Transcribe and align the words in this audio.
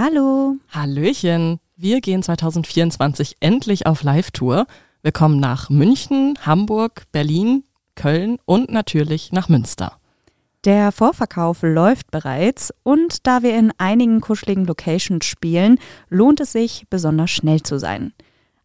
Hallo. 0.00 0.54
Hallöchen. 0.70 1.58
Wir 1.76 2.00
gehen 2.00 2.22
2024 2.22 3.38
endlich 3.40 3.88
auf 3.88 4.04
Live-Tour. 4.04 4.68
Wir 5.02 5.10
kommen 5.10 5.40
nach 5.40 5.70
München, 5.70 6.38
Hamburg, 6.46 7.02
Berlin, 7.10 7.64
Köln 7.96 8.38
und 8.44 8.70
natürlich 8.70 9.32
nach 9.32 9.48
Münster. 9.48 9.98
Der 10.64 10.92
Vorverkauf 10.92 11.62
läuft 11.62 12.12
bereits 12.12 12.72
und 12.84 13.26
da 13.26 13.42
wir 13.42 13.56
in 13.56 13.72
einigen 13.78 14.20
kuscheligen 14.20 14.66
Locations 14.66 15.24
spielen, 15.24 15.80
lohnt 16.08 16.38
es 16.38 16.52
sich, 16.52 16.84
besonders 16.88 17.32
schnell 17.32 17.64
zu 17.64 17.80
sein. 17.80 18.12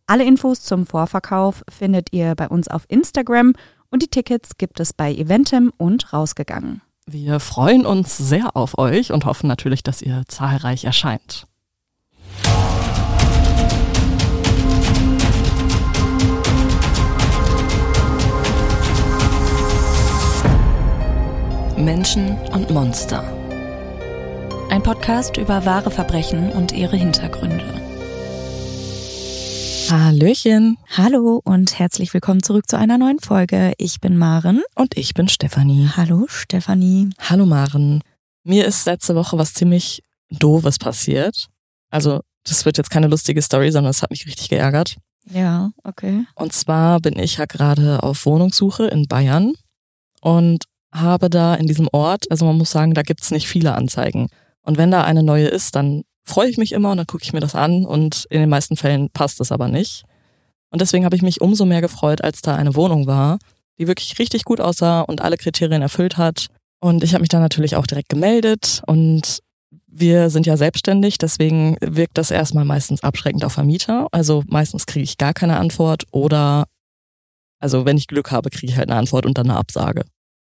Alle 0.06 0.26
Infos 0.26 0.62
zum 0.62 0.86
Vorverkauf 0.86 1.64
findet 1.68 2.14
ihr 2.14 2.36
bei 2.36 2.48
uns 2.48 2.68
auf 2.68 2.86
Instagram 2.90 3.54
und 3.90 4.04
die 4.04 4.08
Tickets 4.08 4.60
gibt 4.60 4.80
es 4.80 4.94
bei 4.94 5.12
Eventim 5.12 5.74
und 5.78 6.14
rausgegangen. 6.14 6.83
Wir 7.06 7.42
freuen 7.42 7.86
uns 7.86 8.18
sehr 8.18 8.56
auf 8.56 8.78
euch 8.78 9.12
und 9.12 9.26
hoffen 9.26 9.48
natürlich, 9.48 9.84
dass 9.84 10.02
ihr 10.02 10.24
zahlreich 10.28 10.86
erscheint. 10.86 11.48
Menschen 21.76 22.38
und 22.54 22.70
Monster. 22.70 23.22
Ein 24.70 24.82
Podcast 24.82 25.36
über 25.36 25.66
wahre 25.66 25.92
Verbrechen 25.92 26.54
und 26.54 26.72
ihre 26.72 26.96
Hintergründe. 26.96 27.83
Hallöchen. 29.90 30.78
Hallo 30.96 31.42
und 31.44 31.78
herzlich 31.78 32.14
willkommen 32.14 32.42
zurück 32.42 32.70
zu 32.70 32.78
einer 32.78 32.98
neuen 32.98 33.20
Folge. 33.20 33.74
Ich 33.78 34.00
bin 34.00 34.18
Maren. 34.18 34.64
Und 34.76 34.98
ich 34.98 35.14
bin 35.14 35.28
Stefanie. 35.28 35.90
Hallo 35.96 36.26
Stefanie. 36.28 37.10
Hallo 37.20 37.46
Maren. 37.46 38.02
Mir 38.44 38.66
ist 38.66 38.86
letzte 38.86 39.16
Woche 39.16 39.38
was 39.38 39.54
ziemlich 39.54 40.02
doofes 40.30 40.80
passiert. 40.80 41.48
Also, 41.90 42.22
das 42.46 42.66
wird 42.66 42.78
jetzt 42.78 42.90
keine 42.90 43.08
lustige 43.08 43.42
Story, 43.42 43.72
sondern 43.72 43.92
es 43.92 44.02
hat 44.02 44.12
mich 44.12 44.26
richtig 44.26 44.50
geärgert. 44.50 44.98
Ja, 45.30 45.72
okay. 45.84 46.26
Und 46.36 46.54
zwar 46.54 47.00
bin 47.00 47.18
ich 47.18 47.38
ja 47.38 47.46
gerade 47.46 48.04
auf 48.04 48.26
Wohnungssuche 48.26 48.88
in 48.88 49.08
Bayern 49.08 49.54
und 50.22 50.66
habe 50.94 51.30
da 51.30 51.56
in 51.56 51.68
diesem 51.68 51.88
Ort, 51.92 52.30
also 52.30 52.46
man 52.46 52.58
muss 52.58 52.72
sagen, 52.72 52.94
da 52.94 53.02
gibt's 53.02 53.32
nicht 53.32 53.48
viele 53.48 53.76
Anzeigen. 53.76 54.28
Und 54.62 54.78
wenn 54.78 54.92
da 54.92 55.04
eine 55.04 55.24
neue 55.24 55.48
ist, 55.48 55.76
dann 55.76 56.04
freue 56.24 56.50
ich 56.50 56.58
mich 56.58 56.72
immer 56.72 56.92
und 56.92 56.98
dann 56.98 57.08
gucke 57.08 57.24
ich 57.24 57.34
mir 57.34 57.40
das 57.40 57.56
an 57.56 57.86
und 57.86 58.26
in 58.30 58.40
den 58.40 58.50
meisten 58.50 58.78
Fällen 58.78 59.10
passt 59.10 59.42
es 59.42 59.52
aber 59.52 59.68
nicht. 59.68 60.04
Und 60.70 60.82
deswegen 60.82 61.06
habe 61.06 61.16
ich 61.16 61.22
mich 61.22 61.42
umso 61.42 61.66
mehr 61.66 61.82
gefreut, 61.82 62.24
als 62.24 62.42
da 62.42 62.56
eine 62.56 62.76
Wohnung 62.76 63.06
war, 63.06 63.38
die 63.78 63.88
wirklich 63.88 64.18
richtig 64.20 64.44
gut 64.44 64.60
aussah 64.60 65.02
und 65.02 65.22
alle 65.22 65.38
Kriterien 65.38 65.82
erfüllt 65.82 66.18
hat. 66.18 66.48
Und 66.80 67.04
ich 67.04 67.14
habe 67.14 67.22
mich 67.22 67.30
da 67.30 67.40
natürlich 67.40 67.76
auch 67.76 67.86
direkt 67.86 68.10
gemeldet 68.10 68.82
und 68.88 69.40
wir 69.96 70.30
sind 70.30 70.48
ja 70.48 70.58
selbstständig, 70.58 71.20
deswegen 71.20 71.78
wirkt 71.80 72.18
das 72.18 72.32
erstmal 72.32 72.66
meistens 72.66 73.04
abschreckend 73.04 73.46
auf 73.46 73.54
Vermieter. 73.54 74.08
Also 74.12 74.44
meistens 74.48 74.88
kriege 74.88 75.04
ich 75.04 75.18
gar 75.18 75.34
keine 75.34 75.58
Antwort 75.58 76.06
oder, 76.12 76.66
also 77.60 77.86
wenn 77.86 77.98
ich 77.98 78.08
Glück 78.08 78.32
habe, 78.32 78.50
kriege 78.50 78.72
ich 78.72 78.78
halt 78.78 78.90
eine 78.90 79.00
Antwort 79.00 79.26
und 79.26 79.38
dann 79.38 79.50
eine 79.50 79.60
Absage. 79.60 80.04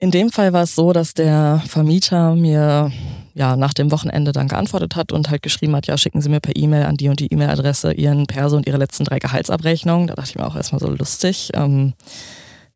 In 0.01 0.11
dem 0.11 0.29
Fall 0.29 0.53
war 0.53 0.63
es 0.63 0.75
so, 0.75 0.93
dass 0.93 1.13
der 1.13 1.61
Vermieter 1.67 2.33
mir 2.33 2.89
ja 3.33 3.57
nach 3.57 3.73
dem 3.73 3.91
Wochenende 3.91 4.31
dann 4.31 4.47
geantwortet 4.47 4.95
hat 4.95 5.11
und 5.11 5.29
halt 5.29 5.41
geschrieben 5.41 5.75
hat, 5.75 5.87
ja, 5.87 5.97
schicken 5.97 6.21
Sie 6.21 6.29
mir 6.29 6.39
per 6.39 6.55
E-Mail 6.55 6.85
an 6.85 6.95
die 6.95 7.09
und 7.09 7.19
die 7.19 7.31
E-Mail-Adresse 7.31 7.91
Ihren 7.93 8.25
Perso 8.25 8.55
und 8.55 8.65
Ihre 8.65 8.77
letzten 8.77 9.03
drei 9.03 9.19
Gehaltsabrechnungen. 9.19 10.07
Da 10.07 10.15
dachte 10.15 10.29
ich 10.29 10.35
mir 10.37 10.47
auch 10.47 10.55
erstmal 10.55 10.79
so 10.79 10.87
lustig. 10.89 11.49
Ähm, 11.53 11.93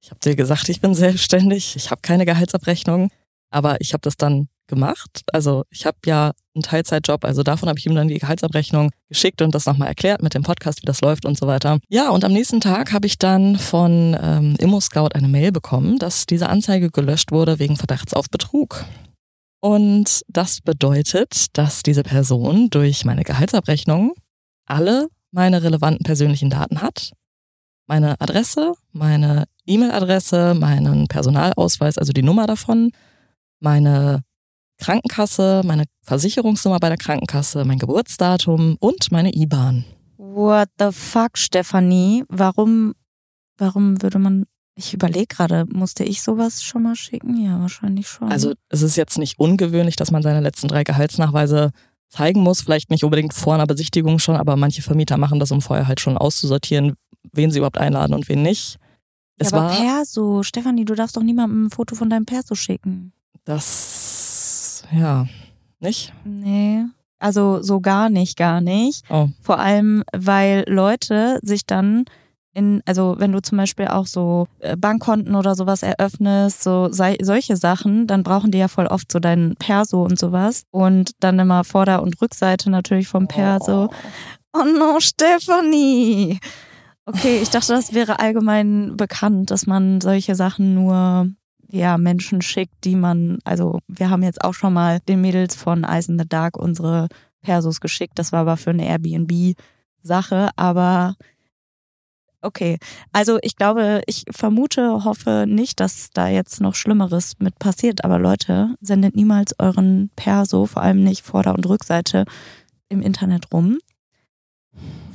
ich 0.01 0.09
habe 0.09 0.19
dir 0.19 0.35
gesagt, 0.35 0.67
ich 0.67 0.81
bin 0.81 0.93
selbstständig, 0.95 1.77
ich 1.77 1.91
habe 1.91 2.01
keine 2.01 2.25
Gehaltsabrechnung, 2.25 3.09
aber 3.53 3.79
ich 3.81 3.93
habe 3.93 4.01
das 4.01 4.17
dann 4.17 4.47
gemacht. 4.67 5.21
Also 5.31 5.63
ich 5.69 5.85
habe 5.85 5.97
ja 6.05 6.31
einen 6.55 6.63
Teilzeitjob, 6.63 7.25
also 7.25 7.43
davon 7.43 7.69
habe 7.69 7.79
ich 7.79 7.85
ihm 7.85 7.95
dann 7.95 8.07
die 8.07 8.17
Gehaltsabrechnung 8.17 8.91
geschickt 9.09 9.41
und 9.41 9.53
das 9.53 9.65
nochmal 9.65 9.89
erklärt 9.89 10.23
mit 10.23 10.33
dem 10.33 10.43
Podcast, 10.43 10.81
wie 10.81 10.85
das 10.85 11.01
läuft 11.01 11.25
und 11.25 11.37
so 11.37 11.47
weiter. 11.47 11.79
Ja, 11.89 12.09
und 12.09 12.23
am 12.23 12.31
nächsten 12.31 12.61
Tag 12.61 12.93
habe 12.93 13.05
ich 13.05 13.17
dann 13.17 13.57
von 13.57 14.17
ähm, 14.19 14.55
ImmoScout 14.59 15.09
eine 15.13 15.27
Mail 15.27 15.51
bekommen, 15.51 15.99
dass 15.99 16.25
diese 16.25 16.49
Anzeige 16.49 16.89
gelöscht 16.89 17.31
wurde 17.31 17.59
wegen 17.59 17.75
Verdachts 17.75 18.13
auf 18.13 18.29
Betrug. 18.29 18.85
Und 19.59 20.21
das 20.27 20.61
bedeutet, 20.61 21.57
dass 21.57 21.83
diese 21.83 22.03
Person 22.03 22.69
durch 22.69 23.05
meine 23.05 23.23
Gehaltsabrechnung 23.23 24.13
alle 24.65 25.07
meine 25.31 25.63
relevanten 25.63 26.03
persönlichen 26.03 26.49
Daten 26.49 26.81
hat. 26.81 27.11
Meine 27.87 28.19
Adresse, 28.19 28.73
meine 28.91 29.45
E-Mail-Adresse, 29.65 30.53
meinen 30.53 31.07
Personalausweis, 31.07 31.97
also 31.97 32.13
die 32.13 32.23
Nummer 32.23 32.47
davon, 32.47 32.91
meine 33.63 34.21
Krankenkasse, 34.79 35.61
meine 35.65 35.85
Versicherungsnummer 36.03 36.79
bei 36.79 36.89
der 36.89 36.97
Krankenkasse, 36.97 37.65
mein 37.65 37.79
Geburtsdatum 37.79 38.77
und 38.79 39.11
meine 39.11 39.33
IBAN. 39.33 39.85
What 40.17 40.69
the 40.79 40.91
fuck, 40.91 41.37
Stefanie? 41.37 42.23
Warum, 42.27 42.93
warum 43.57 44.01
würde 44.01 44.19
man 44.19 44.45
ich 44.75 44.93
überlege 44.93 45.27
gerade, 45.27 45.65
musste 45.71 46.03
ich 46.03 46.23
sowas 46.23 46.63
schon 46.63 46.81
mal 46.81 46.95
schicken? 46.95 47.39
Ja, 47.39 47.59
wahrscheinlich 47.59 48.07
schon. 48.07 48.31
Also 48.31 48.53
es 48.69 48.81
ist 48.81 48.95
jetzt 48.95 49.19
nicht 49.19 49.39
ungewöhnlich, 49.39 49.95
dass 49.95 50.09
man 50.09 50.23
seine 50.23 50.41
letzten 50.41 50.67
drei 50.67 50.83
Gehaltsnachweise 50.83 51.71
zeigen 52.09 52.41
muss. 52.41 52.61
Vielleicht 52.61 52.89
nicht 52.89 53.03
unbedingt 53.03 53.35
vor 53.35 53.53
einer 53.53 53.67
Besichtigung 53.67 54.17
schon, 54.17 54.35
aber 54.35 54.55
manche 54.55 54.81
Vermieter 54.81 55.17
machen 55.17 55.39
das, 55.39 55.51
um 55.51 55.61
vorher 55.61 55.87
halt 55.87 55.99
schon 55.99 56.17
auszusortieren, 56.17 56.95
wen 57.31 57.51
sie 57.51 57.59
überhaupt 57.59 57.77
einladen 57.77 58.15
und 58.15 58.27
wen 58.29 58.41
nicht. 58.41 58.77
Es 59.37 59.51
ja, 59.51 59.57
aber 59.57 59.67
war, 59.67 59.75
Perso, 59.75 60.41
Stefanie, 60.41 60.85
du 60.85 60.95
darfst 60.95 61.17
doch 61.17 61.23
niemandem 61.23 61.65
ein 61.65 61.69
Foto 61.69 61.93
von 61.93 62.09
deinem 62.09 62.25
Perso 62.25 62.55
schicken. 62.55 63.13
Das, 63.45 64.83
ja, 64.91 65.27
nicht? 65.79 66.13
Nee. 66.23 66.85
Also 67.19 67.61
so 67.61 67.79
gar 67.79 68.09
nicht, 68.09 68.37
gar 68.37 68.61
nicht. 68.61 69.03
Oh. 69.09 69.29
Vor 69.41 69.59
allem, 69.59 70.03
weil 70.13 70.65
Leute 70.67 71.39
sich 71.41 71.65
dann 71.65 72.05
in, 72.53 72.81
also 72.85 73.15
wenn 73.17 73.31
du 73.31 73.41
zum 73.41 73.57
Beispiel 73.57 73.87
auch 73.87 74.05
so 74.05 74.47
äh, 74.59 74.77
Bankkonten 74.77 75.35
oder 75.35 75.55
sowas 75.55 75.83
eröffnest, 75.83 76.63
so 76.63 76.91
sei, 76.91 77.17
solche 77.21 77.57
Sachen, 77.57 78.07
dann 78.07 78.23
brauchen 78.23 78.51
die 78.51 78.59
ja 78.59 78.67
voll 78.67 78.87
oft 78.87 79.11
so 79.11 79.19
deinen 79.19 79.55
Perso 79.55 80.03
und 80.03 80.19
sowas. 80.19 80.63
Und 80.71 81.11
dann 81.19 81.39
immer 81.39 81.63
Vorder- 81.63 82.03
und 82.03 82.21
Rückseite 82.21 82.69
natürlich 82.69 83.07
vom 83.07 83.27
Perso. 83.27 83.85
Oh, 83.85 84.59
oh 84.59 84.65
no, 84.65 84.99
Stephanie! 84.99 86.39
Okay, 87.05 87.39
ich 87.41 87.49
dachte, 87.49 87.73
das 87.73 87.93
wäre 87.93 88.19
allgemein 88.19 88.95
bekannt, 88.95 89.51
dass 89.51 89.65
man 89.65 89.99
solche 89.99 90.35
Sachen 90.35 90.73
nur 90.73 91.27
ja, 91.73 91.97
Menschen 91.97 92.43
schickt, 92.43 92.85
die 92.85 92.95
man, 92.95 93.39
also 93.45 93.79
wir 93.87 94.11
haben 94.11 94.21
jetzt 94.21 94.43
auch 94.43 94.53
schon 94.53 94.73
mal 94.73 94.99
den 95.07 95.21
Mädels 95.21 95.55
von 95.55 95.83
Eyes 95.83 96.07
in 96.07 96.19
the 96.19 96.27
Dark 96.27 96.55
unsere 96.55 97.07
Persos 97.41 97.81
geschickt. 97.81 98.19
Das 98.19 98.31
war 98.31 98.41
aber 98.41 98.57
für 98.57 98.69
eine 98.69 98.85
Airbnb-Sache, 98.85 100.49
aber 100.55 101.15
Okay, 102.45 102.77
also 103.13 103.39
ich 103.41 103.55
glaube, 103.55 104.01
ich 104.05 104.25
vermute, 104.29 105.05
hoffe 105.05 105.45
nicht, 105.47 105.79
dass 105.79 106.09
da 106.13 106.27
jetzt 106.27 106.59
noch 106.59 106.75
Schlimmeres 106.75 107.39
mit 107.39 107.57
passiert. 107.57 108.03
Aber 108.03 108.19
Leute, 108.19 108.75
sendet 108.81 109.15
niemals 109.15 109.57
euren 109.59 110.11
Perso, 110.17 110.65
vor 110.65 110.83
allem 110.83 111.05
nicht 111.05 111.25
Vorder- 111.25 111.55
und 111.55 111.65
Rückseite 111.65 112.25
im 112.89 113.01
Internet 113.01 113.53
rum. 113.53 113.79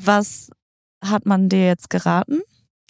Was 0.02 0.50
hat 1.04 1.26
man 1.26 1.50
dir 1.50 1.66
jetzt 1.66 1.90
geraten? 1.90 2.40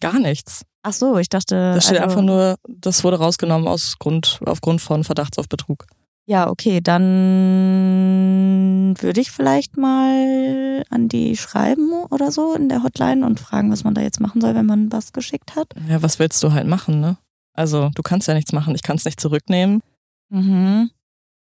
Gar 0.00 0.20
nichts. 0.20 0.64
Ach 0.82 0.92
so, 0.92 1.16
ich 1.18 1.28
dachte. 1.28 1.74
Da 1.74 1.80
steht 1.80 2.00
also, 2.00 2.04
einfach 2.04 2.22
nur, 2.22 2.56
das 2.68 3.04
wurde 3.04 3.18
rausgenommen 3.18 3.68
aus 3.68 3.98
Grund, 3.98 4.40
aufgrund 4.44 4.80
von 4.80 5.04
Verdachts 5.04 5.38
auf 5.38 5.48
Betrug. 5.48 5.86
Ja, 6.26 6.50
okay, 6.50 6.80
dann 6.82 8.94
würde 9.00 9.20
ich 9.20 9.30
vielleicht 9.30 9.76
mal 9.78 10.84
an 10.90 11.08
die 11.08 11.38
schreiben 11.38 11.90
oder 12.10 12.30
so 12.30 12.54
in 12.54 12.68
der 12.68 12.82
Hotline 12.82 13.24
und 13.24 13.40
fragen, 13.40 13.72
was 13.72 13.82
man 13.82 13.94
da 13.94 14.02
jetzt 14.02 14.20
machen 14.20 14.42
soll, 14.42 14.54
wenn 14.54 14.66
man 14.66 14.92
was 14.92 15.14
geschickt 15.14 15.56
hat. 15.56 15.68
Ja, 15.88 16.02
was 16.02 16.18
willst 16.18 16.42
du 16.42 16.52
halt 16.52 16.66
machen, 16.66 17.00
ne? 17.00 17.16
Also, 17.54 17.88
du 17.94 18.02
kannst 18.02 18.28
ja 18.28 18.34
nichts 18.34 18.52
machen, 18.52 18.74
ich 18.74 18.82
kann 18.82 18.96
es 18.96 19.06
nicht 19.06 19.20
zurücknehmen. 19.20 19.80
Mhm. 20.28 20.90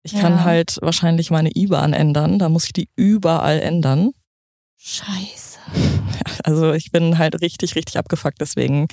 Ich 0.03 0.13
ja. 0.13 0.21
kann 0.21 0.43
halt 0.45 0.79
wahrscheinlich 0.83 1.31
meine 1.31 1.53
IBAN 1.55 1.93
ändern, 1.93 2.41
da 2.41 2.49
muss 2.49 2.65
ich 2.65 2.73
die 2.73 2.89
überall 2.97 3.61
ändern. 3.61 4.11
Scheiße. 4.77 5.54
Also, 6.43 6.73
ich 6.73 6.91
bin 6.91 7.17
halt 7.19 7.41
richtig, 7.41 7.75
richtig 7.75 7.97
abgefuckt 7.97 8.41
deswegen. 8.41 8.89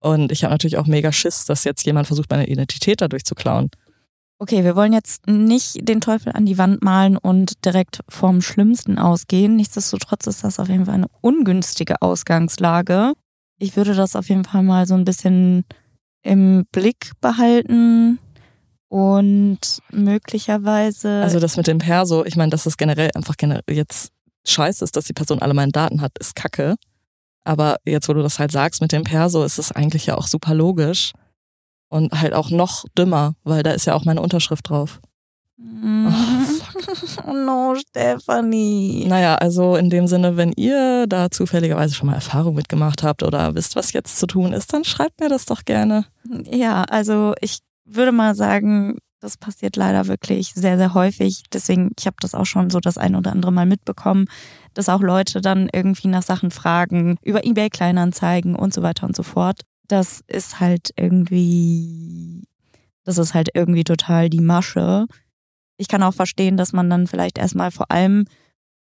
Und 0.00 0.32
ich 0.32 0.42
habe 0.42 0.52
natürlich 0.52 0.78
auch 0.78 0.86
mega 0.86 1.12
Schiss, 1.12 1.44
dass 1.44 1.64
jetzt 1.64 1.86
jemand 1.86 2.08
versucht, 2.08 2.30
meine 2.30 2.48
Identität 2.48 3.00
dadurch 3.00 3.24
zu 3.24 3.34
klauen. 3.36 3.70
Okay, 4.42 4.64
wir 4.64 4.74
wollen 4.74 4.92
jetzt 4.92 5.28
nicht 5.28 5.88
den 5.88 6.00
Teufel 6.00 6.32
an 6.32 6.46
die 6.46 6.58
Wand 6.58 6.82
malen 6.82 7.16
und 7.16 7.64
direkt 7.64 8.00
vom 8.08 8.42
Schlimmsten 8.42 8.98
ausgehen. 8.98 9.54
Nichtsdestotrotz 9.54 10.26
ist 10.26 10.42
das 10.42 10.58
auf 10.58 10.68
jeden 10.68 10.86
Fall 10.86 10.94
eine 10.94 11.06
ungünstige 11.20 12.02
Ausgangslage. 12.02 13.12
Ich 13.58 13.76
würde 13.76 13.94
das 13.94 14.16
auf 14.16 14.28
jeden 14.28 14.44
Fall 14.44 14.64
mal 14.64 14.86
so 14.86 14.94
ein 14.94 15.04
bisschen 15.04 15.64
im 16.22 16.64
Blick 16.72 17.12
behalten 17.20 18.18
und 18.88 19.60
möglicherweise. 19.92 21.22
Also 21.22 21.38
das 21.38 21.56
mit 21.56 21.68
dem 21.68 21.78
Perso, 21.78 22.24
ich 22.24 22.34
meine, 22.34 22.50
dass 22.50 22.66
es 22.66 22.76
generell 22.76 23.12
einfach 23.14 23.36
generell 23.36 23.62
jetzt 23.70 24.10
scheiße 24.44 24.84
ist, 24.84 24.96
dass 24.96 25.04
die 25.04 25.12
Person 25.12 25.40
alle 25.40 25.54
meine 25.54 25.72
Daten 25.72 26.00
hat, 26.00 26.18
ist 26.18 26.34
kacke. 26.34 26.76
Aber 27.44 27.76
jetzt, 27.84 28.08
wo 28.08 28.12
du 28.12 28.22
das 28.22 28.38
halt 28.38 28.52
sagst 28.52 28.80
mit 28.80 28.92
dem 28.92 29.04
Perso, 29.04 29.44
ist 29.44 29.58
es 29.58 29.72
eigentlich 29.72 30.06
ja 30.06 30.16
auch 30.16 30.26
super 30.26 30.54
logisch. 30.54 31.12
Und 31.88 32.12
halt 32.20 32.32
auch 32.32 32.50
noch 32.50 32.84
dümmer, 32.96 33.34
weil 33.44 33.62
da 33.62 33.72
ist 33.72 33.84
ja 33.84 33.94
auch 33.94 34.04
meine 34.04 34.22
Unterschrift 34.22 34.68
drauf. 34.70 35.00
Oh, 35.58 36.20
fuck. 36.40 36.72
oh 37.26 37.32
no, 37.32 37.74
Stephanie. 37.74 39.04
Naja, 39.06 39.34
also 39.34 39.76
in 39.76 39.90
dem 39.90 40.06
Sinne, 40.06 40.36
wenn 40.36 40.52
ihr 40.52 41.06
da 41.06 41.30
zufälligerweise 41.30 41.94
schon 41.94 42.06
mal 42.06 42.14
Erfahrung 42.14 42.54
mitgemacht 42.54 43.02
habt 43.02 43.22
oder 43.22 43.54
wisst, 43.54 43.76
was 43.76 43.92
jetzt 43.92 44.18
zu 44.18 44.26
tun 44.26 44.52
ist, 44.52 44.72
dann 44.72 44.84
schreibt 44.84 45.20
mir 45.20 45.28
das 45.28 45.44
doch 45.44 45.64
gerne. 45.64 46.06
Ja, 46.50 46.84
also 46.84 47.34
ich 47.40 47.58
würde 47.84 48.12
mal 48.12 48.34
sagen, 48.34 48.98
das 49.22 49.36
passiert 49.36 49.76
leider 49.76 50.08
wirklich 50.08 50.52
sehr, 50.52 50.76
sehr 50.76 50.94
häufig. 50.94 51.44
Deswegen, 51.52 51.92
ich 51.96 52.06
habe 52.06 52.16
das 52.20 52.34
auch 52.34 52.44
schon 52.44 52.70
so 52.70 52.80
das 52.80 52.98
ein 52.98 53.14
oder 53.14 53.30
andere 53.30 53.52
Mal 53.52 53.66
mitbekommen, 53.66 54.26
dass 54.74 54.88
auch 54.88 55.00
Leute 55.00 55.40
dann 55.40 55.68
irgendwie 55.72 56.08
nach 56.08 56.24
Sachen 56.24 56.50
fragen, 56.50 57.16
über 57.22 57.44
Ebay 57.44 57.70
Kleinanzeigen 57.70 58.56
und 58.56 58.74
so 58.74 58.82
weiter 58.82 59.06
und 59.06 59.14
so 59.14 59.22
fort. 59.22 59.60
Das 59.86 60.24
ist 60.26 60.58
halt 60.58 60.90
irgendwie, 60.96 62.42
das 63.04 63.18
ist 63.18 63.32
halt 63.32 63.50
irgendwie 63.54 63.84
total 63.84 64.28
die 64.28 64.40
Masche. 64.40 65.06
Ich 65.76 65.86
kann 65.86 66.02
auch 66.02 66.14
verstehen, 66.14 66.56
dass 66.56 66.72
man 66.72 66.90
dann 66.90 67.06
vielleicht 67.06 67.38
erstmal 67.38 67.70
vor 67.70 67.92
allem 67.92 68.24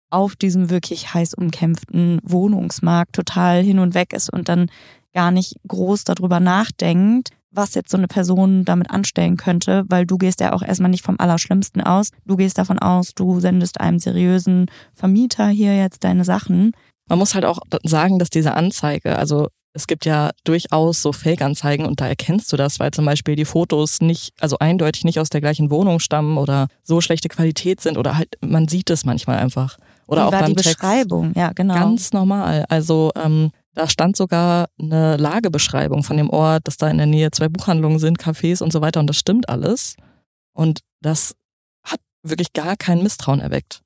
auf 0.10 0.36
diesem 0.36 0.72
wirklich 0.72 1.14
heiß 1.14 1.36
umkämpften 1.36 2.20
Wohnungsmarkt 2.24 3.14
total 3.14 3.62
hin 3.62 3.78
und 3.78 3.94
weg 3.94 4.12
ist 4.12 4.34
und 4.34 4.50
dann 4.50 4.72
gar 5.14 5.32
nicht 5.32 5.56
groß 5.68 6.04
darüber 6.04 6.40
nachdenkt, 6.40 7.30
was 7.52 7.76
jetzt 7.76 7.92
so 7.92 7.98
eine 7.98 8.08
Person 8.08 8.64
damit 8.64 8.90
anstellen 8.92 9.38
könnte, 9.38 9.84
weil 9.88 10.06
du 10.06 10.18
gehst 10.18 10.40
ja 10.40 10.54
auch 10.54 10.64
erstmal 10.64 10.90
nicht 10.92 11.04
vom 11.04 11.20
Allerschlimmsten 11.20 11.82
aus. 11.82 12.12
Du 12.26 12.38
gehst 12.38 12.58
davon 12.58 12.80
aus, 12.80 13.14
du 13.14 13.40
sendest 13.40 13.80
einem 13.82 14.00
seriösen 14.00 14.68
Vermieter 14.94 15.48
hier 15.50 15.76
jetzt 15.76 16.04
deine 16.04 16.24
Sachen. 16.24 16.72
Man 17.10 17.20
muss 17.20 17.36
halt 17.36 17.46
auch 17.46 17.60
sagen, 17.84 18.20
dass 18.20 18.30
diese 18.30 18.54
Anzeige, 18.54 19.18
also 19.18 19.50
es 19.74 19.88
gibt 19.88 20.06
ja 20.06 20.32
durchaus 20.44 21.02
so 21.02 21.14
Fake-Anzeigen 21.14 21.86
und 21.86 22.02
da 22.02 22.08
erkennst 22.08 22.52
du 22.52 22.58
das, 22.58 22.80
weil 22.80 22.92
zum 22.92 23.06
Beispiel 23.06 23.36
die 23.36 23.46
Fotos 23.46 24.02
nicht, 24.02 24.34
also 24.40 24.58
eindeutig 24.60 25.04
nicht 25.06 25.20
aus 25.20 25.30
der 25.30 25.42
gleichen 25.42 25.72
Wohnung 25.72 26.00
stammen 26.00 26.38
oder 26.38 26.68
so 26.84 27.00
schlechte 27.00 27.30
Qualität 27.30 27.80
sind 27.82 27.98
oder 27.98 28.18
halt, 28.18 28.36
man 28.42 28.68
sieht 28.68 28.90
es 28.90 29.06
manchmal 29.06 29.40
einfach. 29.40 29.78
Oder 30.08 30.24
Wie 30.24 30.28
auch 30.28 30.32
war 30.34 30.40
beim 30.42 30.50
die 30.50 30.64
Beschreibung, 30.64 31.34
Text. 31.34 31.38
ja, 31.38 31.52
genau. 31.54 31.74
Ganz 31.74 32.12
normal. 32.12 32.66
Also 32.68 33.12
ähm, 33.16 33.52
da 33.74 33.88
stand 33.88 34.18
sogar 34.18 34.68
eine 34.80 35.18
Lagebeschreibung 35.18 36.04
von 36.04 36.18
dem 36.18 36.30
Ort, 36.30 36.68
dass 36.68 36.78
da 36.78 36.90
in 36.90 36.98
der 36.98 37.08
Nähe 37.08 37.32
zwei 37.32 37.48
Buchhandlungen 37.48 38.00
sind, 38.00 38.20
Cafés 38.20 38.62
und 38.62 38.72
so 38.74 38.82
weiter 38.82 39.00
und 39.00 39.08
das 39.08 39.18
stimmt 39.18 39.50
alles. 39.50 39.96
Und 40.54 40.82
das 41.02 41.36
hat 41.84 42.00
wirklich 42.24 42.54
gar 42.54 42.76
kein 42.76 43.02
Misstrauen 43.02 43.40
erweckt. 43.40 43.82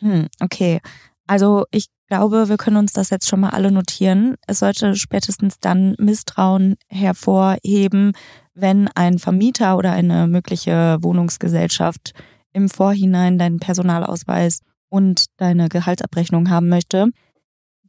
Hm, 0.00 0.28
okay. 0.40 0.80
Also 1.26 1.64
ich 1.70 1.86
glaube, 2.08 2.48
wir 2.48 2.56
können 2.56 2.76
uns 2.76 2.92
das 2.92 3.10
jetzt 3.10 3.28
schon 3.28 3.40
mal 3.40 3.50
alle 3.50 3.70
notieren. 3.70 4.36
Es 4.46 4.58
sollte 4.58 4.96
spätestens 4.96 5.58
dann 5.60 5.94
Misstrauen 5.98 6.76
hervorheben, 6.88 8.12
wenn 8.52 8.88
ein 8.88 9.18
Vermieter 9.18 9.76
oder 9.76 9.92
eine 9.92 10.26
mögliche 10.26 10.98
Wohnungsgesellschaft 11.00 12.12
im 12.52 12.68
Vorhinein 12.68 13.38
deinen 13.38 13.60
Personalausweis 13.60 14.60
und 14.88 15.26
deine 15.36 15.68
Gehaltsabrechnung 15.68 16.50
haben 16.50 16.68
möchte. 16.68 17.06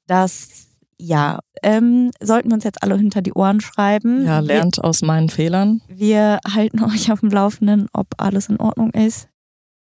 Das 0.06 0.70
ja, 1.01 1.39
ähm, 1.63 2.12
sollten 2.21 2.50
wir 2.50 2.56
uns 2.56 2.63
jetzt 2.63 2.83
alle 2.83 2.95
hinter 2.95 3.21
die 3.21 3.33
Ohren 3.33 3.59
schreiben. 3.59 4.24
Ja, 4.25 4.39
lernt 4.39 4.77
wir, 4.77 4.86
aus 4.86 5.01
meinen 5.01 5.30
Fehlern. 5.30 5.81
Wir 5.88 6.39
halten 6.48 6.83
euch 6.83 7.12
auf 7.12 7.21
dem 7.21 7.30
Laufenden, 7.30 7.88
ob 7.92 8.07
alles 8.18 8.50
in 8.50 8.59
Ordnung 8.59 8.92
ist. 8.92 9.27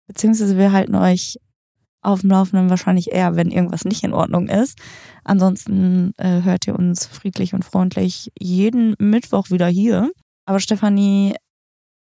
Beziehungsweise 0.07 0.57
wir 0.57 0.73
halten 0.73 0.95
euch 0.95 1.39
auf 2.03 2.21
dem 2.21 2.31
Laufenden 2.31 2.71
wahrscheinlich 2.71 3.11
eher, 3.11 3.35
wenn 3.35 3.51
irgendwas 3.51 3.85
nicht 3.85 4.05
in 4.05 4.13
Ordnung 4.13 4.49
ist. 4.49 4.79
Ansonsten 5.25 6.13
äh, 6.19 6.43
hört 6.43 6.67
ihr 6.69 6.79
uns 6.79 7.07
friedlich 7.07 7.55
und 7.55 7.65
freundlich 7.65 8.31
jeden 8.39 8.95
Mittwoch 8.99 9.51
wieder 9.51 9.67
hier. 9.67 10.11
Aber 10.45 10.61
Stefanie, 10.61 11.35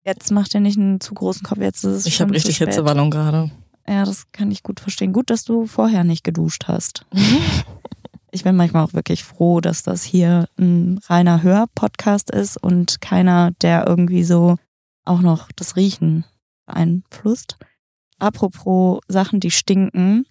jetzt 0.04 0.30
macht 0.32 0.52
ihr 0.52 0.60
nicht 0.60 0.78
einen 0.78 1.00
zu 1.00 1.14
großen 1.14 1.42
Kopf. 1.46 1.60
Jetzt 1.60 1.84
ist 1.84 1.92
es 1.92 2.06
Ich 2.06 2.20
habe 2.20 2.34
richtig 2.34 2.58
Hitzewallung 2.58 3.10
gerade. 3.10 3.50
Ja, 3.88 4.04
das 4.04 4.30
kann 4.32 4.50
ich 4.50 4.62
gut 4.62 4.80
verstehen. 4.80 5.12
Gut, 5.12 5.30
dass 5.30 5.44
du 5.44 5.66
vorher 5.66 6.04
nicht 6.04 6.24
geduscht 6.24 6.64
hast. 6.66 7.06
ich 8.36 8.44
bin 8.44 8.54
manchmal 8.54 8.84
auch 8.84 8.92
wirklich 8.92 9.24
froh, 9.24 9.62
dass 9.62 9.82
das 9.82 10.02
hier 10.02 10.46
ein 10.58 11.00
reiner 11.06 11.42
Hör-Podcast 11.42 12.30
ist 12.30 12.62
und 12.62 13.00
keiner, 13.00 13.52
der 13.62 13.86
irgendwie 13.86 14.24
so 14.24 14.56
auch 15.06 15.20
noch 15.20 15.50
das 15.56 15.76
Riechen 15.76 16.26
beeinflusst. 16.66 17.56
Apropos 18.18 19.00
Sachen, 19.08 19.40
die 19.40 19.50
stinken. 19.50 20.26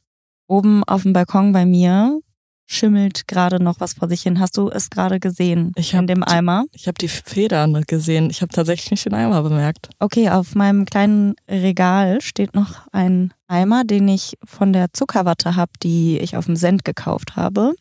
Oben 0.48 0.84
auf 0.84 1.02
dem 1.02 1.14
Balkon 1.14 1.52
bei 1.52 1.66
mir 1.66 2.20
schimmelt 2.68 3.28
gerade 3.28 3.62
noch 3.62 3.80
was 3.80 3.94
vor 3.94 4.08
sich 4.08 4.22
hin. 4.22 4.40
Hast 4.40 4.56
du 4.58 4.70
es 4.70 4.92
gerade 4.92 5.20
gesehen 5.20 5.72
ich 5.76 5.96
in 5.96 6.06
dem 6.06 6.24
Eimer? 6.24 6.66
Die, 6.74 6.78
ich 6.82 6.88
habe 6.88 7.00
die 7.00 7.08
Federn 7.08 7.82
gesehen. 7.88 8.30
Ich 8.30 8.44
habe 8.44 8.54
tatsächlich 8.54 8.92
nicht 8.92 9.06
den 9.06 9.16
Eimer 9.16 9.42
bemerkt. 9.42 9.90
Okay, 9.98 10.30
auf 10.30 10.54
meinem 10.54 10.86
kleinen 10.86 11.34
Regal 11.50 12.22
steht 12.22 12.54
noch 12.54 12.88
ein 12.92 13.34
Eimer, 13.48 13.84
den 13.84 14.08
ich 14.08 14.38
von 14.44 14.74
der 14.74 14.94
Zuckerwatte 14.94 15.56
habe, 15.56 15.72
die 15.82 16.20
ich 16.20 16.38
auf 16.38 16.46
dem 16.46 16.56
Send 16.56 16.86
gekauft 16.86 17.36
habe. 17.36 17.74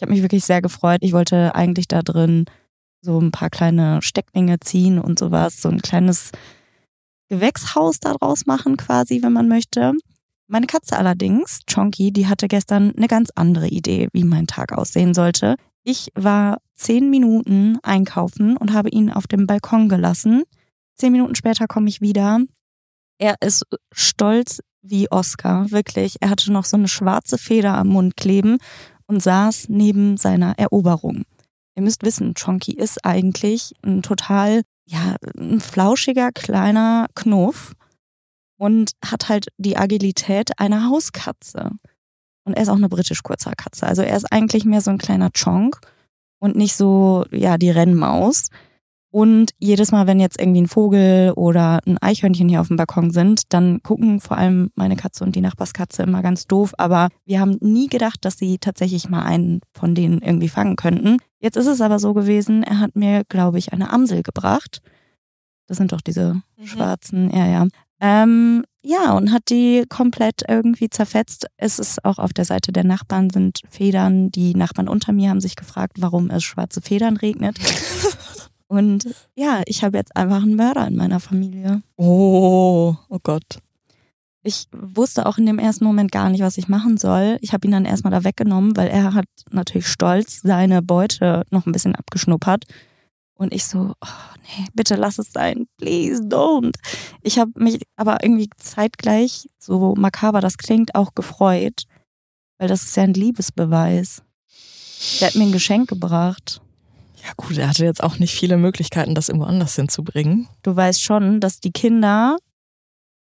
Ich 0.00 0.02
habe 0.02 0.12
mich 0.12 0.22
wirklich 0.22 0.46
sehr 0.46 0.62
gefreut. 0.62 1.00
Ich 1.02 1.12
wollte 1.12 1.54
eigentlich 1.54 1.86
da 1.86 2.00
drin 2.00 2.46
so 3.02 3.20
ein 3.20 3.32
paar 3.32 3.50
kleine 3.50 4.00
Stecklinge 4.00 4.58
ziehen 4.58 4.98
und 4.98 5.18
sowas, 5.18 5.60
so 5.60 5.68
ein 5.68 5.82
kleines 5.82 6.30
Gewächshaus 7.28 8.00
daraus 8.00 8.46
machen 8.46 8.78
quasi, 8.78 9.22
wenn 9.22 9.34
man 9.34 9.46
möchte. 9.46 9.92
Meine 10.46 10.66
Katze 10.66 10.96
allerdings, 10.96 11.60
Chonky, 11.70 12.12
die 12.12 12.28
hatte 12.28 12.48
gestern 12.48 12.94
eine 12.96 13.08
ganz 13.08 13.28
andere 13.34 13.68
Idee, 13.68 14.08
wie 14.14 14.24
mein 14.24 14.46
Tag 14.46 14.72
aussehen 14.72 15.12
sollte. 15.12 15.56
Ich 15.84 16.08
war 16.14 16.62
zehn 16.74 17.10
Minuten 17.10 17.76
einkaufen 17.82 18.56
und 18.56 18.72
habe 18.72 18.88
ihn 18.88 19.10
auf 19.10 19.26
dem 19.26 19.46
Balkon 19.46 19.90
gelassen. 19.90 20.44
Zehn 20.96 21.12
Minuten 21.12 21.34
später 21.34 21.66
komme 21.66 21.90
ich 21.90 22.00
wieder. 22.00 22.40
Er 23.18 23.34
ist 23.42 23.66
stolz 23.92 24.60
wie 24.80 25.10
Oscar, 25.10 25.70
wirklich. 25.70 26.16
Er 26.20 26.30
hatte 26.30 26.50
noch 26.50 26.64
so 26.64 26.78
eine 26.78 26.88
schwarze 26.88 27.36
Feder 27.36 27.74
am 27.74 27.88
Mund 27.88 28.16
kleben 28.16 28.56
und 29.10 29.20
saß 29.20 29.68
neben 29.68 30.16
seiner 30.16 30.56
Eroberung. 30.56 31.24
Ihr 31.74 31.82
müsst 31.82 32.04
wissen, 32.04 32.34
Chonky 32.34 32.72
ist 32.72 33.04
eigentlich 33.04 33.74
ein 33.82 34.02
total, 34.02 34.62
ja, 34.86 35.16
ein 35.36 35.60
flauschiger 35.60 36.30
kleiner 36.30 37.08
Knuff 37.16 37.74
und 38.56 38.92
hat 39.04 39.28
halt 39.28 39.48
die 39.58 39.76
Agilität 39.76 40.60
einer 40.60 40.88
Hauskatze. 40.88 41.72
Und 42.44 42.54
er 42.54 42.62
ist 42.62 42.68
auch 42.68 42.76
eine 42.76 42.88
britisch 42.88 43.24
kurzer 43.24 43.52
Katze. 43.56 43.84
Also 43.84 44.02
er 44.02 44.16
ist 44.16 44.32
eigentlich 44.32 44.64
mehr 44.64 44.80
so 44.80 44.92
ein 44.92 44.98
kleiner 44.98 45.30
Chonk 45.30 45.80
und 46.38 46.54
nicht 46.54 46.76
so, 46.76 47.24
ja, 47.32 47.58
die 47.58 47.70
Rennmaus. 47.70 48.48
Und 49.12 49.50
jedes 49.58 49.90
Mal, 49.90 50.06
wenn 50.06 50.20
jetzt 50.20 50.40
irgendwie 50.40 50.62
ein 50.62 50.68
Vogel 50.68 51.32
oder 51.34 51.80
ein 51.84 51.98
Eichhörnchen 51.98 52.48
hier 52.48 52.60
auf 52.60 52.68
dem 52.68 52.76
Balkon 52.76 53.10
sind, 53.10 53.52
dann 53.52 53.82
gucken 53.82 54.20
vor 54.20 54.36
allem 54.36 54.70
meine 54.76 54.94
Katze 54.94 55.24
und 55.24 55.34
die 55.34 55.40
Nachbarskatze 55.40 56.04
immer 56.04 56.22
ganz 56.22 56.46
doof. 56.46 56.74
Aber 56.78 57.08
wir 57.24 57.40
haben 57.40 57.56
nie 57.60 57.88
gedacht, 57.88 58.24
dass 58.24 58.38
sie 58.38 58.58
tatsächlich 58.58 59.08
mal 59.08 59.24
einen 59.24 59.60
von 59.72 59.96
denen 59.96 60.22
irgendwie 60.22 60.48
fangen 60.48 60.76
könnten. 60.76 61.16
Jetzt 61.40 61.56
ist 61.56 61.66
es 61.66 61.80
aber 61.80 61.98
so 61.98 62.14
gewesen, 62.14 62.62
er 62.62 62.78
hat 62.78 62.94
mir, 62.94 63.24
glaube 63.28 63.58
ich, 63.58 63.72
eine 63.72 63.92
Amsel 63.92 64.22
gebracht. 64.22 64.80
Das 65.66 65.78
sind 65.78 65.90
doch 65.92 66.00
diese 66.00 66.34
mhm. 66.56 66.66
schwarzen, 66.66 67.30
ja, 67.34 67.46
ja. 67.46 67.66
Ähm, 68.00 68.64
ja, 68.82 69.12
und 69.12 69.32
hat 69.32 69.50
die 69.50 69.84
komplett 69.88 70.42
irgendwie 70.48 70.88
zerfetzt. 70.88 71.46
Es 71.56 71.78
ist 71.78 72.04
auch 72.04 72.18
auf 72.18 72.32
der 72.32 72.44
Seite 72.44 72.72
der 72.72 72.84
Nachbarn 72.84 73.28
sind 73.28 73.60
Federn. 73.68 74.30
Die 74.30 74.54
Nachbarn 74.54 74.88
unter 74.88 75.12
mir 75.12 75.30
haben 75.30 75.40
sich 75.40 75.54
gefragt, 75.56 75.96
warum 75.98 76.30
es 76.30 76.42
schwarze 76.44 76.80
Federn 76.80 77.16
regnet. 77.16 77.58
und 78.70 79.12
ja, 79.34 79.62
ich 79.66 79.82
habe 79.82 79.98
jetzt 79.98 80.16
einfach 80.16 80.42
einen 80.42 80.54
Mörder 80.54 80.86
in 80.86 80.94
meiner 80.94 81.18
Familie. 81.18 81.82
Oh, 81.96 82.94
oh 83.08 83.18
Gott. 83.20 83.58
Ich 84.44 84.68
wusste 84.70 85.26
auch 85.26 85.38
in 85.38 85.46
dem 85.46 85.58
ersten 85.58 85.84
Moment 85.84 86.12
gar 86.12 86.30
nicht, 86.30 86.40
was 86.40 86.56
ich 86.56 86.68
machen 86.68 86.96
soll. 86.96 87.38
Ich 87.40 87.52
habe 87.52 87.66
ihn 87.66 87.72
dann 87.72 87.84
erstmal 87.84 88.12
da 88.12 88.22
weggenommen, 88.22 88.76
weil 88.76 88.86
er 88.86 89.12
hat 89.12 89.26
natürlich 89.50 89.88
stolz 89.88 90.42
seine 90.42 90.82
Beute 90.82 91.42
noch 91.50 91.66
ein 91.66 91.72
bisschen 91.72 91.96
abgeschnuppert. 91.96 92.64
Und 93.34 93.52
ich 93.52 93.64
so, 93.64 93.94
oh, 94.00 94.36
nee, 94.36 94.66
bitte 94.72 94.94
lass 94.94 95.18
es 95.18 95.32
sein, 95.32 95.66
please 95.76 96.22
don't. 96.22 96.76
Ich 97.22 97.40
habe 97.40 97.50
mich 97.56 97.82
aber 97.96 98.22
irgendwie 98.22 98.50
zeitgleich, 98.56 99.48
so 99.58 99.96
makaber 99.96 100.40
das 100.40 100.58
klingt, 100.58 100.94
auch 100.94 101.16
gefreut, 101.16 101.86
weil 102.58 102.68
das 102.68 102.84
ist 102.84 102.96
ja 102.96 103.02
ein 103.02 103.14
Liebesbeweis. 103.14 104.22
Der 105.20 105.28
hat 105.28 105.34
mir 105.34 105.44
ein 105.46 105.52
Geschenk 105.52 105.88
gebracht. 105.88 106.62
Ja 107.24 107.32
gut, 107.36 107.56
er 107.58 107.68
hatte 107.68 107.84
jetzt 107.84 108.02
auch 108.02 108.18
nicht 108.18 108.34
viele 108.34 108.56
Möglichkeiten, 108.56 109.14
das 109.14 109.28
irgendwo 109.28 109.46
anders 109.46 109.76
hinzubringen. 109.76 110.48
Du 110.62 110.74
weißt 110.74 111.02
schon, 111.02 111.40
dass 111.40 111.60
die 111.60 111.72
Kinder 111.72 112.36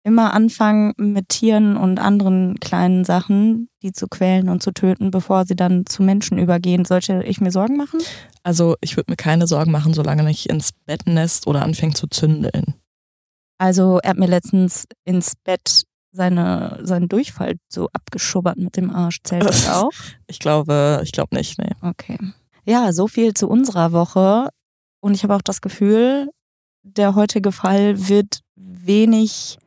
immer 0.04 0.34
anfangen 0.34 0.94
mit 0.98 1.30
Tieren 1.30 1.78
und 1.78 2.00
anderen 2.00 2.60
kleinen 2.60 3.06
Sachen, 3.06 3.70
die 3.82 3.94
zu 3.94 4.08
quälen 4.08 4.50
und 4.50 4.62
zu 4.62 4.72
töten, 4.72 5.12
bevor 5.12 5.46
sie 5.46 5.56
dann 5.56 5.86
zu 5.86 6.04
Menschen 6.04 6.38
übergehen. 6.38 6.86
Sollte 6.86 7.24
ich 7.24 7.40
mir 7.40 7.52
Sorgen 7.52 7.78
machen? 7.78 8.02
Also 8.44 8.76
ich 8.82 8.98
würde 8.98 9.12
mir 9.12 9.16
keine 9.16 9.48
Sorgen 9.48 9.72
machen, 9.72 9.94
solange 9.94 10.24
nicht 10.24 10.48
ins 10.48 10.72
Bett 10.86 11.04
nässt 11.06 11.48
oder 11.48 11.62
anfängt 11.62 11.96
zu 11.96 12.08
zündeln. 12.08 12.76
Also 13.58 14.00
er 14.00 14.12
hat 14.12 14.18
mir 14.18 14.28
letztens 14.28 14.86
ins 15.06 15.36
Bett 15.42 15.84
seine, 16.12 16.80
seinen 16.84 17.08
Durchfall 17.08 17.56
so 17.70 17.88
abgeschubbert 17.94 18.58
mit 18.58 18.76
dem 18.76 18.92
Arsch. 18.92 19.20
Zählt 19.24 19.46
das 19.46 19.70
auch? 19.70 19.92
Ich 20.28 20.40
glaube, 20.40 21.02
ich 21.04 21.14
glaube 21.14 21.36
nicht, 21.36 21.58
nee. 21.58 21.72
Okay. 21.82 22.18
Ja, 22.66 22.94
so 22.94 23.08
viel 23.08 23.34
zu 23.34 23.48
unserer 23.48 23.92
Woche. 23.92 24.50
Und 25.02 25.16
ich 25.16 25.24
habe 25.24 25.36
auch 25.36 25.42
das 25.42 25.62
Gefühl, 25.62 26.30
der 26.84 27.16
heutige 27.16 27.52
Fall 27.52 28.08
wird 28.08 28.40
wenig 28.56 29.58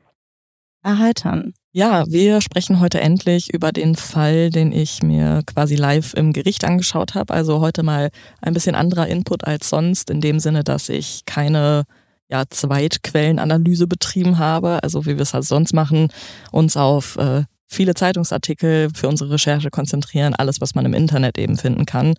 erheitern. 0.82 1.52
Ja, 1.72 2.04
wir 2.06 2.40
sprechen 2.40 2.80
heute 2.80 3.00
endlich 3.00 3.52
über 3.52 3.70
den 3.70 3.96
Fall, 3.96 4.48
den 4.48 4.72
ich 4.72 5.02
mir 5.02 5.42
quasi 5.44 5.74
live 5.74 6.14
im 6.14 6.32
Gericht 6.32 6.64
angeschaut 6.64 7.14
habe. 7.14 7.34
Also 7.34 7.60
heute 7.60 7.82
mal 7.82 8.10
ein 8.40 8.54
bisschen 8.54 8.74
anderer 8.74 9.08
Input 9.08 9.44
als 9.44 9.68
sonst, 9.68 10.08
in 10.08 10.22
dem 10.22 10.40
Sinne, 10.40 10.64
dass 10.64 10.88
ich 10.88 11.24
keine 11.26 11.84
ja, 12.30 12.44
Zweitquellenanalyse 12.48 13.86
betrieben 13.86 14.38
habe, 14.38 14.82
also 14.82 15.04
wie 15.04 15.16
wir 15.16 15.20
es 15.20 15.34
halt 15.34 15.44
sonst 15.44 15.74
machen, 15.74 16.08
uns 16.50 16.76
auf 16.76 17.16
äh, 17.16 17.44
viele 17.66 17.94
Zeitungsartikel 17.94 18.88
für 18.94 19.08
unsere 19.08 19.32
Recherche 19.32 19.70
konzentrieren, 19.70 20.34
alles, 20.34 20.60
was 20.60 20.74
man 20.74 20.86
im 20.86 20.94
Internet 20.94 21.36
eben 21.36 21.56
finden 21.56 21.84
kann. 21.84 22.14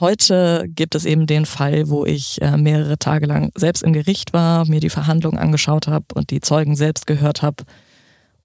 Heute 0.00 0.66
gibt 0.68 0.94
es 0.94 1.04
eben 1.04 1.26
den 1.26 1.46
Fall, 1.46 1.88
wo 1.88 2.04
ich 2.04 2.40
äh, 2.42 2.56
mehrere 2.56 2.98
Tage 2.98 3.26
lang 3.26 3.50
selbst 3.54 3.82
im 3.82 3.92
Gericht 3.92 4.32
war, 4.32 4.66
mir 4.66 4.80
die 4.80 4.90
Verhandlungen 4.90 5.38
angeschaut 5.38 5.86
habe 5.86 6.06
und 6.14 6.30
die 6.30 6.40
Zeugen 6.40 6.76
selbst 6.76 7.06
gehört 7.06 7.42
habe 7.42 7.64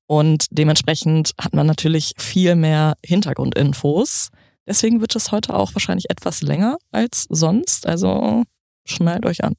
und 0.08 0.48
dementsprechend 0.52 1.34
hat 1.40 1.54
man 1.54 1.68
natürlich 1.68 2.14
viel 2.18 2.56
mehr 2.56 2.96
Hintergrundinfos. 3.06 4.30
Deswegen 4.66 5.02
wird 5.02 5.16
es 5.16 5.32
heute 5.32 5.54
auch 5.54 5.76
wahrscheinlich 5.76 6.10
etwas 6.10 6.42
länger 6.42 6.78
als 6.92 7.26
sonst. 7.30 7.86
Also 7.86 8.44
schnallt 8.86 9.26
euch 9.26 9.44
an. 9.44 9.54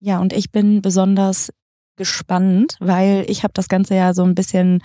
Ja, 0.00 0.20
und 0.20 0.34
ich 0.34 0.52
bin 0.52 0.82
besonders 0.82 1.50
gespannt, 1.96 2.76
weil 2.78 3.24
ich 3.28 3.42
habe 3.42 3.54
das 3.54 3.68
Ganze 3.68 3.94
ja 3.94 4.12
so 4.12 4.22
ein 4.22 4.34
bisschen 4.34 4.82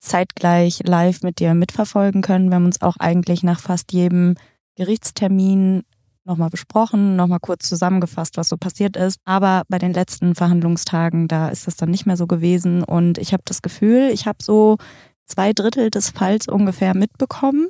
zeitgleich 0.00 0.80
live 0.84 1.22
mit 1.22 1.38
dir 1.38 1.54
mitverfolgen 1.54 2.20
können. 2.20 2.50
Wir 2.50 2.56
haben 2.56 2.66
uns 2.66 2.82
auch 2.82 2.96
eigentlich 2.98 3.44
nach 3.44 3.60
fast 3.60 3.92
jedem 3.92 4.34
Gerichtstermin 4.78 5.82
nochmal 6.24 6.50
besprochen, 6.50 7.16
nochmal 7.16 7.40
kurz 7.40 7.68
zusammengefasst, 7.68 8.36
was 8.36 8.48
so 8.48 8.56
passiert 8.56 8.96
ist. 8.96 9.18
Aber 9.24 9.64
bei 9.68 9.78
den 9.78 9.92
letzten 9.92 10.36
Verhandlungstagen, 10.36 11.26
da 11.26 11.48
ist 11.48 11.66
das 11.66 11.76
dann 11.76 11.90
nicht 11.90 12.06
mehr 12.06 12.16
so 12.16 12.28
gewesen. 12.28 12.84
Und 12.84 13.18
ich 13.18 13.32
habe 13.32 13.42
das 13.44 13.60
Gefühl, 13.60 14.10
ich 14.12 14.26
habe 14.26 14.38
so 14.40 14.76
zwei 15.26 15.52
Drittel 15.52 15.90
des 15.90 16.10
Falls 16.10 16.46
ungefähr 16.46 16.94
mitbekommen. 16.94 17.68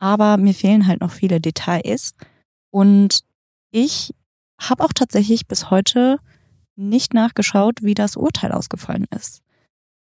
Aber 0.00 0.36
mir 0.36 0.52
fehlen 0.52 0.88
halt 0.88 1.00
noch 1.00 1.12
viele 1.12 1.40
Details. 1.40 2.14
Und 2.70 3.20
ich 3.70 4.12
habe 4.60 4.82
auch 4.82 4.92
tatsächlich 4.92 5.46
bis 5.46 5.70
heute 5.70 6.18
nicht 6.74 7.14
nachgeschaut, 7.14 7.82
wie 7.82 7.94
das 7.94 8.16
Urteil 8.16 8.50
ausgefallen 8.50 9.06
ist. 9.14 9.42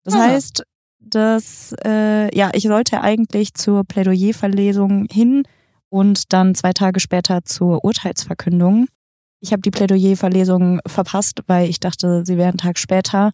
Das 0.04 0.14
ah. 0.14 0.28
heißt, 0.28 0.62
dass 1.00 1.74
äh, 1.84 2.34
ja, 2.34 2.50
ich 2.54 2.62
sollte 2.62 3.02
eigentlich 3.02 3.52
zur 3.54 3.84
Plädoyerverlesung 3.84 5.06
hin 5.10 5.42
und 5.90 6.32
dann 6.32 6.54
zwei 6.54 6.72
Tage 6.72 7.00
später 7.00 7.44
zur 7.44 7.84
Urteilsverkündung. 7.84 8.86
Ich 9.40 9.52
habe 9.52 9.62
die 9.62 9.70
Plädoyerverlesung 9.70 10.80
verpasst, 10.86 11.42
weil 11.46 11.68
ich 11.68 11.80
dachte, 11.80 12.24
sie 12.24 12.36
wäre 12.36 12.48
einen 12.48 12.58
Tag 12.58 12.78
später. 12.78 13.30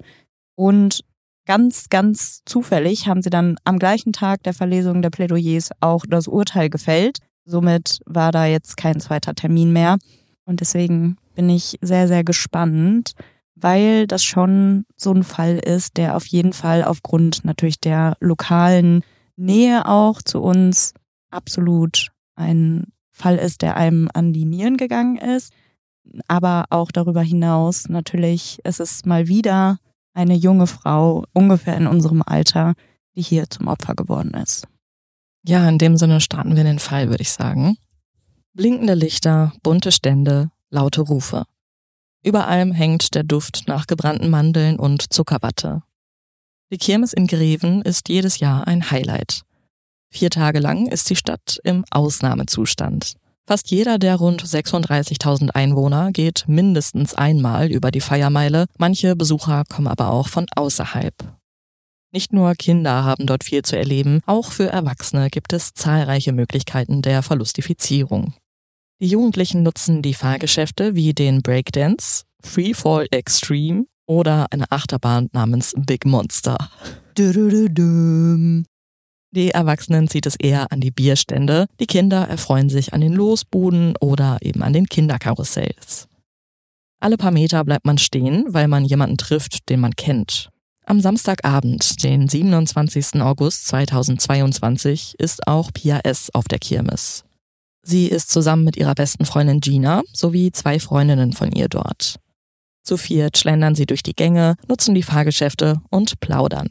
Und 0.56 1.02
ganz, 1.46 1.88
ganz 1.88 2.42
zufällig 2.44 3.08
haben 3.08 3.22
sie 3.22 3.30
dann 3.30 3.56
am 3.64 3.78
gleichen 3.78 4.12
Tag 4.12 4.42
der 4.42 4.54
Verlesung 4.54 5.02
der 5.02 5.10
Plädoyers 5.10 5.70
auch 5.80 6.04
das 6.08 6.28
Urteil 6.28 6.70
gefällt. 6.70 7.18
Somit 7.44 8.00
war 8.06 8.32
da 8.32 8.46
jetzt 8.46 8.76
kein 8.76 9.00
zweiter 9.00 9.34
Termin 9.34 9.72
mehr. 9.72 9.98
Und 10.44 10.60
deswegen 10.60 11.16
bin 11.34 11.50
ich 11.50 11.76
sehr, 11.82 12.08
sehr 12.08 12.24
gespannt, 12.24 13.12
weil 13.54 14.06
das 14.06 14.22
schon 14.22 14.84
so 14.96 15.12
ein 15.12 15.24
Fall 15.24 15.58
ist, 15.58 15.96
der 15.96 16.16
auf 16.16 16.26
jeden 16.26 16.52
Fall 16.52 16.84
aufgrund 16.84 17.44
natürlich 17.44 17.80
der 17.80 18.16
lokalen 18.20 19.02
Nähe 19.36 19.86
auch 19.86 20.22
zu 20.22 20.40
uns 20.40 20.94
absolut 21.30 22.10
ein 22.36 22.86
Fall 23.10 23.36
ist, 23.36 23.62
der 23.62 23.76
einem 23.76 24.08
an 24.14 24.32
die 24.32 24.44
Nieren 24.44 24.76
gegangen 24.76 25.16
ist. 25.16 25.52
Aber 26.28 26.66
auch 26.70 26.92
darüber 26.92 27.22
hinaus 27.22 27.88
natürlich 27.88 28.60
ist 28.64 28.80
es 28.80 29.04
mal 29.04 29.26
wieder 29.26 29.78
eine 30.14 30.34
junge 30.34 30.66
Frau, 30.66 31.24
ungefähr 31.32 31.76
in 31.76 31.86
unserem 31.86 32.22
Alter, 32.24 32.74
die 33.16 33.22
hier 33.22 33.50
zum 33.50 33.66
Opfer 33.66 33.94
geworden 33.94 34.34
ist. 34.34 34.66
Ja, 35.46 35.68
in 35.68 35.78
dem 35.78 35.96
Sinne 35.96 36.20
starten 36.20 36.56
wir 36.56 36.64
den 36.64 36.78
Fall, 36.78 37.08
würde 37.08 37.22
ich 37.22 37.30
sagen. 37.30 37.76
Blinkende 38.54 38.94
Lichter, 38.94 39.52
bunte 39.62 39.92
Stände, 39.92 40.50
laute 40.70 41.02
Rufe. 41.02 41.44
Über 42.24 42.48
allem 42.48 42.72
hängt 42.72 43.14
der 43.14 43.22
Duft 43.22 43.64
nach 43.66 43.86
gebrannten 43.86 44.30
Mandeln 44.30 44.78
und 44.78 45.12
Zuckerwatte. 45.12 45.82
Die 46.72 46.78
Kirmes 46.78 47.12
in 47.12 47.28
Greven 47.28 47.82
ist 47.82 48.08
jedes 48.08 48.40
Jahr 48.40 48.66
ein 48.66 48.90
Highlight. 48.90 49.42
Vier 50.10 50.30
Tage 50.30 50.60
lang 50.60 50.86
ist 50.86 51.10
die 51.10 51.16
Stadt 51.16 51.58
im 51.64 51.84
Ausnahmezustand. 51.90 53.14
Fast 53.46 53.70
jeder 53.70 53.98
der 53.98 54.16
rund 54.16 54.42
36.000 54.42 55.50
Einwohner 55.50 56.10
geht 56.10 56.44
mindestens 56.48 57.14
einmal 57.14 57.70
über 57.70 57.92
die 57.92 58.00
Feiermeile, 58.00 58.66
manche 58.76 59.14
Besucher 59.14 59.62
kommen 59.68 59.86
aber 59.86 60.10
auch 60.10 60.28
von 60.28 60.46
außerhalb. 60.56 61.14
Nicht 62.12 62.32
nur 62.32 62.54
Kinder 62.54 63.04
haben 63.04 63.26
dort 63.26 63.44
viel 63.44 63.62
zu 63.62 63.76
erleben, 63.76 64.20
auch 64.26 64.50
für 64.50 64.68
Erwachsene 64.68 65.28
gibt 65.30 65.52
es 65.52 65.74
zahlreiche 65.74 66.32
Möglichkeiten 66.32 67.02
der 67.02 67.22
Verlustifizierung. 67.22 68.34
Die 69.00 69.08
Jugendlichen 69.08 69.62
nutzen 69.62 70.02
die 70.02 70.14
Fahrgeschäfte 70.14 70.94
wie 70.94 71.12
den 71.12 71.42
Breakdance, 71.42 72.24
Freefall 72.42 73.06
Extreme 73.10 73.84
oder 74.06 74.46
eine 74.50 74.72
Achterbahn 74.72 75.28
namens 75.32 75.74
Big 75.76 76.06
Monster. 76.06 76.56
Die 79.36 79.50
Erwachsenen 79.50 80.08
zieht 80.08 80.24
es 80.24 80.36
eher 80.36 80.72
an 80.72 80.80
die 80.80 80.90
Bierstände, 80.90 81.66
die 81.78 81.86
Kinder 81.86 82.26
erfreuen 82.26 82.70
sich 82.70 82.94
an 82.94 83.02
den 83.02 83.12
Losbuden 83.12 83.94
oder 84.00 84.38
eben 84.40 84.62
an 84.62 84.72
den 84.72 84.86
Kinderkarussells. 84.86 86.08
Alle 87.00 87.18
paar 87.18 87.32
Meter 87.32 87.62
bleibt 87.62 87.84
man 87.84 87.98
stehen, 87.98 88.46
weil 88.48 88.66
man 88.66 88.86
jemanden 88.86 89.18
trifft, 89.18 89.68
den 89.68 89.80
man 89.80 89.94
kennt. 89.94 90.48
Am 90.86 91.02
Samstagabend, 91.02 92.02
den 92.02 92.30
27. 92.30 93.20
August 93.20 93.66
2022, 93.66 95.16
ist 95.18 95.46
auch 95.46 95.70
Pia 95.70 96.00
S. 96.02 96.30
auf 96.32 96.48
der 96.48 96.58
Kirmes. 96.58 97.24
Sie 97.82 98.06
ist 98.06 98.30
zusammen 98.30 98.64
mit 98.64 98.78
ihrer 98.78 98.94
besten 98.94 99.26
Freundin 99.26 99.60
Gina 99.60 100.02
sowie 100.14 100.50
zwei 100.50 100.80
Freundinnen 100.80 101.34
von 101.34 101.52
ihr 101.52 101.68
dort. 101.68 102.16
Zu 102.82 102.96
viert 102.96 103.36
schlendern 103.36 103.74
sie 103.74 103.84
durch 103.84 104.02
die 104.02 104.16
Gänge, 104.16 104.56
nutzen 104.66 104.94
die 104.94 105.02
Fahrgeschäfte 105.02 105.82
und 105.90 106.20
plaudern. 106.20 106.68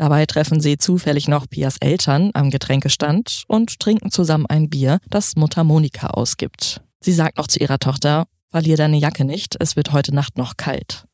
Dabei 0.00 0.24
treffen 0.24 0.62
sie 0.62 0.78
zufällig 0.78 1.28
noch 1.28 1.46
Pias 1.46 1.76
Eltern 1.78 2.30
am 2.32 2.48
Getränkestand 2.48 3.44
und 3.48 3.80
trinken 3.80 4.10
zusammen 4.10 4.46
ein 4.46 4.70
Bier, 4.70 4.98
das 5.10 5.36
Mutter 5.36 5.62
Monika 5.62 6.06
ausgibt. 6.06 6.80
Sie 7.00 7.12
sagt 7.12 7.36
noch 7.36 7.48
zu 7.48 7.58
ihrer 7.58 7.78
Tochter, 7.78 8.24
verlier 8.48 8.78
deine 8.78 8.96
Jacke 8.96 9.26
nicht, 9.26 9.56
es 9.60 9.76
wird 9.76 9.92
heute 9.92 10.14
Nacht 10.14 10.38
noch 10.38 10.56
kalt. 10.56 11.04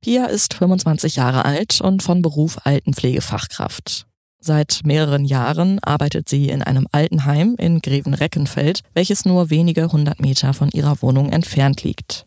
Pia 0.00 0.26
ist 0.26 0.54
25 0.54 1.16
Jahre 1.16 1.44
alt 1.44 1.80
und 1.80 2.04
von 2.04 2.22
Beruf 2.22 2.58
Altenpflegefachkraft. 2.62 4.06
Seit 4.38 4.82
mehreren 4.84 5.24
Jahren 5.24 5.80
arbeitet 5.80 6.28
sie 6.28 6.50
in 6.50 6.62
einem 6.62 6.86
Altenheim 6.92 7.56
in 7.58 7.80
Greven-Reckenfeld, 7.80 8.82
welches 8.94 9.24
nur 9.24 9.50
wenige 9.50 9.90
hundert 9.90 10.20
Meter 10.20 10.54
von 10.54 10.68
ihrer 10.68 11.02
Wohnung 11.02 11.32
entfernt 11.32 11.82
liegt. 11.82 12.26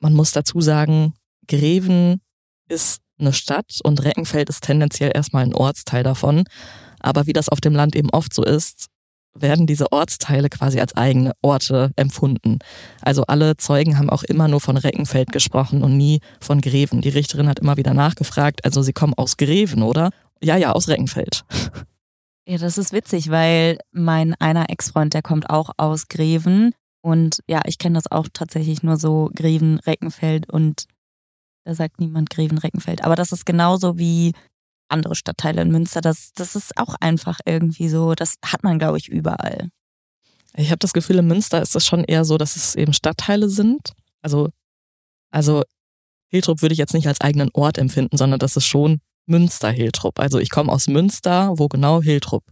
Man 0.00 0.14
muss 0.14 0.32
dazu 0.32 0.60
sagen, 0.60 1.14
Greven 1.46 2.20
ist 2.68 3.03
eine 3.18 3.32
Stadt 3.32 3.80
und 3.84 4.02
Reckenfeld 4.04 4.48
ist 4.48 4.64
tendenziell 4.64 5.12
erstmal 5.14 5.44
ein 5.44 5.54
Ortsteil 5.54 6.02
davon. 6.02 6.44
Aber 7.00 7.26
wie 7.26 7.32
das 7.32 7.48
auf 7.48 7.60
dem 7.60 7.74
Land 7.74 7.94
eben 7.96 8.10
oft 8.10 8.32
so 8.32 8.44
ist, 8.44 8.88
werden 9.34 9.66
diese 9.66 9.92
Ortsteile 9.92 10.48
quasi 10.48 10.80
als 10.80 10.96
eigene 10.96 11.32
Orte 11.42 11.90
empfunden. 11.96 12.58
Also 13.02 13.24
alle 13.24 13.56
Zeugen 13.56 13.98
haben 13.98 14.10
auch 14.10 14.22
immer 14.22 14.48
nur 14.48 14.60
von 14.60 14.76
Reckenfeld 14.76 15.32
gesprochen 15.32 15.82
und 15.82 15.96
nie 15.96 16.20
von 16.40 16.60
Greven. 16.60 17.00
Die 17.00 17.08
Richterin 17.08 17.48
hat 17.48 17.58
immer 17.58 17.76
wieder 17.76 17.94
nachgefragt, 17.94 18.64
also 18.64 18.82
sie 18.82 18.92
kommen 18.92 19.14
aus 19.14 19.36
Greven, 19.36 19.82
oder? 19.82 20.10
Ja, 20.40 20.56
ja, 20.56 20.72
aus 20.72 20.88
Reckenfeld. 20.88 21.44
Ja, 22.46 22.58
das 22.58 22.76
ist 22.76 22.92
witzig, 22.92 23.30
weil 23.30 23.78
mein 23.90 24.34
einer 24.34 24.68
Ex-Freund, 24.68 25.14
der 25.14 25.22
kommt 25.22 25.48
auch 25.48 25.70
aus 25.78 26.08
Greven. 26.08 26.74
Und 27.00 27.40
ja, 27.48 27.62
ich 27.64 27.78
kenne 27.78 27.94
das 27.94 28.10
auch 28.10 28.28
tatsächlich 28.30 28.82
nur 28.82 28.98
so 28.98 29.30
Greven, 29.34 29.78
Reckenfeld 29.80 30.50
und 30.50 30.84
da 31.64 31.74
sagt 31.74 32.00
niemand 32.00 32.30
Greven-Reckenfeld. 32.30 33.02
Aber 33.04 33.16
das 33.16 33.32
ist 33.32 33.46
genauso 33.46 33.98
wie 33.98 34.32
andere 34.88 35.14
Stadtteile 35.14 35.62
in 35.62 35.70
Münster. 35.70 36.00
Das, 36.00 36.32
das 36.34 36.56
ist 36.56 36.76
auch 36.76 36.94
einfach 37.00 37.40
irgendwie 37.46 37.88
so. 37.88 38.14
Das 38.14 38.36
hat 38.44 38.62
man, 38.62 38.78
glaube 38.78 38.98
ich, 38.98 39.08
überall. 39.08 39.68
Ich 40.56 40.68
habe 40.68 40.78
das 40.78 40.92
Gefühl, 40.92 41.18
in 41.18 41.26
Münster 41.26 41.60
ist 41.60 41.74
es 41.74 41.86
schon 41.86 42.04
eher 42.04 42.24
so, 42.24 42.38
dass 42.38 42.56
es 42.56 42.74
eben 42.74 42.92
Stadtteile 42.92 43.48
sind. 43.48 43.92
Also, 44.22 44.50
also 45.30 45.62
Hiltrup 46.28 46.62
würde 46.62 46.74
ich 46.74 46.78
jetzt 46.78 46.94
nicht 46.94 47.08
als 47.08 47.20
eigenen 47.20 47.50
Ort 47.54 47.78
empfinden, 47.78 48.16
sondern 48.16 48.38
das 48.38 48.56
ist 48.56 48.66
schon 48.66 49.00
Münster-Hiltrup. 49.26 50.20
Also 50.20 50.38
ich 50.38 50.50
komme 50.50 50.70
aus 50.70 50.86
Münster, 50.86 51.52
wo 51.56 51.68
genau 51.68 52.02
Hiltrup. 52.02 52.44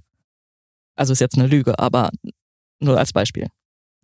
Also 0.96 1.12
ist 1.12 1.20
jetzt 1.20 1.38
eine 1.38 1.46
Lüge, 1.46 1.78
aber 1.78 2.10
nur 2.80 2.98
als 2.98 3.12
Beispiel. 3.12 3.48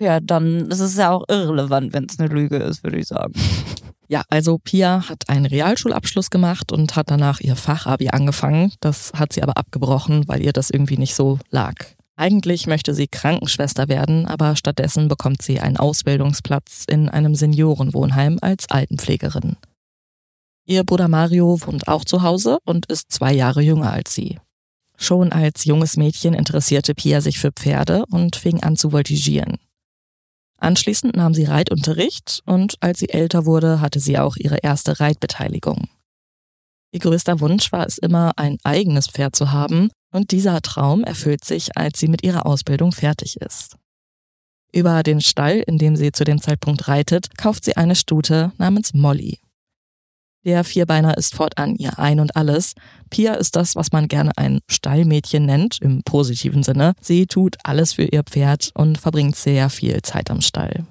Ja, 0.00 0.20
dann 0.20 0.70
ist 0.70 0.80
es 0.80 0.96
ja 0.96 1.10
auch 1.10 1.24
irrelevant, 1.28 1.92
wenn 1.92 2.04
es 2.04 2.18
eine 2.18 2.28
Lüge 2.28 2.56
ist, 2.56 2.84
würde 2.84 2.98
ich 2.98 3.08
sagen. 3.08 3.32
Ja, 4.10 4.22
also 4.30 4.56
Pia 4.58 5.06
hat 5.08 5.28
einen 5.28 5.44
Realschulabschluss 5.44 6.30
gemacht 6.30 6.72
und 6.72 6.96
hat 6.96 7.10
danach 7.10 7.40
ihr 7.40 7.56
Fachabi 7.56 8.08
angefangen. 8.08 8.72
Das 8.80 9.12
hat 9.12 9.34
sie 9.34 9.42
aber 9.42 9.58
abgebrochen, 9.58 10.26
weil 10.26 10.42
ihr 10.42 10.54
das 10.54 10.70
irgendwie 10.70 10.96
nicht 10.96 11.14
so 11.14 11.38
lag. 11.50 11.74
Eigentlich 12.16 12.66
möchte 12.66 12.94
sie 12.94 13.06
Krankenschwester 13.06 13.88
werden, 13.88 14.26
aber 14.26 14.56
stattdessen 14.56 15.08
bekommt 15.08 15.42
sie 15.42 15.60
einen 15.60 15.76
Ausbildungsplatz 15.76 16.84
in 16.88 17.08
einem 17.08 17.34
Seniorenwohnheim 17.34 18.38
als 18.40 18.68
Altenpflegerin. 18.70 19.56
Ihr 20.64 20.84
Bruder 20.84 21.08
Mario 21.08 21.58
wohnt 21.64 21.86
auch 21.86 22.04
zu 22.04 22.22
Hause 22.22 22.58
und 22.64 22.86
ist 22.86 23.12
zwei 23.12 23.32
Jahre 23.32 23.60
jünger 23.60 23.92
als 23.92 24.14
sie. 24.14 24.38
Schon 24.96 25.32
als 25.32 25.64
junges 25.64 25.96
Mädchen 25.96 26.34
interessierte 26.34 26.94
Pia 26.94 27.20
sich 27.20 27.38
für 27.38 27.52
Pferde 27.52 28.04
und 28.10 28.36
fing 28.36 28.62
an 28.62 28.74
zu 28.74 28.90
voltigieren. 28.90 29.58
Anschließend 30.58 31.16
nahm 31.16 31.34
sie 31.34 31.44
Reitunterricht 31.44 32.42
und 32.44 32.74
als 32.80 32.98
sie 32.98 33.08
älter 33.08 33.46
wurde, 33.46 33.80
hatte 33.80 34.00
sie 34.00 34.18
auch 34.18 34.36
ihre 34.36 34.58
erste 34.58 35.00
Reitbeteiligung. 35.00 35.88
Ihr 36.90 37.00
größter 37.00 37.40
Wunsch 37.40 37.70
war 37.70 37.86
es 37.86 37.98
immer, 37.98 38.32
ein 38.36 38.58
eigenes 38.64 39.06
Pferd 39.08 39.36
zu 39.36 39.52
haben 39.52 39.90
und 40.12 40.30
dieser 40.32 40.60
Traum 40.62 41.04
erfüllt 41.04 41.44
sich, 41.44 41.76
als 41.76 42.00
sie 42.00 42.08
mit 42.08 42.24
ihrer 42.24 42.46
Ausbildung 42.46 42.92
fertig 42.92 43.36
ist. 43.36 43.76
Über 44.72 45.02
den 45.02 45.20
Stall, 45.20 45.62
in 45.66 45.78
dem 45.78 45.96
sie 45.96 46.12
zu 46.12 46.24
dem 46.24 46.40
Zeitpunkt 46.40 46.88
reitet, 46.88 47.38
kauft 47.38 47.64
sie 47.64 47.76
eine 47.76 47.94
Stute 47.94 48.52
namens 48.58 48.94
Molly. 48.94 49.38
Der 50.44 50.64
Vierbeiner 50.64 51.16
ist 51.18 51.34
fortan 51.34 51.74
ihr 51.76 51.98
Ein 51.98 52.20
und 52.20 52.36
Alles. 52.36 52.74
Pia 53.10 53.34
ist 53.34 53.56
das, 53.56 53.76
was 53.76 53.92
man 53.92 54.08
gerne 54.08 54.30
ein 54.36 54.60
Stallmädchen 54.68 55.44
nennt, 55.44 55.78
im 55.82 56.02
positiven 56.04 56.62
Sinne. 56.62 56.94
Sie 57.00 57.26
tut 57.26 57.56
alles 57.64 57.94
für 57.94 58.04
ihr 58.04 58.22
Pferd 58.22 58.70
und 58.74 58.98
verbringt 58.98 59.36
sehr 59.36 59.68
viel 59.68 60.00
Zeit 60.02 60.30
am 60.30 60.40
Stall. 60.40 60.86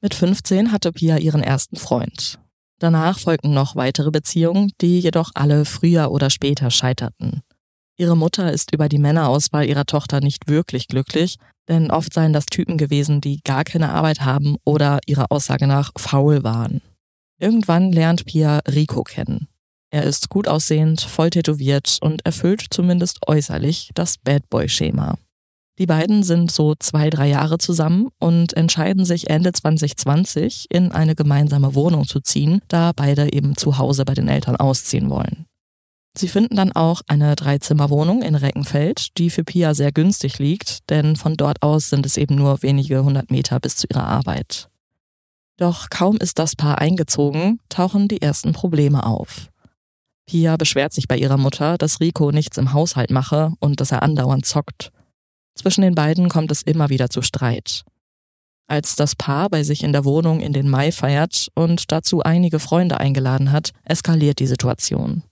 Mit 0.00 0.14
15 0.14 0.70
hatte 0.70 0.92
Pia 0.92 1.18
ihren 1.18 1.42
ersten 1.42 1.76
Freund. 1.76 2.38
Danach 2.78 3.18
folgten 3.18 3.54
noch 3.54 3.76
weitere 3.76 4.10
Beziehungen, 4.10 4.70
die 4.80 5.00
jedoch 5.00 5.30
alle 5.34 5.64
früher 5.64 6.10
oder 6.10 6.30
später 6.30 6.70
scheiterten. 6.70 7.40
Ihre 7.96 8.16
Mutter 8.16 8.52
ist 8.52 8.72
über 8.74 8.88
die 8.88 8.98
Männerauswahl 8.98 9.68
ihrer 9.68 9.86
Tochter 9.86 10.20
nicht 10.20 10.48
wirklich 10.48 10.88
glücklich, 10.88 11.36
denn 11.68 11.90
oft 11.90 12.12
seien 12.12 12.32
das 12.32 12.46
Typen 12.46 12.76
gewesen, 12.76 13.20
die 13.20 13.40
gar 13.44 13.64
keine 13.64 13.90
Arbeit 13.90 14.20
haben 14.22 14.56
oder 14.64 14.98
ihrer 15.06 15.26
Aussage 15.30 15.66
nach 15.66 15.92
faul 15.96 16.42
waren. 16.42 16.82
Irgendwann 17.44 17.92
lernt 17.92 18.24
Pia 18.24 18.60
Rico 18.66 19.02
kennen. 19.02 19.48
Er 19.90 20.04
ist 20.04 20.30
gut 20.30 20.48
aussehend, 20.48 21.02
voll 21.02 21.28
tätowiert 21.28 21.98
und 22.00 22.24
erfüllt 22.24 22.64
zumindest 22.70 23.18
äußerlich 23.28 23.90
das 23.92 24.16
Bad 24.16 24.48
Boy-Schema. 24.48 25.18
Die 25.78 25.84
beiden 25.84 26.22
sind 26.22 26.50
so 26.50 26.74
zwei, 26.74 27.10
drei 27.10 27.28
Jahre 27.28 27.58
zusammen 27.58 28.08
und 28.18 28.56
entscheiden 28.56 29.04
sich 29.04 29.28
Ende 29.28 29.52
2020 29.52 30.68
in 30.70 30.90
eine 30.92 31.14
gemeinsame 31.14 31.74
Wohnung 31.74 32.06
zu 32.06 32.20
ziehen, 32.20 32.62
da 32.68 32.92
beide 32.96 33.30
eben 33.34 33.58
zu 33.58 33.76
Hause 33.76 34.06
bei 34.06 34.14
den 34.14 34.28
Eltern 34.28 34.56
ausziehen 34.56 35.10
wollen. 35.10 35.44
Sie 36.16 36.28
finden 36.28 36.56
dann 36.56 36.72
auch 36.72 37.02
eine 37.08 37.36
Dreizimmerwohnung 37.36 38.22
in 38.22 38.36
Reckenfeld, 38.36 39.18
die 39.18 39.28
für 39.28 39.44
Pia 39.44 39.74
sehr 39.74 39.92
günstig 39.92 40.38
liegt, 40.38 40.88
denn 40.88 41.16
von 41.16 41.36
dort 41.36 41.62
aus 41.62 41.90
sind 41.90 42.06
es 42.06 42.16
eben 42.16 42.36
nur 42.36 42.62
wenige 42.62 43.04
hundert 43.04 43.30
Meter 43.30 43.60
bis 43.60 43.76
zu 43.76 43.86
ihrer 43.90 44.06
Arbeit. 44.06 44.70
Doch 45.56 45.88
kaum 45.88 46.16
ist 46.16 46.38
das 46.38 46.56
Paar 46.56 46.78
eingezogen, 46.78 47.60
tauchen 47.68 48.08
die 48.08 48.20
ersten 48.20 48.52
Probleme 48.52 49.06
auf. 49.06 49.50
Pia 50.26 50.56
beschwert 50.56 50.92
sich 50.92 51.06
bei 51.06 51.16
ihrer 51.16 51.36
Mutter, 51.36 51.78
dass 51.78 52.00
Rico 52.00 52.32
nichts 52.32 52.56
im 52.56 52.72
Haushalt 52.72 53.10
mache 53.10 53.52
und 53.60 53.80
dass 53.80 53.92
er 53.92 54.02
andauernd 54.02 54.46
zockt. 54.46 54.90
Zwischen 55.54 55.82
den 55.82 55.94
beiden 55.94 56.28
kommt 56.28 56.50
es 56.50 56.62
immer 56.62 56.88
wieder 56.88 57.10
zu 57.10 57.22
Streit. 57.22 57.84
Als 58.66 58.96
das 58.96 59.14
Paar 59.14 59.50
bei 59.50 59.62
sich 59.62 59.84
in 59.84 59.92
der 59.92 60.04
Wohnung 60.04 60.40
in 60.40 60.54
den 60.54 60.70
Mai 60.70 60.90
feiert 60.90 61.48
und 61.54 61.92
dazu 61.92 62.22
einige 62.22 62.58
Freunde 62.58 62.98
eingeladen 62.98 63.52
hat, 63.52 63.70
eskaliert 63.84 64.38
die 64.38 64.46
Situation. 64.46 65.22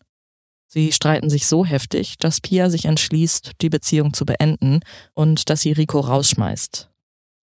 Sie 0.68 0.92
streiten 0.92 1.30
sich 1.30 1.46
so 1.46 1.64
heftig, 1.64 2.16
dass 2.18 2.40
Pia 2.40 2.70
sich 2.70 2.84
entschließt, 2.84 3.52
die 3.60 3.70
Beziehung 3.70 4.14
zu 4.14 4.24
beenden 4.24 4.80
und 5.14 5.50
dass 5.50 5.62
sie 5.62 5.72
Rico 5.72 6.00
rausschmeißt. 6.00 6.91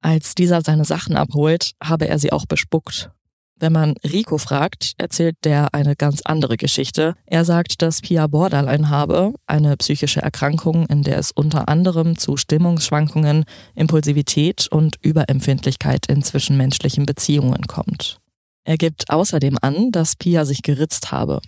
Als 0.04 0.34
dieser 0.34 0.60
seine 0.60 0.84
Sachen 0.84 1.16
abholt, 1.16 1.72
habe 1.82 2.06
er 2.06 2.18
sie 2.18 2.30
auch 2.30 2.44
bespuckt. 2.44 3.10
Wenn 3.58 3.72
man 3.72 3.94
Rico 4.04 4.36
fragt, 4.36 4.92
erzählt 4.98 5.36
der 5.44 5.72
eine 5.72 5.96
ganz 5.96 6.20
andere 6.20 6.58
Geschichte. 6.58 7.14
Er 7.24 7.46
sagt, 7.46 7.80
dass 7.80 8.02
Pia 8.02 8.26
Borderline 8.26 8.90
habe, 8.90 9.32
eine 9.46 9.78
psychische 9.78 10.20
Erkrankung, 10.20 10.84
in 10.88 11.04
der 11.04 11.16
es 11.16 11.30
unter 11.30 11.70
anderem 11.70 12.18
zu 12.18 12.36
Stimmungsschwankungen, 12.36 13.46
Impulsivität 13.74 14.68
und 14.70 14.96
Überempfindlichkeit 15.00 16.04
in 16.06 16.22
zwischenmenschlichen 16.22 17.06
Beziehungen 17.06 17.62
kommt. 17.62 18.18
Er 18.64 18.76
gibt 18.76 19.08
außerdem 19.08 19.56
an, 19.62 19.90
dass 19.90 20.16
Pia 20.16 20.44
sich 20.44 20.60
geritzt 20.60 21.12
habe. 21.12 21.40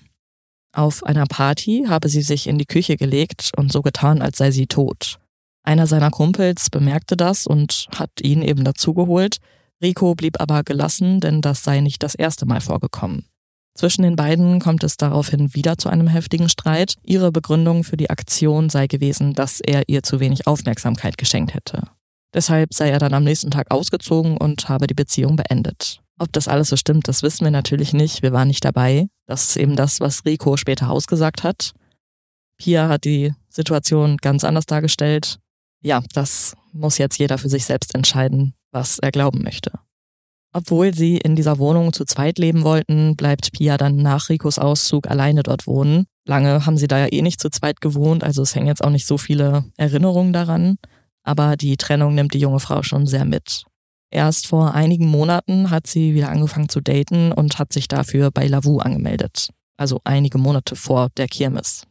Auf 0.73 1.05
einer 1.05 1.27
Party 1.27 1.85
habe 1.89 2.09
sie 2.09 2.23
sich 2.23 2.47
in 2.47 2.57
die 2.57 2.65
Küche 2.65 2.97
gelegt 2.97 3.51
und 3.55 3.71
so 3.71 3.83
getan, 3.83 4.23
als 4.23 4.39
sei 4.39 4.51
sie 4.51 4.67
tot. 4.67 5.19
Einer 5.67 5.89
seiner 5.89 6.13
Kumpels 6.13 6.71
bemerkte 6.71 7.17
das 7.17 7.45
und 7.45 7.89
hat 7.97 8.11
ihn 8.23 8.41
eben 8.41 8.63
dazugeholt. 8.63 9.39
Rico 9.83 10.15
blieb 10.15 10.41
aber 10.41 10.63
gelassen, 10.63 11.19
denn 11.19 11.41
das 11.41 11.65
sei 11.65 11.81
nicht 11.81 12.05
das 12.05 12.15
erste 12.15 12.47
Mal 12.47 12.61
vorgekommen. 12.61 13.25
Zwischen 13.75 14.03
den 14.03 14.15
beiden 14.15 14.61
kommt 14.61 14.85
es 14.85 14.97
daraufhin 14.97 15.55
wieder 15.55 15.77
zu 15.77 15.89
einem 15.89 16.07
heftigen 16.07 16.49
Streit. 16.49 16.95
Ihre 17.03 17.33
Begründung 17.33 17.83
für 17.83 17.97
die 17.97 18.11
Aktion 18.11 18.71
sei 18.71 18.87
gewesen, 18.87 19.35
dass 19.35 19.61
er 19.61 19.89
ihr 19.89 20.05
zu 20.05 20.21
wenig 20.21 20.47
Aufmerksamkeit 20.47 21.19
geschenkt 21.19 21.53
hätte. 21.53 21.83
Deshalb 22.33 22.73
sei 22.73 22.91
er 22.91 23.01
dann 23.01 23.13
am 23.13 23.25
nächsten 23.25 23.51
Tag 23.51 23.73
ausgezogen 23.73 24.37
und 24.37 24.69
habe 24.69 24.87
die 24.87 24.95
Beziehung 24.95 25.35
beendet. 25.35 26.01
Ob 26.19 26.33
das 26.33 26.47
alles 26.47 26.69
so 26.69 26.77
stimmt, 26.77 27.09
das 27.09 27.25
wissen 27.25 27.45
wir 27.45 27.51
natürlich 27.51 27.93
nicht. 27.93 28.23
Wir 28.23 28.33
waren 28.33 28.49
nicht 28.49 28.65
dabei. 28.65 29.09
Das 29.27 29.49
ist 29.49 29.57
eben 29.57 29.75
das, 29.75 29.99
was 29.99 30.25
Rico 30.25 30.57
später 30.57 30.91
ausgesagt 30.91 31.43
hat. 31.43 31.73
Pia 32.57 32.89
hat 32.89 33.05
die 33.05 33.35
Situation 33.49 34.17
ganz 34.19 34.45
anders 34.45 34.67
dargestellt 34.67 35.41
ja, 35.87 36.03
das 36.13 36.57
muss 36.73 36.99
jetzt 36.99 37.19
jeder 37.19 37.39
für 37.39 37.49
sich 37.49 37.65
selbst 37.65 37.95
entscheiden, 37.95 38.55
was 38.73 38.99
er 38.99 39.13
glauben 39.13 39.43
möchte. 39.43 39.71
Obwohl 40.53 40.93
sie 40.95 41.19
in 41.19 41.37
dieser 41.37 41.59
Wohnung 41.59 41.93
zu 41.93 42.05
zweit 42.05 42.39
leben 42.39 42.65
wollten, 42.65 43.15
bleibt 43.15 43.53
Pia 43.53 43.77
dann 43.77 43.97
nach 43.97 44.29
Ricos 44.29 44.59
Auszug 44.59 45.09
alleine 45.09 45.43
dort 45.43 45.67
wohnen. 45.67 46.07
Lange 46.27 46.67
haben 46.67 46.77
sie 46.77 46.89
da 46.89 46.99
ja 46.99 47.07
eh 47.13 47.23
nicht 47.23 47.41
zu 47.41 47.51
zweit 47.51 47.81
gewohnt, 47.81 48.25
also 48.25 48.43
es 48.43 48.55
hängen 48.55 48.67
jetzt 48.67 48.83
auch 48.83 48.91
nicht 48.91 49.07
so 49.07 49.17
viele 49.17 49.65
Erinnerungen 49.77 50.33
daran. 50.33 50.77
Aber 51.23 51.57
die 51.57 51.77
Trennung 51.77 52.15
nimmt 52.15 52.35
die 52.35 52.41
junge 52.41 52.61
Frau 52.61 52.83
schon 52.83 53.07
sehr 53.07 53.25
mit. 53.25 53.65
Erst 54.11 54.47
vor 54.47 54.75
einigen 54.75 55.07
Monaten 55.07 55.71
hat 55.71 55.87
sie 55.87 56.15
wieder 56.15 56.31
angefangen 56.31 56.69
zu 56.69 56.81
daten 56.81 57.33
und 57.33 57.59
hat 57.59 57.73
sich 57.73 57.87
dafür 57.87 58.31
bei 58.31 58.47
Lavu 58.47 58.79
angemeldet. 58.79 59.51
Also 59.77 60.01
einige 60.05 60.39
Monate 60.39 60.75
vor 60.75 61.11
der 61.17 61.29
Kirmes. 61.29 61.83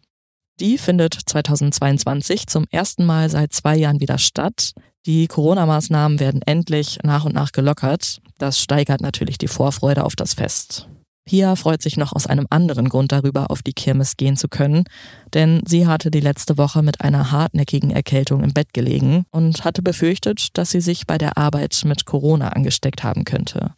Die 0.59 0.77
findet 0.77 1.13
2022 1.13 2.47
zum 2.47 2.65
ersten 2.71 3.05
Mal 3.05 3.29
seit 3.29 3.51
zwei 3.51 3.75
Jahren 3.75 3.99
wieder 3.99 4.17
statt. 4.17 4.71
Die 5.05 5.27
Corona-Maßnahmen 5.27 6.19
werden 6.19 6.41
endlich 6.43 6.99
nach 7.03 7.25
und 7.25 7.35
nach 7.35 7.51
gelockert. 7.51 8.21
Das 8.37 8.61
steigert 8.61 9.01
natürlich 9.01 9.37
die 9.37 9.49
Vorfreude 9.49 10.05
auf 10.05 10.15
das 10.15 10.33
Fest. 10.33 10.87
Pia 11.25 11.55
freut 11.55 11.81
sich 11.81 11.97
noch 11.97 12.13
aus 12.13 12.27
einem 12.27 12.45
anderen 12.51 12.87
Grund 12.87 13.11
darüber, 13.11 13.49
auf 13.49 13.63
die 13.63 13.73
Kirmes 13.73 14.15
gehen 14.15 14.37
zu 14.37 14.47
können, 14.47 14.85
denn 15.33 15.61
sie 15.65 15.87
hatte 15.87 16.11
die 16.11 16.19
letzte 16.19 16.57
Woche 16.57 16.83
mit 16.83 17.01
einer 17.01 17.31
hartnäckigen 17.31 17.89
Erkältung 17.89 18.43
im 18.43 18.53
Bett 18.53 18.73
gelegen 18.73 19.25
und 19.31 19.65
hatte 19.65 19.81
befürchtet, 19.81 20.49
dass 20.53 20.69
sie 20.69 20.81
sich 20.81 21.07
bei 21.07 21.17
der 21.17 21.37
Arbeit 21.37 21.81
mit 21.83 22.05
Corona 22.05 22.49
angesteckt 22.49 23.03
haben 23.03 23.25
könnte. 23.25 23.73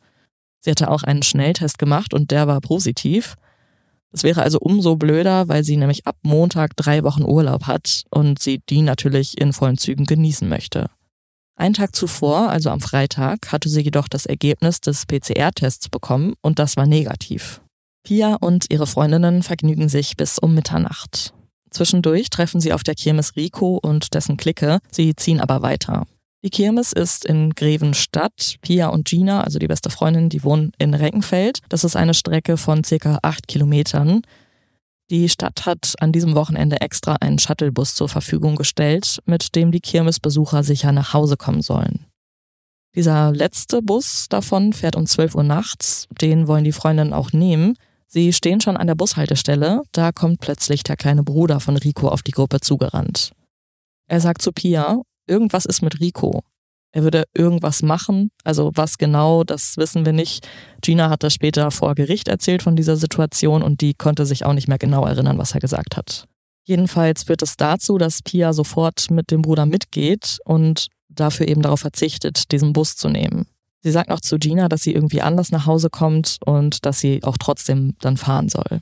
Sie 0.60 0.72
hatte 0.72 0.92
auch 0.92 1.04
einen 1.04 1.24
Schnelltest 1.24 1.78
gemacht 1.78 2.13
und 2.13 2.32
der 2.32 2.48
war 2.48 2.60
positiv. 2.60 3.36
Es 4.13 4.24
wäre 4.24 4.41
also 4.41 4.60
umso 4.60 4.96
blöder, 4.96 5.48
weil 5.48 5.63
sie 5.63 5.78
nämlich 5.78 6.08
ab 6.08 6.17
Montag 6.24 6.76
drei 6.76 7.04
Wochen 7.04 7.24
Urlaub 7.24 7.67
hat 7.67 8.04
und 8.10 8.39
sie 8.39 8.62
die 8.70 8.82
natürlich 8.82 9.38
in 9.39 9.54
vollen 9.54 9.78
Zügen 9.78 10.06
genießen 10.06 10.48
möchte. 10.48 10.89
Einen 11.56 11.74
Tag 11.74 11.96
zuvor, 11.96 12.50
also 12.50 12.70
am 12.70 12.80
Freitag, 12.80 13.52
hatte 13.52 13.67
sie 13.67 13.82
jedoch 13.82 14.08
das 14.08 14.26
Ergebnis 14.26 14.80
des 14.80 15.06
PCR-Tests 15.08 15.89
bekommen 15.89 16.36
und 16.41 16.60
das 16.60 16.78
war 16.78 16.86
negativ. 16.86 17.62
Pia 18.04 18.36
und 18.36 18.67
ihre 18.70 18.88
Freundinnen 18.88 19.43
vergnügen 19.43 19.89
sich 19.89 20.15
bis 20.15 20.38
um 20.39 20.54
Mitternacht. 20.54 21.34
Zwischendurch 21.72 22.30
treffen 22.30 22.62
sie 22.62 22.74
auf 22.74 22.84
der 22.84 22.96
Kirmes 22.96 23.36
Rico 23.36 23.80
und 23.82 24.13
dessen 24.13 24.38
Clique, 24.38 24.80
sie 24.91 25.15
ziehen 25.15 25.41
aber 25.41 25.62
weiter. 25.62 26.06
Die 26.43 26.50
Kirmes 26.50 26.93
ist 26.93 27.26
in 27.26 27.52
Grevenstadt. 27.56 28.58
Pia 28.62 28.89
und 28.89 29.08
Gina, 29.08 29.43
also 29.43 29.60
die 29.60 29.67
beste 29.67 29.89
Freundin, 29.89 30.30
die 30.30 30.43
wohnen 30.43 30.71
in 30.78 30.93
Reckenfeld. 30.93 31.60
Das 31.69 31.84
ist 31.84 31.95
eine 31.95 32.13
Strecke 32.13 32.58
von 32.58 32.84
circa 32.84 33.19
acht 33.23 33.47
Kilometern. 33.47 34.21
Die 35.10 35.30
Stadt 35.30 35.65
hat 35.65 35.95
an 36.00 36.12
diesem 36.12 36.36
Wochenende 36.36 36.82
extra 36.82 37.15
einen 37.21 37.39
Shuttlebus 37.39 37.95
zur 37.95 38.10
Verfügung 38.10 38.56
gestellt, 38.56 39.19
mit 39.26 39.56
dem 39.56 39.71
die 39.71 39.80
Kirmesbesucher 39.80 40.63
sicher 40.63 40.91
nach 40.91 41.13
Hause 41.13 41.38
kommen 41.38 41.62
sollen. 41.62 42.06
Dieser 42.93 43.32
letzte 43.32 43.82
Bus 43.82 44.28
davon 44.30 44.73
fährt 44.73 44.95
um 44.95 45.06
12 45.06 45.36
Uhr 45.36 45.43
nachts. 45.43 46.08
Den 46.21 46.47
wollen 46.47 46.63
die 46.63 46.71
Freundinnen 46.71 47.13
auch 47.13 47.32
nehmen. 47.32 47.78
Sie 48.08 48.34
stehen 48.34 48.60
schon 48.60 48.78
an 48.78 48.88
der 48.88 48.95
Bushaltestelle. 48.95 49.82
Da 49.91 50.12
kommt 50.12 50.39
plötzlich 50.39 50.84
der 50.84 50.97
kleine 50.97 51.23
Bruder 51.23 51.60
von 51.60 51.78
Rico 51.78 52.10
auf 52.10 52.21
die 52.21 52.32
Gruppe 52.32 52.60
zugerannt. 52.60 53.32
Er 54.10 54.19
sagt 54.19 54.41
zu 54.41 54.52
Pia, 54.52 55.02
irgendwas 55.28 55.66
ist 55.66 55.82
mit 55.82 56.00
Rico. 56.00 56.44
Er 56.92 57.04
würde 57.04 57.26
irgendwas 57.34 57.84
machen. 57.84 58.32
Also 58.44 58.72
was 58.74 58.98
genau, 58.98 59.44
das 59.44 59.78
wissen 59.78 60.06
wir 60.06 60.13
nicht. 60.13 60.48
Gina 60.82 61.10
hat 61.10 61.24
das 61.24 61.34
später 61.34 61.70
vor 61.70 61.96
Gericht 61.96 62.28
erzählt 62.28 62.63
von 62.63 62.76
dieser 62.76 62.96
Situation 62.96 63.62
und 63.62 63.82
die 63.82 63.94
konnte 63.94 64.26
sich 64.26 64.46
auch 64.46 64.54
nicht 64.54 64.68
mehr 64.68 64.78
genau 64.78 65.06
erinnern, 65.06 65.38
was 65.38 65.54
er 65.54 65.60
gesagt 65.60 65.98
hat. 65.98 66.26
Jedenfalls 66.63 67.24
führt 67.24 67.42
es 67.44 67.56
dazu, 67.56 67.98
dass 67.98 68.22
Pia 68.22 68.52
sofort 68.52 69.12
mit 69.12 69.32
dem 69.32 69.42
Bruder 69.42 69.66
mitgeht 69.66 70.40
und 70.44 70.88
dafür 71.08 71.48
eben 71.48 71.62
darauf 71.62 71.80
verzichtet, 71.82 72.52
diesen 72.52 72.74
Bus 72.74 72.96
zu 72.96 73.10
nehmen. 73.10 73.48
Sie 73.82 73.92
sagt 73.92 74.10
noch 74.10 74.20
zu 74.20 74.38
Gina, 74.38 74.68
dass 74.68 74.82
sie 74.82 74.94
irgendwie 74.94 75.22
anders 75.22 75.52
nach 75.52 75.66
Hause 75.66 75.90
kommt 75.90 76.38
und 76.46 76.86
dass 76.86 77.00
sie 77.00 77.24
auch 77.24 77.38
trotzdem 77.38 77.96
dann 78.00 78.18
fahren 78.18 78.50
soll. 78.50 78.82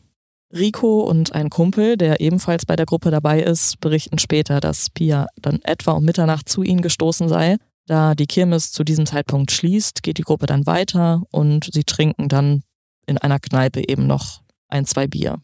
Rico 0.53 1.01
und 1.01 1.33
ein 1.33 1.49
Kumpel, 1.49 1.97
der 1.97 2.21
ebenfalls 2.21 2.65
bei 2.65 2.75
der 2.75 2.85
Gruppe 2.85 3.11
dabei 3.11 3.41
ist, 3.41 3.79
berichten 3.81 4.19
später, 4.19 4.59
dass 4.59 4.89
Pia 4.89 5.27
dann 5.41 5.59
etwa 5.63 5.93
um 5.93 6.05
Mitternacht 6.05 6.47
zu 6.47 6.63
ihnen 6.63 6.81
gestoßen 6.81 7.27
sei. 7.27 7.57
Da 7.87 8.15
die 8.15 8.27
Kirmes 8.27 8.71
zu 8.71 8.83
diesem 8.83 9.05
Zeitpunkt 9.05 9.51
schließt, 9.51 10.01
geht 10.01 10.17
die 10.17 10.23
Gruppe 10.23 10.45
dann 10.45 10.65
weiter 10.65 11.23
und 11.31 11.69
sie 11.71 11.83
trinken 11.83 12.29
dann 12.29 12.63
in 13.05 13.17
einer 13.17 13.39
Kneipe 13.39 13.87
eben 13.87 14.07
noch 14.07 14.41
ein, 14.67 14.85
zwei 14.85 15.07
Bier. 15.07 15.41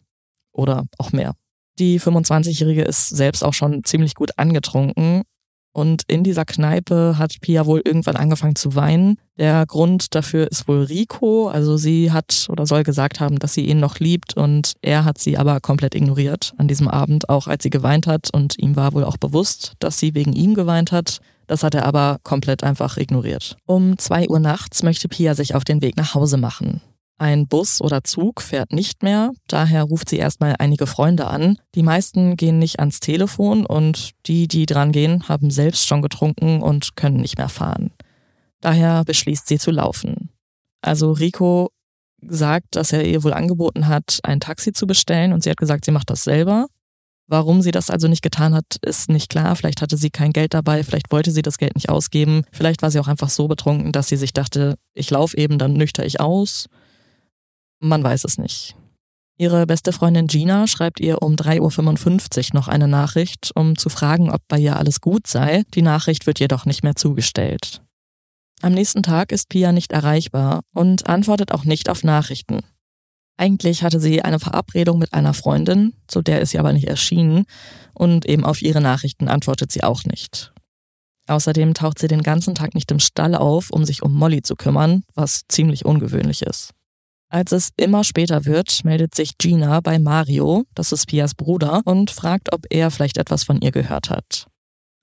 Oder 0.52 0.86
auch 0.98 1.12
mehr. 1.12 1.34
Die 1.78 2.00
25-Jährige 2.00 2.82
ist 2.82 3.08
selbst 3.08 3.42
auch 3.44 3.54
schon 3.54 3.84
ziemlich 3.84 4.14
gut 4.14 4.38
angetrunken 4.38 5.22
und 5.72 6.02
in 6.06 6.22
dieser 6.22 6.44
Kneipe 6.44 7.16
hat 7.18 7.40
Pia 7.40 7.64
wohl 7.66 7.80
irgendwann 7.84 8.16
angefangen 8.16 8.56
zu 8.56 8.74
weinen. 8.74 9.16
Der 9.38 9.64
Grund 9.66 10.14
dafür 10.14 10.50
ist 10.50 10.68
wohl 10.68 10.82
Rico. 10.82 11.48
Also 11.48 11.76
sie 11.78 12.12
hat 12.12 12.46
oder 12.50 12.66
soll 12.66 12.82
gesagt 12.82 13.20
haben, 13.20 13.38
dass 13.38 13.54
sie 13.54 13.66
ihn 13.66 13.80
noch 13.80 13.98
liebt 13.98 14.36
und 14.36 14.74
er 14.82 15.04
hat 15.04 15.18
sie 15.18 15.38
aber 15.38 15.60
komplett 15.60 15.94
ignoriert 15.94 16.52
an 16.58 16.68
diesem 16.68 16.88
Abend, 16.88 17.28
auch 17.30 17.46
als 17.46 17.62
sie 17.62 17.70
geweint 17.70 18.06
hat. 18.06 18.28
Und 18.32 18.58
ihm 18.58 18.76
war 18.76 18.92
wohl 18.92 19.04
auch 19.04 19.16
bewusst, 19.16 19.72
dass 19.78 19.98
sie 19.98 20.14
wegen 20.14 20.34
ihm 20.34 20.54
geweint 20.54 20.92
hat. 20.92 21.20
Das 21.46 21.62
hat 21.62 21.74
er 21.74 21.86
aber 21.86 22.18
komplett 22.22 22.62
einfach 22.62 22.98
ignoriert. 22.98 23.56
Um 23.66 23.98
zwei 23.98 24.28
Uhr 24.28 24.38
nachts 24.38 24.82
möchte 24.82 25.08
Pia 25.08 25.34
sich 25.34 25.54
auf 25.54 25.64
den 25.64 25.80
Weg 25.80 25.96
nach 25.96 26.14
Hause 26.14 26.36
machen. 26.36 26.82
Ein 27.22 27.46
Bus 27.46 27.80
oder 27.80 28.02
Zug 28.02 28.42
fährt 28.42 28.72
nicht 28.72 29.04
mehr, 29.04 29.30
daher 29.46 29.84
ruft 29.84 30.08
sie 30.08 30.16
erstmal 30.16 30.56
einige 30.58 30.88
Freunde 30.88 31.28
an. 31.28 31.56
Die 31.76 31.84
meisten 31.84 32.34
gehen 32.34 32.58
nicht 32.58 32.80
ans 32.80 32.98
Telefon 32.98 33.64
und 33.64 34.10
die, 34.26 34.48
die 34.48 34.66
dran 34.66 34.90
gehen, 34.90 35.28
haben 35.28 35.52
selbst 35.52 35.86
schon 35.86 36.02
getrunken 36.02 36.60
und 36.60 36.96
können 36.96 37.20
nicht 37.20 37.38
mehr 37.38 37.48
fahren. 37.48 37.92
Daher 38.60 39.04
beschließt 39.04 39.46
sie 39.46 39.60
zu 39.60 39.70
laufen. 39.70 40.30
Also 40.80 41.12
Rico 41.12 41.70
sagt, 42.26 42.74
dass 42.74 42.92
er 42.92 43.06
ihr 43.06 43.22
wohl 43.22 43.34
angeboten 43.34 43.86
hat, 43.86 44.18
ein 44.24 44.40
Taxi 44.40 44.72
zu 44.72 44.88
bestellen 44.88 45.32
und 45.32 45.44
sie 45.44 45.50
hat 45.50 45.58
gesagt, 45.58 45.84
sie 45.84 45.92
macht 45.92 46.10
das 46.10 46.24
selber. 46.24 46.66
Warum 47.28 47.62
sie 47.62 47.70
das 47.70 47.88
also 47.88 48.08
nicht 48.08 48.22
getan 48.22 48.52
hat, 48.52 48.78
ist 48.82 49.08
nicht 49.10 49.30
klar. 49.30 49.54
Vielleicht 49.54 49.80
hatte 49.80 49.96
sie 49.96 50.10
kein 50.10 50.32
Geld 50.32 50.54
dabei, 50.54 50.82
vielleicht 50.82 51.12
wollte 51.12 51.30
sie 51.30 51.42
das 51.42 51.58
Geld 51.58 51.76
nicht 51.76 51.88
ausgeben, 51.88 52.42
vielleicht 52.50 52.82
war 52.82 52.90
sie 52.90 52.98
auch 52.98 53.06
einfach 53.06 53.30
so 53.30 53.46
betrunken, 53.46 53.92
dass 53.92 54.08
sie 54.08 54.16
sich 54.16 54.32
dachte, 54.32 54.76
ich 54.92 55.08
laufe 55.08 55.36
eben, 55.36 55.58
dann 55.58 55.74
nüchter 55.74 56.04
ich 56.04 56.18
aus. 56.18 56.66
Man 57.82 58.04
weiß 58.04 58.24
es 58.24 58.38
nicht. 58.38 58.76
Ihre 59.38 59.66
beste 59.66 59.92
Freundin 59.92 60.28
Gina 60.28 60.68
schreibt 60.68 61.00
ihr 61.00 61.20
um 61.20 61.34
3.55 61.34 62.38
Uhr 62.38 62.60
noch 62.60 62.68
eine 62.68 62.86
Nachricht, 62.86 63.50
um 63.56 63.76
zu 63.76 63.88
fragen, 63.88 64.30
ob 64.30 64.40
bei 64.46 64.58
ihr 64.58 64.76
alles 64.76 65.00
gut 65.00 65.26
sei. 65.26 65.64
Die 65.74 65.82
Nachricht 65.82 66.28
wird 66.28 66.38
jedoch 66.38 66.64
nicht 66.64 66.84
mehr 66.84 66.94
zugestellt. 66.94 67.82
Am 68.60 68.72
nächsten 68.72 69.02
Tag 69.02 69.32
ist 69.32 69.48
Pia 69.48 69.72
nicht 69.72 69.90
erreichbar 69.90 70.60
und 70.72 71.08
antwortet 71.08 71.50
auch 71.50 71.64
nicht 71.64 71.88
auf 71.88 72.04
Nachrichten. 72.04 72.60
Eigentlich 73.36 73.82
hatte 73.82 73.98
sie 73.98 74.22
eine 74.22 74.38
Verabredung 74.38 75.00
mit 75.00 75.12
einer 75.12 75.34
Freundin, 75.34 75.94
zu 76.06 76.22
der 76.22 76.40
ist 76.40 76.50
sie 76.50 76.60
aber 76.60 76.72
nicht 76.72 76.86
erschienen, 76.86 77.46
und 77.94 78.26
eben 78.26 78.44
auf 78.44 78.62
ihre 78.62 78.80
Nachrichten 78.80 79.26
antwortet 79.26 79.72
sie 79.72 79.82
auch 79.82 80.04
nicht. 80.04 80.52
Außerdem 81.26 81.74
taucht 81.74 81.98
sie 81.98 82.06
den 82.06 82.22
ganzen 82.22 82.54
Tag 82.54 82.76
nicht 82.76 82.92
im 82.92 83.00
Stall 83.00 83.34
auf, 83.34 83.70
um 83.70 83.84
sich 83.84 84.04
um 84.04 84.14
Molly 84.14 84.42
zu 84.42 84.54
kümmern, 84.54 85.02
was 85.14 85.42
ziemlich 85.48 85.84
ungewöhnlich 85.84 86.42
ist. 86.42 86.74
Als 87.32 87.50
es 87.50 87.70
immer 87.78 88.04
später 88.04 88.44
wird, 88.44 88.84
meldet 88.84 89.14
sich 89.14 89.38
Gina 89.38 89.80
bei 89.80 89.98
Mario, 89.98 90.64
das 90.74 90.92
ist 90.92 91.06
Pias 91.06 91.34
Bruder, 91.34 91.80
und 91.86 92.10
fragt, 92.10 92.52
ob 92.52 92.66
er 92.68 92.90
vielleicht 92.90 93.16
etwas 93.16 93.42
von 93.42 93.58
ihr 93.62 93.72
gehört 93.72 94.10
hat. 94.10 94.48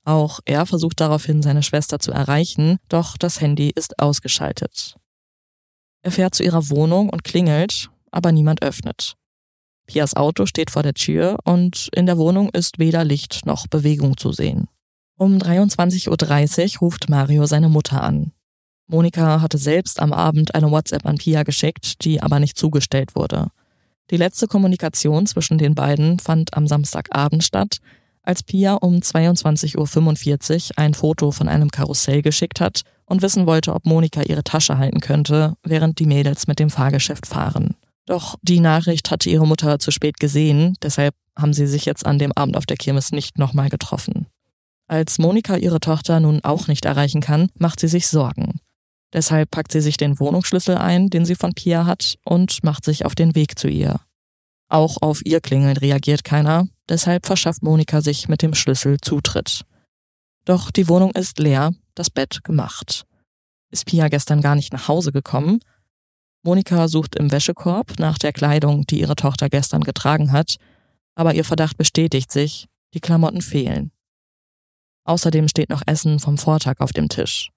Auch 0.05 0.39
er 0.45 0.67
versucht 0.67 0.99
daraufhin, 0.99 1.41
seine 1.41 1.63
Schwester 1.63 1.97
zu 1.97 2.11
erreichen, 2.11 2.77
doch 2.87 3.17
das 3.17 3.41
Handy 3.41 3.71
ist 3.73 3.97
ausgeschaltet. 3.97 4.95
Er 6.03 6.11
fährt 6.11 6.35
zu 6.35 6.43
ihrer 6.43 6.69
Wohnung 6.69 7.09
und 7.09 7.23
klingelt, 7.23 7.89
aber 8.11 8.31
niemand 8.31 8.61
öffnet. 8.61 9.15
Pias 9.87 10.15
Auto 10.15 10.45
steht 10.45 10.69
vor 10.69 10.83
der 10.83 10.93
Tür 10.93 11.39
und 11.45 11.89
in 11.95 12.05
der 12.05 12.19
Wohnung 12.19 12.49
ist 12.49 12.77
weder 12.77 13.03
Licht 13.03 13.47
noch 13.47 13.65
Bewegung 13.65 14.17
zu 14.17 14.33
sehen. 14.33 14.67
Um 15.17 15.39
23.30 15.39 16.75
Uhr 16.75 16.79
ruft 16.81 17.09
Mario 17.09 17.47
seine 17.47 17.69
Mutter 17.69 18.03
an. 18.03 18.33
Monika 18.89 19.39
hatte 19.41 19.59
selbst 19.59 19.99
am 19.99 20.13
Abend 20.13 20.55
eine 20.55 20.71
WhatsApp 20.71 21.05
an 21.05 21.19
Pia 21.19 21.43
geschickt, 21.43 22.03
die 22.03 22.21
aber 22.21 22.39
nicht 22.39 22.57
zugestellt 22.57 23.15
wurde. 23.15 23.47
Die 24.09 24.17
letzte 24.17 24.47
Kommunikation 24.47 25.27
zwischen 25.27 25.59
den 25.59 25.75
beiden 25.75 26.17
fand 26.17 26.55
am 26.55 26.65
Samstagabend 26.65 27.43
statt, 27.43 27.77
als 28.23 28.41
Pia 28.41 28.73
um 28.73 28.95
22.45 28.95 30.71
Uhr 30.71 30.77
ein 30.77 30.95
Foto 30.95 31.31
von 31.31 31.47
einem 31.47 31.69
Karussell 31.69 32.23
geschickt 32.23 32.59
hat 32.59 32.81
und 33.05 33.21
wissen 33.21 33.45
wollte, 33.45 33.75
ob 33.75 33.85
Monika 33.85 34.23
ihre 34.23 34.43
Tasche 34.43 34.79
halten 34.79 35.01
könnte, 35.01 35.53
während 35.63 35.99
die 35.99 36.07
Mädels 36.07 36.47
mit 36.47 36.57
dem 36.57 36.71
Fahrgeschäft 36.71 37.27
fahren. 37.27 37.75
Doch 38.07 38.37
die 38.41 38.59
Nachricht 38.59 39.11
hatte 39.11 39.29
ihre 39.29 39.45
Mutter 39.45 39.77
zu 39.77 39.91
spät 39.91 40.19
gesehen, 40.19 40.75
deshalb 40.81 41.13
haben 41.37 41.53
sie 41.53 41.67
sich 41.67 41.85
jetzt 41.85 42.07
an 42.07 42.17
dem 42.17 42.31
Abend 42.31 42.57
auf 42.57 42.65
der 42.65 42.77
Kirmes 42.77 43.11
nicht 43.11 43.37
nochmal 43.37 43.69
getroffen. 43.69 44.25
Als 44.87 45.19
Monika 45.19 45.57
ihre 45.57 45.79
Tochter 45.79 46.19
nun 46.19 46.43
auch 46.43 46.67
nicht 46.67 46.85
erreichen 46.85 47.21
kann, 47.21 47.49
macht 47.59 47.79
sie 47.79 47.87
sich 47.87 48.07
Sorgen. 48.07 48.59
Deshalb 49.13 49.49
packt 49.51 49.71
sie 49.71 49.81
sich 49.81 49.97
den 49.97 50.19
Wohnungsschlüssel 50.19 50.77
ein, 50.77 51.09
den 51.09 51.25
sie 51.25 51.35
von 51.35 51.53
Pia 51.53 51.85
hat, 51.85 52.15
und 52.23 52.63
macht 52.63 52.85
sich 52.85 53.05
auf 53.05 53.15
den 53.15 53.35
Weg 53.35 53.57
zu 53.57 53.67
ihr. 53.67 53.99
Auch 54.67 54.97
auf 55.01 55.25
ihr 55.25 55.41
Klingeln 55.41 55.77
reagiert 55.77 56.23
keiner, 56.23 56.67
deshalb 56.87 57.25
verschafft 57.25 57.63
Monika 57.63 58.01
sich 58.01 58.27
mit 58.27 58.43
dem 58.43 58.53
Schlüssel 58.53 58.97
Zutritt. 59.01 59.65
Doch 60.45 60.69
die 60.69 60.87
Wohnung 60.87 61.11
ist 61.11 61.39
leer, 61.39 61.73
das 61.95 62.11
Bett 62.11 62.43
gemacht. 62.43 63.05
Ist 63.71 63.85
Pia 63.85 64.07
gestern 64.09 64.41
gar 64.41 64.55
nicht 64.55 64.73
nach 64.73 64.87
Hause 64.87 65.11
gekommen? 65.11 65.59
Monika 66.43 66.87
sucht 66.87 67.15
im 67.15 67.31
Wäschekorb 67.31 67.99
nach 67.99 68.17
der 68.17 68.31
Kleidung, 68.31 68.85
die 68.85 68.99
ihre 69.01 69.15
Tochter 69.15 69.49
gestern 69.49 69.81
getragen 69.81 70.31
hat, 70.31 70.57
aber 71.15 71.33
ihr 71.33 71.43
Verdacht 71.43 71.77
bestätigt 71.77 72.31
sich, 72.31 72.67
die 72.93 73.01
Klamotten 73.01 73.41
fehlen. 73.41 73.91
Außerdem 75.03 75.47
steht 75.47 75.69
noch 75.69 75.81
Essen 75.85 76.19
vom 76.19 76.37
Vortag 76.37 76.79
auf 76.79 76.93
dem 76.93 77.09
Tisch. 77.09 77.49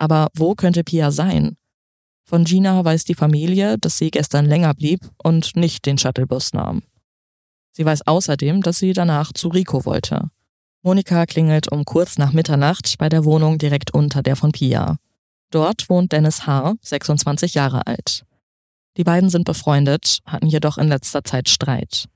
Aber 0.00 0.28
wo 0.34 0.54
könnte 0.54 0.82
Pia 0.82 1.10
sein? 1.10 1.58
Von 2.24 2.44
Gina 2.44 2.82
weiß 2.82 3.04
die 3.04 3.14
Familie, 3.14 3.76
dass 3.76 3.98
sie 3.98 4.10
gestern 4.10 4.46
länger 4.46 4.72
blieb 4.72 5.06
und 5.22 5.56
nicht 5.56 5.84
den 5.84 5.98
Shuttlebus 5.98 6.54
nahm. 6.54 6.82
Sie 7.72 7.84
weiß 7.84 8.06
außerdem, 8.06 8.62
dass 8.62 8.78
sie 8.78 8.94
danach 8.94 9.32
zu 9.34 9.48
Rico 9.48 9.84
wollte. 9.84 10.30
Monika 10.82 11.26
klingelt 11.26 11.70
um 11.70 11.84
kurz 11.84 12.16
nach 12.16 12.32
Mitternacht 12.32 12.96
bei 12.96 13.10
der 13.10 13.26
Wohnung 13.26 13.58
direkt 13.58 13.92
unter 13.92 14.22
der 14.22 14.36
von 14.36 14.52
Pia. 14.52 14.96
Dort 15.50 15.90
wohnt 15.90 16.12
Dennis 16.12 16.46
H., 16.46 16.74
26 16.80 17.52
Jahre 17.52 17.86
alt. 17.86 18.24
Die 18.96 19.04
beiden 19.04 19.28
sind 19.28 19.44
befreundet, 19.44 20.20
hatten 20.24 20.46
jedoch 20.46 20.78
in 20.78 20.88
letzter 20.88 21.24
Zeit 21.24 21.50
Streit. 21.50 22.06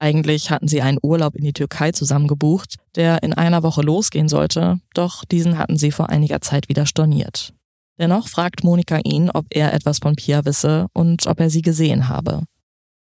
Eigentlich 0.00 0.50
hatten 0.50 0.68
sie 0.68 0.80
einen 0.80 0.98
Urlaub 1.02 1.34
in 1.34 1.44
die 1.44 1.52
Türkei 1.52 1.90
zusammen 1.92 2.28
gebucht, 2.28 2.76
der 2.94 3.22
in 3.22 3.32
einer 3.32 3.62
Woche 3.62 3.82
losgehen 3.82 4.28
sollte, 4.28 4.78
doch 4.94 5.24
diesen 5.24 5.58
hatten 5.58 5.76
sie 5.76 5.90
vor 5.90 6.08
einiger 6.08 6.40
Zeit 6.40 6.68
wieder 6.68 6.86
storniert. 6.86 7.52
Dennoch 7.98 8.28
fragt 8.28 8.62
Monika 8.62 9.00
ihn, 9.02 9.28
ob 9.28 9.46
er 9.50 9.74
etwas 9.74 9.98
von 9.98 10.14
Pia 10.14 10.44
wisse 10.44 10.86
und 10.92 11.26
ob 11.26 11.40
er 11.40 11.50
sie 11.50 11.62
gesehen 11.62 12.08
habe. 12.08 12.44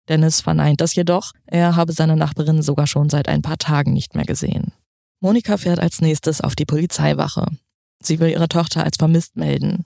Dennis 0.09 0.41
verneint 0.41 0.81
das 0.81 0.95
jedoch, 0.95 1.33
er 1.45 1.77
habe 1.77 1.93
seine 1.93 2.17
Nachbarin 2.17 2.63
sogar 2.63 2.87
schon 2.87 3.11
seit 3.11 3.29
ein 3.29 3.43
paar 3.43 3.59
Tagen 3.59 3.93
nicht 3.93 4.15
mehr 4.15 4.25
gesehen. 4.25 4.73
Monika 5.21 5.59
fährt 5.59 5.81
als 5.81 6.01
nächstes 6.01 6.41
auf 6.41 6.57
die 6.57 6.65
Polizeiwache. 6.65 7.47
Sie 8.03 8.19
will 8.19 8.31
ihre 8.31 8.49
Tochter 8.49 8.85
als 8.85 8.97
vermisst 8.97 9.37
melden. 9.37 9.85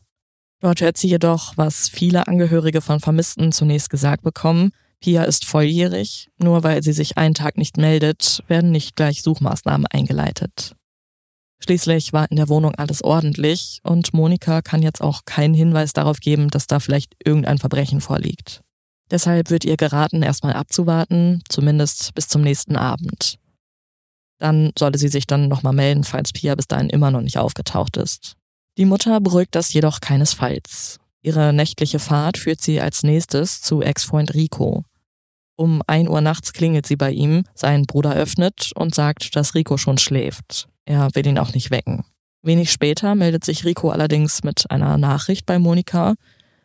Dort 0.61 0.81
hört 0.81 0.97
sie 0.97 1.09
jedoch, 1.09 1.57
was 1.57 1.89
viele 1.89 2.29
Angehörige 2.29 2.81
von 2.81 3.01
Vermissten 3.01 3.51
zunächst 3.51 3.91
gesagt 3.91 4.23
bekommen, 4.23 4.71
Pia 5.03 5.25
ist 5.25 5.45
volljährig, 5.45 6.31
nur 6.39 6.63
weil 6.63 6.83
sie 6.83 6.93
sich 6.93 7.19
einen 7.19 7.35
Tag 7.35 7.59
nicht 7.59 7.77
meldet, 7.77 8.43
werden 8.47 8.71
nicht 8.71 8.97
gleich 8.97 9.23
Suchmaßnahmen 9.23 9.87
eingeleitet. 9.89 10.75
Schließlich 11.63 12.13
war 12.13 12.29
in 12.31 12.37
der 12.37 12.49
Wohnung 12.49 12.75
alles 12.75 13.05
ordentlich 13.05 13.81
und 13.85 14.15
Monika 14.15 14.63
kann 14.63 14.83
jetzt 14.83 15.01
auch 15.01 15.25
keinen 15.25 15.55
Hinweis 15.55 15.93
darauf 15.93 16.19
geben, 16.21 16.49
dass 16.49 16.67
da 16.67 16.81
vielleicht 16.81 17.15
irgendein 17.25 17.59
Verbrechen 17.59 18.01
vorliegt. 18.01 18.63
Deshalb 19.11 19.51
wird 19.51 19.65
ihr 19.65 19.77
geraten, 19.77 20.23
erstmal 20.23 20.55
abzuwarten, 20.55 21.43
zumindest 21.49 22.15
bis 22.15 22.29
zum 22.29 22.43
nächsten 22.43 22.77
Abend. 22.77 23.39
Dann 24.39 24.73
solle 24.77 24.99
sie 24.99 25.09
sich 25.09 25.27
dann 25.27 25.49
nochmal 25.49 25.75
melden, 25.75 26.03
falls 26.03 26.33
Pia 26.33 26.55
bis 26.55 26.67
dahin 26.67 26.91
immer 26.91 27.11
noch 27.11 27.21
nicht 27.21 27.39
aufgetaucht 27.39 27.97
ist. 27.97 28.37
Die 28.79 28.87
Mutter 28.87 29.21
beruhigt 29.21 29.55
das 29.55 29.73
jedoch 29.73 30.01
keinesfalls. 30.01 30.99
Ihre 31.23 31.53
nächtliche 31.53 32.01
Fahrt 32.01 32.39
führt 32.39 32.61
sie 32.61 32.81
als 32.81 33.05
nächstes 33.05 33.61
zu 33.61 33.83
Ex-Freund 33.83 34.35
Rico. 34.35 34.85
Um 35.57 35.83
ein 35.87 36.09
Uhr 36.09 36.21
nachts 36.21 36.53
klingelt 36.53 36.87
sie 36.87 36.97
bei 36.97 37.11
ihm, 37.11 37.45
sein 37.55 37.85
Bruder 37.85 38.15
öffnet 38.15 38.71
und 38.75 38.95
sagt, 38.95 39.37
dass 39.37 39.55
Rico 39.55 39.77
schon 39.77 39.99
schläft. 39.99 40.69
Er 40.85 41.09
will 41.15 41.27
ihn 41.27 41.39
auch 41.39 41.53
nicht 41.55 41.71
wecken. 41.71 42.05
Wenig 42.43 42.73
später 42.73 43.15
meldet 43.15 43.45
sich 43.45 43.65
Rico 43.65 43.91
allerdings 43.91 44.43
mit 44.43 44.71
einer 44.71 44.99
Nachricht 44.99 45.47
bei 45.47 45.59
Monika. 45.59 46.15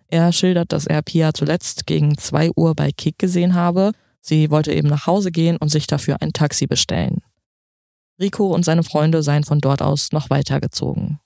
Er 0.08 0.32
schildert, 0.32 0.72
dass 0.72 0.88
er 0.88 1.02
Pia 1.02 1.34
zuletzt 1.34 1.86
gegen 1.86 2.18
zwei 2.18 2.50
Uhr 2.56 2.74
bei 2.74 2.92
Kick 2.92 3.20
gesehen 3.20 3.54
habe. 3.54 3.92
Sie 4.22 4.50
wollte 4.50 4.74
eben 4.74 4.88
nach 4.88 5.06
Hause 5.06 5.32
gehen 5.32 5.58
und 5.58 5.70
sich 5.70 5.86
dafür 5.86 6.18
ein 6.22 6.34
Taxi 6.34 6.66
bestellen. 6.66 7.22
Rico 8.20 8.48
und 8.54 8.66
seine 8.66 8.84
Freunde 8.84 9.22
seien 9.22 9.44
von 9.44 9.60
dort 9.60 9.82
aus 9.82 10.12
noch 10.12 10.30
weitergezogen. 10.30 11.20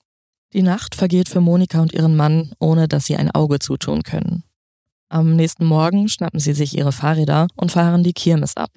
Die 0.52 0.62
Nacht 0.62 0.94
vergeht 0.94 1.30
für 1.30 1.40
Monika 1.40 1.80
und 1.80 1.94
ihren 1.94 2.14
Mann, 2.14 2.52
ohne 2.58 2.88
dass 2.88 3.06
sie 3.06 3.16
ein 3.16 3.30
Auge 3.30 3.58
zutun 3.58 4.02
können. 4.02 4.44
Am 5.12 5.36
nächsten 5.36 5.66
Morgen 5.66 6.08
schnappen 6.08 6.40
sie 6.40 6.54
sich 6.54 6.74
ihre 6.74 6.90
Fahrräder 6.90 7.46
und 7.54 7.70
fahren 7.70 8.02
die 8.02 8.14
Kirmes 8.14 8.56
ab. 8.56 8.70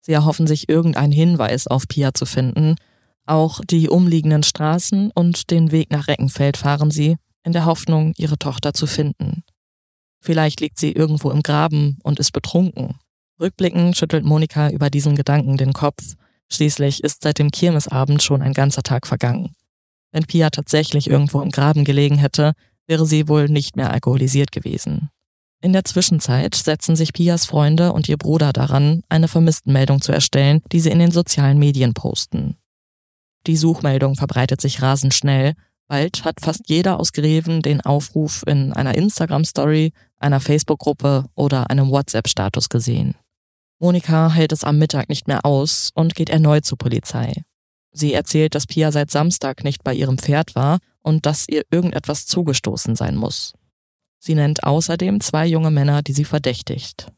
Sie 0.00 0.12
erhoffen 0.12 0.48
sich 0.48 0.68
irgendeinen 0.68 1.12
Hinweis 1.12 1.68
auf 1.68 1.86
Pia 1.86 2.12
zu 2.14 2.26
finden. 2.26 2.74
Auch 3.26 3.60
die 3.70 3.88
umliegenden 3.88 4.42
Straßen 4.42 5.12
und 5.14 5.52
den 5.52 5.70
Weg 5.70 5.92
nach 5.92 6.08
Reckenfeld 6.08 6.56
fahren 6.56 6.90
sie, 6.90 7.16
in 7.44 7.52
der 7.52 7.64
Hoffnung, 7.64 8.12
ihre 8.16 8.38
Tochter 8.38 8.74
zu 8.74 8.88
finden. 8.88 9.44
Vielleicht 10.20 10.60
liegt 10.60 10.80
sie 10.80 10.90
irgendwo 10.90 11.30
im 11.30 11.44
Graben 11.44 11.96
und 12.02 12.18
ist 12.18 12.32
betrunken. 12.32 12.96
Rückblickend 13.38 13.96
schüttelt 13.96 14.24
Monika 14.24 14.68
über 14.68 14.90
diesen 14.90 15.14
Gedanken 15.14 15.58
den 15.58 15.72
Kopf. 15.72 16.16
Schließlich 16.50 17.04
ist 17.04 17.22
seit 17.22 17.38
dem 17.38 17.52
Kirmesabend 17.52 18.20
schon 18.20 18.42
ein 18.42 18.52
ganzer 18.52 18.82
Tag 18.82 19.06
vergangen. 19.06 19.54
Wenn 20.10 20.24
Pia 20.24 20.50
tatsächlich 20.50 21.08
irgendwo 21.08 21.40
im 21.40 21.52
Graben 21.52 21.84
gelegen 21.84 22.18
hätte, 22.18 22.54
wäre 22.88 23.06
sie 23.06 23.28
wohl 23.28 23.48
nicht 23.48 23.76
mehr 23.76 23.92
alkoholisiert 23.92 24.50
gewesen. 24.50 25.10
In 25.64 25.72
der 25.72 25.84
Zwischenzeit 25.84 26.56
setzen 26.56 26.96
sich 26.96 27.12
Pias 27.12 27.46
Freunde 27.46 27.92
und 27.92 28.08
ihr 28.08 28.16
Bruder 28.16 28.52
daran, 28.52 29.04
eine 29.08 29.28
Vermisstenmeldung 29.28 30.00
zu 30.00 30.10
erstellen, 30.10 30.60
die 30.72 30.80
sie 30.80 30.90
in 30.90 30.98
den 30.98 31.12
sozialen 31.12 31.56
Medien 31.56 31.94
posten. 31.94 32.56
Die 33.46 33.56
Suchmeldung 33.56 34.16
verbreitet 34.16 34.60
sich 34.60 34.82
rasend 34.82 35.14
schnell. 35.14 35.54
Bald 35.86 36.24
hat 36.24 36.40
fast 36.40 36.68
jeder 36.68 36.98
aus 36.98 37.12
Greven 37.12 37.62
den 37.62 37.80
Aufruf 37.80 38.42
in 38.44 38.72
einer 38.72 38.96
Instagram-Story, 38.96 39.92
einer 40.18 40.40
Facebook-Gruppe 40.40 41.26
oder 41.36 41.70
einem 41.70 41.90
WhatsApp-Status 41.90 42.68
gesehen. 42.68 43.14
Monika 43.78 44.32
hält 44.32 44.50
es 44.50 44.64
am 44.64 44.78
Mittag 44.78 45.08
nicht 45.08 45.28
mehr 45.28 45.46
aus 45.46 45.90
und 45.94 46.16
geht 46.16 46.28
erneut 46.28 46.64
zur 46.64 46.78
Polizei. 46.78 47.34
Sie 47.92 48.12
erzählt, 48.12 48.56
dass 48.56 48.66
Pia 48.66 48.90
seit 48.90 49.12
Samstag 49.12 49.62
nicht 49.62 49.84
bei 49.84 49.94
ihrem 49.94 50.18
Pferd 50.18 50.56
war 50.56 50.78
und 51.02 51.24
dass 51.24 51.48
ihr 51.48 51.62
irgendetwas 51.70 52.26
zugestoßen 52.26 52.96
sein 52.96 53.14
muss. 53.14 53.52
Sie 54.24 54.36
nennt 54.36 54.62
außerdem 54.62 55.20
zwei 55.20 55.46
junge 55.46 55.72
Männer, 55.72 56.00
die 56.02 56.12
sie 56.12 56.24
verdächtigt. 56.24 57.10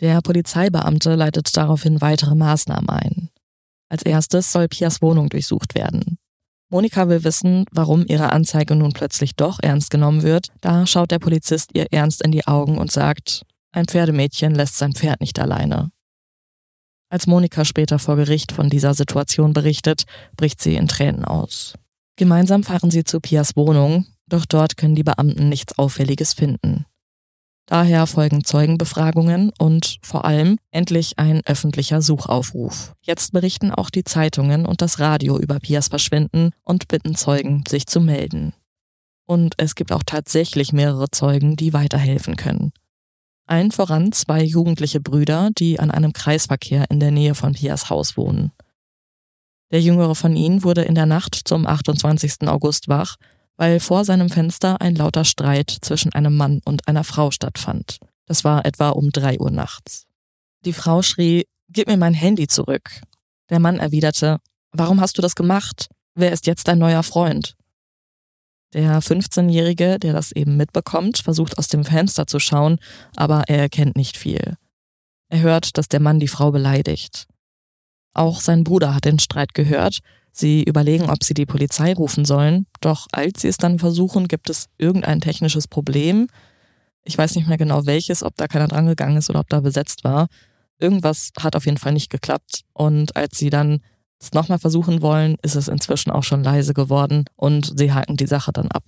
Der 0.00 0.20
Polizeibeamte 0.20 1.14
leitet 1.14 1.56
daraufhin 1.56 2.02
weitere 2.02 2.34
Maßnahmen 2.34 2.90
ein. 2.90 3.30
Als 3.88 4.02
erstes 4.02 4.52
soll 4.52 4.68
Pias 4.68 5.00
Wohnung 5.00 5.30
durchsucht 5.30 5.74
werden. 5.74 6.18
Monika 6.68 7.08
will 7.08 7.24
wissen, 7.24 7.64
warum 7.72 8.04
ihre 8.06 8.30
Anzeige 8.30 8.76
nun 8.76 8.92
plötzlich 8.92 9.36
doch 9.36 9.58
ernst 9.62 9.90
genommen 9.90 10.22
wird. 10.22 10.48
Da 10.60 10.86
schaut 10.86 11.10
der 11.10 11.18
Polizist 11.18 11.70
ihr 11.72 11.86
ernst 11.90 12.22
in 12.22 12.32
die 12.32 12.46
Augen 12.46 12.76
und 12.76 12.92
sagt, 12.92 13.46
ein 13.72 13.86
Pferdemädchen 13.86 14.54
lässt 14.54 14.76
sein 14.76 14.92
Pferd 14.92 15.22
nicht 15.22 15.38
alleine. 15.38 15.92
Als 17.08 17.26
Monika 17.26 17.64
später 17.64 17.98
vor 17.98 18.16
Gericht 18.16 18.52
von 18.52 18.68
dieser 18.68 18.92
Situation 18.92 19.54
berichtet, 19.54 20.04
bricht 20.36 20.60
sie 20.60 20.76
in 20.76 20.88
Tränen 20.88 21.24
aus. 21.24 21.74
Gemeinsam 22.16 22.64
fahren 22.64 22.90
sie 22.90 23.04
zu 23.04 23.20
Pias 23.20 23.56
Wohnung, 23.56 24.06
doch 24.32 24.46
dort 24.46 24.76
können 24.76 24.94
die 24.94 25.04
Beamten 25.04 25.48
nichts 25.48 25.78
Auffälliges 25.78 26.32
finden. 26.34 26.86
Daher 27.66 28.06
folgen 28.06 28.44
Zeugenbefragungen 28.44 29.52
und 29.58 29.98
vor 30.02 30.24
allem 30.24 30.58
endlich 30.72 31.18
ein 31.18 31.42
öffentlicher 31.46 32.02
Suchaufruf. 32.02 32.94
Jetzt 33.02 33.32
berichten 33.32 33.70
auch 33.70 33.88
die 33.88 34.04
Zeitungen 34.04 34.66
und 34.66 34.82
das 34.82 34.98
Radio 34.98 35.38
über 35.38 35.60
Pias 35.60 35.88
Verschwinden 35.88 36.50
und 36.64 36.88
bitten 36.88 37.14
Zeugen, 37.14 37.62
sich 37.68 37.86
zu 37.86 38.00
melden. 38.00 38.52
Und 39.26 39.54
es 39.58 39.74
gibt 39.74 39.92
auch 39.92 40.02
tatsächlich 40.04 40.72
mehrere 40.72 41.10
Zeugen, 41.10 41.56
die 41.56 41.72
weiterhelfen 41.72 42.36
können. 42.36 42.72
Allen 43.46 43.70
voran 43.70 44.12
zwei 44.12 44.42
jugendliche 44.42 45.00
Brüder, 45.00 45.50
die 45.56 45.78
an 45.78 45.90
einem 45.90 46.12
Kreisverkehr 46.12 46.90
in 46.90 47.00
der 47.00 47.10
Nähe 47.10 47.34
von 47.34 47.54
Pias 47.54 47.90
Haus 47.90 48.16
wohnen. 48.16 48.52
Der 49.70 49.80
jüngere 49.80 50.14
von 50.14 50.36
ihnen 50.36 50.64
wurde 50.64 50.82
in 50.82 50.94
der 50.94 51.06
Nacht 51.06 51.34
zum 51.34 51.66
28. 51.66 52.48
August 52.48 52.88
wach, 52.88 53.16
weil 53.62 53.78
vor 53.78 54.04
seinem 54.04 54.28
Fenster 54.28 54.80
ein 54.80 54.96
lauter 54.96 55.24
Streit 55.24 55.70
zwischen 55.70 56.12
einem 56.12 56.36
Mann 56.36 56.60
und 56.64 56.88
einer 56.88 57.04
Frau 57.04 57.30
stattfand. 57.30 58.00
Das 58.26 58.42
war 58.42 58.66
etwa 58.66 58.88
um 58.88 59.10
drei 59.10 59.38
Uhr 59.38 59.52
nachts. 59.52 60.08
Die 60.64 60.72
Frau 60.72 61.00
schrie, 61.00 61.46
Gib 61.68 61.86
mir 61.86 61.96
mein 61.96 62.12
Handy 62.12 62.48
zurück. 62.48 63.02
Der 63.50 63.60
Mann 63.60 63.78
erwiderte, 63.78 64.38
Warum 64.72 65.00
hast 65.00 65.16
du 65.16 65.22
das 65.22 65.36
gemacht? 65.36 65.86
Wer 66.16 66.32
ist 66.32 66.48
jetzt 66.48 66.66
dein 66.66 66.80
neuer 66.80 67.04
Freund? 67.04 67.54
Der 68.74 69.00
15-Jährige, 69.00 70.00
der 70.00 70.12
das 70.12 70.32
eben 70.32 70.56
mitbekommt, 70.56 71.18
versucht 71.18 71.56
aus 71.56 71.68
dem 71.68 71.84
Fenster 71.84 72.26
zu 72.26 72.40
schauen, 72.40 72.80
aber 73.14 73.44
er 73.46 73.58
erkennt 73.58 73.94
nicht 73.94 74.16
viel. 74.16 74.56
Er 75.28 75.38
hört, 75.38 75.78
dass 75.78 75.86
der 75.86 76.00
Mann 76.00 76.18
die 76.18 76.26
Frau 76.26 76.50
beleidigt. 76.50 77.28
Auch 78.12 78.40
sein 78.40 78.64
Bruder 78.64 78.92
hat 78.92 79.04
den 79.04 79.20
Streit 79.20 79.54
gehört. 79.54 80.00
Sie 80.32 80.62
überlegen, 80.62 81.10
ob 81.10 81.22
sie 81.22 81.34
die 81.34 81.46
Polizei 81.46 81.92
rufen 81.92 82.24
sollen, 82.24 82.66
doch 82.80 83.06
als 83.12 83.42
sie 83.42 83.48
es 83.48 83.58
dann 83.58 83.78
versuchen, 83.78 84.28
gibt 84.28 84.48
es 84.48 84.68
irgendein 84.78 85.20
technisches 85.20 85.68
Problem. 85.68 86.28
Ich 87.04 87.18
weiß 87.18 87.36
nicht 87.36 87.48
mehr 87.48 87.58
genau 87.58 87.84
welches, 87.84 88.22
ob 88.22 88.36
da 88.36 88.48
keiner 88.48 88.68
drangegangen 88.68 89.18
ist 89.18 89.28
oder 89.28 89.40
ob 89.40 89.50
da 89.50 89.60
besetzt 89.60 90.04
war. 90.04 90.28
Irgendwas 90.78 91.32
hat 91.38 91.54
auf 91.54 91.66
jeden 91.66 91.76
Fall 91.76 91.92
nicht 91.92 92.10
geklappt 92.10 92.62
und 92.72 93.14
als 93.14 93.38
sie 93.38 93.50
dann 93.50 93.80
es 94.18 94.32
nochmal 94.32 94.58
versuchen 94.58 95.02
wollen, 95.02 95.36
ist 95.42 95.56
es 95.56 95.68
inzwischen 95.68 96.10
auch 96.10 96.22
schon 96.22 96.42
leise 96.42 96.74
geworden 96.74 97.24
und 97.36 97.78
sie 97.78 97.92
haken 97.92 98.16
die 98.16 98.26
Sache 98.26 98.52
dann 98.52 98.68
ab. 98.68 98.84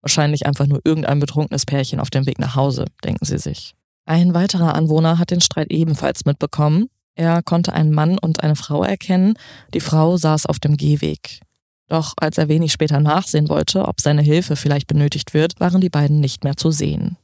Wahrscheinlich 0.00 0.46
einfach 0.46 0.66
nur 0.66 0.80
irgendein 0.84 1.20
betrunkenes 1.20 1.66
Pärchen 1.66 2.00
auf 2.00 2.10
dem 2.10 2.26
Weg 2.26 2.38
nach 2.38 2.56
Hause, 2.56 2.86
denken 3.04 3.24
sie 3.24 3.38
sich. 3.38 3.74
Ein 4.06 4.34
weiterer 4.34 4.74
Anwohner 4.74 5.18
hat 5.18 5.30
den 5.30 5.40
Streit 5.40 5.70
ebenfalls 5.70 6.24
mitbekommen. 6.24 6.88
Er 7.14 7.42
konnte 7.42 7.72
einen 7.72 7.92
Mann 7.92 8.18
und 8.18 8.42
eine 8.42 8.56
Frau 8.56 8.82
erkennen. 8.82 9.34
Die 9.72 9.80
Frau 9.80 10.16
saß 10.16 10.46
auf 10.46 10.58
dem 10.58 10.76
Gehweg. 10.76 11.40
Doch 11.88 12.14
als 12.16 12.38
er 12.38 12.48
wenig 12.48 12.72
später 12.72 13.00
nachsehen 13.00 13.48
wollte, 13.48 13.86
ob 13.86 14.00
seine 14.00 14.22
Hilfe 14.22 14.56
vielleicht 14.56 14.86
benötigt 14.86 15.34
wird, 15.34 15.60
waren 15.60 15.80
die 15.80 15.90
beiden 15.90 16.20
nicht 16.20 16.44
mehr 16.44 16.56
zu 16.56 16.70
sehen. 16.70 17.16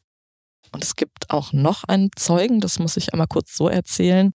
Und 0.73 0.85
es 0.85 0.95
gibt 0.95 1.31
auch 1.31 1.53
noch 1.53 1.85
einen 1.85 2.11
Zeugen, 2.15 2.61
das 2.61 2.79
muss 2.79 2.97
ich 2.97 3.13
einmal 3.13 3.27
kurz 3.27 3.57
so 3.57 3.69
erzählen. 3.69 4.33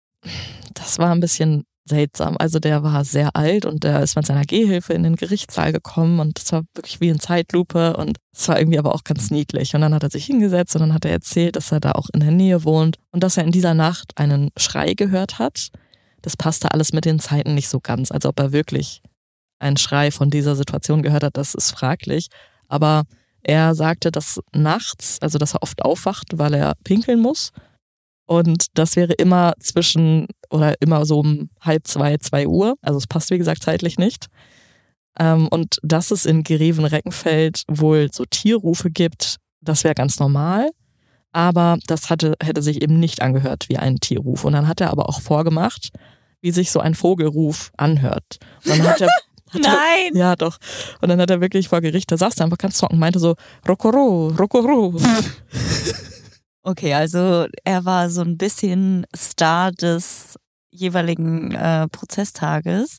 Das 0.74 0.98
war 0.98 1.12
ein 1.12 1.22
bisschen 1.22 1.64
seltsam. 1.88 2.36
Also 2.40 2.60
der 2.60 2.84
war 2.84 3.06
sehr 3.06 3.36
alt 3.36 3.66
und 3.66 3.84
der 3.84 4.02
ist 4.02 4.16
mit 4.16 4.26
seiner 4.26 4.44
Gehhilfe 4.44 4.94
in 4.94 5.04
den 5.04 5.16
Gerichtssaal 5.16 5.72
gekommen 5.72 6.20
und 6.20 6.40
das 6.40 6.52
war 6.52 6.64
wirklich 6.74 7.00
wie 7.00 7.10
in 7.10 7.20
Zeitlupe 7.20 7.96
und 7.98 8.18
es 8.34 8.48
war 8.48 8.60
irgendwie 8.60 8.80
aber 8.80 8.96
auch 8.96 9.04
ganz 9.04 9.30
niedlich. 9.30 9.76
Und 9.76 9.82
dann 9.82 9.94
hat 9.94 10.04
er 10.04 10.10
sich 10.10 10.26
hingesetzt 10.26 10.76
und 10.76 10.82
dann 10.82 10.94
hat 10.94 11.06
er 11.06 11.12
erzählt, 11.12 11.56
dass 11.56 11.72
er 11.72 11.80
da 11.80 11.92
auch 11.92 12.10
in 12.14 12.20
der 12.20 12.32
Nähe 12.32 12.64
wohnt 12.64 12.98
und 13.12 13.24
dass 13.24 13.38
er 13.38 13.44
in 13.44 13.52
dieser 13.52 13.74
Nacht 13.76 14.18
einen 14.18 14.50
Schrei 14.58 14.94
gehört 14.94 15.38
hat. 15.40 15.70
Das 16.22 16.36
passte 16.36 16.72
alles 16.72 16.92
mit 16.92 17.06
den 17.06 17.20
Zeiten 17.20 17.54
nicht 17.54 17.70
so 17.70 17.80
ganz. 17.80 18.12
Also 18.12 18.30
ob 18.30 18.40
er 18.40 18.52
wirklich 18.52 19.04
einen 19.60 19.78
Schrei 19.78 20.10
von 20.12 20.32
dieser 20.32 20.56
Situation 20.56 21.04
gehört 21.04 21.24
hat, 21.24 21.38
das 21.38 21.54
ist 21.54 21.72
fraglich. 21.72 22.30
Aber 22.68 23.04
er 23.44 23.76
sagte, 23.76 24.12
dass 24.12 24.42
nachts, 24.54 25.20
also 25.22 25.38
dass 25.38 25.54
er 25.54 25.62
oft 25.62 25.84
aufwacht, 25.84 26.38
weil 26.38 26.56
er 26.56 26.74
pinkeln 26.84 27.20
muss 27.20 27.52
und 28.26 28.68
das 28.74 28.96
wäre 28.96 29.14
immer 29.14 29.54
zwischen 29.60 30.28
oder 30.50 30.74
immer 30.82 31.06
so 31.06 31.20
um 31.20 31.50
halb 31.62 31.88
zwei, 31.88 32.18
zwei 32.18 32.48
Uhr. 32.48 32.76
Also 32.82 32.98
es 32.98 33.08
passt 33.08 33.30
wie 33.30 33.38
gesagt 33.38 33.64
zeitlich 33.64 33.98
nicht. 33.98 34.28
Ähm, 35.20 35.48
und 35.48 35.78
dass 35.84 36.12
es 36.12 36.26
in 36.26 36.44
Gereven-Reckenfeld 36.44 37.64
wohl 37.68 38.10
so 38.12 38.26
Tierrufe 38.26 38.90
gibt, 38.90 39.38
das 39.62 39.84
wäre 39.84 39.96
ganz 39.96 40.20
normal. 40.20 40.70
Aber 41.32 41.78
das 41.88 42.10
hatte, 42.10 42.36
hätte 42.42 42.62
sich 42.62 42.82
eben 42.82 43.00
nicht 43.00 43.22
angehört 43.22 43.70
wie 43.70 43.78
ein 43.78 43.98
Tierruf. 43.98 44.46
Und 44.46 44.54
dann 44.54 44.68
hat 44.68 44.82
er 44.82 44.92
aber 44.92 45.10
auch 45.10 45.22
vorgemacht, 45.22 45.90
wie 46.42 46.52
sich 46.52 46.72
so 46.72 46.80
ein 46.80 46.96
Vogelruf 46.96 47.72
anhört. 47.78 48.38
Und 48.66 48.80
dann 48.80 48.88
hat 48.88 49.02
er, 49.02 49.10
Nein! 49.54 50.14
Er, 50.14 50.20
ja, 50.20 50.36
doch. 50.36 50.58
Und 51.02 51.10
dann 51.10 51.20
hat 51.20 51.30
er 51.30 51.42
wirklich 51.42 51.70
vor 51.70 51.82
Gericht, 51.82 52.12
da 52.12 52.18
saß 52.18 52.38
er 52.38 52.46
einfach 52.46 52.58
ganz 52.58 52.78
trocken, 52.78 53.00
meinte 53.00 53.20
so, 53.20 53.36
Rokoro, 53.68 54.34
Rokoro. 54.38 54.96
Okay, 56.68 56.96
also 56.96 57.46
er 57.64 57.86
war 57.86 58.10
so 58.10 58.22
ein 58.22 58.38
bisschen 58.38 59.06
Star 59.16 59.72
des 59.72 60.36
jeweiligen 60.72 61.52
äh, 61.52 61.88
Prozesstages. 61.90 62.98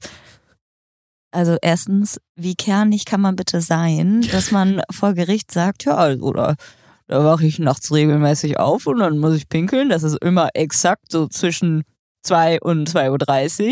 Also 1.33 1.57
erstens, 1.61 2.21
wie 2.37 2.55
kernig 2.55 3.07
kann 3.07 3.21
man 3.21 3.35
bitte 3.35 3.61
sein, 3.61 4.23
dass 4.31 4.53
man 4.53 4.83
vor 4.93 5.15
Gericht 5.15 5.51
sagt, 5.51 5.85
ja, 5.85 6.15
oder 6.15 6.55
da 7.09 7.25
wache 7.25 7.45
ich 7.45 7.59
nachts 7.59 7.93
regelmäßig 7.93 8.61
auf 8.61 8.87
und 8.87 9.01
dann 9.01 9.19
muss 9.19 9.35
ich 9.35 9.49
pinkeln. 9.49 9.89
Das 9.89 10.05
ist 10.05 10.23
immer 10.23 10.51
exakt 10.55 11.11
so 11.11 11.27
zwischen 11.27 11.83
2 12.23 12.61
und 12.61 12.89
2.30 12.89 13.65
Uhr. 13.65 13.71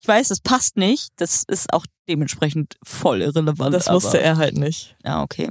Ich 0.00 0.08
weiß, 0.08 0.28
das 0.28 0.40
passt 0.40 0.76
nicht. 0.76 1.08
Das 1.16 1.42
ist 1.48 1.72
auch 1.72 1.84
dementsprechend 2.08 2.76
voll 2.84 3.22
irrelevant. 3.22 3.74
Das 3.74 3.90
wusste 3.90 4.20
er 4.20 4.36
halt 4.36 4.56
nicht. 4.56 4.96
Ja, 5.04 5.20
okay. 5.22 5.50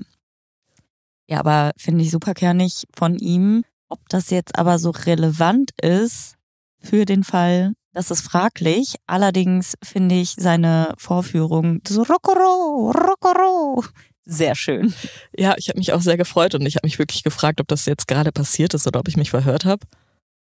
Ja, 1.27 1.39
aber 1.39 1.71
finde 1.77 2.05
ich 2.05 2.11
super 2.11 2.33
kernig 2.33 2.85
von 2.93 3.17
ihm, 3.17 3.63
ob 3.91 4.07
das 4.09 4.29
jetzt 4.29 4.57
aber 4.57 4.79
so 4.79 4.91
relevant 4.91 5.71
ist 5.81 6.35
für 6.79 7.05
den 7.05 7.23
Fall, 7.23 7.73
das 7.93 8.09
ist 8.09 8.21
fraglich. 8.21 8.95
Allerdings 9.05 9.75
finde 9.83 10.15
ich 10.15 10.35
seine 10.37 10.93
Vorführung 10.97 11.81
so 11.85 12.03
Rockoro, 12.03 12.91
Rockoro 12.91 13.83
sehr 14.25 14.55
schön. 14.55 14.93
Ja, 15.37 15.55
ich 15.57 15.69
habe 15.69 15.79
mich 15.79 15.93
auch 15.93 16.01
sehr 16.01 16.17
gefreut 16.17 16.55
und 16.55 16.65
ich 16.65 16.75
habe 16.75 16.85
mich 16.85 16.99
wirklich 16.99 17.23
gefragt, 17.23 17.59
ob 17.59 17.67
das 17.67 17.85
jetzt 17.85 18.07
gerade 18.07 18.31
passiert 18.31 18.73
ist 18.73 18.87
oder 18.87 18.99
ob 18.99 19.07
ich 19.07 19.17
mich 19.17 19.29
verhört 19.29 19.65
habe. 19.65 19.85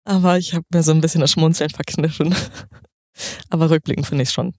Aber 0.04 0.38
ich 0.38 0.54
habe 0.54 0.64
mir 0.72 0.82
so 0.82 0.92
ein 0.92 1.00
bisschen 1.00 1.20
das 1.20 1.32
Schmunzeln 1.32 1.70
verkniffen. 1.70 2.34
Aber 3.50 3.70
rückblickend 3.70 4.06
finde 4.06 4.22
ich 4.22 4.28
es 4.28 4.34
schon 4.34 4.54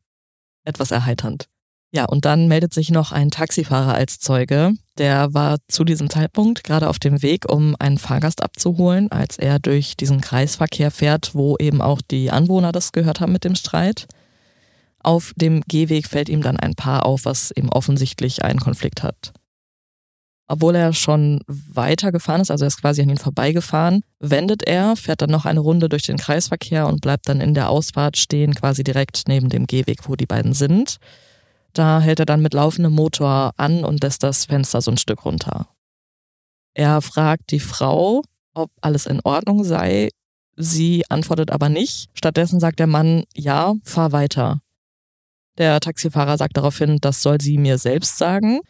etwas 0.63 0.91
erheiternd. 0.91 1.47
Ja, 1.95 2.03
und 2.03 2.25
dann 2.25 2.49
meldet 2.49 2.73
sich 2.73 2.91
noch 2.91 3.13
ein 3.13 3.31
Taxifahrer 3.31 3.93
als 3.93 4.19
Zeuge. 4.19 4.73
Der 4.97 5.33
war 5.33 5.59
zu 5.69 5.85
diesem 5.85 6.09
Zeitpunkt 6.09 6.65
gerade 6.65 6.89
auf 6.89 6.99
dem 6.99 7.21
Weg, 7.21 7.49
um 7.49 7.73
einen 7.79 7.97
Fahrgast 7.97 8.43
abzuholen, 8.43 9.09
als 9.11 9.37
er 9.37 9.59
durch 9.59 9.95
diesen 9.95 10.19
Kreisverkehr 10.19 10.91
fährt, 10.91 11.33
wo 11.35 11.55
eben 11.57 11.81
auch 11.81 12.01
die 12.01 12.31
Anwohner 12.31 12.73
das 12.73 12.91
gehört 12.91 13.21
haben 13.21 13.31
mit 13.31 13.45
dem 13.45 13.55
Streit. 13.55 14.07
Auf 14.99 15.31
dem 15.37 15.61
Gehweg 15.69 16.07
fällt 16.07 16.27
ihm 16.27 16.41
dann 16.41 16.57
ein 16.57 16.75
Paar 16.75 17.05
auf, 17.05 17.23
was 17.23 17.51
eben 17.51 17.69
offensichtlich 17.69 18.43
einen 18.43 18.59
Konflikt 18.59 19.01
hat. 19.01 19.31
Obwohl 20.49 20.75
er 20.75 20.91
schon 20.91 21.43
weiter 21.47 22.11
gefahren 22.11 22.41
ist, 22.41 22.51
also 22.51 22.65
er 22.65 22.67
ist 22.67 22.81
quasi 22.81 23.03
an 23.03 23.09
ihn 23.09 23.17
vorbeigefahren, 23.17 24.01
wendet 24.19 24.63
er, 24.63 24.97
fährt 24.97 25.21
dann 25.21 25.31
noch 25.31 25.45
eine 25.45 25.61
Runde 25.61 25.87
durch 25.87 26.03
den 26.03 26.17
Kreisverkehr 26.17 26.87
und 26.87 26.99
bleibt 26.99 27.29
dann 27.29 27.39
in 27.39 27.53
der 27.53 27.69
Ausfahrt 27.69 28.17
stehen, 28.17 28.53
quasi 28.53 28.83
direkt 28.83 29.29
neben 29.29 29.47
dem 29.47 29.65
Gehweg, 29.65 30.09
wo 30.09 30.17
die 30.17 30.25
beiden 30.25 30.51
sind. 30.51 30.97
Da 31.75 31.99
hält 31.99 32.21
er 32.21 32.25
dann 32.25 32.41
mit 32.41 32.53
laufendem 32.53 32.93
Motor 32.93 33.51
an 33.57 33.83
und 33.83 34.01
lässt 34.01 34.23
das 34.23 34.45
Fenster 34.45 34.81
so 34.81 34.91
ein 34.91 34.97
Stück 34.97 35.25
runter. 35.25 35.67
Er 36.73 37.01
fragt 37.01 37.51
die 37.51 37.59
Frau, 37.59 38.23
ob 38.53 38.71
alles 38.81 39.05
in 39.05 39.19
Ordnung 39.23 39.65
sei. 39.65 40.09
Sie 40.55 41.03
antwortet 41.09 41.51
aber 41.51 41.67
nicht. 41.67 42.09
Stattdessen 42.13 42.61
sagt 42.61 42.79
der 42.79 42.87
Mann, 42.87 43.25
ja, 43.35 43.73
fahr 43.83 44.13
weiter. 44.13 44.61
Der 45.57 45.81
Taxifahrer 45.81 46.37
sagt 46.37 46.55
daraufhin, 46.55 46.97
das 47.01 47.21
soll 47.21 47.41
sie 47.41 47.57
mir 47.57 47.77
selbst 47.77 48.17
sagen, 48.17 48.61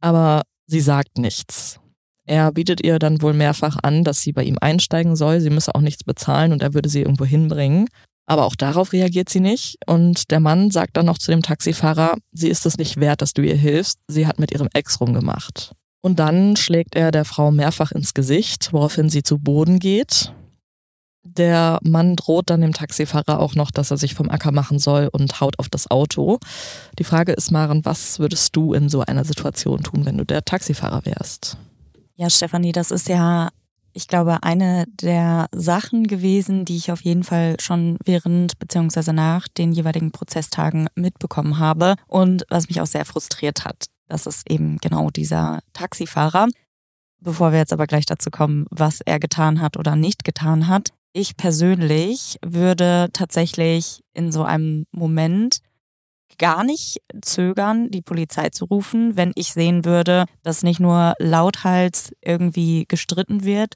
aber 0.00 0.42
sie 0.66 0.80
sagt 0.80 1.18
nichts. 1.18 1.80
Er 2.24 2.52
bietet 2.52 2.84
ihr 2.84 3.00
dann 3.00 3.20
wohl 3.20 3.34
mehrfach 3.34 3.78
an, 3.82 4.04
dass 4.04 4.20
sie 4.22 4.32
bei 4.32 4.44
ihm 4.44 4.58
einsteigen 4.60 5.16
soll, 5.16 5.40
sie 5.40 5.50
müsse 5.50 5.74
auch 5.74 5.80
nichts 5.80 6.04
bezahlen 6.04 6.52
und 6.52 6.62
er 6.62 6.72
würde 6.72 6.88
sie 6.88 7.02
irgendwo 7.02 7.24
hinbringen. 7.24 7.88
Aber 8.26 8.44
auch 8.44 8.54
darauf 8.54 8.92
reagiert 8.92 9.28
sie 9.28 9.40
nicht. 9.40 9.76
Und 9.86 10.30
der 10.30 10.40
Mann 10.40 10.70
sagt 10.70 10.96
dann 10.96 11.06
noch 11.06 11.18
zu 11.18 11.30
dem 11.30 11.42
Taxifahrer, 11.42 12.16
sie 12.32 12.48
ist 12.48 12.64
es 12.66 12.78
nicht 12.78 12.98
wert, 12.98 13.22
dass 13.22 13.34
du 13.34 13.42
ihr 13.42 13.56
hilfst. 13.56 13.98
Sie 14.08 14.26
hat 14.26 14.38
mit 14.38 14.50
ihrem 14.50 14.68
Ex 14.72 15.00
rumgemacht. 15.00 15.72
Und 16.00 16.18
dann 16.18 16.56
schlägt 16.56 16.96
er 16.96 17.10
der 17.10 17.24
Frau 17.24 17.50
mehrfach 17.50 17.92
ins 17.92 18.14
Gesicht, 18.14 18.72
woraufhin 18.72 19.08
sie 19.08 19.22
zu 19.22 19.38
Boden 19.38 19.78
geht. 19.78 20.32
Der 21.22 21.78
Mann 21.82 22.16
droht 22.16 22.50
dann 22.50 22.60
dem 22.60 22.74
Taxifahrer 22.74 23.40
auch 23.40 23.54
noch, 23.54 23.70
dass 23.70 23.90
er 23.90 23.96
sich 23.96 24.14
vom 24.14 24.28
Acker 24.28 24.52
machen 24.52 24.78
soll 24.78 25.08
und 25.10 25.40
haut 25.40 25.58
auf 25.58 25.70
das 25.70 25.90
Auto. 25.90 26.38
Die 26.98 27.04
Frage 27.04 27.32
ist, 27.32 27.50
Maren, 27.50 27.86
was 27.86 28.18
würdest 28.18 28.54
du 28.54 28.74
in 28.74 28.90
so 28.90 29.00
einer 29.00 29.24
Situation 29.24 29.82
tun, 29.82 30.04
wenn 30.04 30.18
du 30.18 30.24
der 30.24 30.44
Taxifahrer 30.44 31.06
wärst? 31.06 31.56
Ja, 32.16 32.28
Stefanie, 32.28 32.72
das 32.72 32.90
ist 32.90 33.08
ja 33.08 33.48
ich 33.94 34.08
glaube, 34.08 34.42
eine 34.42 34.86
der 34.88 35.46
Sachen 35.52 36.06
gewesen, 36.06 36.64
die 36.64 36.76
ich 36.76 36.90
auf 36.90 37.00
jeden 37.02 37.22
Fall 37.22 37.56
schon 37.60 37.96
während 38.04 38.58
beziehungsweise 38.58 39.12
nach 39.12 39.46
den 39.48 39.72
jeweiligen 39.72 40.10
Prozesstagen 40.10 40.88
mitbekommen 40.96 41.58
habe 41.58 41.94
und 42.08 42.44
was 42.50 42.68
mich 42.68 42.80
auch 42.80 42.86
sehr 42.86 43.04
frustriert 43.04 43.64
hat. 43.64 43.86
Das 44.08 44.26
ist 44.26 44.50
eben 44.50 44.78
genau 44.78 45.10
dieser 45.10 45.60
Taxifahrer. 45.72 46.48
Bevor 47.20 47.52
wir 47.52 47.58
jetzt 47.58 47.72
aber 47.72 47.86
gleich 47.86 48.04
dazu 48.04 48.30
kommen, 48.30 48.66
was 48.70 49.00
er 49.00 49.18
getan 49.18 49.60
hat 49.60 49.76
oder 49.76 49.96
nicht 49.96 50.24
getan 50.24 50.68
hat. 50.68 50.90
Ich 51.12 51.36
persönlich 51.36 52.38
würde 52.44 53.08
tatsächlich 53.12 54.02
in 54.12 54.32
so 54.32 54.42
einem 54.42 54.84
Moment 54.90 55.60
gar 56.38 56.64
nicht 56.64 57.00
zögern, 57.22 57.90
die 57.90 58.02
Polizei 58.02 58.50
zu 58.50 58.64
rufen, 58.64 59.16
wenn 59.16 59.32
ich 59.34 59.52
sehen 59.52 59.84
würde, 59.84 60.26
dass 60.42 60.62
nicht 60.62 60.80
nur 60.80 61.14
lauthals 61.18 62.12
irgendwie 62.20 62.84
gestritten 62.86 63.44
wird, 63.44 63.74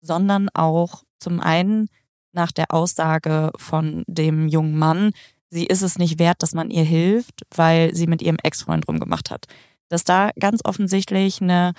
sondern 0.00 0.48
auch 0.50 1.02
zum 1.18 1.40
einen 1.40 1.88
nach 2.32 2.52
der 2.52 2.72
Aussage 2.72 3.50
von 3.56 4.04
dem 4.06 4.48
jungen 4.48 4.78
Mann, 4.78 5.12
sie 5.48 5.66
ist 5.66 5.82
es 5.82 5.98
nicht 5.98 6.18
wert, 6.18 6.42
dass 6.42 6.54
man 6.54 6.70
ihr 6.70 6.84
hilft, 6.84 7.42
weil 7.54 7.94
sie 7.94 8.06
mit 8.06 8.22
ihrem 8.22 8.38
Ex-Freund 8.42 8.86
rumgemacht 8.88 9.30
hat. 9.30 9.46
Dass 9.88 10.04
da 10.04 10.30
ganz 10.38 10.60
offensichtlich 10.64 11.42
eine 11.42 11.72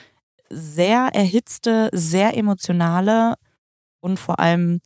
sehr 0.50 1.10
erhitzte, 1.14 1.90
sehr 1.94 2.36
emotionale 2.36 3.36
und 4.02 4.20
vor 4.20 4.40
allem 4.40 4.82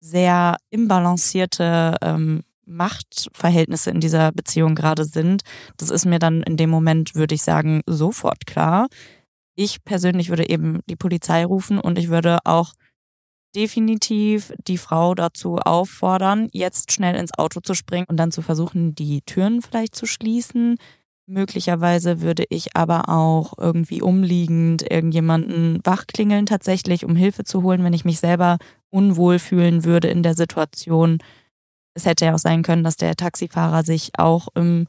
sehr 0.00 0.56
imbalancierte 0.70 1.96
ähm, 2.00 2.42
Machtverhältnisse 2.72 3.90
in 3.90 4.00
dieser 4.00 4.32
Beziehung 4.32 4.74
gerade 4.74 5.04
sind, 5.04 5.42
das 5.76 5.90
ist 5.90 6.04
mir 6.04 6.18
dann 6.18 6.42
in 6.42 6.56
dem 6.56 6.70
Moment, 6.70 7.14
würde 7.14 7.34
ich 7.34 7.42
sagen, 7.42 7.82
sofort 7.86 8.46
klar. 8.46 8.88
Ich 9.54 9.84
persönlich 9.84 10.30
würde 10.30 10.48
eben 10.48 10.80
die 10.88 10.96
Polizei 10.96 11.44
rufen 11.44 11.78
und 11.78 11.98
ich 11.98 12.08
würde 12.08 12.38
auch 12.44 12.72
definitiv 13.54 14.52
die 14.66 14.78
Frau 14.78 15.14
dazu 15.14 15.56
auffordern, 15.56 16.48
jetzt 16.52 16.92
schnell 16.92 17.16
ins 17.16 17.36
Auto 17.38 17.60
zu 17.60 17.74
springen 17.74 18.06
und 18.08 18.16
dann 18.16 18.32
zu 18.32 18.42
versuchen, 18.42 18.94
die 18.94 19.20
Türen 19.22 19.60
vielleicht 19.62 19.94
zu 19.94 20.06
schließen. 20.06 20.76
Möglicherweise 21.26 22.20
würde 22.20 22.44
ich 22.48 22.76
aber 22.76 23.08
auch 23.08 23.54
irgendwie 23.58 24.02
umliegend 24.02 24.90
irgendjemanden 24.90 25.80
wachklingeln 25.84 26.46
tatsächlich, 26.46 27.04
um 27.04 27.14
Hilfe 27.14 27.44
zu 27.44 27.62
holen, 27.62 27.84
wenn 27.84 27.92
ich 27.92 28.04
mich 28.04 28.18
selber 28.18 28.58
unwohl 28.90 29.38
fühlen 29.38 29.84
würde 29.84 30.08
in 30.08 30.22
der 30.22 30.34
Situation 30.34 31.18
es 31.94 32.06
hätte 32.06 32.24
ja 32.24 32.34
auch 32.34 32.38
sein 32.38 32.62
können, 32.62 32.84
dass 32.84 32.96
der 32.96 33.16
Taxifahrer 33.16 33.84
sich 33.84 34.10
auch 34.18 34.48
im 34.54 34.86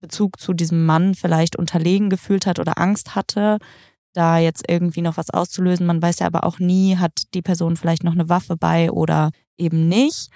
Bezug 0.00 0.38
zu 0.38 0.52
diesem 0.52 0.84
Mann 0.84 1.14
vielleicht 1.14 1.56
unterlegen 1.56 2.10
gefühlt 2.10 2.46
hat 2.46 2.58
oder 2.58 2.78
Angst 2.78 3.14
hatte, 3.14 3.58
da 4.12 4.38
jetzt 4.38 4.64
irgendwie 4.68 5.02
noch 5.02 5.16
was 5.16 5.30
auszulösen. 5.30 5.86
Man 5.86 6.02
weiß 6.02 6.20
ja 6.20 6.26
aber 6.26 6.44
auch 6.44 6.58
nie, 6.58 6.96
hat 6.96 7.22
die 7.34 7.42
Person 7.42 7.76
vielleicht 7.76 8.04
noch 8.04 8.12
eine 8.12 8.28
Waffe 8.28 8.56
bei 8.56 8.90
oder 8.90 9.30
eben 9.56 9.88
nicht. 9.88 10.28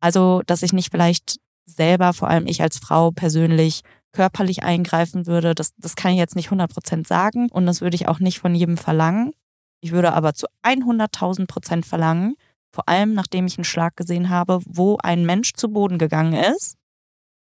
Also, 0.00 0.42
dass 0.46 0.62
ich 0.62 0.72
nicht 0.72 0.90
vielleicht 0.90 1.36
selber, 1.66 2.12
vor 2.12 2.28
allem 2.28 2.46
ich 2.46 2.62
als 2.62 2.78
Frau 2.78 3.10
persönlich, 3.10 3.82
körperlich 4.12 4.64
eingreifen 4.64 5.26
würde, 5.26 5.54
das, 5.54 5.72
das 5.76 5.94
kann 5.94 6.12
ich 6.12 6.18
jetzt 6.18 6.34
nicht 6.34 6.50
100% 6.50 7.06
sagen 7.06 7.48
und 7.50 7.66
das 7.66 7.80
würde 7.80 7.94
ich 7.94 8.08
auch 8.08 8.18
nicht 8.18 8.40
von 8.40 8.54
jedem 8.54 8.76
verlangen. 8.76 9.32
Ich 9.80 9.92
würde 9.92 10.12
aber 10.12 10.34
zu 10.34 10.46
100.000 10.64 11.46
Prozent 11.46 11.86
verlangen, 11.86 12.34
vor 12.72 12.88
allem 12.88 13.14
nachdem 13.14 13.46
ich 13.46 13.58
einen 13.58 13.64
Schlag 13.64 13.96
gesehen 13.96 14.28
habe, 14.28 14.60
wo 14.64 14.98
ein 15.02 15.24
Mensch 15.26 15.54
zu 15.54 15.68
Boden 15.68 15.98
gegangen 15.98 16.34
ist, 16.34 16.76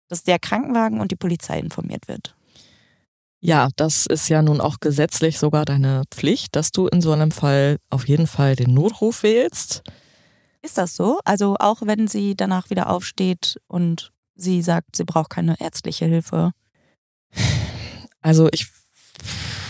dass 0.08 0.22
der 0.22 0.38
Krankenwagen 0.38 1.00
und 1.00 1.10
die 1.10 1.16
Polizei 1.16 1.58
informiert 1.58 2.08
wird. 2.08 2.34
Ja, 3.40 3.68
das 3.76 4.06
ist 4.06 4.28
ja 4.28 4.42
nun 4.42 4.60
auch 4.60 4.80
gesetzlich 4.80 5.38
sogar 5.38 5.64
deine 5.64 6.02
Pflicht, 6.10 6.56
dass 6.56 6.72
du 6.72 6.88
in 6.88 7.00
so 7.00 7.12
einem 7.12 7.30
Fall 7.30 7.78
auf 7.88 8.08
jeden 8.08 8.26
Fall 8.26 8.56
den 8.56 8.74
Notruf 8.74 9.22
wählst. 9.22 9.82
Ist 10.62 10.76
das 10.76 10.96
so? 10.96 11.20
Also 11.24 11.56
auch 11.60 11.82
wenn 11.82 12.08
sie 12.08 12.34
danach 12.34 12.70
wieder 12.70 12.90
aufsteht 12.90 13.60
und 13.68 14.12
sie 14.34 14.60
sagt, 14.62 14.96
sie 14.96 15.04
braucht 15.04 15.30
keine 15.30 15.60
ärztliche 15.60 16.06
Hilfe? 16.06 16.52
Also 18.20 18.48
ich 18.50 18.66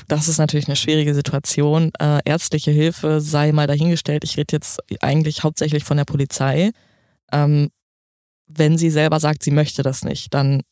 das 0.09 0.27
ist 0.27 0.38
natürlich 0.38 0.66
eine 0.66 0.77
schwierige 0.77 1.14
Situation. 1.14 1.92
Äh, 2.01 2.21
ärztliche 2.25 2.71
Hilfe 2.71 3.21
sei 3.21 3.53
mal 3.53 3.66
dahingestellt. 3.66 4.25
Ich 4.25 4.37
rede 4.37 4.57
jetzt 4.57 4.81
eigentlich 5.01 5.44
hauptsächlich 5.44 5.85
von 5.85 5.99
der 5.99 6.07
Polizei. 6.07 6.71
Ähm, 7.31 7.68
wenn 8.47 8.79
sie 8.79 8.90
selber 8.90 9.21
sagt, 9.21 9.42
sie 9.42 9.51
möchte 9.51 9.83
das 9.83 10.05
nicht, 10.05 10.33
dann 10.33 10.62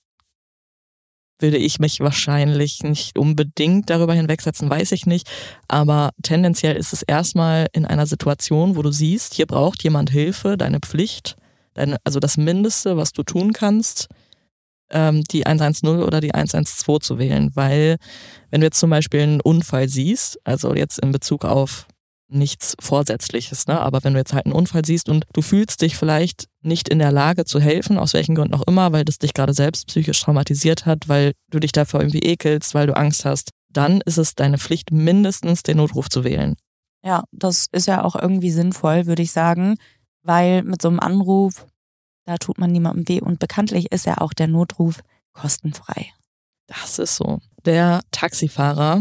würde 1.39 1.59
ich 1.59 1.79
mich 1.79 2.01
wahrscheinlich 2.01 2.83
nicht 2.83 3.19
unbedingt 3.19 3.91
darüber 3.91 4.15
hinwegsetzen, 4.15 4.71
weiß 4.71 4.93
ich 4.93 5.05
nicht. 5.05 5.29
Aber 5.69 6.11
tendenziell 6.23 6.77
ist 6.77 6.95
es 6.95 7.03
erstmal 7.03 7.67
in 7.73 7.85
einer 7.85 8.07
Situation, 8.07 8.75
wo 8.75 8.81
du 8.81 8.91
siehst, 8.91 9.35
hier 9.35 9.47
braucht 9.47 9.83
jemand 9.85 10.11
Hilfe, 10.11 10.57
deine 10.57 10.81
Pflicht, 10.81 11.37
deine, 11.75 11.99
also 12.05 12.21
das 12.21 12.39
Mindeste, 12.39 12.97
was 12.97 13.13
du 13.13 13.23
tun 13.23 13.53
kannst, 13.53 14.09
ähm, 14.91 15.25
die 15.25 15.47
110 15.47 16.03
oder 16.03 16.21
die 16.21 16.35
112 16.35 17.01
zu 17.01 17.19
wählen, 17.19 17.51
weil 17.55 17.97
wenn 18.51 18.61
du 18.61 18.67
jetzt 18.67 18.79
zum 18.79 18.91
Beispiel 18.91 19.21
einen 19.21 19.41
Unfall 19.41 19.89
siehst, 19.89 20.39
also 20.45 20.75
jetzt 20.75 20.99
in 20.99 21.13
Bezug 21.13 21.45
auf 21.45 21.87
nichts 22.29 22.75
Vorsätzliches, 22.81 23.67
ne? 23.67 23.81
aber 23.81 24.03
wenn 24.03 24.15
du 24.15 24.19
jetzt 24.19 24.33
halt 24.33 24.47
einen 24.47 24.55
Unfall 24.55 24.85
siehst 24.85 25.09
und 25.09 25.25
du 25.33 25.43
fühlst 25.43 25.83
dich 25.83 25.97
vielleicht 25.97 26.47
nicht 26.61 26.89
in 26.89 26.99
der 26.99 27.13
Lage 27.13 27.45
zu 27.45 27.61
helfen, 27.61 27.99
aus 27.99 28.15
welchen 28.15 28.35
Gründen 28.35 28.55
auch 28.55 28.67
immer, 28.67 28.93
weil 28.93 29.05
das 29.05 29.19
dich 29.19 29.33
gerade 29.33 29.55
selbst 29.55 29.87
psychisch 29.87 30.21
traumatisiert 30.21 30.87
hat, 30.87 31.09
weil 31.09 31.33
du 31.51 31.61
dich 31.61 31.73
dafür 31.73 32.01
irgendwie 32.01 32.25
ekelst, 32.25 32.75
weil 32.75 32.89
du 32.89 32.97
Angst 32.97 33.25
hast, 33.25 33.51
dann 33.71 34.01
ist 34.01 34.19
es 34.19 34.35
deine 34.35 34.59
Pflicht, 34.59 34.91
mindestens 34.91 35.63
den 35.63 35.77
Notruf 35.77 36.09
zu 36.09 36.25
wählen. 36.25 36.57
Ja, 37.05 37.25
das 37.31 37.67
ist 37.71 37.87
ja 37.87 38.03
auch 38.03 38.17
irgendwie 38.17 38.51
sinnvoll, 38.51 39.07
würde 39.07 39.23
ich 39.23 39.31
sagen, 39.31 39.77
weil 40.23 40.63
mit 40.65 40.83
so 40.83 40.89
einem 40.89 40.99
Anruf 40.99 41.67
da 42.27 42.37
tut 42.37 42.59
man 42.59 42.71
niemandem 42.71 43.09
weh 43.09 43.21
und 43.21 43.39
bekanntlich 43.39 43.93
ist 43.93 44.05
ja 44.05 44.19
auch 44.19 44.33
der 44.33 44.49
Notruf 44.49 45.01
kostenfrei. 45.33 46.11
Das 46.67 46.99
ist 46.99 47.17
so. 47.17 47.39
Der 47.65 48.01
Taxifahrer 48.11 49.01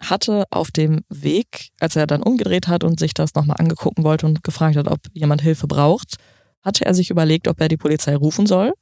hatte 0.00 0.44
auf 0.50 0.70
dem 0.70 1.04
Weg, 1.08 1.70
als 1.78 1.96
er 1.96 2.06
dann 2.06 2.22
umgedreht 2.22 2.68
hat 2.68 2.82
und 2.82 2.98
sich 2.98 3.14
das 3.14 3.34
nochmal 3.34 3.58
angegucken 3.60 4.04
wollte 4.04 4.26
und 4.26 4.42
gefragt 4.42 4.76
hat, 4.76 4.88
ob 4.88 5.00
jemand 5.12 5.42
Hilfe 5.42 5.66
braucht, 5.66 6.16
hatte 6.62 6.84
er 6.84 6.94
sich 6.94 7.10
überlegt, 7.10 7.46
ob 7.46 7.60
er 7.60 7.68
die 7.68 7.76
Polizei 7.76 8.16
rufen 8.16 8.46
soll. 8.46 8.72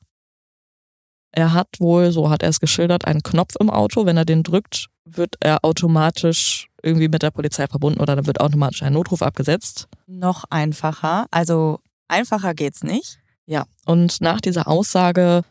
Er 1.32 1.52
hat 1.52 1.68
wohl, 1.78 2.10
so 2.10 2.30
hat 2.30 2.42
er 2.42 2.48
es 2.48 2.60
geschildert, 2.60 3.04
einen 3.04 3.22
Knopf 3.22 3.54
im 3.60 3.70
Auto. 3.70 4.04
Wenn 4.04 4.16
er 4.16 4.24
den 4.24 4.42
drückt, 4.42 4.86
wird 5.04 5.36
er 5.40 5.64
automatisch 5.64 6.68
irgendwie 6.82 7.08
mit 7.08 7.22
der 7.22 7.30
Polizei 7.30 7.66
verbunden 7.66 8.00
oder 8.00 8.16
dann 8.16 8.26
wird 8.26 8.40
automatisch 8.40 8.82
ein 8.82 8.92
Notruf 8.92 9.22
abgesetzt. 9.22 9.88
Noch 10.06 10.44
einfacher. 10.50 11.26
Also 11.30 11.80
einfacher 12.08 12.54
geht's 12.54 12.82
nicht. 12.82 13.19
Ja, 13.50 13.64
und 13.84 14.20
nach 14.20 14.40
dieser 14.40 14.68
Aussage 14.68 15.42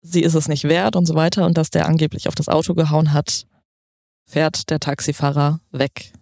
sie 0.00 0.20
ist 0.22 0.34
es 0.34 0.46
nicht 0.46 0.64
wert 0.64 0.94
und 0.94 1.06
so 1.06 1.16
weiter 1.16 1.44
und 1.44 1.58
dass 1.58 1.70
der 1.70 1.86
angeblich 1.86 2.28
auf 2.28 2.36
das 2.36 2.48
Auto 2.48 2.74
gehauen 2.74 3.12
hat, 3.12 3.46
fährt 4.26 4.70
der 4.70 4.78
Taxifahrer 4.78 5.58
weg. 5.72 6.12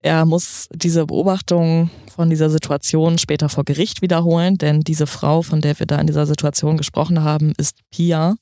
Er 0.00 0.24
muss 0.24 0.68
diese 0.72 1.06
Beobachtung 1.06 1.90
von 2.14 2.30
dieser 2.30 2.48
Situation 2.48 3.18
später 3.18 3.50
vor 3.50 3.64
Gericht 3.64 4.00
wiederholen, 4.00 4.56
denn 4.56 4.80
diese 4.80 5.06
Frau, 5.06 5.42
von 5.42 5.60
der 5.60 5.78
wir 5.78 5.86
da 5.86 5.98
in 5.98 6.06
dieser 6.06 6.26
Situation 6.26 6.78
gesprochen 6.78 7.22
haben, 7.22 7.52
ist 7.58 7.80
Pia 7.90 8.36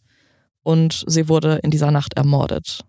und 0.63 1.05
sie 1.09 1.29
wurde 1.29 1.57
in 1.65 1.73
dieser 1.73 1.91
Nacht 1.91 2.15
ermordet. 2.15 2.85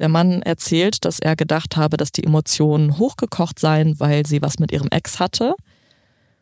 Der 0.00 0.08
Mann 0.08 0.42
erzählt, 0.42 1.04
dass 1.04 1.18
er 1.18 1.34
gedacht 1.34 1.76
habe, 1.76 1.96
dass 1.96 2.12
die 2.12 2.24
Emotionen 2.24 2.98
hochgekocht 2.98 3.58
seien, 3.58 3.98
weil 4.00 4.26
sie 4.26 4.42
was 4.42 4.58
mit 4.58 4.70
ihrem 4.70 4.88
Ex 4.90 5.18
hatte. 5.18 5.54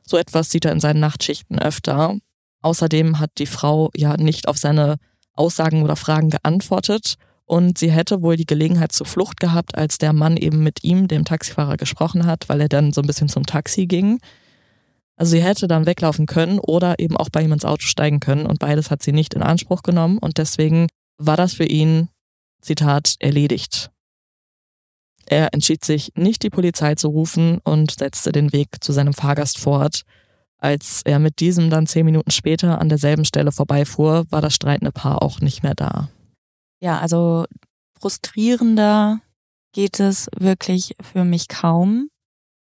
So 0.08 0.16
etwas 0.16 0.50
sieht 0.50 0.64
er 0.64 0.72
in 0.72 0.80
seinen 0.80 1.00
Nachtschichten 1.00 1.58
öfter. 1.58 2.16
Außerdem 2.62 3.18
hat 3.18 3.32
die 3.38 3.46
Frau 3.46 3.90
ja 3.94 4.16
nicht 4.16 4.48
auf 4.48 4.56
seine 4.56 4.96
Aussagen 5.34 5.82
oder 5.82 5.96
Fragen 5.96 6.30
geantwortet 6.30 7.16
und 7.44 7.78
sie 7.78 7.90
hätte 7.90 8.22
wohl 8.22 8.36
die 8.36 8.46
Gelegenheit 8.46 8.92
zur 8.92 9.06
Flucht 9.06 9.38
gehabt, 9.38 9.76
als 9.76 9.98
der 9.98 10.12
Mann 10.12 10.36
eben 10.36 10.62
mit 10.62 10.82
ihm, 10.82 11.06
dem 11.08 11.24
Taxifahrer, 11.24 11.76
gesprochen 11.76 12.26
hat, 12.26 12.48
weil 12.48 12.60
er 12.60 12.68
dann 12.68 12.92
so 12.92 13.00
ein 13.02 13.06
bisschen 13.06 13.28
zum 13.28 13.46
Taxi 13.46 13.86
ging. 13.86 14.18
Also 15.16 15.30
sie 15.30 15.42
hätte 15.42 15.66
dann 15.68 15.86
weglaufen 15.86 16.26
können 16.26 16.58
oder 16.58 16.98
eben 16.98 17.16
auch 17.16 17.30
bei 17.30 17.42
ihm 17.42 17.52
ins 17.52 17.64
Auto 17.64 17.82
steigen 17.82 18.20
können 18.20 18.46
und 18.46 18.58
beides 18.58 18.90
hat 18.90 19.02
sie 19.02 19.12
nicht 19.12 19.34
in 19.34 19.42
Anspruch 19.42 19.82
genommen 19.82 20.18
und 20.18 20.38
deswegen 20.38 20.88
war 21.18 21.36
das 21.36 21.54
für 21.54 21.64
ihn, 21.64 22.08
Zitat, 22.60 23.14
erledigt. 23.20 23.90
Er 25.26 25.52
entschied 25.52 25.84
sich, 25.84 26.12
nicht 26.14 26.42
die 26.42 26.50
Polizei 26.50 26.94
zu 26.94 27.08
rufen 27.08 27.58
und 27.64 27.92
setzte 27.92 28.32
den 28.32 28.52
Weg 28.52 28.68
zu 28.80 28.92
seinem 28.92 29.12
Fahrgast 29.12 29.58
fort. 29.58 30.02
Als 30.58 31.02
er 31.04 31.18
mit 31.18 31.40
diesem 31.40 31.68
dann 31.68 31.86
zehn 31.86 32.06
Minuten 32.06 32.30
später 32.30 32.80
an 32.80 32.88
derselben 32.88 33.24
Stelle 33.24 33.52
vorbeifuhr, 33.52 34.24
war 34.30 34.40
das 34.40 34.54
streitende 34.54 34.92
Paar 34.92 35.22
auch 35.22 35.40
nicht 35.40 35.62
mehr 35.62 35.74
da. 35.74 36.08
Ja, 36.80 37.00
also 37.00 37.44
frustrierender 37.98 39.20
geht 39.72 40.00
es 40.00 40.28
wirklich 40.36 40.94
für 41.00 41.24
mich 41.24 41.48
kaum, 41.48 42.08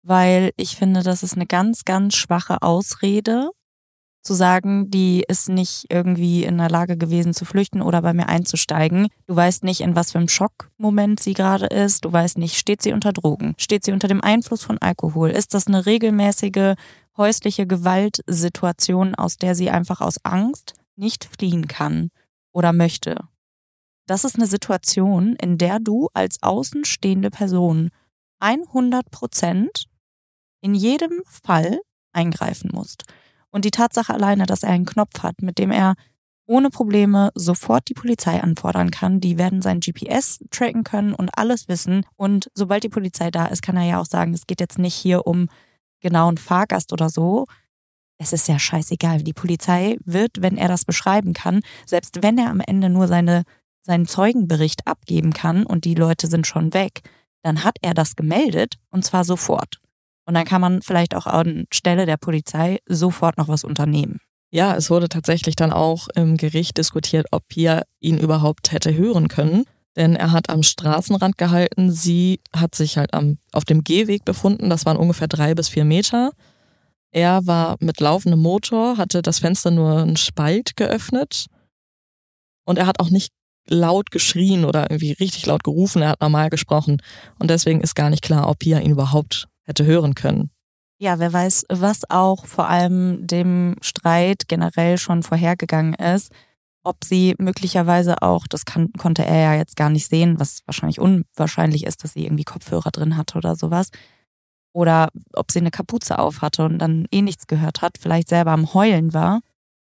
weil 0.02 0.52
ich 0.56 0.76
finde, 0.76 1.02
das 1.02 1.22
ist 1.22 1.34
eine 1.34 1.46
ganz, 1.46 1.84
ganz 1.84 2.14
schwache 2.14 2.62
Ausrede, 2.62 3.50
zu 4.24 4.32
sagen, 4.32 4.90
die 4.90 5.22
ist 5.28 5.50
nicht 5.50 5.86
irgendwie 5.90 6.44
in 6.44 6.56
der 6.56 6.70
Lage 6.70 6.96
gewesen 6.96 7.34
zu 7.34 7.44
flüchten 7.44 7.82
oder 7.82 8.00
bei 8.02 8.14
mir 8.14 8.28
einzusteigen. 8.28 9.08
Du 9.26 9.36
weißt 9.36 9.64
nicht, 9.64 9.82
in 9.82 9.94
was 9.94 10.12
für 10.12 10.18
einem 10.18 10.28
Schockmoment 10.28 11.20
sie 11.20 11.34
gerade 11.34 11.66
ist. 11.66 12.04
Du 12.04 12.12
weißt 12.12 12.38
nicht, 12.38 12.56
steht 12.56 12.82
sie 12.82 12.92
unter 12.92 13.12
Drogen? 13.12 13.54
Steht 13.58 13.84
sie 13.84 13.92
unter 13.92 14.08
dem 14.08 14.22
Einfluss 14.22 14.62
von 14.62 14.78
Alkohol? 14.78 15.30
Ist 15.30 15.52
das 15.52 15.66
eine 15.66 15.84
regelmäßige 15.84 16.74
häusliche 17.16 17.66
Gewaltsituation, 17.66 19.14
aus 19.14 19.36
der 19.36 19.54
sie 19.54 19.70
einfach 19.70 20.00
aus 20.00 20.16
Angst 20.24 20.72
nicht 20.96 21.24
fliehen 21.24 21.68
kann 21.68 22.10
oder 22.52 22.72
möchte? 22.72 23.28
Das 24.06 24.24
ist 24.24 24.36
eine 24.36 24.46
Situation, 24.46 25.36
in 25.36 25.58
der 25.58 25.80
du 25.80 26.08
als 26.14 26.42
außenstehende 26.42 27.30
Person 27.30 27.90
100 28.40 29.10
Prozent 29.10 29.84
in 30.60 30.74
jedem 30.74 31.22
Fall 31.26 31.80
eingreifen 32.12 32.70
musst. 32.72 33.04
Und 33.54 33.64
die 33.64 33.70
Tatsache 33.70 34.12
alleine, 34.12 34.46
dass 34.46 34.64
er 34.64 34.70
einen 34.70 34.84
Knopf 34.84 35.22
hat, 35.22 35.40
mit 35.40 35.58
dem 35.58 35.70
er 35.70 35.94
ohne 36.46 36.70
Probleme 36.70 37.30
sofort 37.36 37.88
die 37.88 37.94
Polizei 37.94 38.42
anfordern 38.42 38.90
kann. 38.90 39.20
Die 39.20 39.38
werden 39.38 39.62
sein 39.62 39.78
GPS 39.78 40.40
tracken 40.50 40.82
können 40.82 41.14
und 41.14 41.38
alles 41.38 41.68
wissen. 41.68 42.04
Und 42.16 42.50
sobald 42.54 42.82
die 42.82 42.88
Polizei 42.88 43.30
da 43.30 43.46
ist, 43.46 43.62
kann 43.62 43.76
er 43.76 43.84
ja 43.84 44.00
auch 44.00 44.06
sagen, 44.06 44.34
es 44.34 44.48
geht 44.48 44.58
jetzt 44.58 44.80
nicht 44.80 44.94
hier 44.94 45.28
um 45.28 45.48
genauen 46.00 46.36
Fahrgast 46.36 46.92
oder 46.92 47.08
so. 47.08 47.46
Es 48.18 48.32
ist 48.32 48.48
ja 48.48 48.58
scheißegal. 48.58 49.22
Die 49.22 49.32
Polizei 49.32 49.98
wird, 50.04 50.42
wenn 50.42 50.56
er 50.56 50.66
das 50.66 50.84
beschreiben 50.84 51.32
kann, 51.32 51.60
selbst 51.86 52.24
wenn 52.24 52.36
er 52.36 52.50
am 52.50 52.60
Ende 52.60 52.90
nur 52.90 53.06
seine 53.06 53.44
seinen 53.82 54.06
Zeugenbericht 54.06 54.86
abgeben 54.86 55.32
kann 55.32 55.64
und 55.64 55.84
die 55.84 55.94
Leute 55.94 56.26
sind 56.26 56.46
schon 56.46 56.74
weg, 56.74 57.02
dann 57.42 57.62
hat 57.62 57.76
er 57.82 57.94
das 57.94 58.16
gemeldet 58.16 58.78
und 58.90 59.04
zwar 59.04 59.24
sofort. 59.24 59.78
Und 60.26 60.34
dann 60.34 60.44
kann 60.44 60.60
man 60.60 60.82
vielleicht 60.82 61.14
auch 61.14 61.26
an 61.26 61.66
Stelle 61.72 62.06
der 62.06 62.16
Polizei 62.16 62.78
sofort 62.86 63.36
noch 63.38 63.48
was 63.48 63.64
unternehmen. 63.64 64.20
Ja, 64.50 64.76
es 64.76 64.88
wurde 64.88 65.08
tatsächlich 65.08 65.56
dann 65.56 65.72
auch 65.72 66.08
im 66.14 66.36
Gericht 66.36 66.78
diskutiert, 66.78 67.26
ob 67.32 67.46
Pia 67.48 67.82
ihn 68.00 68.18
überhaupt 68.18 68.72
hätte 68.72 68.94
hören 68.94 69.28
können. 69.28 69.64
Denn 69.96 70.16
er 70.16 70.32
hat 70.32 70.48
am 70.50 70.62
Straßenrand 70.62 71.38
gehalten, 71.38 71.90
sie 71.90 72.40
hat 72.54 72.74
sich 72.74 72.96
halt 72.96 73.14
am, 73.14 73.38
auf 73.52 73.64
dem 73.64 73.84
Gehweg 73.84 74.24
befunden, 74.24 74.70
das 74.70 74.86
waren 74.86 74.96
ungefähr 74.96 75.28
drei 75.28 75.54
bis 75.54 75.68
vier 75.68 75.84
Meter. 75.84 76.32
Er 77.12 77.46
war 77.46 77.76
mit 77.78 78.00
laufendem 78.00 78.40
Motor, 78.40 78.96
hatte 78.96 79.22
das 79.22 79.38
Fenster 79.38 79.70
nur 79.70 80.02
einen 80.02 80.16
Spalt 80.16 80.76
geöffnet 80.76 81.46
und 82.64 82.78
er 82.78 82.86
hat 82.86 82.98
auch 82.98 83.10
nicht 83.10 83.32
laut 83.68 84.10
geschrien 84.10 84.64
oder 84.64 84.90
irgendwie 84.90 85.12
richtig 85.12 85.46
laut 85.46 85.64
gerufen, 85.64 86.02
er 86.02 86.10
hat 86.10 86.20
normal 86.20 86.50
gesprochen. 86.50 87.00
Und 87.38 87.50
deswegen 87.50 87.80
ist 87.80 87.94
gar 87.94 88.10
nicht 88.10 88.22
klar, 88.22 88.48
ob 88.48 88.58
Pia 88.58 88.80
ihn 88.80 88.90
überhaupt 88.90 89.46
hätte 89.64 89.84
hören 89.84 90.14
können. 90.14 90.50
Ja, 90.98 91.18
wer 91.18 91.32
weiß, 91.32 91.66
was 91.68 92.08
auch 92.08 92.46
vor 92.46 92.68
allem 92.68 93.26
dem 93.26 93.76
Streit 93.80 94.48
generell 94.48 94.96
schon 94.96 95.22
vorhergegangen 95.22 95.94
ist, 95.94 96.32
ob 96.84 97.02
sie 97.04 97.34
möglicherweise 97.38 98.22
auch, 98.22 98.46
das 98.46 98.64
kann, 98.64 98.92
konnte 98.92 99.24
er 99.24 99.40
ja 99.40 99.54
jetzt 99.54 99.76
gar 99.76 99.90
nicht 99.90 100.08
sehen, 100.08 100.38
was 100.38 100.60
wahrscheinlich 100.66 101.00
unwahrscheinlich 101.00 101.84
ist, 101.84 102.04
dass 102.04 102.12
sie 102.12 102.24
irgendwie 102.24 102.44
Kopfhörer 102.44 102.90
drin 102.90 103.16
hatte 103.16 103.38
oder 103.38 103.56
sowas. 103.56 103.88
Oder 104.72 105.08
ob 105.32 105.50
sie 105.50 105.60
eine 105.60 105.70
Kapuze 105.70 106.18
auf 106.18 106.42
hatte 106.42 106.64
und 106.64 106.78
dann 106.78 107.06
eh 107.10 107.22
nichts 107.22 107.46
gehört 107.46 107.80
hat, 107.82 107.98
vielleicht 107.98 108.28
selber 108.28 108.52
am 108.52 108.74
Heulen 108.74 109.14
war 109.14 109.40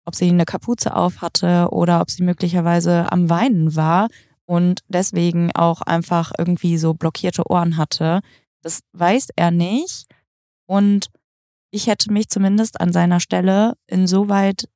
ob 0.07 0.15
sie 0.15 0.30
eine 0.30 0.45
Kapuze 0.45 0.95
auf 0.95 1.22
hatte 1.22 1.68
oder 1.72 1.99
ob 1.99 2.09
sie 2.09 2.24
möglicherweise 2.24 3.11
am 3.11 3.30
Weinen 3.30 3.76
war 3.76 4.07
und 4.45 4.80
deswegen 4.88 5.51
auch 5.53 5.82
einfach 5.82 6.32
irgendwie 6.38 6.78
so 6.78 6.93
blockierte 6.93 7.51
Ohren 7.51 7.76
hatte. 7.76 8.22
Das 8.62 8.82
weiß 8.93 9.30
er 9.36 9.51
nicht. 9.51 10.05
Und 10.66 11.10
ich 11.72 11.88
hätte 11.88 12.12
mich 12.12 12.30
zumindest 12.30 12.80
an 12.80 12.91
seiner 12.91 13.20
Stelle 13.20 13.74
insoweit 13.88 14.70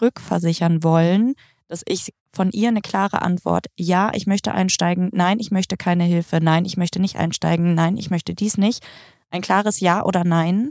rückversichern 0.00 0.82
wollen, 0.82 1.34
dass 1.68 1.82
ich 1.86 2.12
von 2.32 2.50
ihr 2.50 2.68
eine 2.68 2.80
klare 2.80 3.22
Antwort, 3.22 3.66
ja, 3.76 4.10
ich 4.14 4.26
möchte 4.26 4.52
einsteigen, 4.52 5.10
nein, 5.12 5.38
ich 5.40 5.50
möchte 5.50 5.76
keine 5.76 6.04
Hilfe, 6.04 6.40
nein, 6.40 6.64
ich 6.64 6.76
möchte 6.76 7.00
nicht 7.00 7.16
einsteigen, 7.16 7.74
nein, 7.74 7.96
ich 7.96 8.10
möchte 8.10 8.34
dies 8.34 8.58
nicht. 8.58 8.84
Ein 9.30 9.42
klares 9.42 9.80
Ja 9.80 10.04
oder 10.04 10.24
Nein 10.24 10.70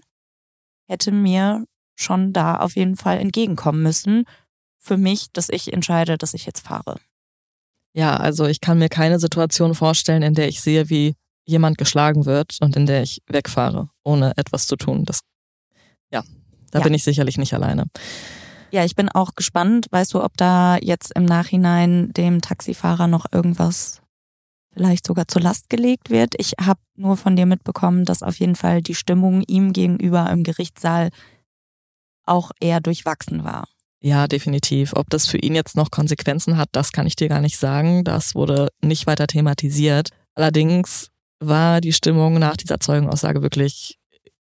hätte 0.88 1.12
mir 1.12 1.66
schon 1.96 2.34
da 2.34 2.58
auf 2.58 2.76
jeden 2.76 2.96
Fall 2.96 3.20
entgegenkommen 3.20 3.82
müssen. 3.82 4.26
Für 4.80 4.98
mich, 4.98 5.32
dass 5.32 5.50
ich 5.50 5.72
entscheide, 5.72 6.18
dass 6.18 6.34
ich 6.34 6.46
jetzt 6.46 6.66
fahre. 6.66 7.00
Ja, 7.94 8.18
also 8.18 8.46
ich 8.46 8.60
kann 8.60 8.80
mir 8.80 8.90
keine 8.90 9.20
Situation 9.20 9.76
vorstellen, 9.76 10.24
in 10.24 10.34
der 10.34 10.48
ich 10.48 10.62
sehe, 10.62 10.90
wie 10.90 11.16
jemand 11.46 11.78
geschlagen 11.78 12.26
wird 12.26 12.58
und 12.62 12.76
in 12.76 12.86
der 12.86 13.04
ich 13.04 13.22
wegfahre, 13.28 13.90
ohne 14.04 14.34
etwas 14.38 14.68
zu 14.68 14.76
tun. 14.76 15.06
Das, 15.06 15.22
ja, 16.12 16.24
da 16.72 16.80
ja. 16.80 16.84
bin 16.84 16.94
ich 16.94 17.04
sicherlich 17.04 17.38
nicht 17.38 17.54
alleine. 17.54 17.86
Ja, 18.72 18.84
ich 18.84 18.96
bin 18.96 19.10
auch 19.10 19.36
gespannt. 19.36 19.86
Weißt 19.92 20.14
du, 20.14 20.24
ob 20.24 20.36
da 20.36 20.78
jetzt 20.82 21.12
im 21.16 21.26
Nachhinein 21.26 22.12
dem 22.14 22.42
Taxifahrer 22.42 23.08
noch 23.08 23.26
irgendwas 23.32 24.02
vielleicht 24.74 25.06
sogar 25.06 25.28
zur 25.28 25.44
Last 25.44 25.70
gelegt 25.70 26.10
wird? 26.10 26.34
Ich 26.40 26.54
habe 26.60 26.80
nur 26.96 27.16
von 27.16 27.36
dir 27.36 27.46
mitbekommen, 27.46 28.04
dass 28.04 28.24
auf 28.24 28.40
jeden 28.40 28.56
Fall 28.56 28.82
die 28.82 28.96
Stimmung 28.96 29.44
ihm 29.44 29.74
gegenüber 29.74 30.28
im 30.32 30.44
Gerichtssaal 30.44 31.10
auch 32.26 32.50
eher 32.60 32.80
durchwachsen 32.80 33.44
war. 33.44 33.68
Ja, 34.02 34.28
definitiv. 34.28 34.94
Ob 34.96 35.10
das 35.10 35.28
für 35.28 35.38
ihn 35.38 35.56
jetzt 35.56 35.76
noch 35.76 35.92
Konsequenzen 35.92 36.58
hat, 36.58 36.70
das 36.72 36.92
kann 36.92 37.06
ich 37.06 37.16
dir 37.16 37.30
gar 37.30 37.42
nicht 37.42 37.58
sagen. 37.58 38.04
Das 38.04 38.34
wurde 38.34 38.70
nicht 38.82 39.06
weiter 39.06 39.28
thematisiert. 39.28 40.10
Allerdings 40.36 41.12
war 41.48 41.82
die 41.82 41.94
Stimmung 41.94 42.40
nach 42.40 42.58
dieser 42.58 42.80
Zeugenaussage 42.80 43.42
wirklich 43.42 43.98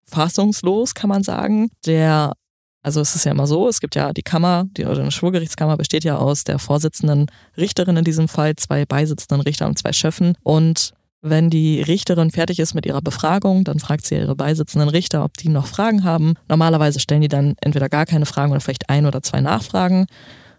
fassungslos, 0.06 0.94
kann 0.94 1.10
man 1.10 1.24
sagen. 1.24 1.70
Der, 1.86 2.34
also 2.82 3.02
es 3.02 3.16
ist 3.16 3.26
ja 3.26 3.32
immer 3.32 3.48
so, 3.48 3.68
es 3.68 3.80
gibt 3.80 3.96
ja 3.96 4.14
die 4.14 4.22
Kammer, 4.22 4.66
die 4.78 4.86
oder 4.86 5.02
eine 5.02 5.12
Schwurgerichtskammer 5.12 5.78
besteht 5.78 6.04
ja 6.04 6.18
aus 6.18 6.44
der 6.44 6.60
Vorsitzenden 6.60 7.28
Richterin 7.58 7.98
in 7.98 8.04
diesem 8.04 8.28
Fall, 8.28 8.56
zwei 8.56 8.86
beisitzenden 8.86 9.42
Richter 9.42 9.68
und 9.68 9.78
zwei 9.78 9.94
Schöffen. 9.94 10.36
Und 10.44 10.92
wenn 11.22 11.50
die 11.50 11.82
Richterin 11.82 12.32
fertig 12.32 12.60
ist 12.60 12.74
mit 12.74 12.86
ihrer 12.86 13.02
Befragung, 13.02 13.64
dann 13.64 13.80
fragt 13.80 14.06
sie 14.06 14.16
ihre 14.16 14.36
beisitzenden 14.36 14.90
Richter, 14.90 15.24
ob 15.24 15.38
die 15.38 15.48
noch 15.48 15.68
Fragen 15.68 16.04
haben. 16.04 16.34
Normalerweise 16.50 17.00
stellen 17.00 17.22
die 17.22 17.30
dann 17.30 17.56
entweder 17.62 17.88
gar 17.88 18.06
keine 18.06 18.26
Fragen 18.26 18.52
oder 18.52 18.60
vielleicht 18.60 18.90
ein 18.90 19.06
oder 19.06 19.24
zwei 19.24 19.40
Nachfragen. 19.40 20.06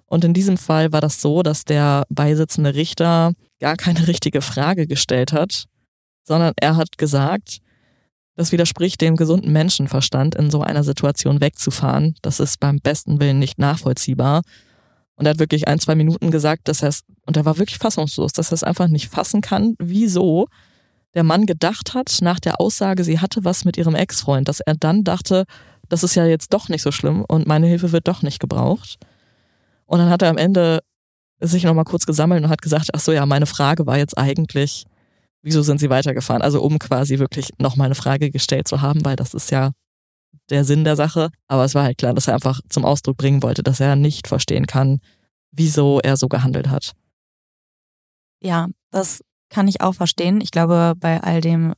Und 0.07 0.25
in 0.25 0.33
diesem 0.33 0.57
Fall 0.57 0.91
war 0.93 1.03
das 1.03 1.21
so, 1.21 1.43
dass 1.43 1.65
der 1.65 2.05
beisitzende 2.09 2.75
Richter 2.75 3.33
gar 3.61 3.77
keine 3.77 4.07
richtige 4.09 4.41
Frage 4.41 4.87
gestellt 4.87 5.33
hat, 5.33 5.65
sondern 6.25 6.53
er 6.57 6.77
hat 6.77 6.99
gesagt, 6.99 7.59
das 8.37 8.51
widerspricht 8.51 9.01
dem 9.01 9.17
gesunden 9.17 9.53
Menschenverstand, 9.53 10.35
in 10.35 10.51
so 10.51 10.63
einer 10.63 10.83
Situation 10.83 11.41
wegzufahren. 11.41 12.17
Das 12.23 12.41
ist 12.41 12.59
beim 12.59 12.81
besten 12.81 13.21
Willen 13.21 13.39
nicht 13.39 13.59
nachvollziehbar. 13.59 14.43
Und 15.15 15.27
er 15.27 15.31
hat 15.31 15.39
wirklich 15.39 15.69
ein, 15.69 15.79
zwei 15.79 15.95
Minuten 15.95 16.33
gesagt, 16.33 16.67
dass 16.67 16.83
er 16.83 16.89
es, 16.89 17.03
und 17.27 17.37
er 17.37 17.45
war 17.45 17.59
wirklich 17.59 17.79
fassungslos, 17.79 18.33
dass 18.33 18.51
er 18.51 18.55
es 18.55 18.65
einfach 18.65 18.89
nicht 18.89 19.09
fassen 19.09 19.41
kann, 19.41 19.77
wieso 19.79 20.49
der 21.15 21.23
Mann 21.23 21.47
gedacht 21.47 21.95
hat, 21.95 22.19
nach 22.23 22.41
der 22.41 22.61
Aussage, 22.61 23.05
sie 23.05 23.21
hatte 23.21 23.45
was 23.45 23.65
mit 23.65 23.77
ihrem 23.77 23.95
Ex-Freund, 23.95 24.49
dass 24.49 24.59
er 24.59 24.75
dann 24.75 25.05
dachte, 25.05 25.45
das 25.89 26.03
ist 26.03 26.17
ja 26.17 26.27
jetzt 26.27 26.53
doch 26.53 26.69
nicht 26.69 26.83
so 26.83 26.91
schlimm 26.91 27.25
und 27.29 27.47
meine 27.47 27.69
Hilfe 27.69 27.93
wird 27.93 28.09
doch 28.09 28.23
nicht 28.23 28.41
gebraucht. 28.41 28.99
Und 29.87 30.01
dann 30.01 30.11
hat 30.11 30.23
er 30.23 30.31
am 30.31 30.39
Ende 30.39 30.81
sich 31.41 31.63
nochmal 31.63 31.85
kurz 31.85 32.07
gesammelt 32.07 32.43
und 32.43 32.51
hat 32.51 32.63
gesagt, 32.63 32.91
ach 32.93 33.01
so 33.01 33.13
ja, 33.13 33.27
meine 33.27 33.47
Frage 33.47 33.87
war 33.87 33.99
jetzt 33.99 34.19
eigentlich, 34.19 34.87
wieso 35.45 35.63
sind 35.63 35.79
Sie 35.79 35.91
weitergefahren? 35.91 36.43
Also 36.43 36.63
um 36.63 36.79
quasi 36.79 37.19
wirklich 37.19 37.51
nochmal 37.59 37.87
eine 37.87 37.95
Frage 37.95 38.31
gestellt 38.31 38.67
zu 38.67 38.81
haben, 38.81 39.05
weil 39.05 39.17
das 39.17 39.35
ist 39.35 39.51
ja 39.51 39.73
der 40.51 40.65
Sinn 40.65 40.85
der 40.85 40.97
Sache. 40.97 41.31
Aber 41.47 41.65
es 41.65 41.75
war 41.75 41.85
halt 41.85 41.99
klar, 41.99 42.15
dass 42.15 42.29
er 42.29 42.35
einfach 42.35 42.61
zum 42.69 42.85
Ausdruck 42.85 43.17
bringen 43.17 43.43
wollte, 43.43 43.63
dass 43.63 43.81
er 43.81 43.95
nicht 43.95 44.27
verstehen 44.27 44.67
kann, 44.67 45.01
wieso 45.53 46.01
er 46.01 46.17
so 46.17 46.29
gehandelt 46.29 46.69
hat. 46.69 46.93
Ja, 48.41 48.69
das 48.91 49.23
kann 49.51 49.69
ich 49.69 49.81
auch 49.81 49.95
verstehen. 49.95 50.41
Ich 50.41 50.51
glaube, 50.51 50.95
bei 50.99 51.23
all 51.23 51.41
dem 51.41 51.75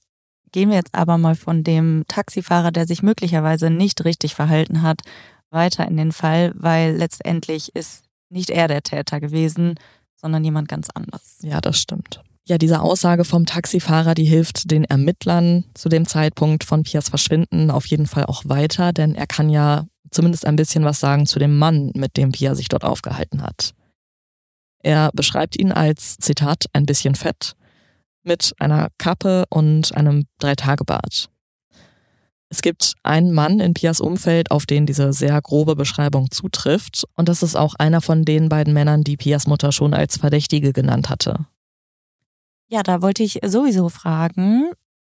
gehen 0.52 0.70
wir 0.70 0.76
jetzt 0.76 0.94
aber 0.94 1.18
mal 1.18 1.34
von 1.34 1.64
dem 1.64 2.04
Taxifahrer, 2.08 2.70
der 2.70 2.86
sich 2.86 3.02
möglicherweise 3.02 3.68
nicht 3.68 4.04
richtig 4.04 4.34
verhalten 4.34 4.82
hat, 4.82 5.02
weiter 5.50 5.86
in 5.86 5.96
den 5.96 6.12
Fall, 6.12 6.52
weil 6.54 6.96
letztendlich 6.96 7.74
ist 7.74 8.04
nicht 8.30 8.50
er 8.50 8.68
der 8.68 8.82
Täter 8.82 9.20
gewesen, 9.20 9.74
sondern 10.16 10.44
jemand 10.44 10.68
ganz 10.68 10.88
anders. 10.94 11.38
Ja, 11.42 11.60
das 11.60 11.78
stimmt. 11.78 12.22
Ja, 12.48 12.58
diese 12.58 12.80
Aussage 12.80 13.24
vom 13.24 13.44
Taxifahrer, 13.44 14.14
die 14.14 14.24
hilft 14.24 14.70
den 14.70 14.84
Ermittlern 14.84 15.64
zu 15.74 15.88
dem 15.88 16.06
Zeitpunkt 16.06 16.62
von 16.62 16.84
Pias 16.84 17.08
Verschwinden 17.08 17.72
auf 17.72 17.86
jeden 17.86 18.06
Fall 18.06 18.26
auch 18.26 18.44
weiter, 18.46 18.92
denn 18.92 19.16
er 19.16 19.26
kann 19.26 19.50
ja 19.50 19.86
zumindest 20.12 20.46
ein 20.46 20.54
bisschen 20.54 20.84
was 20.84 21.00
sagen 21.00 21.26
zu 21.26 21.40
dem 21.40 21.58
Mann, 21.58 21.90
mit 21.96 22.16
dem 22.16 22.30
Pia 22.30 22.54
sich 22.54 22.68
dort 22.68 22.84
aufgehalten 22.84 23.42
hat. 23.42 23.74
Er 24.80 25.10
beschreibt 25.12 25.58
ihn 25.58 25.72
als, 25.72 26.18
Zitat, 26.18 26.66
ein 26.72 26.86
bisschen 26.86 27.16
fett, 27.16 27.56
mit 28.22 28.52
einer 28.60 28.90
Kappe 28.96 29.46
und 29.50 29.96
einem 29.96 30.26
Dreitagebart. 30.38 31.28
Es 32.48 32.62
gibt 32.62 32.92
einen 33.02 33.32
Mann 33.32 33.58
in 33.58 33.74
Pias 33.74 34.00
Umfeld, 34.00 34.52
auf 34.52 34.66
den 34.66 34.86
diese 34.86 35.12
sehr 35.12 35.42
grobe 35.42 35.74
Beschreibung 35.74 36.30
zutrifft, 36.30 37.02
und 37.16 37.28
das 37.28 37.42
ist 37.42 37.56
auch 37.56 37.74
einer 37.74 38.00
von 38.00 38.24
den 38.24 38.48
beiden 38.48 38.72
Männern, 38.72 39.02
die 39.02 39.16
Pias 39.16 39.48
Mutter 39.48 39.72
schon 39.72 39.94
als 39.94 40.18
Verdächtige 40.18 40.72
genannt 40.72 41.10
hatte. 41.10 41.46
Ja, 42.68 42.82
da 42.82 43.00
wollte 43.00 43.22
ich 43.22 43.38
sowieso 43.44 43.88
fragen, 43.88 44.70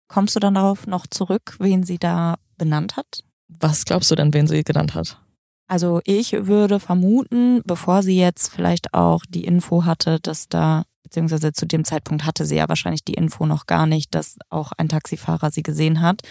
kommst 0.07 0.35
du 0.35 0.39
dann 0.39 0.55
darauf 0.55 0.87
noch 0.87 1.07
zurück, 1.07 1.55
wen 1.59 1.83
sie 1.83 1.97
da 1.97 2.35
benannt 2.57 2.95
hat? 2.97 3.23
Was 3.47 3.85
glaubst 3.85 4.09
du 4.11 4.15
denn, 4.15 4.33
wen 4.33 4.47
sie 4.47 4.63
genannt 4.63 4.93
hat? 4.93 5.19
Also 5.67 6.01
ich 6.05 6.33
würde 6.33 6.79
vermuten, 6.79 7.61
bevor 7.65 8.03
sie 8.03 8.17
jetzt 8.17 8.53
vielleicht 8.53 8.93
auch 8.93 9.23
die 9.27 9.45
Info 9.45 9.85
hatte, 9.85 10.19
dass 10.19 10.49
da, 10.49 10.83
beziehungsweise 11.03 11.53
zu 11.53 11.65
dem 11.65 11.85
Zeitpunkt 11.85 12.25
hatte 12.25 12.45
sie 12.45 12.57
ja 12.57 12.67
wahrscheinlich 12.67 13.05
die 13.05 13.13
Info 13.13 13.45
noch 13.45 13.67
gar 13.67 13.85
nicht, 13.85 14.13
dass 14.13 14.37
auch 14.49 14.71
ein 14.77 14.89
Taxifahrer 14.89 15.49
sie 15.49 15.63
gesehen 15.63 16.01
hat. 16.01 16.21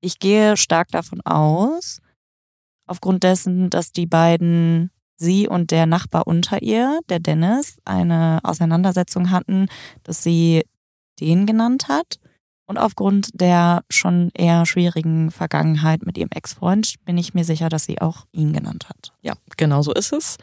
Ich 0.00 0.18
gehe 0.18 0.56
stark 0.56 0.88
davon 0.88 1.20
aus, 1.20 2.00
aufgrund 2.86 3.22
dessen, 3.22 3.70
dass 3.70 3.92
die 3.92 4.06
beiden 4.06 4.90
sie 5.22 5.48
und 5.48 5.70
der 5.70 5.86
Nachbar 5.86 6.26
unter 6.26 6.60
ihr, 6.62 7.00
der 7.08 7.20
Dennis, 7.20 7.78
eine 7.84 8.40
Auseinandersetzung 8.42 9.30
hatten, 9.30 9.68
dass 10.02 10.22
sie 10.22 10.62
den 11.20 11.46
genannt 11.46 11.88
hat. 11.88 12.18
Und 12.66 12.78
aufgrund 12.78 13.40
der 13.40 13.84
schon 13.90 14.30
eher 14.34 14.66
schwierigen 14.66 15.30
Vergangenheit 15.30 16.06
mit 16.06 16.16
ihrem 16.16 16.30
Ex-Freund 16.30 16.94
bin 17.04 17.18
ich 17.18 17.34
mir 17.34 17.44
sicher, 17.44 17.68
dass 17.68 17.84
sie 17.84 18.00
auch 18.00 18.26
ihn 18.32 18.52
genannt 18.52 18.88
hat. 18.88 19.12
Ja, 19.20 19.34
genau 19.56 19.82
so 19.82 19.92
ist 19.92 20.12
es. 20.12 20.38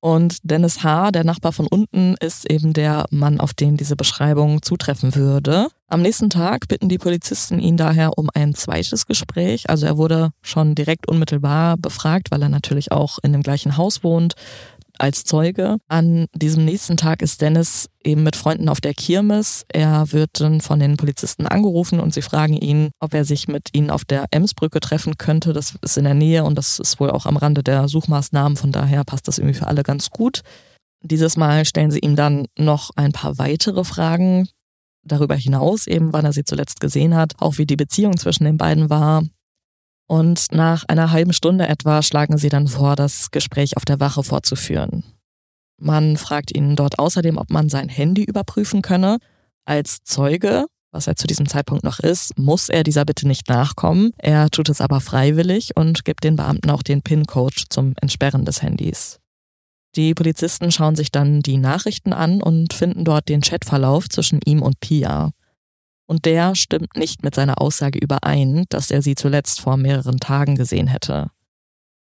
Und 0.00 0.38
Dennis 0.42 0.84
H., 0.84 1.10
der 1.10 1.24
Nachbar 1.24 1.52
von 1.52 1.66
unten, 1.66 2.14
ist 2.20 2.48
eben 2.50 2.72
der 2.72 3.06
Mann, 3.10 3.40
auf 3.40 3.52
den 3.52 3.76
diese 3.76 3.96
Beschreibung 3.96 4.62
zutreffen 4.62 5.14
würde. 5.16 5.68
Am 5.88 6.02
nächsten 6.02 6.30
Tag 6.30 6.68
bitten 6.68 6.88
die 6.88 6.98
Polizisten 6.98 7.58
ihn 7.58 7.76
daher 7.76 8.16
um 8.16 8.28
ein 8.32 8.54
zweites 8.54 9.06
Gespräch. 9.06 9.68
Also 9.68 9.86
er 9.86 9.96
wurde 9.96 10.30
schon 10.40 10.74
direkt 10.74 11.08
unmittelbar 11.08 11.76
befragt, 11.76 12.30
weil 12.30 12.42
er 12.42 12.48
natürlich 12.48 12.92
auch 12.92 13.18
in 13.22 13.32
dem 13.32 13.42
gleichen 13.42 13.76
Haus 13.76 14.04
wohnt 14.04 14.34
als 15.00 15.24
Zeuge. 15.24 15.78
An 15.88 16.26
diesem 16.34 16.64
nächsten 16.64 16.96
Tag 16.96 17.22
ist 17.22 17.40
Dennis 17.40 17.88
eben 18.02 18.22
mit 18.22 18.36
Freunden 18.36 18.68
auf 18.68 18.80
der 18.80 18.94
Kirmes. 18.94 19.64
Er 19.68 20.12
wird 20.12 20.40
dann 20.40 20.60
von 20.60 20.78
den 20.80 20.96
Polizisten 20.96 21.46
angerufen 21.46 22.00
und 22.00 22.14
sie 22.14 22.22
fragen 22.22 22.54
ihn, 22.54 22.90
ob 23.00 23.14
er 23.14 23.24
sich 23.24 23.48
mit 23.48 23.68
ihnen 23.72 23.90
auf 23.90 24.04
der 24.04 24.26
Emsbrücke 24.30 24.80
treffen 24.80 25.18
könnte. 25.18 25.52
Das 25.52 25.74
ist 25.82 25.98
in 25.98 26.04
der 26.04 26.14
Nähe 26.14 26.44
und 26.44 26.56
das 26.56 26.78
ist 26.78 27.00
wohl 27.00 27.10
auch 27.10 27.26
am 27.26 27.36
Rande 27.36 27.62
der 27.62 27.88
Suchmaßnahmen. 27.88 28.56
Von 28.56 28.72
daher 28.72 29.04
passt 29.04 29.28
das 29.28 29.38
irgendwie 29.38 29.58
für 29.58 29.66
alle 29.66 29.82
ganz 29.82 30.10
gut. 30.10 30.42
Dieses 31.02 31.36
Mal 31.36 31.64
stellen 31.64 31.90
sie 31.90 32.00
ihm 32.00 32.16
dann 32.16 32.46
noch 32.58 32.90
ein 32.96 33.12
paar 33.12 33.38
weitere 33.38 33.84
Fragen. 33.84 34.48
Darüber 35.04 35.36
hinaus 35.36 35.86
eben, 35.86 36.12
wann 36.12 36.24
er 36.24 36.32
sie 36.32 36.44
zuletzt 36.44 36.80
gesehen 36.80 37.14
hat, 37.14 37.34
auch 37.38 37.58
wie 37.58 37.66
die 37.66 37.76
Beziehung 37.76 38.16
zwischen 38.16 38.44
den 38.44 38.56
beiden 38.56 38.90
war, 38.90 39.22
und 40.08 40.52
nach 40.52 40.84
einer 40.88 41.12
halben 41.12 41.32
Stunde 41.32 41.68
etwa 41.68 42.02
schlagen 42.02 42.38
sie 42.38 42.48
dann 42.48 42.66
vor, 42.66 42.96
das 42.96 43.30
Gespräch 43.30 43.76
auf 43.76 43.84
der 43.84 44.00
Wache 44.00 44.24
fortzuführen. 44.24 45.04
Man 45.80 46.16
fragt 46.16 46.54
ihn 46.56 46.74
dort 46.74 46.98
außerdem, 46.98 47.36
ob 47.36 47.50
man 47.50 47.68
sein 47.68 47.88
Handy 47.88 48.24
überprüfen 48.24 48.82
könne. 48.82 49.18
Als 49.64 50.02
Zeuge, 50.02 50.64
was 50.90 51.06
er 51.06 51.14
zu 51.14 51.26
diesem 51.26 51.46
Zeitpunkt 51.46 51.84
noch 51.84 52.00
ist, 52.00 52.36
muss 52.38 52.68
er 52.70 52.82
dieser 52.82 53.04
Bitte 53.04 53.28
nicht 53.28 53.48
nachkommen. 53.48 54.12
Er 54.16 54.50
tut 54.50 54.70
es 54.70 54.80
aber 54.80 55.00
freiwillig 55.00 55.76
und 55.76 56.04
gibt 56.04 56.24
den 56.24 56.36
Beamten 56.36 56.70
auch 56.70 56.82
den 56.82 57.02
PIN-Code 57.02 57.64
zum 57.68 57.94
Entsperren 58.00 58.44
des 58.44 58.62
Handys. 58.62 59.20
Die 59.94 60.14
Polizisten 60.14 60.72
schauen 60.72 60.96
sich 60.96 61.12
dann 61.12 61.40
die 61.40 61.58
Nachrichten 61.58 62.12
an 62.12 62.42
und 62.42 62.72
finden 62.72 63.04
dort 63.04 63.28
den 63.28 63.42
Chatverlauf 63.42 64.08
zwischen 64.08 64.40
ihm 64.44 64.62
und 64.62 64.80
Pia. 64.80 65.30
Und 66.08 66.24
der 66.24 66.54
stimmt 66.54 66.96
nicht 66.96 67.22
mit 67.22 67.34
seiner 67.34 67.60
Aussage 67.60 67.98
überein, 67.98 68.64
dass 68.70 68.90
er 68.90 69.02
sie 69.02 69.14
zuletzt 69.14 69.60
vor 69.60 69.76
mehreren 69.76 70.18
Tagen 70.18 70.56
gesehen 70.56 70.86
hätte. 70.86 71.30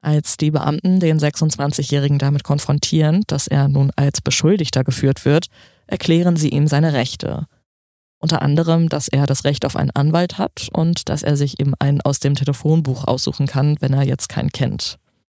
Als 0.00 0.38
die 0.38 0.50
Beamten 0.50 0.98
den 0.98 1.20
26-Jährigen 1.20 2.18
damit 2.18 2.42
konfrontieren, 2.42 3.22
dass 3.26 3.46
er 3.46 3.68
nun 3.68 3.92
als 3.94 4.22
Beschuldigter 4.22 4.82
geführt 4.82 5.26
wird, 5.26 5.46
erklären 5.86 6.36
sie 6.36 6.48
ihm 6.48 6.66
seine 6.66 6.94
Rechte. 6.94 7.46
Unter 8.18 8.40
anderem, 8.40 8.88
dass 8.88 9.08
er 9.08 9.26
das 9.26 9.44
Recht 9.44 9.66
auf 9.66 9.76
einen 9.76 9.90
Anwalt 9.90 10.38
hat 10.38 10.68
und 10.72 11.08
dass 11.10 11.22
er 11.22 11.36
sich 11.36 11.60
eben 11.60 11.74
einen 11.78 12.00
aus 12.00 12.18
dem 12.18 12.34
Telefonbuch 12.34 13.04
aussuchen 13.06 13.46
kann, 13.46 13.76
wenn 13.80 13.92
er 13.92 14.04
jetzt 14.04 14.28
keinen 14.28 14.50
kennt. 14.50 14.96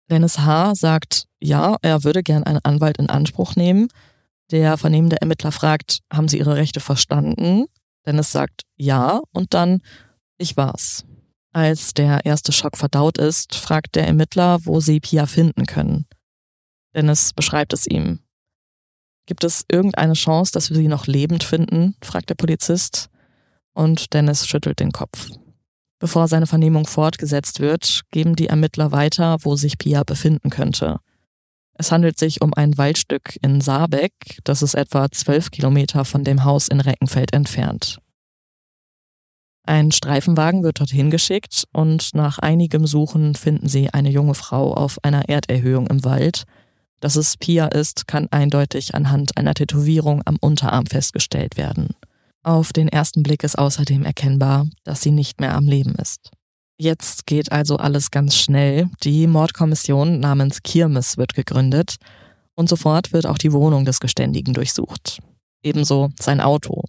Dennis 0.09 0.39
H. 0.39 0.75
sagt, 0.75 1.25
ja, 1.39 1.75
er 1.81 2.03
würde 2.03 2.23
gern 2.23 2.43
einen 2.43 2.63
Anwalt 2.63 2.97
in 2.99 3.09
Anspruch 3.09 3.55
nehmen. 3.55 3.89
Der 4.51 4.77
vernehmende 4.77 5.19
Ermittler 5.19 5.51
fragt, 5.51 5.99
haben 6.13 6.27
Sie 6.27 6.37
Ihre 6.37 6.55
Rechte 6.55 6.79
verstanden? 6.79 7.65
Dennis 8.05 8.31
sagt 8.31 8.61
ja 8.75 9.21
und 9.31 9.53
dann 9.53 9.81
ich 10.37 10.57
war's. 10.57 11.05
Als 11.53 11.93
der 11.93 12.25
erste 12.25 12.51
Schock 12.51 12.77
verdaut 12.77 13.17
ist, 13.17 13.55
fragt 13.55 13.95
der 13.95 14.07
Ermittler, 14.07 14.59
wo 14.65 14.81
sie 14.81 14.99
Pia 14.99 15.25
finden 15.25 15.65
können. 15.65 16.05
Dennis 16.93 17.31
beschreibt 17.33 17.71
es 17.71 17.87
ihm. 17.87 18.19
Gibt 19.25 19.43
es 19.43 19.65
irgendeine 19.71 20.13
Chance, 20.13 20.51
dass 20.51 20.69
wir 20.69 20.77
sie 20.77 20.87
noch 20.87 21.07
lebend 21.07 21.43
finden? 21.43 21.95
fragt 22.03 22.29
der 22.29 22.35
Polizist. 22.35 23.09
Und 23.73 24.13
Dennis 24.13 24.47
schüttelt 24.47 24.79
den 24.79 24.91
Kopf. 24.91 25.29
Bevor 25.99 26.27
seine 26.27 26.45
Vernehmung 26.45 26.85
fortgesetzt 26.85 27.59
wird, 27.59 28.01
geben 28.11 28.35
die 28.35 28.47
Ermittler 28.47 28.91
weiter, 28.91 29.37
wo 29.41 29.55
sich 29.55 29.77
Pia 29.77 30.03
befinden 30.03 30.49
könnte. 30.49 30.99
Es 31.77 31.91
handelt 31.91 32.17
sich 32.17 32.41
um 32.41 32.53
ein 32.53 32.77
Waldstück 32.77 33.37
in 33.41 33.59
Saarbeck, 33.59 34.13
das 34.43 34.61
ist 34.61 34.75
etwa 34.75 35.11
zwölf 35.11 35.51
Kilometer 35.51 36.05
von 36.05 36.23
dem 36.23 36.45
Haus 36.45 36.69
in 36.69 36.79
Reckenfeld 36.79 37.33
entfernt. 37.33 37.99
Ein 39.67 39.91
Streifenwagen 39.91 40.63
wird 40.63 40.79
dorthin 40.79 41.09
geschickt 41.09 41.65
und 41.73 42.13
nach 42.13 42.39
einigem 42.39 42.85
Suchen 42.85 43.35
finden 43.35 43.67
sie 43.67 43.89
eine 43.89 44.09
junge 44.09 44.35
Frau 44.35 44.73
auf 44.73 45.03
einer 45.03 45.27
Erderhöhung 45.27 45.87
im 45.87 46.03
Wald. 46.03 46.43
Dass 46.99 47.15
es 47.15 47.35
Pia 47.35 47.67
ist, 47.67 48.07
kann 48.07 48.27
eindeutig 48.31 48.95
anhand 48.95 49.37
einer 49.37 49.53
Tätowierung 49.53 50.21
am 50.25 50.37
Unterarm 50.39 50.85
festgestellt 50.85 51.57
werden. 51.57 51.89
Auf 52.43 52.73
den 52.73 52.87
ersten 52.87 53.23
Blick 53.23 53.43
ist 53.43 53.57
außerdem 53.57 54.05
erkennbar, 54.05 54.67
dass 54.83 55.01
sie 55.01 55.11
nicht 55.11 55.41
mehr 55.41 55.55
am 55.55 55.65
Leben 55.65 55.95
ist. 55.95 56.31
Jetzt 56.77 57.25
geht 57.25 57.51
also 57.51 57.77
alles 57.77 58.11
ganz 58.11 58.35
schnell. 58.35 58.89
Die 59.03 59.27
Mordkommission 59.27 60.19
namens 60.19 60.61
Kirmes 60.61 61.17
wird 61.17 61.33
gegründet 61.33 61.95
und 62.55 62.67
sofort 62.67 63.13
wird 63.13 63.25
auch 63.25 63.37
die 63.37 63.53
Wohnung 63.53 63.85
des 63.85 63.99
Geständigen 63.99 64.53
durchsucht. 64.53 65.19
Ebenso 65.63 66.09
sein 66.19 66.41
Auto. 66.41 66.83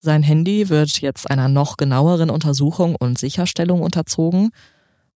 Sein 0.00 0.24
Handy 0.24 0.68
wird 0.68 1.00
jetzt 1.00 1.30
einer 1.30 1.48
noch 1.48 1.76
genaueren 1.76 2.28
Untersuchung 2.28 2.96
und 2.96 3.18
Sicherstellung 3.18 3.82
unterzogen 3.82 4.50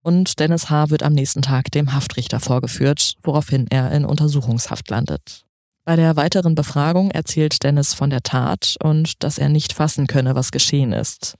und 0.00 0.38
Dennis 0.38 0.70
H. 0.70 0.90
wird 0.90 1.02
am 1.02 1.14
nächsten 1.14 1.42
Tag 1.42 1.72
dem 1.72 1.92
Haftrichter 1.92 2.38
vorgeführt, 2.38 3.16
woraufhin 3.24 3.66
er 3.68 3.90
in 3.90 4.04
Untersuchungshaft 4.04 4.88
landet. 4.88 5.44
Bei 5.84 5.96
der 5.96 6.14
weiteren 6.14 6.54
Befragung 6.54 7.10
erzählt 7.10 7.64
Dennis 7.64 7.94
von 7.94 8.10
der 8.10 8.22
Tat 8.22 8.76
und 8.80 9.24
dass 9.24 9.38
er 9.38 9.48
nicht 9.48 9.72
fassen 9.72 10.06
könne, 10.06 10.36
was 10.36 10.52
geschehen 10.52 10.92
ist. 10.92 11.34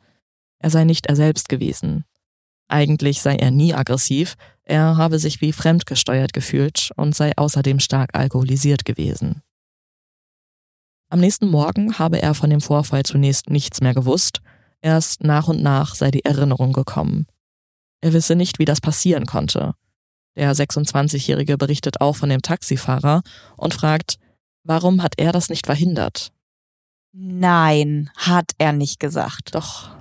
Er 0.59 0.70
sei 0.70 0.83
nicht 0.83 1.07
er 1.07 1.14
selbst 1.14 1.49
gewesen. 1.49 2.05
Eigentlich 2.68 3.22
sei 3.22 3.36
er 3.36 3.50
nie 3.50 3.74
aggressiv, 3.74 4.36
er 4.64 4.96
habe 4.96 5.18
sich 5.18 5.40
wie 5.40 5.52
fremdgesteuert 5.52 6.32
gefühlt 6.32 6.90
und 6.96 7.14
sei 7.14 7.32
außerdem 7.36 7.78
stark 7.78 8.10
alkoholisiert 8.14 8.84
gewesen. 8.84 9.42
Am 11.08 11.20
nächsten 11.20 11.48
Morgen 11.48 11.98
habe 11.98 12.20
er 12.20 12.34
von 12.34 12.50
dem 12.50 12.60
Vorfall 12.60 13.04
zunächst 13.04 13.48
nichts 13.48 13.80
mehr 13.80 13.94
gewusst, 13.94 14.40
erst 14.80 15.22
nach 15.22 15.46
und 15.46 15.62
nach 15.62 15.94
sei 15.94 16.10
die 16.10 16.24
Erinnerung 16.24 16.72
gekommen. 16.72 17.26
Er 18.00 18.12
wisse 18.12 18.34
nicht, 18.34 18.58
wie 18.58 18.64
das 18.64 18.80
passieren 18.80 19.26
konnte. 19.26 19.74
Der 20.34 20.54
26-Jährige 20.54 21.56
berichtet 21.56 22.00
auch 22.00 22.16
von 22.16 22.28
dem 22.28 22.42
Taxifahrer 22.42 23.22
und 23.56 23.72
fragt, 23.72 24.18
warum 24.64 25.02
hat 25.02 25.14
er 25.16 25.32
das 25.32 25.48
nicht 25.48 25.66
verhindert? 25.66 26.32
Nein, 27.12 28.10
hat 28.16 28.52
er 28.58 28.72
nicht 28.72 29.00
gesagt. 29.00 29.54
Doch. 29.54 29.96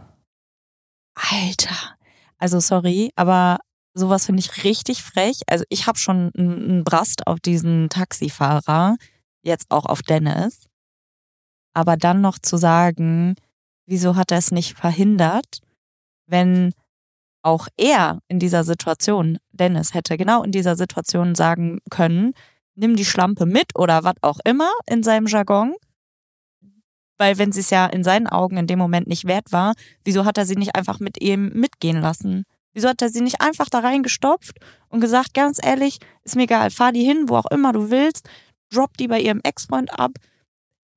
Alter. 1.13 1.95
Also 2.38 2.60
sorry, 2.60 3.12
aber 3.16 3.60
sowas 3.94 4.26
finde 4.26 4.42
ich 4.42 4.64
richtig 4.64 5.04
frech. 5.04 5.42
Also 5.48 5.64
ich 5.70 5.88
habe 5.88 5.98
schon 5.98 6.32
einen 6.38 6.84
Brast 6.84 7.28
auf 7.28 7.40
diesen 7.40 7.90
Taxifahrer, 7.90 8.98
jetzt 9.42 9.72
auch 9.72 9.86
auf 9.86 10.02
Dennis. 10.02 10.68
Aber 11.74 11.98
dann 11.98 12.22
noch 12.22 12.40
zu 12.40 12.58
sagen, 12.58 13.36
wieso 13.86 14.16
hat 14.16 14.32
er 14.32 14.38
es 14.38 14.52
nicht 14.52 14.78
verhindert, 14.78 15.60
wenn 16.28 16.74
auch 17.44 17.68
er 17.78 18.20
in 18.28 18.40
dieser 18.40 18.64
Situation, 18.64 19.38
Dennis 19.52 19.94
hätte 19.94 20.18
genau 20.18 20.44
in 20.44 20.52
dieser 20.52 20.76
Situation 20.76 21.36
sagen 21.36 21.80
können, 21.92 22.34
nimm 22.76 22.96
die 22.96 23.06
Schlampe 23.06 23.46
mit 23.46 23.78
oder 23.78 24.04
was 24.04 24.16
auch 24.22 24.40
immer 24.44 24.72
in 24.88 25.04
seinem 25.04 25.28
Jargon. 25.28 25.76
Weil 27.18 27.38
wenn 27.38 27.51
sie 27.51 27.61
es 27.61 27.70
ja 27.70 27.86
in 27.86 28.03
seinen 28.03 28.28
Augen 28.28 28.57
in 28.57 28.68
dem 28.68 28.80
Moment 28.80 29.07
nicht 29.07 29.26
wert 29.26 29.51
war, 29.51 29.74
wieso 30.03 30.26
hat 30.26 30.38
er 30.38 30.45
sie 30.45 30.55
nicht 30.55 30.76
einfach 30.76 30.99
mit 30.99 31.22
ihm 31.22 31.49
mitgehen 31.53 32.01
lassen? 32.01 32.43
Wieso 32.74 32.89
hat 32.89 33.01
er 33.01 33.09
sie 33.09 33.22
nicht 33.22 33.39
einfach 33.39 33.70
da 33.70 33.80
reingestopft 33.80 34.57
und 34.89 34.99
gesagt, 34.99 35.34
ganz 35.34 35.59
ehrlich, 35.63 35.99
ist 36.24 36.36
mir 36.36 36.43
egal, 36.43 36.72
fahr 36.72 36.91
die 36.91 37.05
hin, 37.05 37.30
wo 37.30 37.38
auch 37.38 37.49
immer 37.49 37.72
du 37.72 37.89
willst, 37.89 38.28
drop 38.70 38.97
die 38.97 39.07
bei 39.07 39.22
ihrem 39.22 39.39
Ex-Freund 39.43 39.97
ab. 39.97 40.11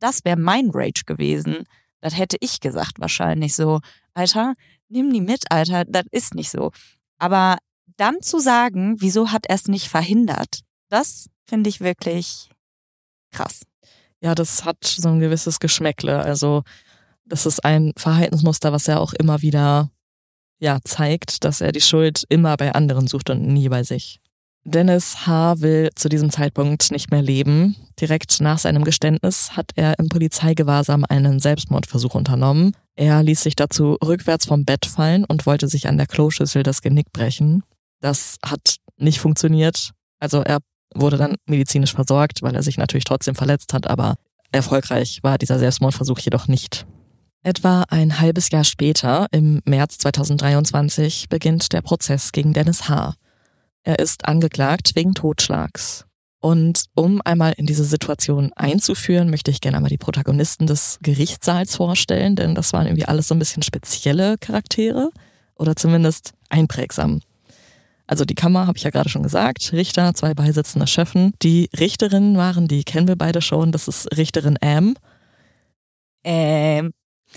Das 0.01 0.25
wäre 0.25 0.37
mein 0.37 0.71
Rage 0.73 1.05
gewesen. 1.07 1.65
Das 2.01 2.17
hätte 2.17 2.37
ich 2.41 2.61
gesagt 2.61 2.99
wahrscheinlich 2.99 3.55
so. 3.55 3.81
Alter, 4.15 4.55
nimm 4.89 5.13
die 5.13 5.21
mit, 5.21 5.51
Alter, 5.51 5.85
das 5.85 6.05
ist 6.11 6.35
nicht 6.35 6.51
so. 6.51 6.73
Aber 7.19 7.59
dann 7.97 8.21
zu 8.23 8.39
sagen, 8.39 8.97
wieso 8.99 9.31
hat 9.31 9.47
er 9.47 9.57
es 9.57 9.67
nicht 9.69 9.89
verhindert, 9.89 10.61
das 10.89 11.29
finde 11.47 11.69
ich 11.69 11.81
wirklich 11.81 12.51
krass. 13.33 13.63
Ja, 14.21 14.35
das 14.35 14.65
hat 14.65 14.85
so 14.85 15.09
ein 15.09 15.21
gewisses 15.21 15.61
Geschmäckle. 15.61 16.19
Also, 16.19 16.63
das 17.25 17.47
ist 17.47 17.65
ein 17.65 17.93
Verhaltensmuster, 17.97 18.73
was 18.73 18.89
er 18.89 19.01
auch 19.01 19.13
immer 19.13 19.43
wieder 19.43 19.91
ja, 20.59 20.79
zeigt, 20.83 21.45
dass 21.45 21.61
er 21.61 21.73
die 21.73 21.81
Schuld 21.81 22.25
immer 22.29 22.57
bei 22.57 22.73
anderen 22.75 23.07
sucht 23.07 23.31
und 23.31 23.47
nie 23.47 23.69
bei 23.69 23.83
sich. 23.85 24.21
Dennis 24.65 25.27
H. 25.27 25.61
will 25.61 25.91
zu 25.95 26.09
diesem 26.09 26.31
Zeitpunkt 26.31 26.91
nicht 26.91 27.11
mehr 27.11 27.23
leben. 27.23 27.77
Direkt 28.01 28.41
nach 28.41 28.59
seinem 28.59 28.85
Geständnis 28.85 29.57
hat 29.57 29.71
er 29.77 29.99
im 29.99 30.09
Polizeigewahrsam 30.09 31.05
einen 31.09 31.41
Selbstmordversuch 31.41 32.15
unternommen. 32.15 32.77
Er 32.97 33.23
ließ 33.23 33.43
sich 33.43 33.57
dazu 33.57 33.97
rückwärts 34.05 34.47
vom 34.47 34.65
Bett 34.65 34.85
fallen 34.85 35.25
und 35.25 35.47
wollte 35.47 35.69
sich 35.69 35.89
an 35.89 35.97
der 35.97 36.07
Kloschüssel 36.07 36.65
das 36.65 36.83
Genick 36.83 37.13
brechen. 37.13 37.63
Das 38.01 38.37
hat 38.45 38.77
nicht 38.97 39.21
funktioniert. 39.21 39.93
Also 40.21 40.43
er 40.43 40.59
wurde 40.95 41.17
dann 41.17 41.37
medizinisch 41.47 41.93
versorgt, 41.93 42.43
weil 42.43 42.55
er 42.55 42.63
sich 42.63 42.79
natürlich 42.79 43.05
trotzdem 43.05 43.35
verletzt 43.35 43.73
hat, 43.73 43.87
aber 43.87 44.17
erfolgreich 44.53 45.21
war 45.23 45.39
dieser 45.39 45.59
Selbstmordversuch 45.59 46.19
jedoch 46.21 46.49
nicht. 46.49 46.87
Etwa 47.43 47.85
ein 47.89 48.21
halbes 48.21 48.51
Jahr 48.51 48.65
später, 48.65 49.27
im 49.31 49.61
März 49.65 49.99
2023, 49.99 51.29
beginnt 51.29 51.73
der 51.73 51.83
Prozess 51.83 52.33
gegen 52.33 52.53
Dennis 52.53 52.89
H. 52.89 53.15
Er 53.85 53.99
ist 53.99 54.27
angeklagt 54.27 54.93
wegen 54.97 55.15
Totschlags. 55.15 56.05
Und 56.41 56.85
um 56.95 57.21
einmal 57.25 57.55
in 57.57 57.67
diese 57.67 57.85
Situation 57.85 58.53
einzuführen, 58.55 59.31
möchte 59.31 59.51
ich 59.51 59.61
gerne 59.61 59.77
einmal 59.77 59.91
die 59.91 59.99
Protagonisten 59.99 60.67
des 60.67 60.99
Gerichtssaals 61.03 61.77
vorstellen, 61.77 62.37
denn 62.37 62.55
das 62.55 62.73
waren 62.73 62.87
irgendwie 62.87 63.07
alles 63.07 63.29
so 63.29 63.35
ein 63.35 63.41
bisschen 63.41 63.63
spezielle 63.63 64.37
Charaktere 64.39 65.11
oder 65.57 65.75
zumindest 65.75 66.33
einprägsam. 66.49 67.21
Also 68.09 68.25
die 68.25 68.35
Kammer 68.35 68.67
habe 68.67 68.79
ich 68.79 68.85
ja 68.85 68.91
gerade 68.91 69.09
schon 69.09 69.23
gesagt, 69.23 69.71
Richter, 69.73 70.15
zwei 70.15 70.35
beisitzende 70.35 70.87
Schöffen. 70.87 71.35
Die 71.43 71.69
Richterinnen 71.79 72.37
waren, 72.37 72.67
die 72.67 72.83
kennen 72.83 73.07
wir 73.07 73.17
beide 73.17 73.43
schon, 73.43 73.71
das 73.71 73.87
ist 73.87 74.17
Richterin 74.17 74.59
Am. 74.63 74.97
Ähm, 76.25 76.93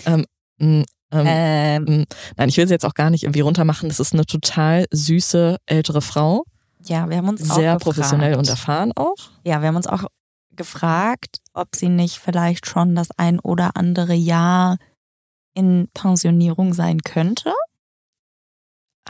ähm, 0.06 0.24
ähm, 0.58 0.84
ähm, 1.12 2.04
nein, 2.36 2.48
ich 2.48 2.56
will 2.56 2.66
sie 2.66 2.72
jetzt 2.72 2.86
auch 2.86 2.94
gar 2.94 3.10
nicht 3.10 3.24
irgendwie 3.24 3.40
runtermachen. 3.40 3.90
Das 3.90 4.00
ist 4.00 4.14
eine 4.14 4.24
total 4.24 4.86
süße 4.90 5.58
ältere 5.66 6.00
Frau. 6.00 6.44
Ja, 6.84 7.08
wir 7.08 7.18
haben 7.18 7.28
uns 7.28 7.50
auch 7.50 7.54
sehr 7.54 7.76
professionell 7.76 8.36
und 8.36 8.48
erfahren 8.48 8.92
auch. 8.96 9.14
Ja, 9.44 9.60
wir 9.60 9.68
haben 9.68 9.76
uns 9.76 9.86
auch 9.86 10.04
gefragt, 10.56 11.38
ob 11.52 11.76
sie 11.76 11.88
nicht 11.88 12.18
vielleicht 12.18 12.66
schon 12.66 12.94
das 12.94 13.10
ein 13.16 13.38
oder 13.40 13.76
andere 13.76 14.14
Jahr 14.14 14.78
in 15.54 15.88
Pensionierung 15.92 16.72
sein 16.72 17.02
könnte. 17.02 17.52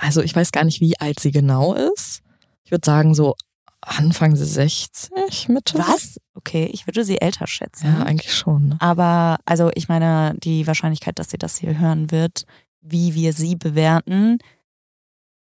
Also 0.02 0.20
ich 0.20 0.34
weiß 0.34 0.50
gar 0.50 0.64
nicht, 0.64 0.80
wie 0.80 0.98
alt 0.98 1.20
sie 1.20 1.30
genau 1.30 1.74
ist. 1.74 2.22
Ich 2.64 2.72
würde 2.72 2.84
sagen 2.84 3.14
so 3.14 3.36
Anfang 3.80 4.34
60, 4.34 5.48
Mitte. 5.48 5.78
Was? 5.78 6.18
Okay, 6.34 6.68
ich 6.72 6.86
würde 6.86 7.04
sie 7.04 7.20
älter 7.20 7.46
schätzen. 7.46 7.86
Ja, 7.86 8.02
eigentlich 8.02 8.34
schon. 8.34 8.68
Ne? 8.70 8.76
Aber 8.80 9.38
also 9.44 9.70
ich 9.74 9.88
meine, 9.88 10.34
die 10.42 10.66
Wahrscheinlichkeit, 10.66 11.18
dass 11.20 11.30
sie 11.30 11.38
das 11.38 11.56
hier 11.56 11.78
hören 11.78 12.10
wird, 12.10 12.46
wie 12.80 13.14
wir 13.14 13.32
sie 13.32 13.54
bewerten, 13.54 14.38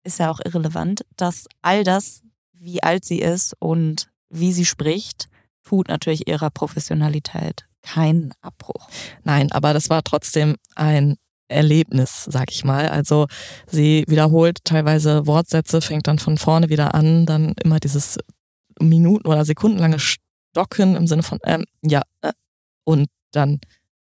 ist 0.04 0.20
ja 0.20 0.30
auch 0.30 0.40
irrelevant. 0.44 1.04
Dass 1.16 1.46
all 1.62 1.82
das, 1.82 2.22
wie 2.52 2.82
alt 2.84 3.04
sie 3.04 3.18
ist 3.18 3.54
und 3.58 4.10
wie 4.28 4.52
sie 4.52 4.64
spricht, 4.64 5.28
tut 5.64 5.88
natürlich 5.88 6.28
ihrer 6.28 6.50
Professionalität 6.50 7.66
keinen 7.82 8.32
Abbruch. 8.42 8.88
Nein, 9.24 9.50
aber 9.50 9.72
das 9.72 9.90
war 9.90 10.04
trotzdem 10.04 10.56
ein 10.76 11.16
Erlebnis, 11.48 12.24
sag 12.28 12.50
ich 12.50 12.64
mal. 12.64 12.88
Also 12.88 13.26
sie 13.66 14.04
wiederholt 14.08 14.64
teilweise 14.64 15.26
Wortsätze, 15.26 15.80
fängt 15.80 16.06
dann 16.06 16.18
von 16.18 16.38
vorne 16.38 16.68
wieder 16.68 16.94
an, 16.94 17.26
dann 17.26 17.54
immer 17.62 17.78
dieses 17.80 18.18
Minuten- 18.80 19.26
oder 19.28 19.44
sekundenlange 19.44 19.98
Stocken 19.98 20.96
im 20.96 21.06
Sinne 21.06 21.22
von, 21.22 21.38
ähm, 21.44 21.64
ja, 21.82 22.02
äh, 22.22 22.32
und 22.84 23.08
dann, 23.32 23.60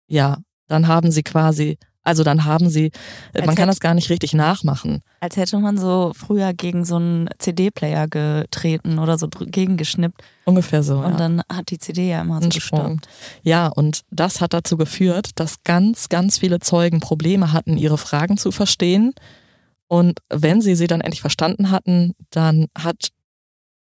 ja, 0.09 0.39
dann 0.69 0.89
haben 0.89 1.11
sie 1.11 1.23
quasi 1.23 1.79
also 2.05 2.23
dann 2.23 2.45
haben 2.45 2.69
sie, 2.69 2.93
als 3.33 3.47
man 3.47 3.55
kann 3.55 3.67
das 3.67 3.81
gar 3.81 3.95
nicht 3.95 4.11
richtig 4.11 4.35
nachmachen. 4.35 5.03
Als 5.21 5.37
hätte 5.37 5.59
man 5.59 5.79
so 5.79 6.13
früher 6.15 6.53
gegen 6.53 6.85
so 6.85 6.97
einen 6.97 7.31
CD-Player 7.39 8.09
getreten 8.09 8.99
oder 8.99 9.17
so 9.17 9.29
gegengeschnippt. 9.29 10.23
Ungefähr 10.45 10.83
so. 10.83 10.99
Und 10.99 11.13
ja. 11.13 11.17
dann 11.17 11.43
hat 11.51 11.71
die 11.71 11.79
CD 11.79 12.11
ja 12.11 12.21
immer 12.21 12.43
so 12.43 12.51
gestoppt. 12.51 13.09
Ja, 13.43 13.69
und 13.69 14.03
das 14.11 14.43
hat 14.43 14.53
dazu 14.53 14.77
geführt, 14.77 15.31
dass 15.37 15.65
ganz, 15.65 16.11
ganz 16.11 16.39
viele 16.39 16.61
Zeugen 16.61 17.01
Probleme 17.01 17.53
hatten, 17.53 17.79
ihre 17.79 17.99
Fragen 17.99 18.37
zu 18.37 18.53
verstehen. 18.53 19.15
Und 19.89 20.21
wenn 20.29 20.61
sie 20.61 20.75
sie 20.75 20.87
dann 20.87 21.01
endlich 21.01 21.23
verstanden 21.23 21.71
hatten, 21.71 22.13
dann 22.31 22.67
hat 22.79 23.09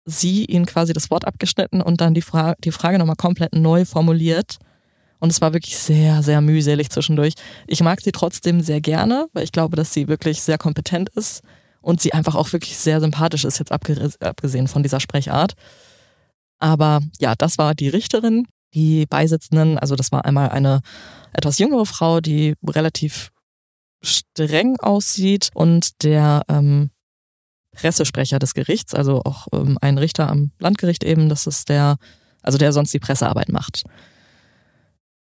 sie 0.05 0.45
ihnen 0.45 0.65
quasi 0.65 0.93
das 0.93 1.11
Wort 1.11 1.26
abgeschnitten 1.26 1.82
und 1.82 2.01
dann 2.01 2.15
die, 2.15 2.22
Fra 2.22 2.55
die 2.63 2.72
Frage 2.72 2.97
nochmal 2.97 3.15
komplett 3.15 3.53
neu 3.53 3.86
formuliert. 3.86 4.57
Und 5.20 5.32
es 5.32 5.41
war 5.41 5.53
wirklich 5.53 5.78
sehr, 5.78 6.22
sehr 6.24 6.41
mühselig 6.41 6.89
zwischendurch. 6.89 7.34
Ich 7.65 7.82
mag 7.82 8.01
sie 8.01 8.11
trotzdem 8.11 8.61
sehr 8.61 8.82
gerne, 8.82 9.28
weil 9.34 9.43
ich 9.43 9.51
glaube, 9.51 9.76
dass 9.76 9.93
sie 9.93 10.07
wirklich 10.07 10.41
sehr 10.41 10.57
kompetent 10.57 11.09
ist 11.09 11.41
und 11.82 12.01
sie 12.01 12.13
einfach 12.13 12.36
auch 12.36 12.51
wirklich 12.53 12.78
sehr 12.78 12.99
sympathisch 12.99 13.45
ist, 13.45 13.59
jetzt 13.59 13.72
abgesehen 13.72 14.68
von 14.68 14.84
dieser 14.84 14.99
Sprechart. 14.99 15.53
Aber 16.59 17.01
ja, 17.20 17.36
das 17.36 17.57
war 17.57 17.76
die 17.76 17.89
Richterin. 17.89 18.47
Die 18.74 19.05
Beisitzenden, 19.05 19.78
also 19.78 19.95
das 19.95 20.11
war 20.11 20.26
einmal 20.26 20.49
eine 20.49 20.82
etwas 21.34 21.57
jüngere 21.57 21.86
Frau, 21.86 22.20
die 22.20 22.53
relativ 22.68 23.32
streng 24.01 24.78
aussieht 24.80 25.49
und 25.53 26.03
der 26.03 26.43
ähm, 26.49 26.91
Pressesprecher 27.74 28.39
des 28.39 28.53
Gerichts, 28.53 28.93
also 28.93 29.22
auch 29.24 29.47
ähm, 29.53 29.78
ein 29.82 29.97
Richter 29.97 30.30
am 30.30 30.51
Landgericht 30.59 31.03
eben, 31.03 31.30
das 31.30 31.47
ist 31.47 31.70
der, 31.70 31.97
also 32.41 32.57
der 32.57 32.74
sonst 32.74 32.93
die 32.93 32.99
Pressearbeit 32.99 33.49
macht. 33.49 33.84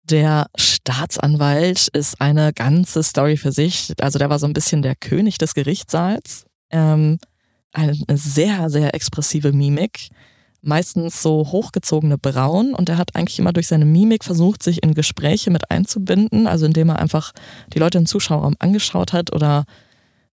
Der 0.09 0.47
Staatsanwalt 0.55 1.87
ist 1.87 2.21
eine 2.21 2.53
ganze 2.53 3.01
Story 3.01 3.37
für 3.37 3.51
sich. 3.51 3.91
Also 3.99 4.19
der 4.19 4.29
war 4.29 4.37
so 4.37 4.45
ein 4.45 4.53
bisschen 4.53 4.83
der 4.83 4.95
König 4.95 5.39
des 5.39 5.55
Gerichtssaals. 5.55 6.45
Ähm, 6.69 7.17
eine 7.73 7.95
sehr, 8.11 8.69
sehr 8.69 8.93
expressive 8.93 9.51
Mimik. 9.51 10.09
Meistens 10.61 11.21
so 11.21 11.51
hochgezogene 11.51 12.17
Brauen 12.17 12.73
und 12.75 12.89
er 12.89 12.97
hat 12.97 13.15
eigentlich 13.15 13.39
immer 13.39 13.53
durch 13.53 13.67
seine 13.67 13.85
Mimik 13.85 14.23
versucht, 14.23 14.63
sich 14.63 14.83
in 14.83 14.93
Gespräche 14.93 15.51
mit 15.51 15.69
einzubinden, 15.71 16.47
also 16.47 16.65
indem 16.65 16.89
er 16.89 16.99
einfach 16.99 17.33
die 17.73 17.79
Leute 17.79 17.97
im 17.97 18.05
Zuschauerraum 18.05 18.55
angeschaut 18.59 19.13
hat 19.13 19.33
oder 19.33 19.65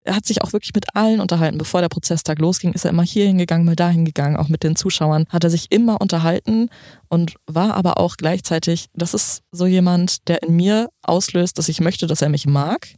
er 0.05 0.16
hat 0.16 0.26
sich 0.26 0.42
auch 0.42 0.53
wirklich 0.53 0.74
mit 0.74 0.96
allen 0.96 1.20
unterhalten. 1.20 1.59
Bevor 1.59 1.80
der 1.80 1.88
Prozesstag 1.88 2.38
losging, 2.38 2.72
ist 2.72 2.84
er 2.84 2.90
immer 2.90 3.05
hier 3.05 3.26
hingegangen, 3.26 3.64
mal 3.64 3.76
dahin 3.76 4.05
gegangen. 4.05 4.36
Auch 4.36 4.48
mit 4.48 4.62
den 4.62 4.76
Zuschauern 4.76 5.26
hat 5.28 5.44
er 5.44 5.50
sich 5.50 5.70
immer 5.70 6.00
unterhalten 6.00 6.70
und 7.09 7.34
war 7.46 7.74
aber 7.74 7.98
auch 7.98 8.16
gleichzeitig, 8.16 8.86
das 8.94 9.14
ist 9.14 9.42
so 9.53 9.66
jemand, 9.66 10.28
der 10.28 10.42
in 10.42 10.57
mir 10.57 10.88
auslöst, 11.03 11.59
dass 11.59 11.68
ich 11.68 11.80
möchte, 11.80 12.07
dass 12.07 12.22
er 12.22 12.28
mich 12.28 12.46
mag. 12.46 12.88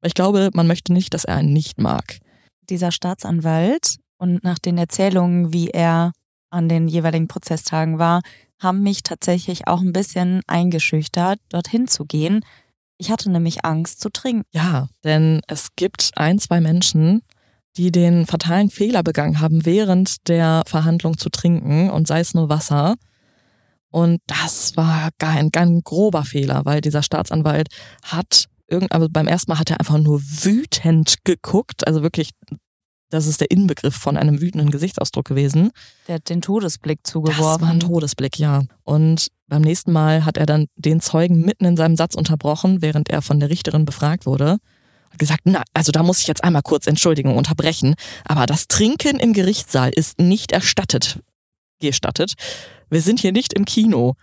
Weil 0.00 0.08
ich 0.08 0.14
glaube, 0.14 0.50
man 0.52 0.66
möchte 0.66 0.92
nicht, 0.92 1.14
dass 1.14 1.24
er 1.24 1.36
einen 1.36 1.52
nicht 1.52 1.78
mag. 1.78 2.18
Dieser 2.68 2.92
Staatsanwalt 2.92 3.96
und 4.18 4.44
nach 4.44 4.58
den 4.58 4.76
Erzählungen, 4.76 5.52
wie 5.52 5.70
er 5.70 6.12
an 6.50 6.68
den 6.68 6.88
jeweiligen 6.88 7.28
Prozesstagen 7.28 7.98
war, 7.98 8.20
haben 8.60 8.82
mich 8.82 9.02
tatsächlich 9.02 9.66
auch 9.66 9.80
ein 9.80 9.92
bisschen 9.92 10.40
eingeschüchtert, 10.46 11.38
dorthin 11.48 11.88
zu 11.88 12.04
gehen, 12.04 12.44
ich 12.98 13.10
hatte 13.10 13.30
nämlich 13.30 13.64
Angst 13.64 14.00
zu 14.00 14.10
trinken. 14.10 14.44
Ja, 14.52 14.88
denn 15.02 15.40
es 15.48 15.68
gibt 15.76 16.12
ein, 16.16 16.38
zwei 16.38 16.60
Menschen, 16.60 17.22
die 17.76 17.90
den 17.90 18.26
fatalen 18.26 18.70
Fehler 18.70 19.02
begangen 19.02 19.40
haben, 19.40 19.66
während 19.66 20.28
der 20.28 20.62
Verhandlung 20.66 21.18
zu 21.18 21.28
trinken 21.28 21.90
und 21.90 22.06
sei 22.06 22.20
es 22.20 22.34
nur 22.34 22.48
Wasser. 22.48 22.94
Und 23.90 24.20
das 24.26 24.76
war 24.76 25.10
ein 25.18 25.50
ganz 25.50 25.82
grober 25.84 26.24
Fehler, 26.24 26.64
weil 26.64 26.80
dieser 26.80 27.02
Staatsanwalt 27.02 27.68
hat 28.02 28.46
irgend, 28.68 28.92
aber 28.92 29.08
beim 29.08 29.28
ersten 29.28 29.50
Mal 29.50 29.58
hat 29.58 29.70
er 29.70 29.80
einfach 29.80 29.98
nur 29.98 30.20
wütend 30.22 31.16
geguckt, 31.24 31.86
also 31.86 32.02
wirklich 32.02 32.30
das 33.10 33.28
ist 33.28 33.40
der 33.40 33.50
Inbegriff 33.50 33.94
von 33.94 34.16
einem 34.16 34.40
wütenden 34.40 34.70
Gesichtsausdruck 34.70 35.26
gewesen. 35.26 35.70
Der 36.08 36.16
hat 36.16 36.28
den 36.28 36.40
Todesblick 36.40 37.06
zugeworfen. 37.06 37.42
Das 37.42 37.60
war 37.60 37.70
ein 37.70 37.80
Todesblick, 37.80 38.40
ja. 38.40 38.62
Und 38.82 39.28
beim 39.48 39.62
nächsten 39.62 39.92
Mal 39.92 40.24
hat 40.24 40.36
er 40.36 40.46
dann 40.46 40.66
den 40.76 41.00
Zeugen 41.00 41.42
mitten 41.42 41.64
in 41.64 41.76
seinem 41.76 41.96
Satz 41.96 42.14
unterbrochen, 42.14 42.82
während 42.82 43.10
er 43.10 43.22
von 43.22 43.40
der 43.40 43.50
Richterin 43.50 43.84
befragt 43.84 44.26
wurde. 44.26 44.58
Hat 45.10 45.18
gesagt, 45.18 45.42
na, 45.44 45.62
also 45.74 45.92
da 45.92 46.02
muss 46.02 46.20
ich 46.20 46.26
jetzt 46.26 46.42
einmal 46.42 46.62
kurz 46.62 46.86
Entschuldigung 46.86 47.36
unterbrechen, 47.36 47.94
aber 48.24 48.46
das 48.46 48.68
Trinken 48.68 49.20
im 49.20 49.32
Gerichtssaal 49.32 49.90
ist 49.90 50.18
nicht 50.18 50.52
erstattet, 50.52 51.20
gestattet. 51.80 52.34
Wir 52.90 53.00
sind 53.00 53.20
hier 53.20 53.32
nicht 53.32 53.52
im 53.52 53.64
Kino. 53.64 54.14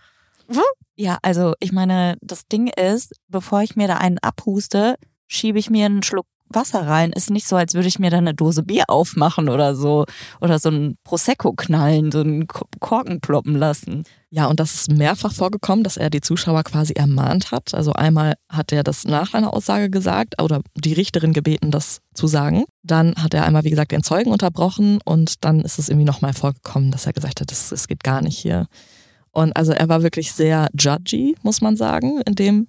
Ja, 0.96 1.18
also 1.22 1.54
ich 1.60 1.72
meine, 1.72 2.16
das 2.20 2.46
Ding 2.48 2.66
ist, 2.68 3.14
bevor 3.28 3.62
ich 3.62 3.76
mir 3.76 3.88
da 3.88 3.96
einen 3.96 4.18
abhuste, 4.18 4.96
schiebe 5.26 5.58
ich 5.58 5.70
mir 5.70 5.86
einen 5.86 6.02
Schluck 6.02 6.26
Wasser 6.54 6.86
rein. 6.86 7.12
Ist 7.12 7.30
nicht 7.30 7.46
so, 7.46 7.56
als 7.56 7.74
würde 7.74 7.88
ich 7.88 7.98
mir 7.98 8.10
da 8.10 8.18
eine 8.18 8.34
Dose 8.34 8.62
Bier 8.62 8.84
aufmachen 8.88 9.48
oder 9.48 9.74
so. 9.74 10.04
Oder 10.40 10.58
so 10.58 10.70
ein 10.70 10.96
Prosecco 11.04 11.52
knallen, 11.52 12.12
so 12.12 12.20
einen 12.20 12.46
Korken 12.46 13.20
ploppen 13.20 13.54
lassen. 13.54 14.04
Ja, 14.30 14.46
und 14.46 14.60
das 14.60 14.74
ist 14.74 14.90
mehrfach 14.90 15.32
vorgekommen, 15.32 15.84
dass 15.84 15.98
er 15.98 16.08
die 16.08 16.22
Zuschauer 16.22 16.62
quasi 16.62 16.94
ermahnt 16.94 17.50
hat. 17.50 17.74
Also 17.74 17.92
einmal 17.92 18.34
hat 18.48 18.72
er 18.72 18.82
das 18.82 19.04
nach 19.04 19.34
einer 19.34 19.52
Aussage 19.52 19.90
gesagt 19.90 20.40
oder 20.40 20.62
die 20.74 20.94
Richterin 20.94 21.34
gebeten, 21.34 21.70
das 21.70 22.00
zu 22.14 22.26
sagen. 22.26 22.64
Dann 22.82 23.14
hat 23.16 23.34
er 23.34 23.44
einmal, 23.44 23.64
wie 23.64 23.70
gesagt, 23.70 23.92
den 23.92 24.02
Zeugen 24.02 24.32
unterbrochen 24.32 25.00
und 25.04 25.44
dann 25.44 25.60
ist 25.60 25.78
es 25.78 25.90
irgendwie 25.90 26.06
nochmal 26.06 26.32
vorgekommen, 26.32 26.90
dass 26.90 27.06
er 27.06 27.12
gesagt 27.12 27.40
hat, 27.40 27.52
es 27.52 27.88
geht 27.88 28.02
gar 28.02 28.22
nicht 28.22 28.38
hier. 28.38 28.68
Und 29.32 29.56
also 29.56 29.72
er 29.72 29.88
war 29.88 30.02
wirklich 30.02 30.32
sehr 30.32 30.68
judgy, 30.78 31.36
muss 31.42 31.60
man 31.60 31.76
sagen, 31.76 32.20
in 32.26 32.34
dem 32.34 32.68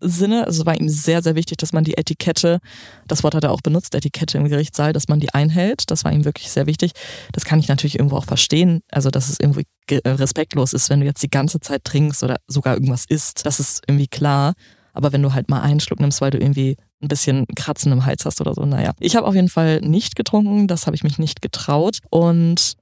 Sinne. 0.00 0.46
Also 0.46 0.66
war 0.66 0.78
ihm 0.78 0.88
sehr, 0.88 1.22
sehr 1.22 1.34
wichtig, 1.34 1.58
dass 1.58 1.72
man 1.72 1.84
die 1.84 1.96
Etikette, 1.96 2.58
das 3.06 3.22
Wort 3.22 3.34
hat 3.34 3.44
er 3.44 3.52
auch 3.52 3.60
benutzt, 3.60 3.94
Etikette 3.94 4.38
im 4.38 4.48
Gerichtssaal, 4.48 4.92
dass 4.92 5.08
man 5.08 5.20
die 5.20 5.32
einhält. 5.32 5.90
Das 5.90 6.04
war 6.04 6.12
ihm 6.12 6.24
wirklich 6.24 6.50
sehr 6.50 6.66
wichtig. 6.66 6.92
Das 7.32 7.44
kann 7.44 7.58
ich 7.58 7.68
natürlich 7.68 7.98
irgendwo 7.98 8.16
auch 8.16 8.24
verstehen. 8.24 8.80
Also, 8.90 9.10
dass 9.10 9.28
es 9.28 9.40
irgendwie 9.40 9.66
respektlos 9.90 10.72
ist, 10.72 10.90
wenn 10.90 11.00
du 11.00 11.06
jetzt 11.06 11.22
die 11.22 11.30
ganze 11.30 11.60
Zeit 11.60 11.84
trinkst 11.84 12.22
oder 12.22 12.36
sogar 12.46 12.74
irgendwas 12.74 13.04
isst. 13.08 13.46
Das 13.46 13.60
ist 13.60 13.82
irgendwie 13.86 14.08
klar. 14.08 14.54
Aber 14.92 15.12
wenn 15.12 15.22
du 15.22 15.32
halt 15.32 15.48
mal 15.48 15.60
einen 15.60 15.80
Schluck 15.80 16.00
nimmst, 16.00 16.20
weil 16.20 16.30
du 16.30 16.38
irgendwie 16.38 16.76
ein 17.02 17.08
bisschen 17.08 17.46
Kratzen 17.56 17.92
im 17.92 18.06
Hals 18.06 18.24
hast 18.24 18.40
oder 18.40 18.54
so, 18.54 18.64
naja. 18.64 18.92
Ich 19.00 19.16
habe 19.16 19.26
auf 19.26 19.34
jeden 19.34 19.48
Fall 19.48 19.80
nicht 19.80 20.16
getrunken, 20.16 20.68
das 20.68 20.86
habe 20.86 20.96
ich 20.96 21.02
mich 21.02 21.18
nicht 21.18 21.42
getraut. 21.42 21.98
Und 22.10 22.74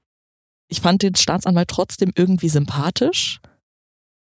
ich 0.69 0.81
fand 0.81 1.03
den 1.03 1.15
Staatsanwalt 1.15 1.69
trotzdem 1.69 2.13
irgendwie 2.15 2.49
sympathisch 2.49 3.41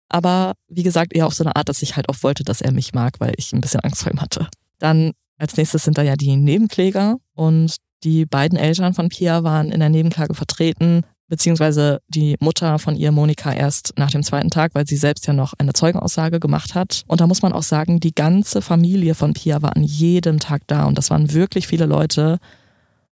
aber 0.08 0.54
wie 0.68 0.82
gesagt, 0.82 1.14
eher 1.14 1.26
auf 1.26 1.34
so 1.34 1.44
eine 1.44 1.56
Art, 1.56 1.68
dass 1.68 1.82
ich 1.82 1.96
halt 1.96 2.08
auch 2.08 2.22
wollte, 2.22 2.44
dass 2.44 2.60
er 2.60 2.72
mich 2.72 2.94
mag, 2.94 3.20
weil 3.20 3.34
ich 3.36 3.52
ein 3.52 3.60
bisschen 3.60 3.80
Angst 3.80 4.02
vor 4.02 4.12
ihm 4.12 4.20
hatte. 4.20 4.48
Dann 4.78 5.12
als 5.38 5.56
nächstes 5.56 5.84
sind 5.84 5.98
da 5.98 6.02
ja 6.02 6.16
die 6.16 6.36
Nebenkläger 6.36 7.16
und 7.34 7.76
die 8.04 8.26
beiden 8.26 8.58
Eltern 8.58 8.94
von 8.94 9.08
Pia 9.08 9.42
waren 9.44 9.72
in 9.72 9.80
der 9.80 9.88
Nebenklage 9.88 10.34
vertreten, 10.34 11.02
beziehungsweise 11.28 12.00
die 12.08 12.36
Mutter 12.40 12.78
von 12.78 12.96
ihr, 12.96 13.12
Monika, 13.12 13.52
erst 13.52 13.94
nach 13.96 14.10
dem 14.10 14.22
zweiten 14.22 14.50
Tag, 14.50 14.74
weil 14.74 14.86
sie 14.86 14.96
selbst 14.96 15.26
ja 15.26 15.32
noch 15.32 15.54
eine 15.58 15.72
Zeugenaussage 15.72 16.38
gemacht 16.38 16.74
hat. 16.74 17.02
Und 17.06 17.20
da 17.20 17.26
muss 17.26 17.42
man 17.42 17.52
auch 17.52 17.62
sagen, 17.62 17.98
die 17.98 18.14
ganze 18.14 18.60
Familie 18.60 19.14
von 19.14 19.32
Pia 19.32 19.62
war 19.62 19.74
an 19.74 19.82
jedem 19.82 20.38
Tag 20.38 20.62
da 20.66 20.84
und 20.84 20.98
das 20.98 21.10
waren 21.10 21.32
wirklich 21.32 21.66
viele 21.66 21.86
Leute. 21.86 22.38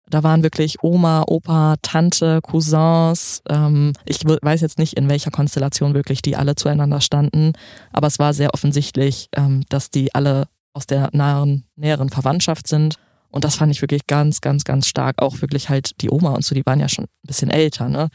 Da 0.09 0.23
waren 0.23 0.43
wirklich 0.43 0.83
Oma, 0.83 1.25
Opa, 1.27 1.77
Tante, 1.83 2.41
Cousins. 2.41 3.43
Ähm, 3.49 3.93
ich 4.05 4.21
weiß 4.25 4.61
jetzt 4.61 4.79
nicht, 4.79 4.95
in 4.95 5.09
welcher 5.09 5.31
Konstellation 5.31 5.95
wirklich 5.95 6.23
die 6.23 6.37
alle 6.37 6.55
zueinander 6.55 7.01
standen, 7.01 7.53
aber 7.93 8.07
es 8.07 8.19
war 8.19 8.33
sehr 8.33 8.55
offensichtlich, 8.55 9.29
ähm, 9.37 9.65
dass 9.69 9.91
die 9.91 10.15
alle 10.15 10.47
aus 10.73 10.87
der 10.87 11.11
nahen, 11.13 11.65
näheren 11.75 12.11
Verwandtschaft 12.11 12.69
sind. 12.69 12.97
Und 13.31 13.45
das 13.45 13.57
fand 13.57 13.73
ich 13.73 13.83
wirklich 13.83 14.07
ganz, 14.07 14.41
ganz, 14.41 14.65
ganz 14.65 14.87
stark. 14.87 15.21
Auch 15.21 15.41
wirklich 15.41 15.69
halt 15.69 16.01
die 16.01 16.11
Oma 16.11 16.31
und 16.31 16.45
so, 16.45 16.55
die 16.55 16.65
waren 16.65 16.81
ja 16.81 16.89
schon 16.89 17.05
ein 17.05 17.27
bisschen 17.27 17.51
älter, 17.51 17.89
ne? 17.89 18.09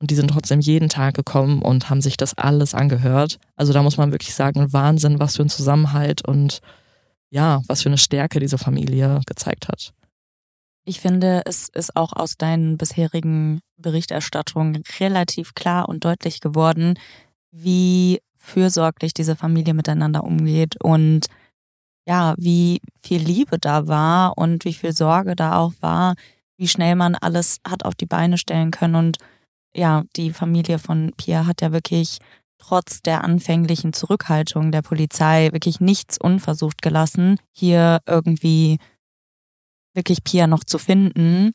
Und 0.00 0.10
die 0.10 0.14
sind 0.14 0.28
trotzdem 0.28 0.60
jeden 0.60 0.88
Tag 0.88 1.14
gekommen 1.14 1.60
und 1.60 1.90
haben 1.90 2.00
sich 2.00 2.16
das 2.16 2.34
alles 2.38 2.72
angehört. 2.72 3.38
Also 3.56 3.72
da 3.72 3.82
muss 3.82 3.96
man 3.96 4.12
wirklich 4.12 4.34
sagen, 4.34 4.72
Wahnsinn, 4.72 5.18
was 5.18 5.36
für 5.36 5.42
ein 5.42 5.48
Zusammenhalt 5.48 6.26
und 6.26 6.60
ja, 7.30 7.62
was 7.66 7.82
für 7.82 7.88
eine 7.88 7.98
Stärke 7.98 8.38
diese 8.38 8.58
Familie 8.58 9.20
gezeigt 9.26 9.68
hat. 9.68 9.92
Ich 10.88 11.00
finde, 11.00 11.42
es 11.44 11.68
ist 11.68 11.96
auch 11.96 12.14
aus 12.14 12.38
deinen 12.38 12.78
bisherigen 12.78 13.60
Berichterstattungen 13.76 14.82
relativ 14.98 15.52
klar 15.52 15.86
und 15.86 16.06
deutlich 16.06 16.40
geworden, 16.40 16.98
wie 17.50 18.22
fürsorglich 18.36 19.12
diese 19.12 19.36
Familie 19.36 19.74
miteinander 19.74 20.24
umgeht 20.24 20.82
und 20.82 21.26
ja, 22.06 22.34
wie 22.38 22.80
viel 23.02 23.20
Liebe 23.20 23.58
da 23.58 23.86
war 23.86 24.38
und 24.38 24.64
wie 24.64 24.72
viel 24.72 24.94
Sorge 24.94 25.36
da 25.36 25.58
auch 25.58 25.74
war, 25.82 26.14
wie 26.56 26.68
schnell 26.68 26.94
man 26.94 27.14
alles 27.16 27.58
hat 27.68 27.84
auf 27.84 27.94
die 27.94 28.06
Beine 28.06 28.38
stellen 28.38 28.70
können. 28.70 28.94
Und 28.94 29.18
ja, 29.74 30.04
die 30.16 30.32
Familie 30.32 30.78
von 30.78 31.12
Pierre 31.18 31.46
hat 31.46 31.60
ja 31.60 31.70
wirklich 31.70 32.16
trotz 32.56 33.02
der 33.02 33.24
anfänglichen 33.24 33.92
Zurückhaltung 33.92 34.72
der 34.72 34.80
Polizei 34.80 35.50
wirklich 35.52 35.80
nichts 35.80 36.18
unversucht 36.18 36.80
gelassen, 36.80 37.38
hier 37.52 38.00
irgendwie 38.06 38.78
wirklich 39.94 40.24
Pia 40.24 40.46
noch 40.46 40.64
zu 40.64 40.78
finden. 40.78 41.52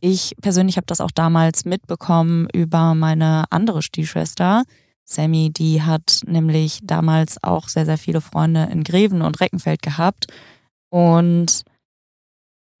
Ich 0.00 0.34
persönlich 0.40 0.76
habe 0.76 0.86
das 0.86 1.00
auch 1.00 1.10
damals 1.10 1.64
mitbekommen 1.64 2.48
über 2.52 2.94
meine 2.94 3.44
andere 3.50 3.82
Stiefschwester. 3.82 4.64
Sammy, 5.04 5.50
die 5.50 5.82
hat 5.82 6.20
nämlich 6.26 6.80
damals 6.82 7.42
auch 7.42 7.68
sehr, 7.68 7.86
sehr 7.86 7.98
viele 7.98 8.20
Freunde 8.20 8.68
in 8.70 8.84
Greven 8.84 9.22
und 9.22 9.40
Reckenfeld 9.40 9.82
gehabt. 9.82 10.26
Und 10.90 11.62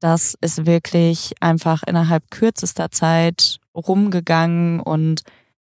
das 0.00 0.34
ist 0.40 0.66
wirklich 0.66 1.32
einfach 1.40 1.82
innerhalb 1.84 2.30
kürzester 2.30 2.90
Zeit 2.90 3.58
rumgegangen 3.74 4.80
und 4.80 5.22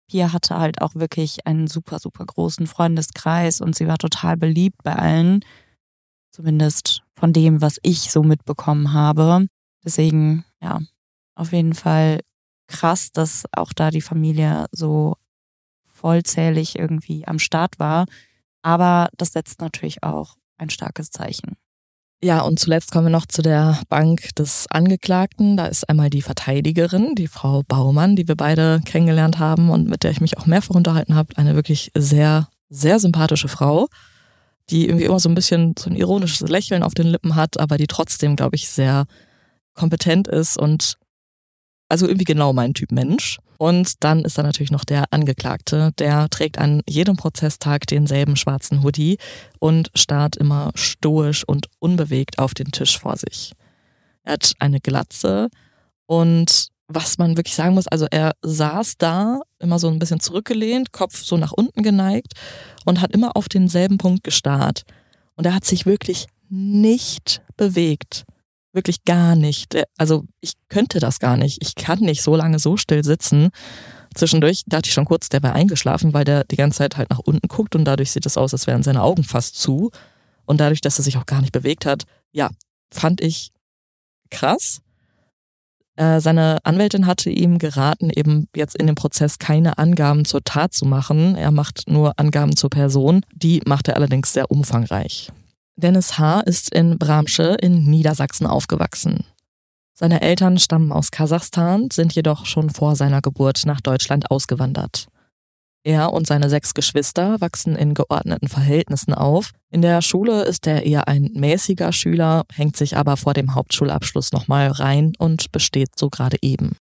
Pia 0.09 0.33
hatte 0.33 0.57
halt 0.57 0.81
auch 0.81 0.95
wirklich 0.95 1.45
einen 1.45 1.67
super, 1.67 1.99
super 1.99 2.25
großen 2.25 2.67
Freundeskreis 2.67 3.61
und 3.61 3.75
sie 3.75 3.87
war 3.87 3.97
total 3.97 4.37
beliebt 4.37 4.83
bei 4.83 4.95
allen. 4.95 5.45
Zumindest 6.31 7.03
von 7.19 7.33
dem, 7.33 7.61
was 7.61 7.79
ich 7.83 8.11
so 8.11 8.23
mitbekommen 8.23 8.93
habe. 8.93 9.47
Deswegen, 9.83 10.45
ja, 10.61 10.79
auf 11.35 11.51
jeden 11.51 11.73
Fall 11.73 12.21
krass, 12.67 13.11
dass 13.11 13.43
auch 13.51 13.73
da 13.73 13.91
die 13.91 14.01
Familie 14.01 14.67
so 14.71 15.15
vollzählig 15.85 16.77
irgendwie 16.77 17.27
am 17.27 17.39
Start 17.39 17.79
war. 17.79 18.05
Aber 18.61 19.09
das 19.17 19.33
setzt 19.33 19.59
natürlich 19.59 20.03
auch 20.03 20.35
ein 20.57 20.69
starkes 20.69 21.11
Zeichen. 21.11 21.55
Ja, 22.21 22.41
und 22.41 22.59
zuletzt 22.59 22.91
kommen 22.91 23.05
wir 23.05 23.11
noch 23.11 23.25
zu 23.25 23.41
der 23.41 23.79
Bank 23.87 24.35
des 24.35 24.67
Angeklagten. 24.69 25.55
Da 25.55 25.67
ist 25.67 25.87
einmal 25.89 26.09
die 26.09 26.21
Verteidigerin, 26.21 27.15
die 27.15 27.27
Frau 27.27 27.63
Baumann, 27.65 28.17
die 28.17 28.27
wir 28.27 28.35
beide 28.35 28.81
kennengelernt 28.83 29.39
haben 29.39 29.69
und 29.69 29.87
mit 29.87 30.03
der 30.03 30.11
ich 30.11 30.19
mich 30.19 30.37
auch 30.37 30.45
mehrfach 30.45 30.75
unterhalten 30.75 31.15
habe. 31.15 31.37
Eine 31.37 31.55
wirklich 31.55 31.91
sehr, 31.95 32.49
sehr 32.69 32.99
sympathische 32.99 33.47
Frau 33.47 33.87
die 34.69 34.87
irgendwie 34.87 35.05
immer 35.05 35.19
so 35.19 35.29
ein 35.29 35.35
bisschen 35.35 35.75
so 35.77 35.89
ein 35.89 35.95
ironisches 35.95 36.47
Lächeln 36.47 36.83
auf 36.83 36.93
den 36.93 37.07
Lippen 37.07 37.35
hat, 37.35 37.59
aber 37.59 37.77
die 37.77 37.87
trotzdem, 37.87 38.35
glaube 38.35 38.55
ich, 38.55 38.69
sehr 38.69 39.05
kompetent 39.73 40.27
ist 40.27 40.57
und 40.57 40.97
also 41.89 42.07
irgendwie 42.07 42.25
genau 42.25 42.53
mein 42.53 42.73
Typ 42.73 42.91
Mensch. 42.91 43.39
Und 43.57 44.03
dann 44.05 44.23
ist 44.23 44.37
da 44.37 44.43
natürlich 44.43 44.71
noch 44.71 44.85
der 44.85 45.05
Angeklagte, 45.11 45.91
der 45.97 46.29
trägt 46.29 46.59
an 46.59 46.81
jedem 46.87 47.17
Prozesstag 47.17 47.87
denselben 47.87 48.37
schwarzen 48.37 48.83
Hoodie 48.83 49.17
und 49.59 49.91
starrt 49.95 50.37
immer 50.37 50.71
stoisch 50.75 51.43
und 51.43 51.67
unbewegt 51.79 52.39
auf 52.39 52.53
den 52.53 52.71
Tisch 52.71 52.97
vor 52.97 53.17
sich. 53.17 53.53
Er 54.23 54.33
hat 54.33 54.53
eine 54.59 54.79
Glatze 54.79 55.49
und 56.05 56.69
was 56.91 57.19
man 57.19 57.37
wirklich 57.37 57.55
sagen 57.55 57.75
muss, 57.75 57.87
also 57.87 58.07
er 58.09 58.33
saß 58.41 58.97
da, 58.97 59.41
immer 59.59 59.77
so 59.77 59.87
ein 59.87 59.99
bisschen 59.99 60.19
zurückgelehnt, 60.19 60.91
Kopf 60.91 61.23
so 61.23 61.37
nach 61.37 61.51
unten 61.51 61.83
geneigt 61.83 62.33
und 62.83 62.99
hat 62.99 63.13
immer 63.13 63.37
auf 63.37 63.47
denselben 63.47 63.99
Punkt 63.99 64.23
gestarrt. 64.23 64.81
Und 65.35 65.45
er 65.45 65.53
hat 65.53 65.65
sich 65.65 65.85
wirklich 65.85 66.25
nicht 66.49 67.41
bewegt. 67.55 68.25
Wirklich 68.73 69.03
gar 69.05 69.35
nicht. 69.35 69.77
Also 69.97 70.25
ich 70.41 70.53
könnte 70.67 70.99
das 70.99 71.19
gar 71.19 71.37
nicht. 71.37 71.59
Ich 71.61 71.75
kann 71.75 71.99
nicht 71.99 72.23
so 72.23 72.35
lange 72.35 72.57
so 72.57 72.75
still 72.75 73.03
sitzen. 73.03 73.49
Zwischendurch 74.15 74.63
dachte 74.65 74.87
ich 74.87 74.93
schon 74.93 75.05
kurz, 75.05 75.29
der 75.29 75.43
wäre 75.43 75.53
eingeschlafen, 75.53 76.13
weil 76.13 76.25
der 76.25 76.43
die 76.43 76.55
ganze 76.55 76.79
Zeit 76.79 76.97
halt 76.97 77.11
nach 77.11 77.19
unten 77.19 77.47
guckt 77.47 77.75
und 77.75 77.85
dadurch 77.85 78.11
sieht 78.11 78.25
es 78.25 78.37
aus, 78.37 78.53
als 78.53 78.65
wären 78.65 78.81
seine 78.81 79.03
Augen 79.03 79.23
fast 79.23 79.55
zu. 79.59 79.91
Und 80.45 80.59
dadurch, 80.59 80.81
dass 80.81 80.97
er 80.97 81.03
sich 81.03 81.17
auch 81.17 81.27
gar 81.27 81.41
nicht 81.41 81.51
bewegt 81.51 81.85
hat, 81.85 82.05
ja, 82.31 82.49
fand 82.91 83.21
ich 83.21 83.51
krass. 84.31 84.81
Äh, 85.99 86.21
seine 86.21 86.59
Anwältin 86.63 87.07
hatte 87.07 87.29
ihm 87.29 87.57
geraten, 87.57 88.09
eben 88.09 88.47
jetzt 88.55 88.77
in 88.77 88.87
dem 88.87 88.95
Prozess 88.95 89.37
keine 89.37 89.77
Angaben 89.77 90.23
zur 90.23 90.41
Tat 90.41 90.73
zu 90.73 90.85
machen. 90.85 91.35
Er 91.35 91.51
macht 91.51 91.89
nur 91.89 92.13
Angaben 92.17 92.55
zur 92.55 92.69
Person. 92.69 93.25
Die 93.33 93.61
macht 93.65 93.89
er 93.89 93.97
allerdings 93.97 94.31
sehr 94.31 94.49
umfangreich. 94.49 95.29
Dennis 95.75 96.17
H. 96.17 96.39
ist 96.41 96.73
in 96.73 96.97
Bramsche 96.97 97.57
in 97.61 97.83
Niedersachsen 97.83 98.47
aufgewachsen. 98.47 99.25
Seine 99.93 100.21
Eltern 100.21 100.57
stammen 100.57 100.93
aus 100.93 101.11
Kasachstan, 101.11 101.89
sind 101.91 102.15
jedoch 102.15 102.45
schon 102.45 102.69
vor 102.69 102.95
seiner 102.95 103.21
Geburt 103.21 103.65
nach 103.65 103.81
Deutschland 103.81 104.31
ausgewandert. 104.31 105.07
Er 105.83 106.11
und 106.11 106.27
seine 106.27 106.49
sechs 106.49 106.73
Geschwister 106.73 107.39
wachsen 107.39 107.75
in 107.75 107.93
geordneten 107.93 108.47
Verhältnissen 108.47 109.13
auf. 109.13 109.51
In 109.71 109.81
der 109.81 110.01
Schule 110.01 110.43
ist 110.43 110.67
er 110.67 110.85
eher 110.85 111.07
ein 111.07 111.31
mäßiger 111.33 111.93
Schüler, 111.93 112.45
hängt 112.53 112.75
sich 112.75 112.97
aber 112.97 113.15
vor 113.15 113.33
dem 113.33 113.55
Hauptschulabschluss 113.55 114.31
nochmal 114.33 114.67
rein 114.69 115.13
und 115.17 115.51
besteht 115.51 115.97
so 115.97 116.09
gerade 116.09 116.37
eben. 116.41 116.75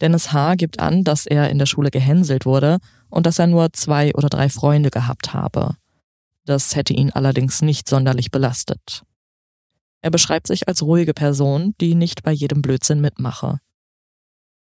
Dennis 0.00 0.32
H. 0.32 0.56
gibt 0.56 0.80
an, 0.80 1.04
dass 1.04 1.24
er 1.24 1.50
in 1.50 1.58
der 1.58 1.66
Schule 1.66 1.90
gehänselt 1.90 2.46
wurde 2.46 2.78
und 3.08 3.26
dass 3.26 3.38
er 3.38 3.46
nur 3.46 3.72
zwei 3.72 4.12
oder 4.14 4.28
drei 4.28 4.48
Freunde 4.48 4.90
gehabt 4.90 5.32
habe. 5.32 5.76
Das 6.44 6.74
hätte 6.74 6.92
ihn 6.92 7.10
allerdings 7.10 7.62
nicht 7.62 7.88
sonderlich 7.88 8.30
belastet. 8.30 9.02
Er 10.02 10.10
beschreibt 10.10 10.48
sich 10.48 10.68
als 10.68 10.82
ruhige 10.82 11.14
Person, 11.14 11.74
die 11.80 11.94
nicht 11.94 12.22
bei 12.22 12.32
jedem 12.32 12.60
Blödsinn 12.60 13.00
mitmache. 13.00 13.60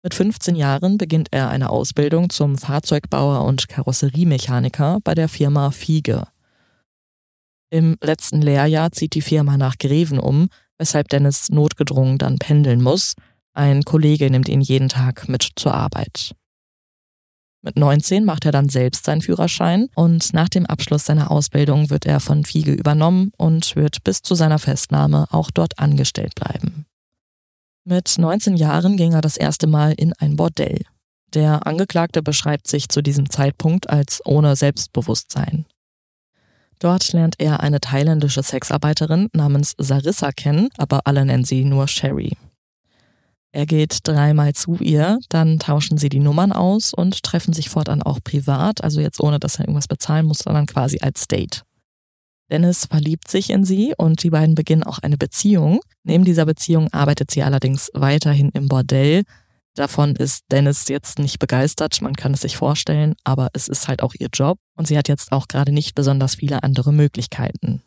Mit 0.02 0.14
15 0.14 0.56
Jahren 0.56 0.96
beginnt 0.96 1.28
er 1.30 1.50
eine 1.50 1.68
Ausbildung 1.68 2.30
zum 2.30 2.56
Fahrzeugbauer 2.56 3.44
und 3.44 3.68
Karosseriemechaniker 3.68 4.98
bei 5.04 5.14
der 5.14 5.28
Firma 5.28 5.70
Fiege. 5.72 6.26
Im 7.70 7.96
letzten 8.02 8.40
Lehrjahr 8.40 8.92
zieht 8.92 9.14
die 9.14 9.20
Firma 9.20 9.58
nach 9.58 9.76
Greven 9.78 10.18
um, 10.18 10.48
weshalb 10.78 11.08
Dennis 11.08 11.50
notgedrungen 11.50 12.16
dann 12.16 12.38
pendeln 12.38 12.80
muss. 12.80 13.14
Ein 13.52 13.82
Kollege 13.82 14.30
nimmt 14.30 14.48
ihn 14.48 14.62
jeden 14.62 14.88
Tag 14.88 15.28
mit 15.28 15.46
zur 15.56 15.74
Arbeit. 15.74 16.34
Mit 17.62 17.76
19 17.76 18.24
macht 18.24 18.46
er 18.46 18.52
dann 18.52 18.70
selbst 18.70 19.04
seinen 19.04 19.20
Führerschein 19.20 19.88
und 19.94 20.32
nach 20.32 20.48
dem 20.48 20.64
Abschluss 20.64 21.04
seiner 21.04 21.30
Ausbildung 21.30 21.90
wird 21.90 22.06
er 22.06 22.20
von 22.20 22.46
Fiege 22.46 22.72
übernommen 22.72 23.32
und 23.36 23.76
wird 23.76 24.02
bis 24.02 24.22
zu 24.22 24.34
seiner 24.34 24.58
Festnahme 24.58 25.26
auch 25.30 25.50
dort 25.50 25.78
angestellt 25.78 26.34
bleiben. 26.34 26.86
Mit 27.90 28.18
19 28.18 28.54
Jahren 28.54 28.96
ging 28.96 29.14
er 29.14 29.20
das 29.20 29.36
erste 29.36 29.66
Mal 29.66 29.94
in 29.94 30.12
ein 30.12 30.36
Bordell. 30.36 30.84
Der 31.34 31.66
Angeklagte 31.66 32.22
beschreibt 32.22 32.68
sich 32.68 32.88
zu 32.88 33.02
diesem 33.02 33.28
Zeitpunkt 33.28 33.90
als 33.90 34.22
ohne 34.24 34.54
Selbstbewusstsein. 34.54 35.66
Dort 36.78 37.12
lernt 37.12 37.34
er 37.38 37.58
eine 37.58 37.80
thailändische 37.80 38.44
Sexarbeiterin 38.44 39.28
namens 39.32 39.74
Sarissa 39.76 40.30
kennen, 40.30 40.68
aber 40.78 41.00
alle 41.04 41.24
nennen 41.24 41.42
sie 41.42 41.64
nur 41.64 41.88
Sherry. 41.88 42.36
Er 43.50 43.66
geht 43.66 43.98
dreimal 44.04 44.52
zu 44.52 44.76
ihr, 44.76 45.18
dann 45.28 45.58
tauschen 45.58 45.98
sie 45.98 46.10
die 46.10 46.20
Nummern 46.20 46.52
aus 46.52 46.94
und 46.94 47.24
treffen 47.24 47.52
sich 47.52 47.70
fortan 47.70 48.04
auch 48.04 48.20
privat, 48.22 48.84
also 48.84 49.00
jetzt 49.00 49.18
ohne 49.18 49.40
dass 49.40 49.56
er 49.56 49.62
irgendwas 49.62 49.88
bezahlen 49.88 50.26
muss, 50.26 50.38
sondern 50.38 50.66
quasi 50.66 51.00
als 51.00 51.26
Date. 51.26 51.64
Dennis 52.50 52.86
verliebt 52.86 53.28
sich 53.28 53.50
in 53.50 53.64
sie 53.64 53.94
und 53.96 54.22
die 54.22 54.30
beiden 54.30 54.54
beginnen 54.54 54.82
auch 54.82 54.98
eine 54.98 55.16
Beziehung. 55.16 55.80
Neben 56.02 56.24
dieser 56.24 56.44
Beziehung 56.44 56.92
arbeitet 56.92 57.30
sie 57.30 57.42
allerdings 57.42 57.90
weiterhin 57.94 58.50
im 58.50 58.68
Bordell. 58.68 59.22
Davon 59.74 60.16
ist 60.16 60.44
Dennis 60.50 60.88
jetzt 60.88 61.20
nicht 61.20 61.38
begeistert, 61.38 62.02
man 62.02 62.14
kann 62.14 62.34
es 62.34 62.40
sich 62.40 62.56
vorstellen, 62.56 63.14
aber 63.22 63.48
es 63.52 63.68
ist 63.68 63.86
halt 63.86 64.02
auch 64.02 64.14
ihr 64.18 64.28
Job 64.32 64.58
und 64.76 64.88
sie 64.88 64.98
hat 64.98 65.08
jetzt 65.08 65.30
auch 65.30 65.46
gerade 65.46 65.70
nicht 65.70 65.94
besonders 65.94 66.34
viele 66.34 66.64
andere 66.64 66.92
Möglichkeiten. 66.92 67.82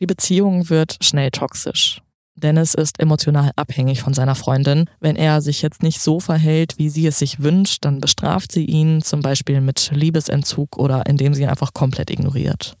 Die 0.00 0.06
Beziehung 0.06 0.70
wird 0.70 0.96
schnell 1.02 1.30
toxisch. 1.30 2.00
Dennis 2.36 2.74
ist 2.74 3.00
emotional 3.00 3.50
abhängig 3.56 4.02
von 4.02 4.12
seiner 4.12 4.34
Freundin. 4.34 4.90
Wenn 5.00 5.16
er 5.16 5.40
sich 5.40 5.62
jetzt 5.62 5.82
nicht 5.82 6.00
so 6.00 6.18
verhält, 6.18 6.78
wie 6.78 6.88
sie 6.88 7.06
es 7.06 7.18
sich 7.18 7.40
wünscht, 7.40 7.84
dann 7.84 8.00
bestraft 8.00 8.50
sie 8.50 8.64
ihn, 8.64 9.02
zum 9.02 9.20
Beispiel 9.20 9.60
mit 9.60 9.90
Liebesentzug 9.92 10.76
oder 10.76 11.06
indem 11.06 11.34
sie 11.34 11.42
ihn 11.42 11.48
einfach 11.48 11.72
komplett 11.74 12.10
ignoriert. 12.10 12.76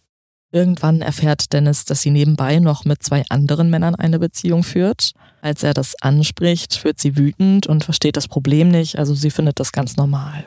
Irgendwann 0.54 1.02
erfährt 1.02 1.52
Dennis, 1.52 1.84
dass 1.84 2.02
sie 2.02 2.12
nebenbei 2.12 2.60
noch 2.60 2.84
mit 2.84 3.02
zwei 3.02 3.24
anderen 3.28 3.70
Männern 3.70 3.96
eine 3.96 4.20
Beziehung 4.20 4.62
führt. 4.62 5.10
Als 5.42 5.64
er 5.64 5.74
das 5.74 6.00
anspricht, 6.00 6.84
wird 6.84 7.00
sie 7.00 7.16
wütend 7.16 7.66
und 7.66 7.82
versteht 7.82 8.16
das 8.16 8.28
Problem 8.28 8.68
nicht, 8.68 8.96
also 8.96 9.16
sie 9.16 9.32
findet 9.32 9.58
das 9.58 9.72
ganz 9.72 9.96
normal. 9.96 10.46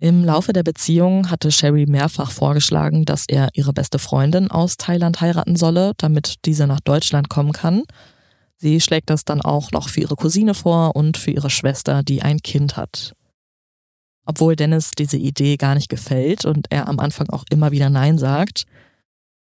Im 0.00 0.24
Laufe 0.24 0.52
der 0.52 0.64
Beziehung 0.64 1.30
hatte 1.30 1.52
Sherry 1.52 1.86
mehrfach 1.86 2.32
vorgeschlagen, 2.32 3.04
dass 3.04 3.26
er 3.28 3.48
ihre 3.52 3.72
beste 3.72 4.00
Freundin 4.00 4.50
aus 4.50 4.76
Thailand 4.76 5.20
heiraten 5.20 5.54
solle, 5.54 5.92
damit 5.98 6.44
diese 6.44 6.66
nach 6.66 6.80
Deutschland 6.80 7.28
kommen 7.28 7.52
kann. 7.52 7.84
Sie 8.56 8.80
schlägt 8.80 9.08
das 9.08 9.24
dann 9.24 9.40
auch 9.40 9.70
noch 9.70 9.88
für 9.88 10.00
ihre 10.00 10.16
Cousine 10.16 10.54
vor 10.54 10.96
und 10.96 11.16
für 11.16 11.30
ihre 11.30 11.50
Schwester, 11.50 12.02
die 12.02 12.22
ein 12.22 12.40
Kind 12.40 12.76
hat. 12.76 13.12
Obwohl 14.26 14.56
Dennis 14.56 14.90
diese 14.98 15.16
Idee 15.16 15.56
gar 15.56 15.76
nicht 15.76 15.88
gefällt 15.88 16.44
und 16.44 16.66
er 16.70 16.88
am 16.88 16.98
Anfang 16.98 17.30
auch 17.30 17.44
immer 17.50 17.70
wieder 17.70 17.88
Nein 17.88 18.18
sagt, 18.18 18.64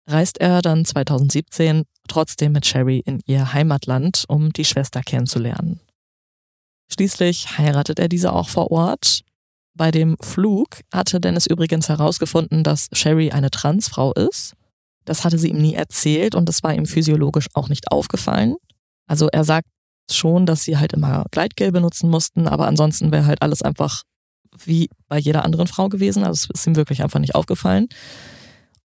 reist 0.07 0.39
er 0.39 0.63
dann 0.63 0.85
2017 0.85 1.85
trotzdem 2.09 2.53
mit 2.53 2.67
Sherry 2.67 3.03
in 3.05 3.21
ihr 3.27 3.53
Heimatland, 3.53 4.25
um 4.29 4.53
die 4.53 4.65
Schwester 4.65 5.03
kennenzulernen. 5.03 5.81
Schließlich 6.93 7.59
heiratet 7.59 7.99
er 7.99 8.09
diese 8.09 8.33
auch 8.33 8.49
vor 8.49 8.71
Ort. 8.71 9.23
Bei 9.75 9.91
dem 9.91 10.17
Flug 10.21 10.81
hatte 10.93 11.21
Dennis 11.21 11.47
übrigens 11.47 11.89
herausgefunden, 11.89 12.63
dass 12.63 12.89
Sherry 12.93 13.31
eine 13.31 13.51
Transfrau 13.51 14.13
ist. 14.13 14.55
Das 15.05 15.25
hatte 15.25 15.39
sie 15.39 15.49
ihm 15.49 15.61
nie 15.63 15.75
erzählt 15.75 16.35
und 16.35 16.49
das 16.49 16.63
war 16.63 16.75
ihm 16.75 16.87
physiologisch 16.87 17.47
auch 17.55 17.69
nicht 17.69 17.91
aufgefallen. 17.91 18.57
Also 19.07 19.29
er 19.29 19.45
sagt 19.45 19.69
schon, 20.11 20.47
dass 20.47 20.65
sie 20.65 20.77
halt 20.77 20.93
immer 20.93 21.25
Gleitgel 21.31 21.73
benutzen 21.73 22.11
mussten, 22.11 22.47
aber 22.47 22.67
ansonsten 22.67 23.11
wäre 23.11 23.27
halt 23.27 23.41
alles 23.41 23.63
einfach 23.63 24.03
wie 24.65 24.91
bei 25.09 25.19
jeder 25.19 25.45
anderen 25.45 25.67
Frau 25.67 25.89
gewesen. 25.89 26.25
Also 26.25 26.49
es 26.53 26.61
ist 26.61 26.67
ihm 26.67 26.77
wirklich 26.77 27.03
einfach 27.03 27.21
nicht 27.21 27.35
aufgefallen. 27.35 27.89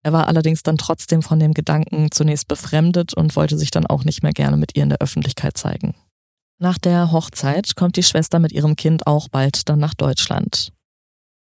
Er 0.04 0.14
war 0.14 0.28
allerdings 0.28 0.64
dann 0.64 0.78
trotzdem 0.78 1.22
von 1.22 1.40
dem 1.40 1.54
Gedanken 1.54 2.12
zunächst 2.12 2.48
befremdet 2.48 3.14
und 3.14 3.36
wollte 3.36 3.58
sich 3.58 3.72
dann 3.72 3.86
auch 3.86 4.06
nicht 4.06 4.24
mehr 4.24 4.32
gerne 4.32 4.58
mit 4.58 4.76
ihr 4.76 4.84
in 4.84 4.90
der 4.90 5.02
Öffentlichkeit 5.02 5.58
zeigen. 5.58 5.96
Nach 6.58 6.78
der 6.78 7.12
Hochzeit 7.12 7.76
kommt 7.76 7.96
die 7.96 8.04
Schwester 8.04 8.40
mit 8.40 8.52
ihrem 8.52 8.76
Kind 8.76 9.08
auch 9.08 9.30
bald 9.30 9.70
dann 9.70 9.80
nach 9.80 9.94
Deutschland. 9.94 10.72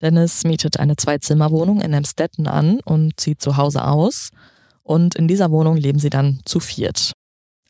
Dennis 0.01 0.43
mietet 0.43 0.79
eine 0.79 0.95
Zwei-Zimmer-Wohnung 0.95 1.81
in 1.81 1.93
Emstetten 1.93 2.47
an 2.47 2.79
und 2.85 3.19
zieht 3.19 3.41
zu 3.41 3.57
Hause 3.57 3.85
aus. 3.85 4.29
Und 4.81 5.15
in 5.15 5.27
dieser 5.27 5.51
Wohnung 5.51 5.77
leben 5.77 5.99
sie 5.99 6.09
dann 6.09 6.39
zu 6.45 6.59
viert. 6.59 7.13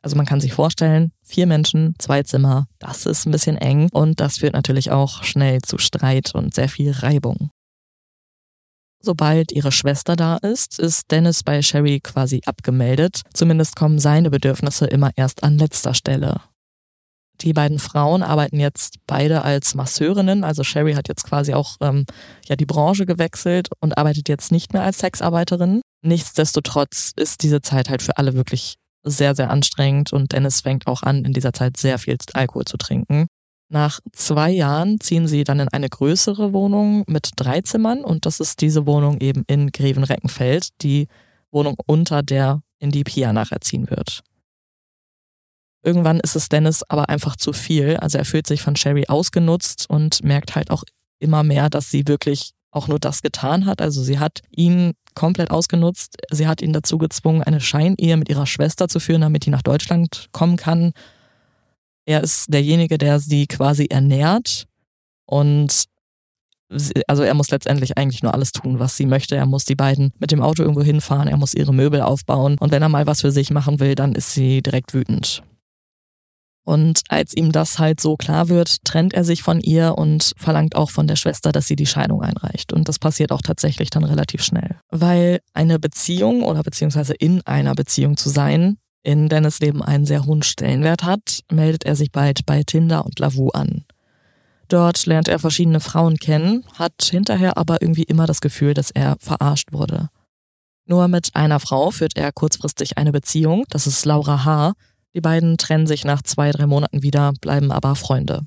Also 0.01 0.15
man 0.15 0.25
kann 0.25 0.39
sich 0.39 0.53
vorstellen, 0.53 1.11
vier 1.23 1.47
Menschen, 1.47 1.95
zwei 1.97 2.23
Zimmer, 2.23 2.67
das 2.77 3.05
ist 3.05 3.25
ein 3.25 3.31
bisschen 3.31 3.57
eng 3.57 3.89
und 3.91 4.19
das 4.19 4.37
führt 4.37 4.53
natürlich 4.53 4.91
auch 4.91 5.23
schnell 5.23 5.61
zu 5.61 5.77
Streit 5.77 6.33
und 6.33 6.53
sehr 6.53 6.69
viel 6.69 6.91
Reibung. 6.91 7.49
Sobald 9.01 9.51
ihre 9.53 9.71
Schwester 9.71 10.15
da 10.15 10.37
ist, 10.37 10.77
ist 10.77 11.09
Dennis 11.09 11.43
bei 11.43 11.61
Sherry 11.61 11.99
quasi 12.01 12.41
abgemeldet. 12.45 13.21
Zumindest 13.33 13.75
kommen 13.75 13.99
seine 13.99 14.29
Bedürfnisse 14.29 14.87
immer 14.87 15.11
erst 15.15 15.43
an 15.43 15.57
letzter 15.57 15.93
Stelle. 15.93 16.41
Die 17.41 17.53
beiden 17.53 17.79
Frauen 17.79 18.21
arbeiten 18.21 18.59
jetzt 18.59 18.97
beide 19.07 19.43
als 19.43 19.73
Masseurinnen. 19.73 20.43
Also 20.43 20.63
Sherry 20.63 20.93
hat 20.93 21.07
jetzt 21.07 21.23
quasi 21.23 21.53
auch 21.53 21.77
ähm, 21.79 22.05
ja 22.47 22.57
die 22.57 22.65
Branche 22.65 23.05
gewechselt 23.05 23.69
und 23.79 23.97
arbeitet 23.97 24.27
jetzt 24.27 24.51
nicht 24.51 24.73
mehr 24.73 24.83
als 24.83 24.99
Sexarbeiterin. 24.99 25.81
Nichtsdestotrotz 26.01 27.13
ist 27.15 27.43
diese 27.43 27.61
Zeit 27.61 27.89
halt 27.89 28.01
für 28.01 28.17
alle 28.17 28.33
wirklich 28.33 28.75
sehr, 29.03 29.33
sehr 29.35 29.49
anstrengend 29.49 30.11
und 30.11 30.33
Dennis 30.33 30.61
fängt 30.61 30.87
auch 30.87 31.03
an, 31.03 31.23
in 31.23 31.31
dieser 31.31 31.53
Zeit 31.53 31.77
sehr 31.77 31.97
viel 31.97 32.17
Alkohol 32.33 32.65
zu 32.65 32.75
trinken. 32.75 33.27
Nach 33.71 33.99
zwei 34.13 34.49
Jahren 34.49 34.99
ziehen 34.99 35.27
sie 35.27 35.43
dann 35.43 35.59
in 35.59 35.67
eine 35.67 35.89
größere 35.89 36.53
Wohnung 36.53 37.03
mit 37.07 37.31
drei 37.35 37.61
Zimmern 37.61 38.03
und 38.03 38.25
das 38.25 38.39
ist 38.39 38.61
diese 38.61 38.87
Wohnung 38.87 39.21
eben 39.21 39.43
in 39.47 39.71
Grevenreckenfeld, 39.71 40.69
die 40.81 41.07
Wohnung 41.51 41.75
unter 41.85 42.23
der, 42.23 42.61
in 42.79 42.89
die 42.89 43.03
Pia 43.03 43.31
nachher 43.31 43.61
ziehen 43.61 43.89
wird. 43.89 44.23
Irgendwann 45.83 46.19
ist 46.19 46.35
es 46.35 46.49
Dennis 46.49 46.83
aber 46.89 47.09
einfach 47.09 47.35
zu 47.35 47.53
viel, 47.53 47.97
also 47.97 48.17
er 48.17 48.25
fühlt 48.25 48.47
sich 48.47 48.61
von 48.61 48.75
Sherry 48.75 49.05
ausgenutzt 49.07 49.89
und 49.89 50.23
merkt 50.23 50.55
halt 50.55 50.71
auch 50.71 50.83
immer 51.19 51.43
mehr, 51.43 51.69
dass 51.69 51.91
sie 51.91 52.07
wirklich 52.07 52.51
auch 52.71 52.87
nur 52.87 52.99
das 52.99 53.21
getan 53.21 53.65
hat. 53.65 53.81
Also 53.81 54.03
sie 54.03 54.19
hat 54.19 54.41
ihn 54.51 54.93
komplett 55.15 55.51
ausgenutzt. 55.51 56.17
Sie 56.31 56.47
hat 56.47 56.61
ihn 56.61 56.73
dazu 56.73 56.97
gezwungen, 56.97 57.43
eine 57.43 57.61
Scheinehe 57.61 58.17
mit 58.17 58.29
ihrer 58.29 58.45
Schwester 58.45 58.87
zu 58.87 58.99
führen, 58.99 59.21
damit 59.21 59.45
die 59.45 59.49
nach 59.49 59.61
Deutschland 59.61 60.29
kommen 60.31 60.55
kann. 60.55 60.93
Er 62.09 62.23
ist 62.23 62.51
derjenige, 62.51 62.97
der 62.97 63.19
sie 63.19 63.45
quasi 63.45 63.85
ernährt 63.85 64.65
und 65.27 65.83
also 67.07 67.21
er 67.21 67.35
muss 67.35 67.51
letztendlich 67.51 67.99
eigentlich 67.99 68.23
nur 68.23 68.33
alles 68.33 68.51
tun, 68.51 68.79
was 68.79 68.97
sie 68.97 69.05
möchte. 69.05 69.35
Er 69.35 69.45
muss 69.45 69.63
die 69.63 69.75
beiden 69.75 70.11
mit 70.17 70.31
dem 70.31 70.41
Auto 70.41 70.63
irgendwo 70.63 70.81
hinfahren, 70.81 71.27
er 71.27 71.37
muss 71.37 71.53
ihre 71.53 71.71
Möbel 71.71 72.01
aufbauen 72.01 72.57
und 72.59 72.71
wenn 72.71 72.81
er 72.81 72.89
mal 72.89 73.05
was 73.05 73.21
für 73.21 73.31
sich 73.31 73.51
machen 73.51 73.79
will, 73.79 73.93
dann 73.93 74.13
ist 74.13 74.33
sie 74.33 74.63
direkt 74.63 74.95
wütend. 74.95 75.43
Und 76.65 77.01
als 77.09 77.37
ihm 77.37 77.51
das 77.51 77.77
halt 77.77 77.99
so 78.01 78.17
klar 78.17 78.49
wird, 78.49 78.83
trennt 78.85 79.13
er 79.13 79.23
sich 79.23 79.43
von 79.43 79.59
ihr 79.59 79.95
und 79.95 80.33
verlangt 80.35 80.75
auch 80.75 80.89
von 80.89 81.05
der 81.05 81.15
Schwester, 81.15 81.51
dass 81.51 81.67
sie 81.67 81.75
die 81.75 81.85
Scheidung 81.85 82.23
einreicht. 82.23 82.73
Und 82.73 82.89
das 82.89 82.97
passiert 82.97 83.31
auch 83.31 83.43
tatsächlich 83.43 83.91
dann 83.91 84.03
relativ 84.03 84.43
schnell. 84.43 84.77
Weil 84.89 85.41
eine 85.53 85.77
Beziehung 85.77 86.41
oder 86.41 86.63
beziehungsweise 86.63 87.13
in 87.13 87.45
einer 87.45 87.75
Beziehung 87.75 88.17
zu 88.17 88.29
sein, 88.29 88.77
in 89.03 89.29
Dennis 89.29 89.59
Leben 89.59 89.81
einen 89.81 90.05
sehr 90.05 90.25
hohen 90.25 90.43
Stellenwert 90.43 91.03
hat, 91.03 91.41
meldet 91.51 91.85
er 91.85 91.95
sich 91.95 92.11
bald 92.11 92.45
bei 92.45 92.63
Tinder 92.63 93.05
und 93.05 93.19
Lavu 93.19 93.49
an. 93.49 93.85
Dort 94.67 95.05
lernt 95.05 95.27
er 95.27 95.39
verschiedene 95.39 95.79
Frauen 95.79 96.17
kennen, 96.17 96.63
hat 96.77 97.03
hinterher 97.03 97.57
aber 97.57 97.81
irgendwie 97.81 98.03
immer 98.03 98.27
das 98.27 98.41
Gefühl, 98.41 98.73
dass 98.73 98.91
er 98.91 99.17
verarscht 99.19 99.71
wurde. 99.71 100.09
Nur 100.85 101.07
mit 101.07 101.35
einer 101.35 101.59
Frau 101.59 101.91
führt 101.91 102.17
er 102.17 102.31
kurzfristig 102.31 102.97
eine 102.97 103.11
Beziehung, 103.11 103.65
das 103.69 103.87
ist 103.87 104.05
Laura 104.05 104.45
H., 104.45 104.73
die 105.15 105.21
beiden 105.21 105.57
trennen 105.57 105.87
sich 105.87 106.05
nach 106.05 106.21
zwei, 106.21 106.51
drei 106.51 106.67
Monaten 106.67 107.01
wieder, 107.01 107.33
bleiben 107.41 107.71
aber 107.71 107.95
Freunde. 107.95 108.45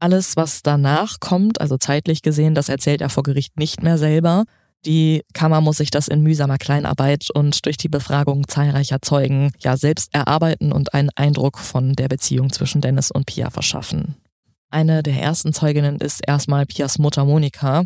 Alles, 0.00 0.36
was 0.36 0.62
danach 0.62 1.20
kommt, 1.20 1.60
also 1.60 1.76
zeitlich 1.76 2.22
gesehen, 2.22 2.54
das 2.54 2.68
erzählt 2.68 3.00
er 3.00 3.10
vor 3.10 3.22
Gericht 3.22 3.58
nicht 3.58 3.82
mehr 3.82 3.98
selber. 3.98 4.44
Die 4.86 5.22
Kammer 5.34 5.60
muss 5.60 5.78
sich 5.78 5.90
das 5.90 6.08
in 6.08 6.22
mühsamer 6.22 6.56
Kleinarbeit 6.58 7.30
und 7.30 7.66
durch 7.66 7.76
die 7.76 7.88
Befragung 7.88 8.46
zahlreicher 8.46 9.02
Zeugen 9.02 9.50
ja 9.58 9.76
selbst 9.76 10.14
erarbeiten 10.14 10.72
und 10.72 10.94
einen 10.94 11.10
Eindruck 11.16 11.58
von 11.58 11.94
der 11.94 12.08
Beziehung 12.08 12.52
zwischen 12.52 12.80
Dennis 12.80 13.10
und 13.10 13.26
Pia 13.26 13.50
verschaffen. 13.50 14.14
Eine 14.70 15.02
der 15.02 15.20
ersten 15.20 15.52
Zeuginnen 15.52 15.96
ist 15.96 16.20
erstmal 16.26 16.66
Pias 16.66 16.98
Mutter 16.98 17.24
Monika. 17.24 17.84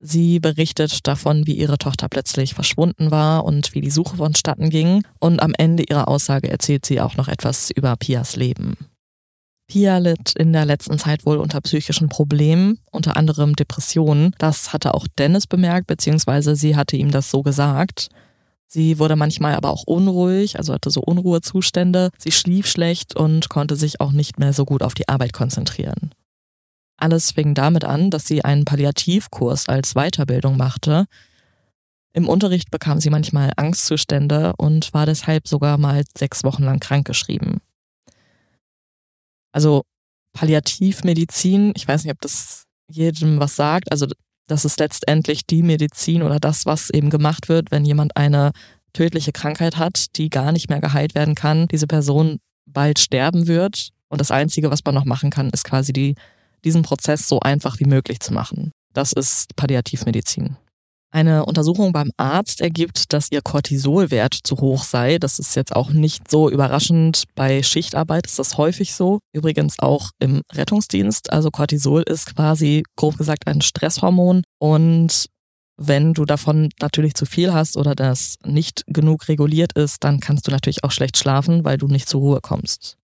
Sie 0.00 0.38
berichtet 0.40 1.06
davon, 1.06 1.46
wie 1.46 1.54
ihre 1.54 1.78
Tochter 1.78 2.08
plötzlich 2.08 2.54
verschwunden 2.54 3.10
war 3.10 3.44
und 3.44 3.74
wie 3.74 3.80
die 3.80 3.90
Suche 3.90 4.16
vonstatten 4.16 4.70
ging. 4.70 5.02
Und 5.20 5.40
am 5.40 5.54
Ende 5.56 5.84
ihrer 5.88 6.08
Aussage 6.08 6.50
erzählt 6.50 6.86
sie 6.86 7.00
auch 7.00 7.16
noch 7.16 7.28
etwas 7.28 7.70
über 7.70 7.96
Pias 7.96 8.36
Leben. 8.36 8.76
Pia 9.68 9.98
litt 9.98 10.34
in 10.34 10.54
der 10.54 10.64
letzten 10.64 10.98
Zeit 10.98 11.26
wohl 11.26 11.36
unter 11.36 11.60
psychischen 11.60 12.08
Problemen, 12.08 12.78
unter 12.90 13.16
anderem 13.16 13.54
Depressionen. 13.54 14.34
Das 14.38 14.72
hatte 14.72 14.94
auch 14.94 15.06
Dennis 15.18 15.46
bemerkt, 15.46 15.86
beziehungsweise 15.86 16.56
sie 16.56 16.74
hatte 16.74 16.96
ihm 16.96 17.10
das 17.10 17.30
so 17.30 17.42
gesagt. 17.42 18.08
Sie 18.66 18.98
wurde 18.98 19.14
manchmal 19.14 19.54
aber 19.54 19.70
auch 19.70 19.84
unruhig, 19.86 20.58
also 20.58 20.72
hatte 20.72 20.90
so 20.90 21.00
Unruhezustände. 21.00 22.10
Sie 22.16 22.32
schlief 22.32 22.66
schlecht 22.66 23.14
und 23.14 23.50
konnte 23.50 23.76
sich 23.76 24.00
auch 24.00 24.12
nicht 24.12 24.38
mehr 24.38 24.54
so 24.54 24.64
gut 24.64 24.82
auf 24.82 24.94
die 24.94 25.08
Arbeit 25.08 25.34
konzentrieren. 25.34 26.12
Alles 26.96 27.32
fing 27.32 27.54
damit 27.54 27.84
an, 27.84 28.10
dass 28.10 28.26
sie 28.26 28.44
einen 28.44 28.64
Palliativkurs 28.64 29.68
als 29.68 29.94
Weiterbildung 29.94 30.56
machte. 30.56 31.04
Im 32.14 32.28
Unterricht 32.28 32.70
bekam 32.70 33.00
sie 33.00 33.10
manchmal 33.10 33.52
Angstzustände 33.56 34.54
und 34.56 34.92
war 34.94 35.04
deshalb 35.04 35.46
sogar 35.46 35.78
mal 35.78 36.02
sechs 36.16 36.42
Wochen 36.42 36.64
lang 36.64 36.80
krankgeschrieben. 36.80 37.60
Also 39.52 39.82
Palliativmedizin, 40.32 41.72
ich 41.76 41.86
weiß 41.86 42.04
nicht, 42.04 42.12
ob 42.12 42.20
das 42.20 42.64
jedem 42.90 43.40
was 43.40 43.56
sagt. 43.56 43.90
Also 43.90 44.06
das 44.46 44.64
ist 44.64 44.78
letztendlich 44.80 45.46
die 45.46 45.62
Medizin 45.62 46.22
oder 46.22 46.40
das, 46.40 46.66
was 46.66 46.90
eben 46.90 47.10
gemacht 47.10 47.48
wird, 47.48 47.70
wenn 47.70 47.84
jemand 47.84 48.16
eine 48.16 48.52
tödliche 48.92 49.32
Krankheit 49.32 49.76
hat, 49.76 50.16
die 50.16 50.30
gar 50.30 50.52
nicht 50.52 50.70
mehr 50.70 50.80
geheilt 50.80 51.14
werden 51.14 51.34
kann, 51.34 51.68
diese 51.68 51.86
Person 51.86 52.38
bald 52.66 52.98
sterben 52.98 53.46
wird. 53.46 53.90
Und 54.08 54.20
das 54.20 54.30
Einzige, 54.30 54.70
was 54.70 54.84
man 54.84 54.94
noch 54.94 55.04
machen 55.04 55.30
kann, 55.30 55.50
ist 55.50 55.64
quasi 55.64 55.92
die, 55.92 56.14
diesen 56.64 56.82
Prozess 56.82 57.28
so 57.28 57.40
einfach 57.40 57.78
wie 57.78 57.84
möglich 57.84 58.20
zu 58.20 58.32
machen. 58.32 58.72
Das 58.94 59.12
ist 59.12 59.54
Palliativmedizin. 59.56 60.56
Eine 61.10 61.46
Untersuchung 61.46 61.92
beim 61.92 62.10
Arzt 62.18 62.60
ergibt, 62.60 63.14
dass 63.14 63.32
ihr 63.32 63.40
Cortisolwert 63.40 64.34
zu 64.34 64.58
hoch 64.58 64.84
sei. 64.84 65.18
Das 65.18 65.38
ist 65.38 65.56
jetzt 65.56 65.74
auch 65.74 65.90
nicht 65.90 66.30
so 66.30 66.50
überraschend. 66.50 67.24
Bei 67.34 67.62
Schichtarbeit 67.62 68.26
ist 68.26 68.38
das 68.38 68.58
häufig 68.58 68.94
so. 68.94 69.20
Übrigens 69.32 69.78
auch 69.78 70.10
im 70.18 70.42
Rettungsdienst. 70.52 71.32
Also 71.32 71.50
Cortisol 71.50 72.02
ist 72.02 72.36
quasi, 72.36 72.82
grob 72.96 73.16
gesagt, 73.16 73.46
ein 73.46 73.62
Stresshormon. 73.62 74.42
Und 74.58 75.30
wenn 75.78 76.12
du 76.12 76.26
davon 76.26 76.68
natürlich 76.80 77.14
zu 77.14 77.24
viel 77.24 77.54
hast 77.54 77.78
oder 77.78 77.94
das 77.94 78.36
nicht 78.44 78.84
genug 78.86 79.28
reguliert 79.28 79.72
ist, 79.74 80.04
dann 80.04 80.20
kannst 80.20 80.46
du 80.46 80.50
natürlich 80.50 80.84
auch 80.84 80.90
schlecht 80.90 81.16
schlafen, 81.16 81.64
weil 81.64 81.78
du 81.78 81.86
nicht 81.86 82.08
zur 82.08 82.20
Ruhe 82.20 82.40
kommst. 82.42 82.98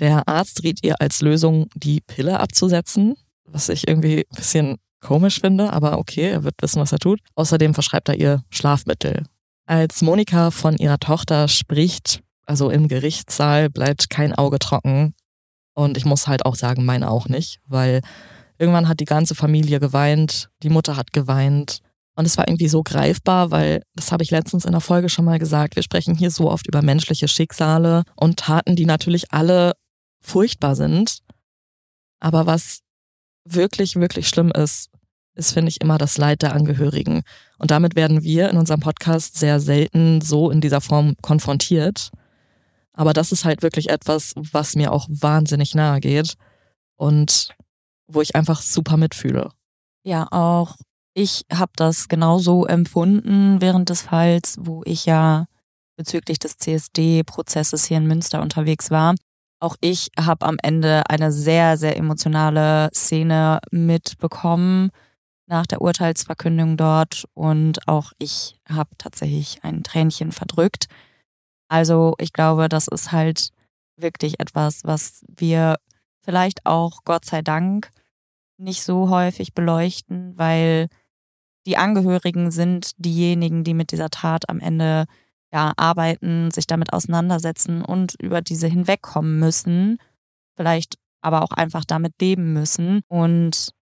Der 0.00 0.26
Arzt 0.26 0.64
riet 0.64 0.82
ihr 0.82 1.00
als 1.00 1.20
Lösung, 1.20 1.68
die 1.74 2.00
Pille 2.00 2.40
abzusetzen, 2.40 3.14
was 3.44 3.68
ich 3.68 3.86
irgendwie 3.86 4.26
ein 4.30 4.36
bisschen 4.36 4.76
komisch 5.00 5.40
finde, 5.40 5.72
aber 5.72 5.98
okay, 5.98 6.30
er 6.30 6.44
wird 6.44 6.54
wissen, 6.60 6.80
was 6.80 6.92
er 6.92 6.98
tut. 6.98 7.20
Außerdem 7.34 7.74
verschreibt 7.74 8.08
er 8.08 8.16
ihr 8.16 8.42
Schlafmittel. 8.50 9.24
Als 9.66 10.02
Monika 10.02 10.50
von 10.50 10.76
ihrer 10.76 10.98
Tochter 10.98 11.48
spricht, 11.48 12.22
also 12.46 12.70
im 12.70 12.88
Gerichtssaal, 12.88 13.68
bleibt 13.68 14.10
kein 14.10 14.34
Auge 14.34 14.58
trocken. 14.58 15.14
Und 15.74 15.96
ich 15.96 16.04
muss 16.04 16.26
halt 16.26 16.44
auch 16.46 16.54
sagen, 16.54 16.84
meine 16.84 17.10
auch 17.10 17.28
nicht, 17.28 17.60
weil 17.66 18.00
irgendwann 18.58 18.88
hat 18.88 19.00
die 19.00 19.04
ganze 19.04 19.34
Familie 19.34 19.78
geweint, 19.78 20.48
die 20.62 20.70
Mutter 20.70 20.96
hat 20.96 21.12
geweint. 21.12 21.80
Und 22.16 22.24
es 22.24 22.36
war 22.36 22.48
irgendwie 22.48 22.68
so 22.68 22.82
greifbar, 22.82 23.52
weil, 23.52 23.82
das 23.94 24.10
habe 24.10 24.24
ich 24.24 24.32
letztens 24.32 24.64
in 24.64 24.72
der 24.72 24.80
Folge 24.80 25.08
schon 25.08 25.24
mal 25.24 25.38
gesagt, 25.38 25.76
wir 25.76 25.84
sprechen 25.84 26.16
hier 26.16 26.32
so 26.32 26.50
oft 26.50 26.66
über 26.66 26.82
menschliche 26.82 27.28
Schicksale 27.28 28.02
und 28.16 28.38
Taten, 28.40 28.74
die 28.74 28.86
natürlich 28.86 29.32
alle 29.32 29.74
furchtbar 30.20 30.74
sind. 30.74 31.20
Aber 32.18 32.46
was 32.46 32.80
wirklich, 33.54 33.96
wirklich 33.96 34.28
schlimm 34.28 34.50
ist, 34.50 34.90
ist, 35.34 35.52
finde 35.52 35.68
ich, 35.70 35.80
immer 35.80 35.98
das 35.98 36.18
Leid 36.18 36.42
der 36.42 36.52
Angehörigen. 36.54 37.22
Und 37.58 37.70
damit 37.70 37.94
werden 37.94 38.22
wir 38.22 38.50
in 38.50 38.56
unserem 38.56 38.80
Podcast 38.80 39.38
sehr 39.38 39.60
selten 39.60 40.20
so 40.20 40.50
in 40.50 40.60
dieser 40.60 40.80
Form 40.80 41.14
konfrontiert. 41.22 42.10
Aber 42.92 43.12
das 43.12 43.30
ist 43.30 43.44
halt 43.44 43.62
wirklich 43.62 43.90
etwas, 43.90 44.34
was 44.36 44.74
mir 44.74 44.92
auch 44.92 45.06
wahnsinnig 45.08 45.74
nahe 45.74 46.00
geht 46.00 46.34
und 46.96 47.54
wo 48.08 48.20
ich 48.20 48.34
einfach 48.34 48.60
super 48.60 48.96
mitfühle. 48.96 49.50
Ja, 50.02 50.26
auch 50.32 50.76
ich 51.14 51.44
habe 51.52 51.72
das 51.76 52.08
genauso 52.08 52.66
empfunden 52.66 53.60
während 53.60 53.88
des 53.88 54.02
Falls, 54.02 54.56
wo 54.60 54.82
ich 54.84 55.06
ja 55.06 55.46
bezüglich 55.96 56.38
des 56.38 56.56
CSD-Prozesses 56.58 57.84
hier 57.84 57.98
in 57.98 58.06
Münster 58.06 58.40
unterwegs 58.40 58.90
war. 58.90 59.14
Auch 59.60 59.76
ich 59.80 60.10
habe 60.18 60.46
am 60.46 60.56
Ende 60.62 61.08
eine 61.10 61.32
sehr, 61.32 61.76
sehr 61.76 61.96
emotionale 61.96 62.90
Szene 62.94 63.60
mitbekommen 63.70 64.90
nach 65.46 65.66
der 65.66 65.80
Urteilsverkündung 65.80 66.76
dort 66.76 67.24
und 67.34 67.88
auch 67.88 68.12
ich 68.18 68.60
habe 68.68 68.90
tatsächlich 68.98 69.64
ein 69.64 69.82
Tränchen 69.82 70.30
verdrückt. 70.30 70.86
Also 71.68 72.14
ich 72.18 72.32
glaube, 72.32 72.68
das 72.68 72.86
ist 72.86 73.12
halt 73.12 73.50
wirklich 73.96 74.38
etwas, 74.40 74.84
was 74.84 75.24
wir 75.28 75.76
vielleicht 76.24 76.66
auch 76.66 77.00
Gott 77.04 77.24
sei 77.24 77.42
Dank 77.42 77.90
nicht 78.58 78.82
so 78.82 79.08
häufig 79.08 79.54
beleuchten, 79.54 80.36
weil 80.36 80.88
die 81.66 81.76
Angehörigen 81.76 82.50
sind 82.50 82.92
diejenigen, 82.96 83.64
die 83.64 83.74
mit 83.74 83.92
dieser 83.92 84.10
Tat 84.10 84.48
am 84.48 84.60
Ende 84.60 85.06
ja, 85.52 85.72
arbeiten, 85.76 86.50
sich 86.50 86.66
damit 86.66 86.92
auseinandersetzen 86.92 87.82
und 87.82 88.14
über 88.20 88.42
diese 88.42 88.66
hinwegkommen 88.66 89.38
müssen, 89.38 89.98
vielleicht 90.56 90.96
aber 91.20 91.42
auch 91.42 91.52
einfach 91.52 91.84
damit 91.84 92.14
leben 92.20 92.52
müssen. 92.52 93.00
Und 93.08 93.72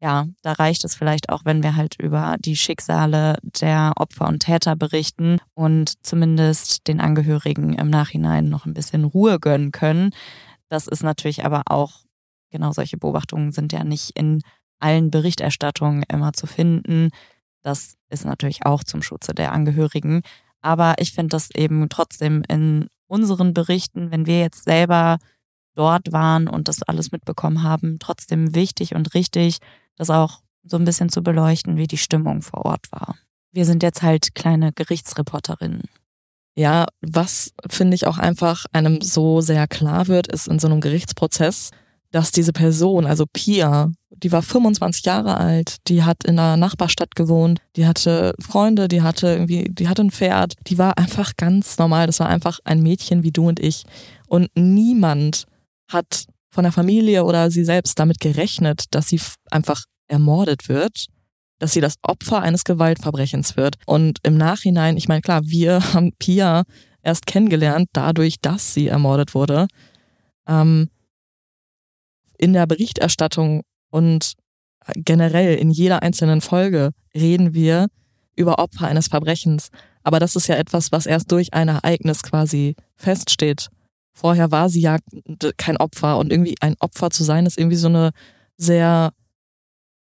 ja, 0.00 0.26
da 0.42 0.52
reicht 0.52 0.84
es 0.84 0.94
vielleicht 0.94 1.30
auch, 1.30 1.44
wenn 1.44 1.62
wir 1.62 1.76
halt 1.76 1.96
über 1.98 2.36
die 2.38 2.56
Schicksale 2.56 3.38
der 3.42 3.92
Opfer 3.96 4.28
und 4.28 4.40
Täter 4.40 4.76
berichten 4.76 5.38
und 5.54 5.94
zumindest 6.04 6.86
den 6.88 7.00
Angehörigen 7.00 7.72
im 7.72 7.88
Nachhinein 7.88 8.48
noch 8.48 8.66
ein 8.66 8.74
bisschen 8.74 9.04
Ruhe 9.04 9.40
gönnen 9.40 9.72
können. 9.72 10.10
Das 10.68 10.88
ist 10.88 11.02
natürlich 11.02 11.44
aber 11.44 11.62
auch, 11.66 12.02
genau 12.50 12.72
solche 12.72 12.98
Beobachtungen 12.98 13.52
sind 13.52 13.72
ja 13.72 13.84
nicht 13.84 14.10
in 14.18 14.42
allen 14.78 15.10
Berichterstattungen 15.10 16.02
immer 16.08 16.32
zu 16.34 16.46
finden. 16.46 17.08
Das 17.62 17.94
ist 18.10 18.26
natürlich 18.26 18.66
auch 18.66 18.84
zum 18.84 19.00
Schutze 19.00 19.34
der 19.34 19.52
Angehörigen. 19.52 20.20
Aber 20.64 20.94
ich 20.96 21.12
finde 21.12 21.28
das 21.28 21.50
eben 21.50 21.90
trotzdem 21.90 22.42
in 22.48 22.88
unseren 23.06 23.52
Berichten, 23.52 24.10
wenn 24.10 24.24
wir 24.24 24.40
jetzt 24.40 24.64
selber 24.64 25.18
dort 25.74 26.10
waren 26.10 26.48
und 26.48 26.68
das 26.68 26.82
alles 26.82 27.12
mitbekommen 27.12 27.62
haben, 27.62 27.98
trotzdem 27.98 28.54
wichtig 28.54 28.94
und 28.94 29.12
richtig, 29.12 29.58
das 29.96 30.08
auch 30.08 30.40
so 30.62 30.78
ein 30.78 30.86
bisschen 30.86 31.10
zu 31.10 31.22
beleuchten, 31.22 31.76
wie 31.76 31.86
die 31.86 31.98
Stimmung 31.98 32.40
vor 32.40 32.64
Ort 32.64 32.90
war. 32.92 33.16
Wir 33.52 33.66
sind 33.66 33.82
jetzt 33.82 34.02
halt 34.02 34.34
kleine 34.34 34.72
Gerichtsreporterinnen. 34.72 35.82
Ja, 36.56 36.86
was 37.02 37.52
finde 37.68 37.96
ich 37.96 38.06
auch 38.06 38.16
einfach 38.16 38.64
einem 38.72 39.02
so 39.02 39.42
sehr 39.42 39.68
klar 39.68 40.08
wird, 40.08 40.28
ist 40.28 40.48
in 40.48 40.58
so 40.58 40.66
einem 40.66 40.80
Gerichtsprozess, 40.80 41.72
dass 42.14 42.30
diese 42.30 42.52
Person, 42.52 43.06
also 43.06 43.24
Pia, 43.26 43.90
die 44.10 44.30
war 44.30 44.40
25 44.40 45.04
Jahre 45.04 45.36
alt, 45.36 45.78
die 45.88 46.04
hat 46.04 46.22
in 46.22 46.38
einer 46.38 46.56
Nachbarstadt 46.56 47.16
gewohnt, 47.16 47.60
die 47.74 47.88
hatte 47.88 48.36
Freunde, 48.38 48.86
die 48.86 49.02
hatte 49.02 49.26
irgendwie, 49.26 49.64
die 49.68 49.88
hatte 49.88 50.02
ein 50.02 50.12
Pferd, 50.12 50.54
die 50.68 50.78
war 50.78 50.96
einfach 50.96 51.32
ganz 51.36 51.76
normal, 51.76 52.06
das 52.06 52.20
war 52.20 52.28
einfach 52.28 52.60
ein 52.62 52.84
Mädchen 52.84 53.24
wie 53.24 53.32
du 53.32 53.48
und 53.48 53.58
ich. 53.58 53.82
Und 54.28 54.48
niemand 54.54 55.46
hat 55.90 56.26
von 56.52 56.62
der 56.62 56.70
Familie 56.70 57.24
oder 57.24 57.50
sie 57.50 57.64
selbst 57.64 57.98
damit 57.98 58.20
gerechnet, 58.20 58.84
dass 58.92 59.08
sie 59.08 59.20
einfach 59.50 59.82
ermordet 60.06 60.68
wird, 60.68 61.06
dass 61.58 61.72
sie 61.72 61.80
das 61.80 61.96
Opfer 62.02 62.42
eines 62.42 62.62
Gewaltverbrechens 62.62 63.56
wird. 63.56 63.74
Und 63.86 64.18
im 64.22 64.36
Nachhinein, 64.36 64.96
ich 64.96 65.08
meine, 65.08 65.22
klar, 65.22 65.42
wir 65.46 65.94
haben 65.94 66.12
Pia 66.20 66.62
erst 67.02 67.26
kennengelernt, 67.26 67.88
dadurch, 67.92 68.36
dass 68.40 68.72
sie 68.72 68.86
ermordet 68.86 69.34
wurde. 69.34 69.66
Ähm, 70.46 70.90
in 72.44 72.52
der 72.52 72.66
Berichterstattung 72.66 73.62
und 73.90 74.34
generell 74.96 75.56
in 75.56 75.70
jeder 75.70 76.02
einzelnen 76.02 76.42
Folge 76.42 76.90
reden 77.14 77.54
wir 77.54 77.88
über 78.36 78.58
Opfer 78.58 78.86
eines 78.86 79.08
Verbrechens. 79.08 79.70
Aber 80.02 80.20
das 80.20 80.36
ist 80.36 80.46
ja 80.46 80.56
etwas, 80.56 80.92
was 80.92 81.06
erst 81.06 81.32
durch 81.32 81.54
ein 81.54 81.68
Ereignis 81.68 82.22
quasi 82.22 82.76
feststeht. 82.96 83.68
Vorher 84.12 84.50
war 84.50 84.68
sie 84.68 84.82
ja 84.82 84.98
kein 85.56 85.78
Opfer 85.78 86.18
und 86.18 86.30
irgendwie 86.30 86.54
ein 86.60 86.76
Opfer 86.80 87.08
zu 87.08 87.24
sein, 87.24 87.46
ist 87.46 87.56
irgendwie 87.56 87.78
so 87.78 87.88
eine 87.88 88.10
sehr 88.58 89.14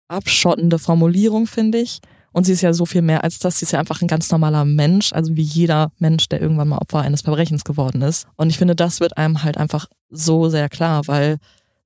abschottende 0.08 0.78
Formulierung, 0.78 1.46
finde 1.46 1.78
ich. 1.78 2.00
Und 2.32 2.44
sie 2.44 2.52
ist 2.52 2.62
ja 2.62 2.72
so 2.72 2.86
viel 2.86 3.02
mehr 3.02 3.22
als 3.22 3.38
das. 3.38 3.58
Sie 3.58 3.66
ist 3.66 3.72
ja 3.72 3.80
einfach 3.80 4.00
ein 4.00 4.08
ganz 4.08 4.30
normaler 4.32 4.64
Mensch, 4.64 5.12
also 5.12 5.36
wie 5.36 5.42
jeder 5.42 5.92
Mensch, 5.98 6.26
der 6.30 6.40
irgendwann 6.40 6.68
mal 6.68 6.78
Opfer 6.78 7.00
eines 7.00 7.20
Verbrechens 7.20 7.64
geworden 7.64 8.00
ist. 8.00 8.26
Und 8.36 8.48
ich 8.48 8.56
finde, 8.56 8.74
das 8.74 9.00
wird 9.00 9.18
einem 9.18 9.42
halt 9.42 9.58
einfach 9.58 9.86
so 10.08 10.48
sehr 10.48 10.70
klar, 10.70 11.06
weil 11.06 11.38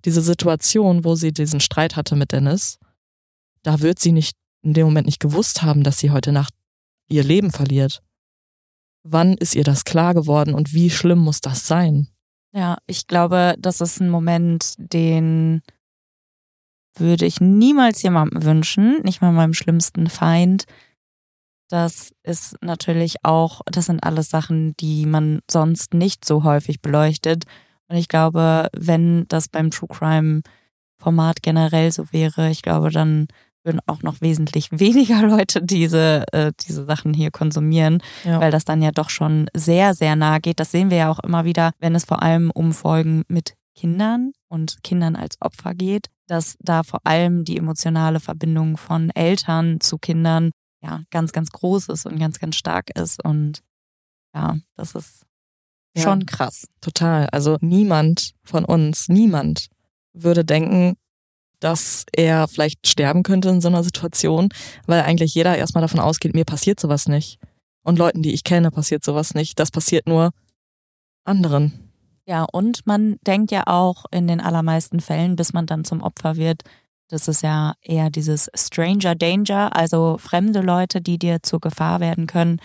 diese 0.05 0.23
Situation, 0.23 1.05
wo 1.05 1.15
sie 1.15 1.33
diesen 1.33 1.61
Streit 1.61 1.97
hatte 1.97 2.17
mit 2.17 2.33
Dennis, 2.33 2.79
da 3.63 3.81
wird 3.81 3.99
sie 3.99 4.13
nicht 4.13 4.37
in 4.63 4.75
dem 4.75 4.87
Moment 4.87 5.07
nicht 5.07 5.21
gewusst 5.21 5.63
haben, 5.63 5.83
dass 5.83 5.99
sie 5.99 6.11
heute 6.11 6.33
Nacht 6.33 6.55
ihr 7.09 7.25
Leben 7.25 7.51
verliert. 7.51 8.03
Wann 9.03 9.35
ist 9.35 9.55
ihr 9.55 9.65
das 9.65 9.85
klar 9.85 10.15
geworden 10.15 10.55
und 10.55 10.73
wie 10.73 10.91
schlimm 10.91 11.19
muss 11.19 11.41
das 11.41 11.67
sein? 11.67 12.09
Ja, 12.53 12.79
ich 12.87 13.07
glaube, 13.07 13.55
das 13.59 13.81
ist 13.81 14.01
ein 14.01 14.11
Moment, 14.11 14.75
den 14.79 15.63
würde 16.95 17.27
ich 17.27 17.41
niemals 17.41 18.03
jemandem 18.03 18.43
wünschen, 18.45 19.01
nicht 19.03 19.21
mal 19.21 19.33
meinem 19.33 19.55
schlimmsten 19.55 20.09
Feind. 20.09 20.65
Das 21.69 22.13
ist 22.23 22.57
natürlich 22.63 23.17
auch, 23.25 23.61
das 23.67 23.87
sind 23.87 24.03
alles 24.03 24.31
Sachen, 24.31 24.75
die 24.79 25.07
man 25.07 25.41
sonst 25.51 25.95
nicht 25.95 26.25
so 26.25 26.43
häufig 26.43 26.81
beleuchtet. 26.81 27.45
Und 27.89 27.97
ich 27.97 28.09
glaube, 28.09 28.69
wenn 28.77 29.27
das 29.29 29.49
beim 29.49 29.71
True 29.71 29.89
Crime 29.89 30.43
Format 31.01 31.43
generell 31.43 31.93
so 31.93 32.13
wäre, 32.13 32.51
ich 32.51 32.63
glaube, 32.63 32.91
dann 32.91 33.29
würden 33.65 33.81
auch 33.87 34.03
noch 34.03 34.21
wesentlich 34.21 34.71
weniger 34.73 35.23
Leute 35.23 35.63
diese, 35.63 36.25
äh, 36.33 36.53
diese 36.61 36.85
Sachen 36.85 37.15
hier 37.15 37.31
konsumieren, 37.31 38.03
ja. 38.25 38.41
weil 38.41 38.51
das 38.51 38.65
dann 38.65 38.83
ja 38.83 38.91
doch 38.91 39.11
schon 39.11 39.49
sehr, 39.55 39.95
sehr 39.95 40.17
nah 40.17 40.39
geht. 40.39 40.61
Das 40.61 40.71
sehen 40.71 40.91
wir 40.91 40.99
ja 40.99 41.11
auch 41.11 41.21
immer 41.21 41.45
wieder, 41.45 41.73
wenn 41.79 41.95
es 41.95 42.05
vor 42.05 42.23
allem 42.23 42.51
um 42.51 42.73
Folgen 42.73 43.23
mit 43.29 43.55
Kindern 43.75 44.33
und 44.49 44.83
Kindern 44.83 45.15
als 45.15 45.41
Opfer 45.41 45.75
geht, 45.75 46.09
dass 46.27 46.57
da 46.61 46.83
vor 46.83 47.01
allem 47.05 47.45
die 47.45 47.57
emotionale 47.57 48.21
Verbindung 48.21 48.77
von 48.77 49.11
Eltern 49.11 49.81
zu 49.81 49.99
Kindern 49.99 50.51
ja 50.83 51.03
ganz, 51.11 51.33
ganz 51.33 51.51
groß 51.51 51.89
ist 51.89 52.07
und 52.07 52.19
ganz, 52.19 52.41
ganz 52.41 52.57
stark 52.57 52.91
ist. 52.99 53.25
Und 53.25 53.61
ja, 54.35 54.57
das 54.77 54.95
ist 54.95 55.28
ja, 55.99 56.05
schon 56.05 56.27
krass. 56.27 56.67
Total. 56.81 57.29
Also 57.31 57.57
niemand 57.61 58.33
von 58.43 58.65
uns, 58.65 59.09
niemand 59.09 59.69
würde 60.13 60.45
denken, 60.45 60.97
dass 61.61 62.05
er 62.13 62.49
vielleicht 62.49 62.87
sterben 62.87 63.23
könnte 63.23 63.49
in 63.49 63.61
so 63.61 63.69
einer 63.69 63.83
Situation, 63.83 64.49
weil 64.87 65.03
eigentlich 65.03 65.35
jeder 65.35 65.57
erstmal 65.57 65.83
davon 65.83 66.01
ausgeht, 66.01 66.35
mir 66.35 66.45
passiert 66.45 66.79
sowas 66.81 67.09
nicht. 67.09 67.39
Und 67.83 67.99
Leuten, 67.99 68.23
die 68.23 68.33
ich 68.33 68.45
kenne, 68.45 68.71
passiert 68.71 69.05
sowas 69.05 69.35
nicht. 69.35 69.59
Das 69.59 69.71
passiert 69.71 70.07
nur 70.07 70.31
anderen. 71.25 71.91
Ja, 72.27 72.45
und 72.53 72.87
man 72.87 73.17
denkt 73.27 73.51
ja 73.51 73.63
auch 73.67 74.05
in 74.11 74.29
den 74.29 74.41
allermeisten 74.41 75.01
Fällen, 75.01 75.37
bis 75.37 75.53
man 75.53 75.67
dann 75.67 75.85
zum 75.85 76.03
Opfer 76.03 76.37
wird, 76.37 76.63
das 77.09 77.27
ist 77.27 77.43
ja 77.43 77.73
eher 77.81 78.11
dieses 78.11 78.51
Stranger 78.55 79.15
Danger, 79.15 79.75
also 79.75 80.19
fremde 80.19 80.61
Leute, 80.61 81.01
die 81.01 81.19
dir 81.19 81.43
zur 81.43 81.59
Gefahr 81.59 82.01
werden 82.01 82.27
können, 82.27 82.61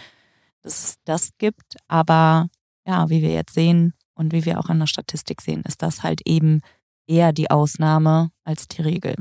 dass 0.62 0.84
es 0.84 0.96
das 1.06 1.30
gibt. 1.38 1.78
Aber 1.88 2.48
ja, 2.86 3.10
wie 3.10 3.22
wir 3.22 3.32
jetzt 3.32 3.54
sehen 3.54 3.94
und 4.16 4.34
wie 4.34 4.46
wir 4.46 4.60
auch 4.60 4.70
an 4.70 4.80
der 4.80 4.88
Statistik 4.88 5.42
sehen, 5.42 5.64
ist 5.68 5.82
das 5.82 6.04
halt 6.04 6.22
eben 6.26 6.62
eher 7.08 7.34
die 7.34 7.52
Ausnahme 7.52 8.30
als 8.44 8.68
die 8.68 8.82
Regel. 8.82 9.16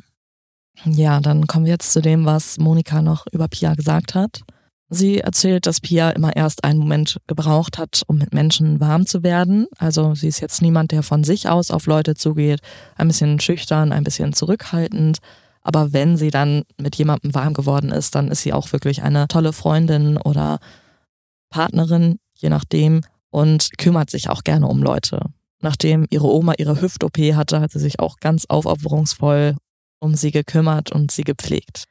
Ja, 0.84 1.20
dann 1.20 1.46
kommen 1.46 1.66
wir 1.66 1.72
jetzt 1.72 1.92
zu 1.92 2.00
dem, 2.00 2.24
was 2.24 2.58
Monika 2.58 3.02
noch 3.02 3.26
über 3.30 3.48
Pia 3.48 3.74
gesagt 3.74 4.14
hat. 4.14 4.40
Sie 4.88 5.20
erzählt, 5.20 5.66
dass 5.66 5.80
Pia 5.80 6.10
immer 6.10 6.36
erst 6.36 6.64
einen 6.64 6.78
Moment 6.78 7.18
gebraucht 7.26 7.78
hat, 7.78 8.02
um 8.08 8.18
mit 8.18 8.34
Menschen 8.34 8.78
warm 8.78 9.06
zu 9.06 9.22
werden. 9.22 9.66
Also 9.78 10.14
sie 10.14 10.28
ist 10.28 10.40
jetzt 10.40 10.60
niemand, 10.60 10.92
der 10.92 11.02
von 11.02 11.24
sich 11.24 11.48
aus 11.48 11.70
auf 11.70 11.86
Leute 11.86 12.14
zugeht, 12.14 12.60
ein 12.96 13.08
bisschen 13.08 13.40
schüchtern, 13.40 13.92
ein 13.92 14.04
bisschen 14.04 14.34
zurückhaltend. 14.34 15.18
Aber 15.62 15.94
wenn 15.94 16.18
sie 16.18 16.30
dann 16.30 16.64
mit 16.78 16.96
jemandem 16.96 17.34
warm 17.34 17.54
geworden 17.54 17.90
ist, 17.90 18.14
dann 18.14 18.28
ist 18.28 18.42
sie 18.42 18.52
auch 18.52 18.70
wirklich 18.72 19.02
eine 19.02 19.28
tolle 19.28 19.54
Freundin 19.54 20.18
oder 20.18 20.58
Partnerin, 21.48 22.18
je 22.34 22.50
nachdem, 22.50 23.00
und 23.32 23.76
kümmert 23.78 24.10
sich 24.10 24.28
auch 24.30 24.44
gerne 24.44 24.68
um 24.68 24.80
Leute. 24.82 25.20
Nachdem 25.60 26.06
ihre 26.10 26.26
Oma 26.26 26.54
ihre 26.58 26.80
Hüft-OP 26.80 27.18
hatte, 27.34 27.60
hat 27.60 27.72
sie 27.72 27.80
sich 27.80 27.98
auch 27.98 28.18
ganz 28.18 28.44
aufopferungsvoll 28.46 29.56
um 30.02 30.14
sie 30.16 30.32
gekümmert 30.32 30.90
und 30.90 31.12
sie 31.12 31.22
gepflegt. 31.22 31.84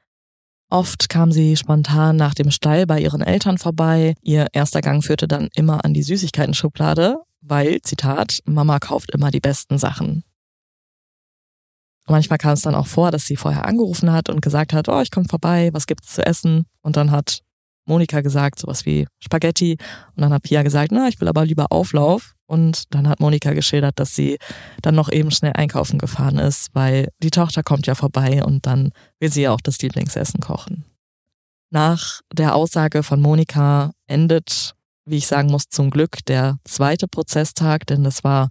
Oft 0.70 1.08
kam 1.08 1.32
sie 1.32 1.56
spontan 1.56 2.18
nach 2.18 2.34
dem 2.34 2.52
Stall 2.52 2.86
bei 2.86 3.00
ihren 3.00 3.22
Eltern 3.22 3.58
vorbei. 3.58 4.16
Ihr 4.22 4.48
erster 4.52 4.82
Gang 4.82 5.04
führte 5.04 5.28
dann 5.28 5.48
immer 5.56 5.86
an 5.86 5.94
die 5.94 6.04
Süßigkeiten-Schublade, 6.04 7.18
weil, 7.40 7.82
Zitat, 7.82 8.40
Mama 8.46 8.80
kauft 8.80 9.12
immer 9.12 9.32
die 9.32 9.40
besten 9.40 9.78
Sachen. 9.78 10.24
Manchmal 12.08 12.38
kam 12.38 12.54
es 12.54 12.62
dann 12.62 12.76
auch 12.76 12.88
vor, 12.88 13.12
dass 13.12 13.26
sie 13.26 13.38
vorher 13.38 13.66
angerufen 13.66 14.12
hat 14.12 14.28
und 14.28 14.42
gesagt 14.42 14.74
hat, 14.74 14.90
oh, 14.90 15.00
ich 15.00 15.12
komme 15.12 15.28
vorbei, 15.30 15.70
was 15.72 15.88
gibt's 15.88 16.14
zu 16.14 16.26
essen? 16.26 16.66
Und 16.82 16.98
dann 16.98 17.12
hat 17.12 17.42
Monika 17.92 18.22
gesagt, 18.22 18.60
sowas 18.60 18.86
wie 18.86 19.06
Spaghetti. 19.20 19.78
Und 20.16 20.22
dann 20.22 20.32
hat 20.32 20.44
Pia 20.44 20.64
gesagt, 20.64 20.92
na, 20.94 21.10
ich 21.10 21.20
will 21.20 21.28
aber 21.28 21.46
lieber 21.46 21.68
Auflauf. 21.72 22.36
Und 22.46 22.94
dann 22.94 23.08
hat 23.08 23.20
Monika 23.20 23.52
geschildert, 23.54 24.00
dass 24.00 24.16
sie 24.16 24.38
dann 24.82 24.96
noch 24.96 25.12
eben 25.12 25.30
schnell 25.32 25.52
einkaufen 25.54 26.00
gefahren 26.00 26.40
ist, 26.40 26.70
weil 26.74 27.10
die 27.22 27.32
Tochter 27.32 27.64
kommt 27.64 27.88
ja 27.88 27.96
vorbei 27.96 28.44
und 28.44 28.66
dann 28.66 28.92
will 29.20 29.32
sie 29.32 29.44
ja 29.44 29.52
auch 29.52 29.62
das 29.62 29.82
Lieblingsessen 29.82 30.40
kochen. 30.40 30.86
Nach 31.70 32.22
der 32.34 32.56
Aussage 32.56 33.04
von 33.04 33.22
Monika 33.22 33.92
endet, 34.08 34.74
wie 35.06 35.18
ich 35.18 35.28
sagen 35.28 35.50
muss, 35.50 35.66
zum 35.70 35.90
Glück 35.90 36.26
der 36.26 36.58
zweite 36.64 37.08
Prozesstag, 37.08 37.88
denn 37.88 38.04
das 38.04 38.24
war 38.24 38.50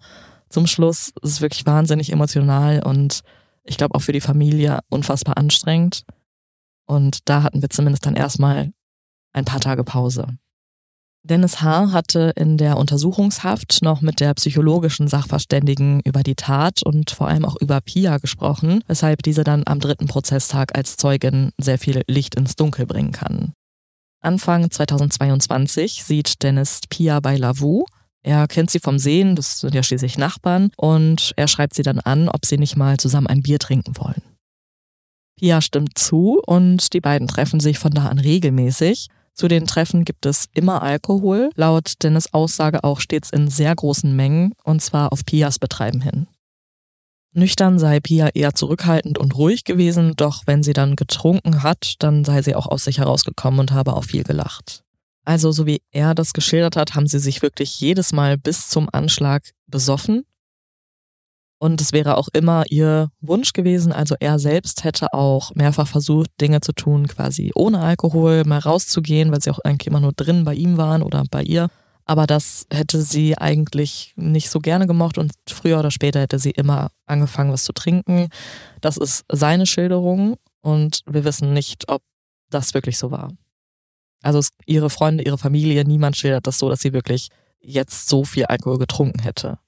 zum 0.51 0.67
Schluss, 0.67 1.13
es 1.23 1.33
ist 1.33 1.41
wirklich 1.41 1.65
wahnsinnig 1.65 2.13
emotional 2.13 2.83
und 2.83 3.21
ich 3.65 3.77
glaube 3.77 3.95
auch 3.95 4.03
für 4.03 4.13
die 4.13 4.21
Familie 4.21 4.81
unfassbar 4.89 5.37
anstrengend. 5.37 6.03
Und 6.87 7.29
da 7.29 7.43
hatten 7.43 7.63
wir 7.63 7.71
zumindest 7.71 8.05
dann 8.05 8.17
erstmal 8.17 8.73
ein 9.33 9.45
paar 9.45 9.61
Tage 9.61 9.85
Pause. 9.85 10.27
Dennis 11.23 11.61
H. 11.61 11.93
hatte 11.93 12.33
in 12.35 12.57
der 12.57 12.79
Untersuchungshaft 12.79 13.81
noch 13.83 14.01
mit 14.01 14.21
der 14.21 14.33
psychologischen 14.35 15.07
Sachverständigen 15.07 16.01
über 16.05 16.23
die 16.23 16.35
Tat 16.35 16.83
und 16.83 17.11
vor 17.11 17.29
allem 17.29 17.45
auch 17.45 17.57
über 17.61 17.81
Pia 17.83 18.17
gesprochen, 18.17 18.83
weshalb 18.87 19.23
diese 19.23 19.45
dann 19.45 19.63
am 19.67 19.81
dritten 19.81 20.07
Prozesstag 20.07 20.77
als 20.77 20.97
Zeugin 20.97 21.51
sehr 21.59 21.79
viel 21.79 22.03
Licht 22.07 22.37
ins 22.37 22.57
Dunkel 22.57 22.87
bringen 22.87 23.13
kann. 23.13 23.53
Anfang 24.23 24.71
2022 24.71 26.05
sieht 26.05 26.43
Dennis 26.43 26.81
Pia 26.89 27.21
bei 27.21 27.37
Lavu. 27.37 27.85
Er 28.23 28.47
kennt 28.49 28.71
sie 28.71 28.81
vom 28.81 28.99
Sehen, 28.99 29.37
das 29.37 29.61
sind 29.61 29.75
ja 29.75 29.83
schließlich 29.83 30.19
Nachbarn, 30.19 30.71
und 30.77 31.33
er 31.37 31.49
schreibt 31.49 31.75
sie 31.75 31.83
dann 31.83 32.01
an, 32.01 32.29
ob 32.29 32.45
sie 32.45 32.59
nicht 32.59 32.77
mal 32.77 32.97
zusammen 32.99 33.27
ein 33.27 33.43
Bier 33.43 33.59
trinken 33.59 33.97
wollen. 33.97 34.23
Pia 35.39 35.63
stimmt 35.63 35.97
zu 35.97 36.41
und 36.47 36.93
die 36.93 37.01
beiden 37.01 37.29
treffen 37.29 37.61
sich 37.61 37.79
von 37.79 37.93
da 37.93 38.09
an 38.09 38.19
regelmäßig. 38.19 39.09
Zu 39.41 39.49
den 39.49 39.67
Treffen 39.67 40.05
gibt 40.05 40.27
es 40.27 40.51
immer 40.53 40.83
Alkohol, 40.83 41.49
laut 41.55 41.95
Dennis 42.03 42.35
Aussage 42.35 42.85
auch 42.85 43.01
stets 43.01 43.31
in 43.31 43.49
sehr 43.49 43.75
großen 43.75 44.15
Mengen, 44.15 44.53
und 44.65 44.83
zwar 44.83 45.15
auf 45.15 45.25
Pias 45.25 45.59
Betreiben 45.59 46.03
hin. 46.03 46.27
Nüchtern 47.33 47.79
sei 47.79 48.01
Pia 48.01 48.29
eher 48.35 48.55
zurückhaltend 48.55 49.17
und 49.17 49.35
ruhig 49.35 49.65
gewesen, 49.65 50.13
doch 50.15 50.43
wenn 50.45 50.63
sie 50.63 50.75
dann 50.75 50.95
getrunken 50.95 51.63
hat, 51.63 51.95
dann 52.01 52.23
sei 52.23 52.43
sie 52.43 52.55
auch 52.55 52.67
aus 52.67 52.85
sich 52.85 52.99
herausgekommen 52.99 53.61
und 53.61 53.73
habe 53.73 53.95
auch 53.97 54.05
viel 54.05 54.25
gelacht. 54.25 54.85
Also, 55.25 55.53
so 55.53 55.65
wie 55.65 55.81
er 55.91 56.15
das 56.15 56.35
geschildert 56.35 56.77
hat, 56.77 56.95
haben 56.95 57.07
sie 57.07 57.19
sich 57.19 57.41
wirklich 57.41 57.81
jedes 57.81 58.13
Mal 58.13 58.37
bis 58.37 58.69
zum 58.69 58.91
Anschlag 58.93 59.43
besoffen 59.67 60.27
und 61.61 61.79
es 61.83 61.93
wäre 61.93 62.17
auch 62.17 62.29
immer 62.33 62.65
ihr 62.71 63.11
Wunsch 63.21 63.53
gewesen. 63.53 63.93
Also 63.93 64.17
er 64.19 64.39
selbst 64.39 64.83
hätte 64.83 65.13
auch 65.13 65.55
mehrfach 65.55 65.87
versucht, 65.87 66.31
Dinge 66.41 66.63
zu 66.63 66.73
tun, 66.73 67.07
quasi 67.07 67.53
ohne 67.55 67.81
Alkohol, 67.81 68.45
mal 68.47 68.61
rauszugehen, 68.61 69.31
weil 69.31 69.43
sie 69.43 69.51
auch 69.51 69.59
eigentlich 69.59 69.87
immer 69.87 70.01
nur 70.01 70.13
drin 70.13 70.45
bei 70.45 70.55
ihm 70.55 70.79
waren 70.79 71.03
oder 71.03 71.23
bei 71.31 71.43
ihr. 71.43 71.69
Aber 72.07 72.27
das 72.27 72.67
hätte 72.73 73.03
sie 73.03 73.37
eigentlich 73.37 74.15
nicht 74.17 74.49
so 74.49 74.61
gerne 74.61 74.87
gemocht 74.87 75.19
und 75.19 75.33
früher 75.47 75.79
oder 75.79 75.91
später 75.91 76.21
hätte 76.21 76.39
sie 76.39 76.51
immer 76.51 76.93
angefangen, 77.05 77.53
was 77.53 77.65
zu 77.65 77.75
trinken. 77.75 78.29
Das 78.81 78.97
ist 78.97 79.27
seine 79.31 79.67
Schilderung 79.67 80.37
und 80.63 81.03
wir 81.07 81.25
wissen 81.25 81.53
nicht, 81.53 81.91
ob 81.91 82.03
das 82.49 82.73
wirklich 82.73 82.97
so 82.97 83.11
war. 83.11 83.33
Also 84.23 84.41
ihre 84.65 84.89
Freunde, 84.89 85.25
ihre 85.25 85.39
Familie, 85.39 85.85
niemand 85.85 86.17
schildert 86.17 86.47
das 86.47 86.59
so, 86.59 86.71
dass 86.71 86.81
sie 86.81 86.95
wirklich 86.95 87.29
jetzt 87.61 88.09
so 88.09 88.25
viel 88.25 88.47
Alkohol 88.47 88.79
getrunken 88.79 89.21
hätte. 89.21 89.59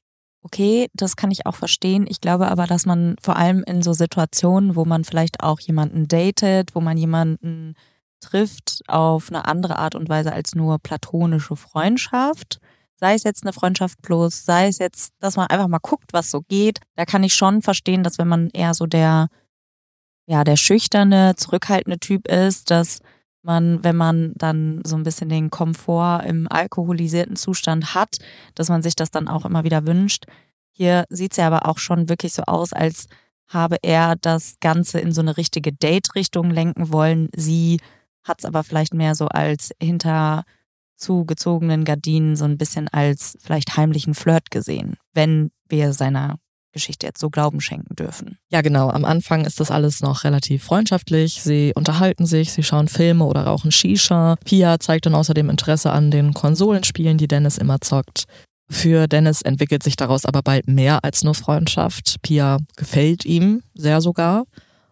Okay, 0.45 0.89
das 0.93 1.15
kann 1.15 1.31
ich 1.31 1.47
auch 1.47 1.55
verstehen. 1.55 2.07
Ich 2.09 2.21
glaube 2.21 2.49
aber, 2.49 2.67
dass 2.67 2.85
man 2.85 3.17
vor 3.23 3.37
allem 3.37 3.63
in 3.65 3.83
so 3.83 3.93
Situationen, 3.93 4.75
wo 4.75 4.85
man 4.85 5.05
vielleicht 5.05 5.41
auch 5.41 5.61
jemanden 5.61 6.09
datet, 6.09 6.75
wo 6.75 6.81
man 6.81 6.97
jemanden 6.97 7.75
trifft 8.21 8.83
auf 8.89 9.29
eine 9.29 9.45
andere 9.47 9.79
Art 9.79 9.95
und 9.95 10.09
Weise 10.09 10.33
als 10.33 10.55
nur 10.55 10.79
platonische 10.79 11.57
Freundschaft, 11.57 12.59
sei 12.97 13.15
es 13.15 13.25
jetzt 13.25 13.45
eine 13.45 13.53
Freundschaft 13.53 14.01
bloß, 14.03 14.45
sei 14.45 14.69
es 14.69 14.79
jetzt, 14.79 15.13
dass 15.21 15.37
man 15.37 15.49
einfach 15.49 15.69
mal 15.69 15.79
guckt, 15.79 16.13
was 16.13 16.31
so 16.31 16.43
geht, 16.43 16.81
da 16.97 17.05
kann 17.05 17.25
ich 17.25 17.35
schon 17.35 17.63
verstehen, 17.63 18.03
dass 18.03 18.19
wenn 18.19 18.29
man 18.29 18.49
eher 18.51 18.75
so 18.75 18.87
der, 18.87 19.29
ja, 20.27 20.45
der 20.45 20.57
schüchterne, 20.57 21.35
zurückhaltende 21.37 21.99
Typ 21.99 22.29
ist, 22.29 22.71
dass 22.71 23.01
man, 23.43 23.83
wenn 23.85 23.97
man 23.97 24.33
dann 24.37 24.81
so 24.85 24.97
ein 24.97 25.03
bisschen 25.03 25.29
den 25.29 25.51
Komfort 25.51 26.25
im 26.27 26.47
alkoholisierten 26.51 27.37
Zustand 27.37 27.95
hat, 27.95 28.19
dass 28.55 28.69
man 28.69 28.83
sich 28.83 28.97
das 28.97 29.11
dann 29.11 29.29
auch 29.29 29.45
immer 29.45 29.65
wieder 29.65 29.87
wünscht. 29.87 30.27
Hier 30.71 31.05
sieht 31.09 31.33
es 31.33 31.39
ja 31.39 31.47
aber 31.47 31.69
auch 31.69 31.79
schon 31.79 32.09
wirklich 32.09 32.33
so 32.33 32.43
aus, 32.45 32.73
als 32.73 33.07
habe 33.49 33.77
er 33.83 34.17
das 34.17 34.57
Ganze 34.61 35.01
in 35.01 35.13
so 35.13 35.21
eine 35.21 35.37
richtige 35.37 35.73
Date-Richtung 35.73 36.51
lenken 36.51 36.91
wollen. 36.93 37.29
Sie 37.37 37.81
hat 38.25 38.39
es 38.39 38.45
aber 38.45 38.65
vielleicht 38.65 38.95
mehr 38.95 39.15
so 39.15 39.27
als 39.29 39.73
hinter 39.81 40.45
zugezogenen 40.97 41.85
Gardinen 41.85 42.37
so 42.37 42.45
ein 42.45 42.57
bisschen 42.57 42.89
als 42.89 43.37
vielleicht 43.41 43.77
heimlichen 43.77 44.15
Flirt 44.15 44.51
gesehen, 44.51 44.97
wenn 45.13 45.51
wir 45.69 45.93
seiner 45.93 46.39
Geschichte 46.73 47.07
jetzt 47.07 47.21
so 47.21 47.31
Glauben 47.31 47.61
schenken 47.61 47.95
dürfen. 47.95 48.39
Ja, 48.51 48.63
genau. 48.63 48.91
Am 48.91 49.05
Anfang 49.05 49.45
ist 49.45 49.61
das 49.61 49.71
alles 49.71 50.01
noch 50.01 50.25
relativ 50.25 50.65
freundschaftlich. 50.65 51.43
Sie 51.43 51.73
unterhalten 51.75 52.27
sich, 52.27 52.53
sie 52.53 52.63
schauen 52.63 52.89
Filme 52.89 53.25
oder 53.25 53.45
rauchen 53.45 53.71
Shisha. 53.71 54.37
Pia 54.45 54.79
zeigt 54.81 55.07
dann 55.07 55.15
außerdem 55.15 55.51
Interesse 55.51 55.91
an 55.91 56.11
den 56.11 56.35
Konsolenspielen, 56.35 57.19
die 57.19 57.29
Dennis 57.29 57.59
immer 57.59 57.81
zockt. 57.81 58.25
Für 58.71 59.07
Dennis 59.07 59.43
entwickelt 59.43 59.83
sich 59.83 59.97
daraus 59.97 60.25
aber 60.25 60.43
bald 60.43 60.67
mehr 60.67 61.05
als 61.05 61.25
nur 61.25 61.35
Freundschaft. 61.35 62.17
Pia 62.23 62.59
gefällt 62.77 63.25
ihm 63.25 63.63
sehr 63.75 64.01
sogar. 64.01 64.45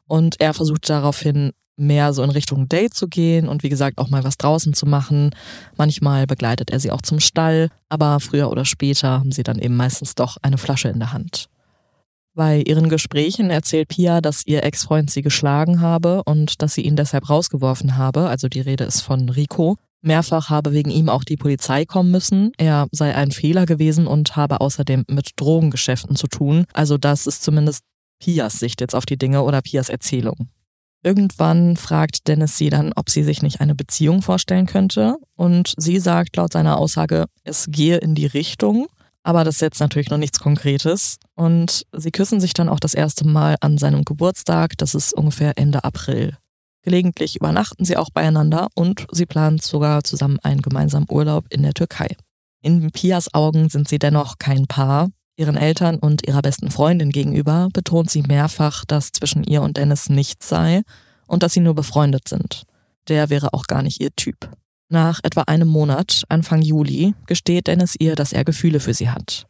Und 0.07 0.41
er 0.41 0.55
versucht 0.55 0.91
daraufhin 0.91 1.53
mehr 1.81 2.13
so 2.13 2.23
in 2.23 2.31
Richtung 2.31 2.69
Date 2.69 2.95
zu 2.95 3.09
gehen 3.09 3.49
und 3.49 3.63
wie 3.63 3.69
gesagt 3.71 3.99
auch 3.99 4.11
mal 4.11 4.23
was 4.23 4.37
draußen 4.37 4.75
zu 4.75 4.87
machen. 4.87 5.31
Manchmal 5.77 6.27
begleitet 6.27 6.71
er 6.71 6.79
sie 6.79 6.91
auch 6.91 7.01
zum 7.01 7.21
Stall, 7.21 7.71
aber 7.89 8.21
früher 8.21 8.51
oder 8.51 8.65
später 8.65 9.09
haben 9.09 9.33
sie 9.33 9.43
dann 9.43 9.59
eben 9.59 9.77
meistens 9.77 10.15
doch 10.15 10.37
eine 10.43 10.59
Flasche 10.59 10.89
in 10.89 10.99
der 10.99 11.13
Hand. 11.13 11.49
Bei 12.35 12.63
ihren 12.65 12.89
Gesprächen 12.89 13.51
erzählt 13.51 13.89
Pia, 13.89 14.21
dass 14.21 14.47
ihr 14.47 14.63
Ex-Freund 14.63 15.11
sie 15.11 15.23
geschlagen 15.23 15.81
habe 15.81 16.23
und 16.25 16.63
dass 16.63 16.75
sie 16.75 16.83
ihn 16.83 16.97
deshalb 16.97 17.29
rausgeworfen 17.29 17.97
habe, 17.97 18.29
also 18.29 18.49
die 18.49 18.61
Rede 18.61 18.85
ist 18.85 19.01
von 19.01 19.29
Rico. 19.29 19.77
Mehrfach 20.03 20.49
habe 20.49 20.73
wegen 20.73 20.91
ihm 20.91 21.09
auch 21.09 21.25
die 21.25 21.37
Polizei 21.37 21.85
kommen 21.85 22.11
müssen. 22.11 22.53
Er 22.57 22.87
sei 22.93 23.15
ein 23.15 23.33
Fehler 23.33 23.67
gewesen 23.67 24.07
und 24.07 24.37
habe 24.37 24.61
außerdem 24.61 25.05
mit 25.09 25.33
Drogengeschäften 25.37 26.17
zu 26.17 26.27
tun. 26.27 26.65
Also 26.73 26.97
das 26.97 27.27
ist 27.27 27.43
zumindest 27.43 27.83
Pias 28.19 28.59
Sicht 28.59 28.81
jetzt 28.81 28.95
auf 28.95 29.07
die 29.07 29.19
Dinge 29.19 29.43
oder 29.43 29.61
Pias 29.61 29.89
Erzählung. 29.89 30.49
Irgendwann 31.03 31.77
fragt 31.77 32.29
Dennis 32.29 32.59
sie 32.59 32.69
dann, 32.69 32.93
ob 32.95 33.09
sie 33.09 33.23
sich 33.23 33.43
nicht 33.43 33.61
eine 33.61 33.75
Beziehung 33.75 34.23
vorstellen 34.23 34.67
könnte. 34.67 35.17
Und 35.35 35.75
sie 35.77 35.99
sagt 35.99 36.37
laut 36.37 36.53
seiner 36.53 36.77
Aussage, 36.77 37.27
es 37.43 37.67
gehe 37.71 37.97
in 37.97 38.15
die 38.15 38.27
Richtung. 38.27 38.87
Aber 39.23 39.45
das 39.45 39.57
ist 39.57 39.61
jetzt 39.61 39.81
natürlich 39.81 40.11
noch 40.11 40.19
nichts 40.19 40.41
Konkretes. 40.41 41.17
Und 41.35 41.87
sie 41.93 42.11
küssen 42.11 42.41
sich 42.41 42.55
dann 42.55 42.69
auch 42.69 42.81
das 42.81 42.95
erste 42.95 43.27
Mal 43.27 43.57
an 43.61 43.79
seinem 43.79 44.05
Geburtstag. 44.05 44.79
Das 44.79 44.95
ist 44.95 45.13
ungefähr 45.13 45.53
Ende 45.57 45.85
April. 45.85 46.37
Gelegentlich 46.83 47.37
übernachten 47.37 47.85
sie 47.85 47.97
auch 47.97 48.11
beieinander 48.11 48.69
und 48.75 49.07
sie 49.13 49.27
planen 49.27 49.59
sogar 49.59 50.03
zusammen 50.03 50.39
einen 50.43 50.63
gemeinsamen 50.63 51.07
Urlaub 51.11 51.45
in 51.51 51.63
der 51.63 51.75
Türkei. 51.75 52.17
In 52.63 52.91
Pias 52.91 53.35
Augen 53.35 53.69
sind 53.69 53.89
sie 53.89 53.99
dennoch 53.99 54.39
kein 54.39 54.67
Paar. 54.67 55.11
Ihren 55.37 55.57
Eltern 55.57 55.97
und 55.99 56.27
ihrer 56.27 56.43
besten 56.43 56.71
Freundin 56.71 57.11
gegenüber 57.11 57.69
betont 57.73 58.11
sie 58.11 58.23
mehrfach, 58.23 58.85
dass 58.87 59.13
zwischen 59.13 59.45
ihr 59.45 59.63
und 59.63 59.77
Dennis 59.77 60.09
nichts 60.09 60.49
sei 60.49 60.83
und 61.27 61.43
dass 61.43 61.53
sie 61.53 61.61
nur 61.61 61.75
befreundet 61.75 62.29
sind. 62.29 62.65
Der 63.09 63.31
wäre 63.31 63.53
auch 63.53 63.65
gar 63.65 63.83
nicht 63.83 64.01
ihr 64.01 64.15
Typ. 64.17 64.51
Nach 64.93 65.21
etwa 65.23 65.43
einem 65.43 65.69
Monat, 65.69 66.25
Anfang 66.29 66.63
Juli, 66.63 67.15
gesteht 67.27 67.69
Dennis 67.69 67.95
ihr, 67.97 68.17
dass 68.17 68.33
er 68.33 68.45
Gefühle 68.45 68.81
für 68.81 68.93
sie 68.93 69.09
hat. 69.09 69.47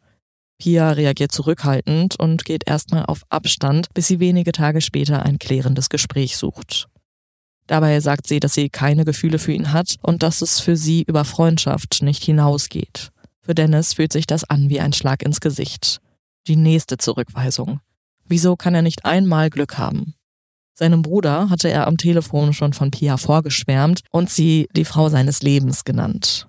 Pia 0.59 0.91
reagiert 0.91 1.31
zurückhaltend 1.31 2.19
und 2.19 2.45
geht 2.45 2.67
erstmal 2.67 3.07
auf 3.07 3.23
Abstand, 3.29 3.91
bis 3.95 4.07
sie 4.07 4.19
wenige 4.19 4.51
Tage 4.51 4.81
später 4.81 5.23
ein 5.23 5.39
klärendes 5.39 5.89
Gespräch 5.89 6.37
sucht. 6.37 6.87
Dabei 7.65 7.99
sagt 8.01 8.27
sie, 8.27 8.39
dass 8.39 8.53
sie 8.53 8.69
keine 8.69 9.03
Gefühle 9.03 9.39
für 9.39 9.51
ihn 9.51 9.73
hat 9.73 9.95
und 10.03 10.21
dass 10.21 10.43
es 10.43 10.59
für 10.59 10.77
sie 10.77 11.01
über 11.01 11.25
Freundschaft 11.25 12.03
nicht 12.03 12.23
hinausgeht. 12.23 13.09
Für 13.41 13.55
Dennis 13.55 13.93
fühlt 13.95 14.13
sich 14.13 14.27
das 14.27 14.43
an 14.43 14.69
wie 14.69 14.79
ein 14.79 14.93
Schlag 14.93 15.23
ins 15.23 15.41
Gesicht. 15.41 16.01
Die 16.47 16.55
nächste 16.55 16.97
Zurückweisung. 16.97 17.79
Wieso 18.25 18.55
kann 18.55 18.75
er 18.75 18.83
nicht 18.83 19.05
einmal 19.05 19.49
Glück 19.49 19.79
haben? 19.79 20.13
Seinem 20.81 21.03
Bruder 21.03 21.51
hatte 21.51 21.69
er 21.69 21.85
am 21.85 21.97
Telefon 21.97 22.53
schon 22.53 22.73
von 22.73 22.89
Pia 22.89 23.17
vorgeschwärmt 23.17 24.01
und 24.09 24.31
sie 24.31 24.67
die 24.75 24.83
Frau 24.83 25.09
seines 25.09 25.43
Lebens 25.43 25.83
genannt. 25.83 26.47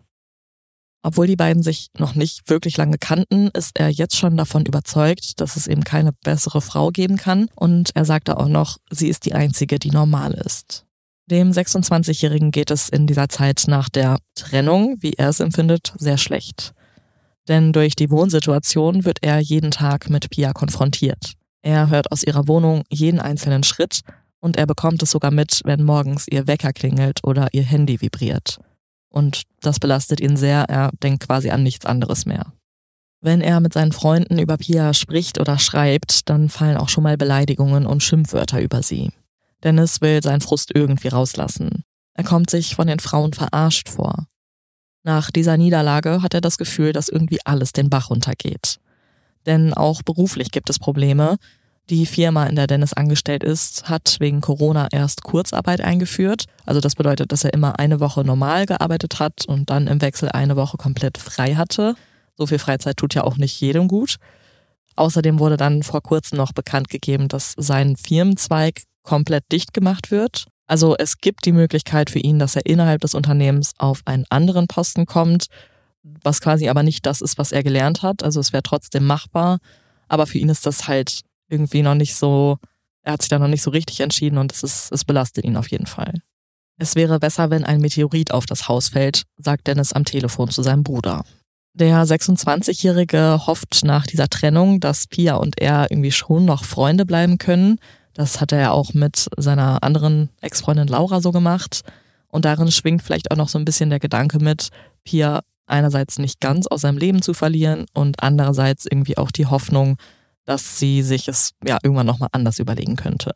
Obwohl 1.03 1.27
die 1.27 1.37
beiden 1.37 1.63
sich 1.63 1.89
noch 1.99 2.15
nicht 2.15 2.49
wirklich 2.49 2.79
lange 2.79 2.97
kannten, 2.97 3.49
ist 3.49 3.79
er 3.79 3.91
jetzt 3.91 4.17
schon 4.17 4.39
davon 4.39 4.65
überzeugt, 4.65 5.39
dass 5.39 5.57
es 5.57 5.67
eben 5.67 5.85
keine 5.85 6.13
bessere 6.25 6.63
Frau 6.63 6.89
geben 6.89 7.19
kann 7.19 7.51
und 7.57 7.91
er 7.95 8.07
sagte 8.07 8.39
auch 8.39 8.49
noch, 8.49 8.79
sie 8.91 9.09
ist 9.09 9.27
die 9.27 9.35
einzige, 9.35 9.79
die 9.79 9.91
normal 9.91 10.33
ist. 10.33 10.87
Dem 11.27 11.51
26-Jährigen 11.51 12.53
geht 12.53 12.71
es 12.71 12.89
in 12.89 13.07
dieser 13.07 13.29
Zeit 13.29 13.65
nach 13.67 13.91
der 13.91 14.17
Trennung, 14.35 14.97
wie 15.01 15.13
er 15.13 15.29
es 15.29 15.41
empfindet, 15.41 15.93
sehr 15.99 16.17
schlecht. 16.17 16.73
Denn 17.49 17.75
durch 17.75 17.97
die 17.97 18.11
Wohnsituation 18.11 19.05
wird 19.05 19.19
er 19.21 19.41
jeden 19.41 19.73
Tag 19.73 20.09
mit 20.09 20.31
Pia 20.31 20.55
konfrontiert. 20.55 21.35
Er 21.61 21.91
hört 21.91 22.11
aus 22.11 22.23
ihrer 22.23 22.49
Wohnung 22.49 22.83
jeden 22.89 23.21
einzelnen 23.21 23.63
Schritt 23.63 24.01
und 24.43 24.56
er 24.56 24.66
bekommt 24.66 25.02
es 25.02 25.12
sogar 25.12 25.31
mit, 25.31 25.62
wenn 25.64 25.85
morgens 25.85 26.27
ihr 26.28 26.47
Wecker 26.47 26.73
klingelt 26.73 27.20
oder 27.24 27.48
ihr 27.52 27.62
Handy 27.62 28.01
vibriert. 28.01 28.59
Und 29.09 29.44
das 29.60 29.78
belastet 29.78 30.20
ihn 30.20 30.36
sehr, 30.36 30.64
er 30.69 30.90
denkt 31.02 31.27
quasi 31.27 31.51
an 31.51 31.62
nichts 31.62 31.86
anderes 31.86 32.27
mehr. 32.27 32.52
Wenn 33.20 33.40
er 33.40 33.60
mit 33.60 33.73
seinen 33.73 33.93
Freunden 33.93 34.40
über 34.40 34.56
Pia 34.56 34.94
spricht 34.94 35.39
oder 35.39 35.59
schreibt, 35.59 36.28
dann 36.28 36.48
fallen 36.48 36.77
auch 36.77 36.89
schon 36.89 37.05
mal 37.05 37.16
Beleidigungen 37.16 37.86
und 37.86 38.02
Schimpfwörter 38.02 38.60
über 38.60 38.82
sie. 38.82 39.10
Dennis 39.62 40.01
will 40.01 40.20
seinen 40.23 40.40
Frust 40.40 40.73
irgendwie 40.74 41.09
rauslassen. 41.09 41.85
Er 42.14 42.24
kommt 42.24 42.51
sich 42.51 42.74
von 42.74 42.89
den 42.89 42.98
Frauen 42.98 43.32
verarscht 43.32 43.89
vor. 43.89 44.27
Nach 45.05 45.31
dieser 45.31 45.56
Niederlage 45.56 46.20
hat 46.23 46.35
er 46.35 46.40
das 46.40 46.59
Gefühl, 46.59 46.93
dass 46.93 47.09
irgendwie 47.09 47.39
alles 47.44 47.73
den 47.73 47.90
Bach 47.90 48.10
runtergeht. 48.10 48.81
Denn 49.47 49.73
auch 49.73 50.02
beruflich 50.02 50.51
gibt 50.51 50.69
es 50.69 50.81
Probleme. 50.81 51.36
Die 51.93 52.06
Firma, 52.06 52.47
in 52.47 52.56
der 52.56 52.66
Dennis 52.66 52.94
angestellt 52.94 53.44
ist, 53.44 53.86
hat 53.86 54.16
wegen 54.19 54.40
Corona 54.40 54.89
erst 54.93 55.24
Kurzarbeit 55.24 55.82
eingeführt. 55.82 56.47
Also 56.64 56.81
das 56.81 56.94
bedeutet, 56.94 57.32
dass 57.32 57.44
er 57.44 57.52
immer 57.52 57.78
eine 57.78 58.01
Woche 58.01 58.24
normal 58.24 58.64
gearbeitet 58.64 59.20
hat 59.20 59.44
und 59.44 59.69
dann 59.69 59.89
im 59.89 60.01
Wechsel 60.01 60.31
eine 60.31 60.56
Woche 60.56 60.78
komplett 60.78 61.19
frei 61.19 61.55
hatte. 61.55 61.94
So 62.39 62.47
viel 62.47 62.59
Freizeit 62.59 62.97
tut 62.97 63.12
ja 63.12 63.24
auch 63.24 63.36
nicht 63.36 63.60
jedem 63.60 63.89
gut. 63.89 64.16
Außerdem 64.97 65.39
wurde 65.39 65.59
dann 65.59 65.82
vor 65.82 66.01
kurzem 66.01 66.39
noch 66.39 66.52
bekannt 66.52 66.89
gegeben, 66.89 67.28
dass 67.28 67.52
sein 67.59 67.97
Firmenzweig 67.97 68.85
komplett 69.02 69.44
dicht 69.52 69.74
gemacht 69.74 70.10
wird. 70.10 70.47
Also 70.66 70.97
es 70.97 71.19
gibt 71.19 71.44
die 71.44 71.52
Möglichkeit 71.52 72.09
für 72.09 72.20
ihn, 72.20 72.39
dass 72.39 72.56
er 72.56 72.64
innerhalb 72.64 73.02
des 73.02 73.14
Unternehmens 73.14 73.74
auf 73.77 74.01
einen 74.06 74.24
anderen 74.31 74.66
Posten 74.66 75.05
kommt, 75.05 75.48
was 76.02 76.40
quasi 76.40 76.70
aber 76.70 76.85
nicht 76.85 77.05
das 77.05 77.20
ist, 77.20 77.36
was 77.36 77.52
er 77.52 77.62
gelernt 77.62 78.01
hat. 78.01 78.23
Also 78.23 78.40
es 78.40 78.55
wäre 78.55 78.62
trotzdem 78.62 79.05
machbar, 79.05 79.59
aber 80.09 80.27
für 80.27 80.39
ihn 80.39 80.48
ist 80.48 80.64
das 80.64 80.89
halt 80.89 81.20
irgendwie 81.53 81.83
noch 81.83 81.95
nicht 81.95 82.16
so, 82.16 82.57
er 83.03 83.12
hat 83.12 83.23
sich 83.23 83.29
da 83.29 83.39
noch 83.39 83.49
nicht 83.49 83.62
so 83.62 83.70
richtig 83.70 84.01
entschieden 84.01 84.39
und 84.39 84.53
es, 84.53 84.62
ist, 84.62 84.91
es 84.91 85.05
belastet 85.05 85.45
ihn 85.45 85.57
auf 85.57 85.70
jeden 85.70 85.87
Fall. 85.87 86.15
Es 86.79 86.97
wäre 86.97 87.20
besser, 87.20 87.51
wenn 87.51 87.65
ein 87.65 87.81
Meteorit 87.81 88.33
auf 88.33 88.47
das 88.47 88.66
Haus 88.66 88.89
fällt, 88.89 89.23
sagt 89.37 89.66
Dennis 89.66 89.93
am 89.93 90.05
Telefon 90.05 90.49
zu 90.49 90.62
seinem 90.62 90.83
Bruder. 90.83 91.24
Der 91.74 92.05
26-Jährige 92.05 93.47
hofft 93.47 93.85
nach 93.85 94.07
dieser 94.07 94.29
Trennung, 94.29 94.81
dass 94.81 95.07
Pia 95.07 95.37
und 95.37 95.61
er 95.61 95.91
irgendwie 95.91 96.12
schon 96.12 96.45
noch 96.45 96.65
Freunde 96.65 97.07
bleiben 97.07 97.39
können, 97.39 97.79
das 98.15 98.41
hat 98.41 98.53
er 98.53 98.61
ja 98.61 98.70
auch 98.73 98.93
mit 98.95 99.29
seiner 99.37 99.83
anderen 99.83 100.29
Ex-Freundin 100.41 100.89
Laura 100.89 101.20
so 101.20 101.33
gemacht. 101.33 101.81
Und 102.29 102.45
darin 102.45 102.70
schwingt 102.70 103.03
vielleicht 103.03 103.31
auch 103.31 103.37
noch 103.37 103.49
so 103.49 103.59
ein 103.59 103.65
bisschen 103.65 103.91
der 103.91 104.01
Gedanke 104.01 104.39
mit, 104.39 104.69
Pia 105.05 105.41
einerseits 105.66 106.19
nicht 106.19 106.41
ganz 106.41 106.66
aus 106.66 106.83
seinem 106.83 106.99
Leben 106.99 107.23
zu 107.23 107.35
verlieren 107.35 107.87
und 107.95 108.23
andererseits 108.23 108.85
irgendwie 108.85 109.16
auch 109.16 109.31
die 109.31 109.47
Hoffnung, 109.47 109.97
dass 110.44 110.78
sie 110.78 111.02
sich 111.02 111.28
es 111.28 111.52
ja 111.64 111.78
irgendwann 111.82 112.06
nochmal 112.06 112.31
anders 112.32 112.59
überlegen 112.59 112.97
könnte. 112.97 113.32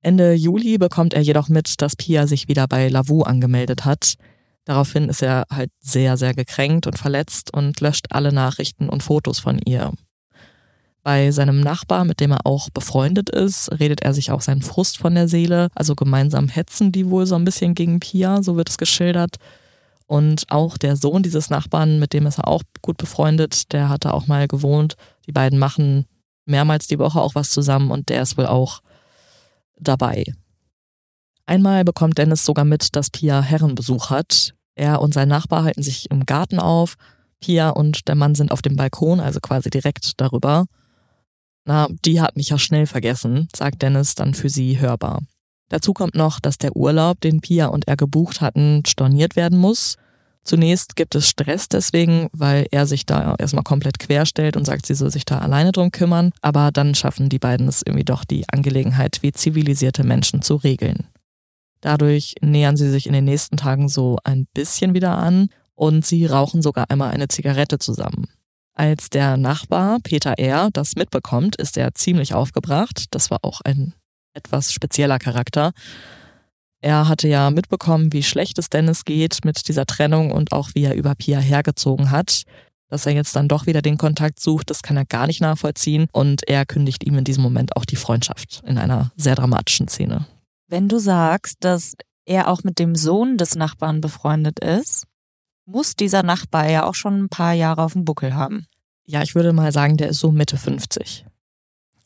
Ende 0.00 0.32
Juli 0.32 0.78
bekommt 0.78 1.14
er 1.14 1.22
jedoch 1.22 1.48
mit, 1.48 1.82
dass 1.82 1.96
Pia 1.96 2.26
sich 2.26 2.48
wieder 2.48 2.68
bei 2.68 2.88
Lavu 2.88 3.22
angemeldet 3.22 3.84
hat. 3.84 4.14
Daraufhin 4.64 5.08
ist 5.08 5.22
er 5.22 5.44
halt 5.50 5.70
sehr, 5.80 6.16
sehr 6.16 6.34
gekränkt 6.34 6.86
und 6.86 6.98
verletzt 6.98 7.52
und 7.52 7.80
löscht 7.80 8.06
alle 8.10 8.32
Nachrichten 8.32 8.88
und 8.88 9.02
Fotos 9.02 9.38
von 9.40 9.58
ihr. 9.58 9.92
Bei 11.02 11.30
seinem 11.30 11.60
Nachbar, 11.60 12.04
mit 12.04 12.20
dem 12.20 12.32
er 12.32 12.44
auch 12.44 12.68
befreundet 12.70 13.30
ist, 13.30 13.70
redet 13.80 14.02
er 14.02 14.12
sich 14.12 14.30
auch 14.30 14.42
seinen 14.42 14.62
Frust 14.62 14.98
von 14.98 15.14
der 15.14 15.26
Seele. 15.26 15.68
Also 15.74 15.94
gemeinsam 15.94 16.48
hetzen 16.48 16.92
die 16.92 17.08
wohl 17.08 17.24
so 17.24 17.34
ein 17.34 17.44
bisschen 17.44 17.74
gegen 17.74 17.98
Pia, 17.98 18.42
so 18.42 18.56
wird 18.56 18.68
es 18.68 18.78
geschildert. 18.78 19.36
Und 20.06 20.44
auch 20.48 20.76
der 20.76 20.96
Sohn 20.96 21.22
dieses 21.22 21.50
Nachbarn, 21.50 21.98
mit 21.98 22.12
dem 22.12 22.26
ist 22.26 22.38
er 22.38 22.48
auch 22.48 22.62
gut 22.82 22.98
befreundet, 22.98 23.72
der 23.72 23.88
hatte 23.88 24.12
auch 24.12 24.26
mal 24.26 24.48
gewohnt. 24.48 24.96
Die 25.26 25.32
beiden 25.32 25.58
machen 25.58 26.06
mehrmals 26.48 26.86
die 26.86 26.98
Woche 26.98 27.20
auch 27.20 27.34
was 27.34 27.50
zusammen 27.50 27.90
und 27.90 28.08
der 28.08 28.22
ist 28.22 28.36
wohl 28.36 28.46
auch 28.46 28.80
dabei. 29.78 30.24
Einmal 31.46 31.84
bekommt 31.84 32.18
Dennis 32.18 32.44
sogar 32.44 32.64
mit, 32.64 32.94
dass 32.96 33.10
Pia 33.10 33.40
Herrenbesuch 33.40 34.10
hat. 34.10 34.54
Er 34.74 35.00
und 35.00 35.14
sein 35.14 35.28
Nachbar 35.28 35.64
halten 35.64 35.82
sich 35.82 36.10
im 36.10 36.26
Garten 36.26 36.58
auf. 36.58 36.96
Pia 37.40 37.70
und 37.70 38.08
der 38.08 38.16
Mann 38.16 38.34
sind 38.34 38.52
auf 38.52 38.62
dem 38.62 38.76
Balkon, 38.76 39.20
also 39.20 39.40
quasi 39.40 39.70
direkt 39.70 40.20
darüber. 40.20 40.66
Na, 41.64 41.88
die 42.04 42.20
hat 42.20 42.36
mich 42.36 42.50
ja 42.50 42.58
schnell 42.58 42.86
vergessen, 42.86 43.48
sagt 43.54 43.82
Dennis 43.82 44.14
dann 44.14 44.34
für 44.34 44.48
sie 44.48 44.78
hörbar. 44.78 45.20
Dazu 45.68 45.92
kommt 45.92 46.14
noch, 46.14 46.40
dass 46.40 46.58
der 46.58 46.74
Urlaub, 46.74 47.20
den 47.20 47.40
Pia 47.40 47.66
und 47.66 47.86
er 47.88 47.96
gebucht 47.96 48.40
hatten, 48.40 48.82
storniert 48.86 49.36
werden 49.36 49.58
muss. 49.58 49.96
Zunächst 50.48 50.96
gibt 50.96 51.14
es 51.14 51.28
Stress 51.28 51.68
deswegen, 51.68 52.30
weil 52.32 52.66
er 52.70 52.86
sich 52.86 53.04
da 53.04 53.34
erstmal 53.38 53.64
komplett 53.64 53.98
querstellt 53.98 54.56
und 54.56 54.64
sagt, 54.64 54.86
sie 54.86 54.94
soll 54.94 55.10
sich 55.10 55.26
da 55.26 55.40
alleine 55.40 55.72
drum 55.72 55.90
kümmern. 55.90 56.32
Aber 56.40 56.70
dann 56.72 56.94
schaffen 56.94 57.28
die 57.28 57.38
beiden 57.38 57.68
es 57.68 57.82
irgendwie 57.84 58.06
doch, 58.06 58.24
die 58.24 58.46
Angelegenheit 58.50 59.18
wie 59.20 59.30
zivilisierte 59.30 60.04
Menschen 60.04 60.40
zu 60.40 60.56
regeln. 60.56 61.06
Dadurch 61.82 62.36
nähern 62.40 62.78
sie 62.78 62.88
sich 62.88 63.06
in 63.06 63.12
den 63.12 63.26
nächsten 63.26 63.58
Tagen 63.58 63.90
so 63.90 64.16
ein 64.24 64.46
bisschen 64.54 64.94
wieder 64.94 65.18
an 65.18 65.50
und 65.74 66.06
sie 66.06 66.24
rauchen 66.24 66.62
sogar 66.62 66.90
einmal 66.90 67.10
eine 67.10 67.28
Zigarette 67.28 67.78
zusammen. 67.78 68.28
Als 68.72 69.10
der 69.10 69.36
Nachbar 69.36 69.98
Peter 70.02 70.38
R. 70.38 70.70
das 70.72 70.96
mitbekommt, 70.96 71.56
ist 71.56 71.76
er 71.76 71.92
ziemlich 71.92 72.32
aufgebracht. 72.32 73.04
Das 73.10 73.30
war 73.30 73.40
auch 73.42 73.60
ein 73.60 73.92
etwas 74.32 74.72
spezieller 74.72 75.18
Charakter. 75.18 75.72
Er 76.80 77.08
hatte 77.08 77.26
ja 77.26 77.50
mitbekommen, 77.50 78.12
wie 78.12 78.22
schlecht 78.22 78.58
es 78.58 78.70
Dennis 78.70 79.04
geht 79.04 79.44
mit 79.44 79.68
dieser 79.68 79.86
Trennung 79.86 80.30
und 80.30 80.52
auch 80.52 80.70
wie 80.74 80.84
er 80.84 80.94
über 80.94 81.14
Pia 81.14 81.40
hergezogen 81.40 82.10
hat. 82.10 82.42
Dass 82.88 83.04
er 83.04 83.12
jetzt 83.12 83.36
dann 83.36 83.48
doch 83.48 83.66
wieder 83.66 83.82
den 83.82 83.98
Kontakt 83.98 84.40
sucht, 84.40 84.70
das 84.70 84.82
kann 84.82 84.96
er 84.96 85.04
gar 85.04 85.26
nicht 85.26 85.40
nachvollziehen. 85.40 86.06
Und 86.12 86.48
er 86.48 86.64
kündigt 86.64 87.04
ihm 87.04 87.18
in 87.18 87.24
diesem 87.24 87.42
Moment 87.42 87.76
auch 87.76 87.84
die 87.84 87.96
Freundschaft 87.96 88.62
in 88.64 88.78
einer 88.78 89.12
sehr 89.16 89.34
dramatischen 89.34 89.88
Szene. 89.88 90.26
Wenn 90.68 90.88
du 90.88 90.98
sagst, 90.98 91.56
dass 91.60 91.96
er 92.24 92.48
auch 92.48 92.62
mit 92.62 92.78
dem 92.78 92.94
Sohn 92.94 93.36
des 93.36 93.56
Nachbarn 93.56 94.00
befreundet 94.00 94.60
ist, 94.60 95.04
muss 95.66 95.96
dieser 95.96 96.22
Nachbar 96.22 96.68
ja 96.68 96.86
auch 96.86 96.94
schon 96.94 97.24
ein 97.24 97.28
paar 97.28 97.52
Jahre 97.52 97.82
auf 97.82 97.92
dem 97.92 98.04
Buckel 98.04 98.34
haben. 98.34 98.66
Ja, 99.06 99.22
ich 99.22 99.34
würde 99.34 99.52
mal 99.52 99.72
sagen, 99.72 99.96
der 99.96 100.10
ist 100.10 100.20
so 100.20 100.32
Mitte 100.32 100.56
50. 100.56 101.26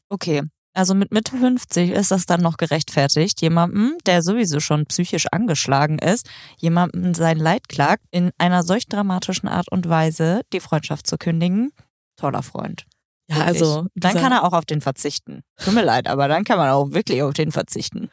Okay, 0.08 0.42
also 0.74 0.94
mit 0.94 1.12
Mitte 1.12 1.36
50 1.36 1.90
ist 1.90 2.10
das 2.10 2.26
dann 2.26 2.40
noch 2.40 2.56
gerechtfertigt, 2.56 3.40
jemandem, 3.42 3.96
der 4.06 4.22
sowieso 4.22 4.60
schon 4.60 4.86
psychisch 4.86 5.26
angeschlagen 5.30 5.98
ist, 5.98 6.28
jemandem 6.58 7.14
sein 7.14 7.38
Leid 7.38 7.68
klagt, 7.68 8.04
in 8.10 8.30
einer 8.38 8.62
solch 8.62 8.86
dramatischen 8.86 9.48
Art 9.48 9.70
und 9.70 9.88
Weise 9.88 10.42
die 10.52 10.60
Freundschaft 10.60 11.06
zu 11.06 11.18
kündigen. 11.18 11.72
Toller 12.16 12.42
Freund. 12.42 12.84
Ja, 13.28 13.44
also. 13.44 13.86
Dann 13.94 14.14
kann 14.14 14.32
er 14.32 14.44
auch 14.44 14.52
auf 14.52 14.64
den 14.64 14.80
verzichten. 14.80 15.42
Tut 15.62 15.74
mir 15.74 15.84
leid, 15.84 16.08
aber 16.08 16.28
dann 16.28 16.44
kann 16.44 16.58
man 16.58 16.70
auch 16.70 16.90
wirklich 16.92 17.22
auf 17.22 17.34
den 17.34 17.52
verzichten. 17.52 18.10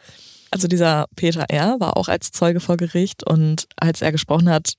Also 0.51 0.67
dieser 0.67 1.05
Peter 1.15 1.45
R. 1.49 1.79
war 1.79 1.97
auch 1.97 2.07
als 2.07 2.31
Zeuge 2.31 2.59
vor 2.59 2.77
Gericht 2.77 3.23
und 3.23 3.67
als 3.77 4.01
er 4.01 4.11
gesprochen 4.11 4.49
hat, 4.49 4.73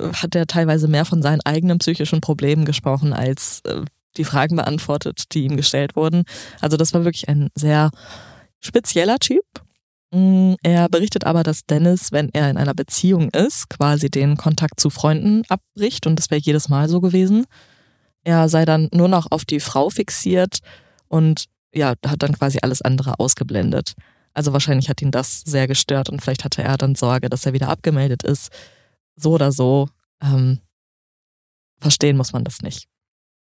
hat 0.00 0.34
er 0.34 0.46
teilweise 0.46 0.88
mehr 0.88 1.04
von 1.04 1.22
seinen 1.22 1.40
eigenen 1.42 1.78
psychischen 1.78 2.20
Problemen 2.20 2.64
gesprochen, 2.64 3.12
als 3.12 3.60
äh, 3.64 3.82
die 4.16 4.24
Fragen 4.24 4.56
beantwortet, 4.56 5.24
die 5.32 5.44
ihm 5.44 5.56
gestellt 5.56 5.96
wurden. 5.96 6.24
Also 6.60 6.76
das 6.76 6.94
war 6.94 7.04
wirklich 7.04 7.28
ein 7.28 7.48
sehr 7.54 7.90
spezieller 8.60 9.18
Typ. 9.18 9.44
Mm, 10.12 10.54
er 10.62 10.88
berichtet 10.88 11.24
aber, 11.24 11.42
dass 11.42 11.64
Dennis, 11.66 12.12
wenn 12.12 12.30
er 12.30 12.50
in 12.50 12.56
einer 12.56 12.74
Beziehung 12.74 13.30
ist, 13.30 13.68
quasi 13.68 14.10
den 14.10 14.36
Kontakt 14.36 14.80
zu 14.80 14.90
Freunden 14.90 15.42
abbricht 15.48 16.06
und 16.06 16.16
das 16.18 16.30
wäre 16.30 16.40
jedes 16.40 16.68
Mal 16.68 16.88
so 16.88 17.00
gewesen. 17.00 17.44
Er 18.24 18.48
sei 18.48 18.64
dann 18.64 18.88
nur 18.92 19.08
noch 19.08 19.26
auf 19.30 19.44
die 19.44 19.60
Frau 19.60 19.90
fixiert 19.90 20.58
und 21.08 21.46
ja, 21.72 21.94
hat 22.06 22.22
dann 22.22 22.32
quasi 22.32 22.58
alles 22.62 22.82
andere 22.82 23.20
ausgeblendet. 23.20 23.94
Also 24.34 24.52
wahrscheinlich 24.52 24.88
hat 24.88 25.02
ihn 25.02 25.10
das 25.10 25.42
sehr 25.42 25.66
gestört 25.66 26.08
und 26.08 26.20
vielleicht 26.20 26.44
hatte 26.44 26.62
er 26.62 26.76
dann 26.76 26.94
Sorge, 26.94 27.28
dass 27.28 27.46
er 27.46 27.52
wieder 27.52 27.68
abgemeldet 27.68 28.22
ist 28.22 28.50
so 29.16 29.32
oder 29.32 29.50
so 29.50 29.88
ähm, 30.22 30.60
verstehen 31.80 32.16
muss 32.16 32.32
man 32.32 32.44
das 32.44 32.62
nicht. 32.62 32.88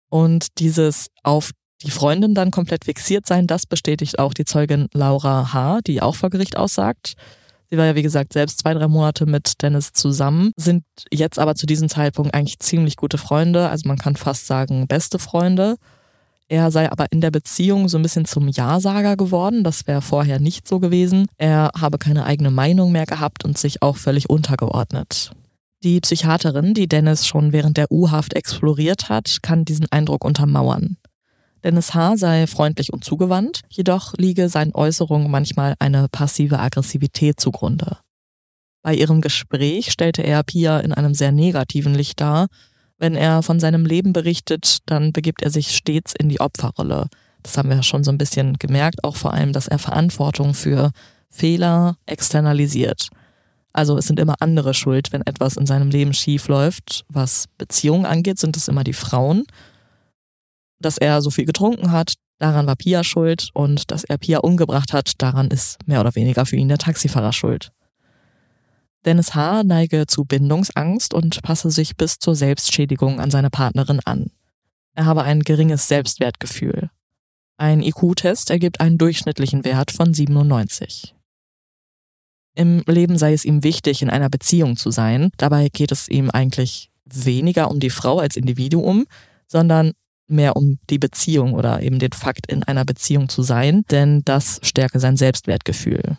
Und 0.08 0.58
dieses 0.58 1.08
auf 1.22 1.50
die 1.82 1.90
Freundin 1.90 2.34
dann 2.34 2.50
komplett 2.50 2.84
fixiert 2.84 3.26
sein, 3.26 3.46
das 3.46 3.66
bestätigt 3.66 4.18
auch 4.18 4.32
die 4.32 4.44
Zeugin 4.44 4.88
Laura 4.92 5.52
H., 5.52 5.80
die 5.86 6.00
auch 6.00 6.14
vor 6.14 6.30
Gericht 6.30 6.56
aussagt. 6.56 7.14
Sie 7.70 7.78
war 7.78 7.86
ja, 7.86 7.94
wie 7.94 8.02
gesagt, 8.02 8.32
selbst 8.32 8.60
zwei, 8.60 8.74
drei 8.74 8.88
Monate 8.88 9.26
mit 9.26 9.62
Dennis 9.62 9.92
zusammen, 9.92 10.52
sind 10.56 10.84
jetzt 11.12 11.38
aber 11.38 11.54
zu 11.54 11.66
diesem 11.66 11.88
Zeitpunkt 11.88 12.34
eigentlich 12.34 12.58
ziemlich 12.60 12.96
gute 12.96 13.18
Freunde. 13.18 13.68
Also 13.68 13.88
man 13.88 13.98
kann 13.98 14.16
fast 14.16 14.46
sagen, 14.46 14.86
beste 14.86 15.18
Freunde. 15.18 15.76
Er 16.48 16.70
sei 16.70 16.90
aber 16.92 17.06
in 17.10 17.20
der 17.20 17.30
Beziehung 17.30 17.88
so 17.88 17.98
ein 17.98 18.02
bisschen 18.02 18.26
zum 18.26 18.48
Ja-Sager 18.48 19.16
geworden. 19.16 19.64
Das 19.64 19.86
wäre 19.86 20.02
vorher 20.02 20.40
nicht 20.40 20.68
so 20.68 20.78
gewesen. 20.78 21.26
Er 21.38 21.70
habe 21.78 21.98
keine 21.98 22.24
eigene 22.24 22.50
Meinung 22.50 22.92
mehr 22.92 23.06
gehabt 23.06 23.44
und 23.44 23.58
sich 23.58 23.82
auch 23.82 23.96
völlig 23.96 24.28
untergeordnet. 24.28 25.32
Die 25.84 26.00
Psychiaterin, 26.00 26.72
die 26.72 26.88
Dennis 26.88 27.26
schon 27.26 27.52
während 27.52 27.76
der 27.76 27.92
U-Haft 27.92 28.32
exploriert 28.32 29.10
hat, 29.10 29.40
kann 29.42 29.66
diesen 29.66 29.84
Eindruck 29.92 30.24
untermauern. 30.24 30.96
Dennis 31.62 31.92
H. 31.92 32.16
sei 32.16 32.46
freundlich 32.46 32.90
und 32.90 33.04
zugewandt, 33.04 33.60
jedoch 33.68 34.14
liege 34.16 34.48
seinen 34.48 34.74
Äußerungen 34.74 35.30
manchmal 35.30 35.74
eine 35.80 36.08
passive 36.08 36.58
Aggressivität 36.58 37.38
zugrunde. 37.38 37.98
Bei 38.80 38.94
ihrem 38.94 39.20
Gespräch 39.20 39.92
stellte 39.92 40.22
er 40.22 40.42
Pia 40.42 40.80
in 40.80 40.94
einem 40.94 41.12
sehr 41.12 41.32
negativen 41.32 41.94
Licht 41.94 42.18
dar. 42.18 42.46
Wenn 42.96 43.14
er 43.14 43.42
von 43.42 43.60
seinem 43.60 43.84
Leben 43.84 44.14
berichtet, 44.14 44.78
dann 44.86 45.12
begibt 45.12 45.42
er 45.42 45.50
sich 45.50 45.76
stets 45.76 46.14
in 46.18 46.30
die 46.30 46.40
Opferrolle. 46.40 47.08
Das 47.42 47.58
haben 47.58 47.68
wir 47.68 47.82
schon 47.82 48.04
so 48.04 48.10
ein 48.10 48.18
bisschen 48.18 48.54
gemerkt, 48.54 49.04
auch 49.04 49.16
vor 49.16 49.34
allem, 49.34 49.52
dass 49.52 49.68
er 49.68 49.78
Verantwortung 49.78 50.54
für 50.54 50.92
Fehler 51.28 51.98
externalisiert. 52.06 53.10
Also 53.74 53.98
es 53.98 54.06
sind 54.06 54.20
immer 54.20 54.36
andere 54.38 54.72
schuld, 54.72 55.12
wenn 55.12 55.26
etwas 55.26 55.56
in 55.56 55.66
seinem 55.66 55.90
Leben 55.90 56.14
schief 56.14 56.46
läuft. 56.46 57.04
Was 57.08 57.46
Beziehungen 57.58 58.06
angeht, 58.06 58.38
sind 58.38 58.56
es 58.56 58.68
immer 58.68 58.84
die 58.84 58.92
Frauen. 58.92 59.44
Dass 60.78 60.96
er 60.96 61.20
so 61.20 61.30
viel 61.30 61.44
getrunken 61.44 61.90
hat, 61.90 62.14
daran 62.38 62.68
war 62.68 62.76
Pia 62.76 63.02
schuld. 63.02 63.50
Und 63.52 63.90
dass 63.90 64.04
er 64.04 64.16
Pia 64.16 64.38
umgebracht 64.38 64.92
hat, 64.92 65.20
daran 65.20 65.48
ist 65.48 65.78
mehr 65.86 66.00
oder 66.00 66.14
weniger 66.14 66.46
für 66.46 66.54
ihn 66.54 66.68
der 66.68 66.78
Taxifahrer 66.78 67.32
schuld. 67.32 67.72
Dennis 69.04 69.34
H. 69.34 69.64
neige 69.64 70.06
zu 70.06 70.24
Bindungsangst 70.24 71.12
und 71.12 71.42
passe 71.42 71.70
sich 71.70 71.96
bis 71.96 72.20
zur 72.20 72.36
Selbstschädigung 72.36 73.20
an 73.20 73.32
seine 73.32 73.50
Partnerin 73.50 74.00
an. 74.04 74.30
Er 74.94 75.04
habe 75.04 75.24
ein 75.24 75.40
geringes 75.40 75.88
Selbstwertgefühl. 75.88 76.90
Ein 77.56 77.82
IQ-Test 77.82 78.50
ergibt 78.50 78.80
einen 78.80 78.98
durchschnittlichen 78.98 79.64
Wert 79.64 79.90
von 79.90 80.14
97. 80.14 81.14
Im 82.54 82.82
Leben 82.86 83.18
sei 83.18 83.32
es 83.32 83.44
ihm 83.44 83.64
wichtig, 83.64 84.02
in 84.02 84.10
einer 84.10 84.30
Beziehung 84.30 84.76
zu 84.76 84.90
sein. 84.90 85.30
Dabei 85.36 85.68
geht 85.68 85.90
es 85.90 86.08
ihm 86.08 86.30
eigentlich 86.30 86.90
weniger 87.04 87.70
um 87.70 87.80
die 87.80 87.90
Frau 87.90 88.18
als 88.18 88.36
Individuum, 88.36 89.06
sondern 89.48 89.92
mehr 90.26 90.56
um 90.56 90.78
die 90.88 90.98
Beziehung 90.98 91.52
oder 91.52 91.82
eben 91.82 91.98
den 91.98 92.12
Fakt, 92.12 92.46
in 92.46 92.62
einer 92.62 92.84
Beziehung 92.84 93.28
zu 93.28 93.42
sein, 93.42 93.82
denn 93.90 94.22
das 94.24 94.60
stärke 94.62 95.00
sein 95.00 95.16
Selbstwertgefühl. 95.16 96.16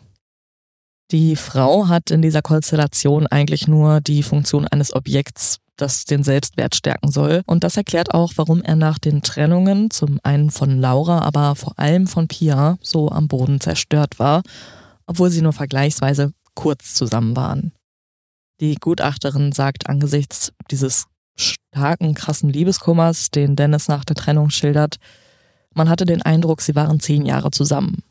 Die 1.12 1.36
Frau 1.36 1.88
hat 1.88 2.12
in 2.12 2.22
dieser 2.22 2.42
Konstellation 2.42 3.28
eigentlich 3.28 3.68
nur 3.68 4.02
die 4.02 4.24
Funktion 4.24 4.68
eines 4.68 4.94
Objekts, 4.94 5.60
das 5.78 6.06
den 6.06 6.24
Selbstwert 6.24 6.76
stärken 6.76 7.12
soll. 7.12 7.42
Und 7.46 7.64
das 7.64 7.78
erklärt 7.78 8.14
auch, 8.14 8.34
warum 8.36 8.62
er 8.62 8.76
nach 8.76 8.98
den 8.98 9.22
Trennungen, 9.22 9.92
zum 9.92 10.20
einen 10.24 10.50
von 10.50 10.80
Laura, 10.80 11.20
aber 11.20 11.56
vor 11.56 11.78
allem 11.78 12.08
von 12.08 12.28
Pia, 12.28 12.78
so 12.82 13.10
am 13.10 13.28
Boden 13.28 13.60
zerstört 13.60 14.20
war 14.20 14.44
obwohl 15.08 15.30
sie 15.30 15.42
nur 15.42 15.54
vergleichsweise 15.54 16.34
kurz 16.54 16.94
zusammen 16.94 17.36
waren. 17.36 17.74
Die 18.62 18.76
Gutachterin 18.76 19.52
sagt 19.52 19.90
angesichts 19.90 20.54
dieses 20.72 21.08
starken, 21.38 22.14
krassen 22.14 22.50
Liebeskummers, 22.50 23.30
den 23.30 23.56
Dennis 23.56 23.88
nach 23.88 24.06
der 24.06 24.16
Trennung 24.16 24.50
schildert, 24.50 24.98
man 25.74 25.90
hatte 25.90 26.06
den 26.06 26.22
Eindruck, 26.22 26.62
sie 26.62 26.74
waren 26.76 27.02
zehn 27.02 27.26
Jahre 27.26 27.52
zusammen. 27.52 28.02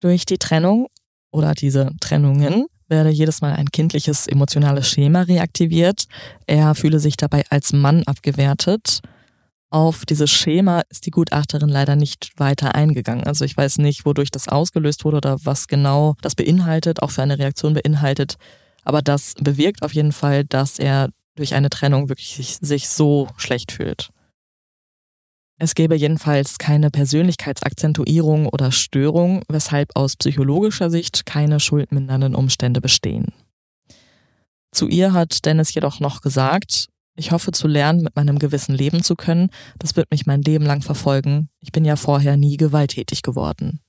Durch 0.00 0.26
die 0.26 0.36
Trennung 0.36 0.88
oder 1.32 1.54
diese 1.54 1.92
Trennungen 2.00 2.66
werde 2.88 3.08
jedes 3.08 3.40
Mal 3.40 3.54
ein 3.54 3.70
kindliches 3.70 4.26
emotionales 4.26 4.86
Schema 4.86 5.22
reaktiviert. 5.22 6.04
Er 6.46 6.74
fühle 6.74 7.00
sich 7.00 7.16
dabei 7.16 7.44
als 7.48 7.72
Mann 7.72 8.02
abgewertet 8.04 9.00
auf 9.70 10.06
dieses 10.06 10.30
Schema 10.30 10.82
ist 10.88 11.06
die 11.06 11.10
Gutachterin 11.10 11.68
leider 11.68 11.96
nicht 11.96 12.32
weiter 12.36 12.74
eingegangen. 12.74 13.26
Also 13.26 13.44
ich 13.44 13.56
weiß 13.56 13.78
nicht, 13.78 14.06
wodurch 14.06 14.30
das 14.30 14.48
ausgelöst 14.48 15.04
wurde 15.04 15.16
oder 15.18 15.38
was 15.44 15.66
genau 15.66 16.14
das 16.22 16.34
beinhaltet, 16.34 17.02
auch 17.02 17.10
für 17.10 17.22
eine 17.22 17.38
Reaktion 17.38 17.74
beinhaltet. 17.74 18.36
Aber 18.84 19.02
das 19.02 19.34
bewirkt 19.40 19.82
auf 19.82 19.92
jeden 19.92 20.12
Fall, 20.12 20.44
dass 20.44 20.78
er 20.78 21.10
durch 21.34 21.54
eine 21.54 21.70
Trennung 21.70 22.08
wirklich 22.08 22.58
sich 22.60 22.88
so 22.88 23.28
schlecht 23.36 23.72
fühlt. 23.72 24.10
Es 25.58 25.74
gäbe 25.74 25.96
jedenfalls 25.96 26.58
keine 26.58 26.90
Persönlichkeitsakzentuierung 26.90 28.46
oder 28.46 28.72
Störung, 28.72 29.42
weshalb 29.48 29.96
aus 29.96 30.16
psychologischer 30.16 30.90
Sicht 30.90 31.24
keine 31.24 31.60
schuldmindernden 31.60 32.34
Umstände 32.34 32.80
bestehen. 32.80 33.32
Zu 34.70 34.86
ihr 34.88 35.14
hat 35.14 35.46
Dennis 35.46 35.72
jedoch 35.72 36.00
noch 36.00 36.20
gesagt, 36.20 36.88
ich 37.16 37.32
hoffe 37.32 37.52
zu 37.52 37.66
lernen, 37.66 38.02
mit 38.02 38.14
meinem 38.14 38.38
Gewissen 38.38 38.74
leben 38.74 39.02
zu 39.02 39.16
können. 39.16 39.50
Das 39.78 39.96
wird 39.96 40.10
mich 40.10 40.26
mein 40.26 40.42
Leben 40.42 40.64
lang 40.64 40.82
verfolgen. 40.82 41.48
Ich 41.60 41.72
bin 41.72 41.84
ja 41.84 41.96
vorher 41.96 42.36
nie 42.36 42.56
gewalttätig 42.56 43.22
geworden. 43.22 43.80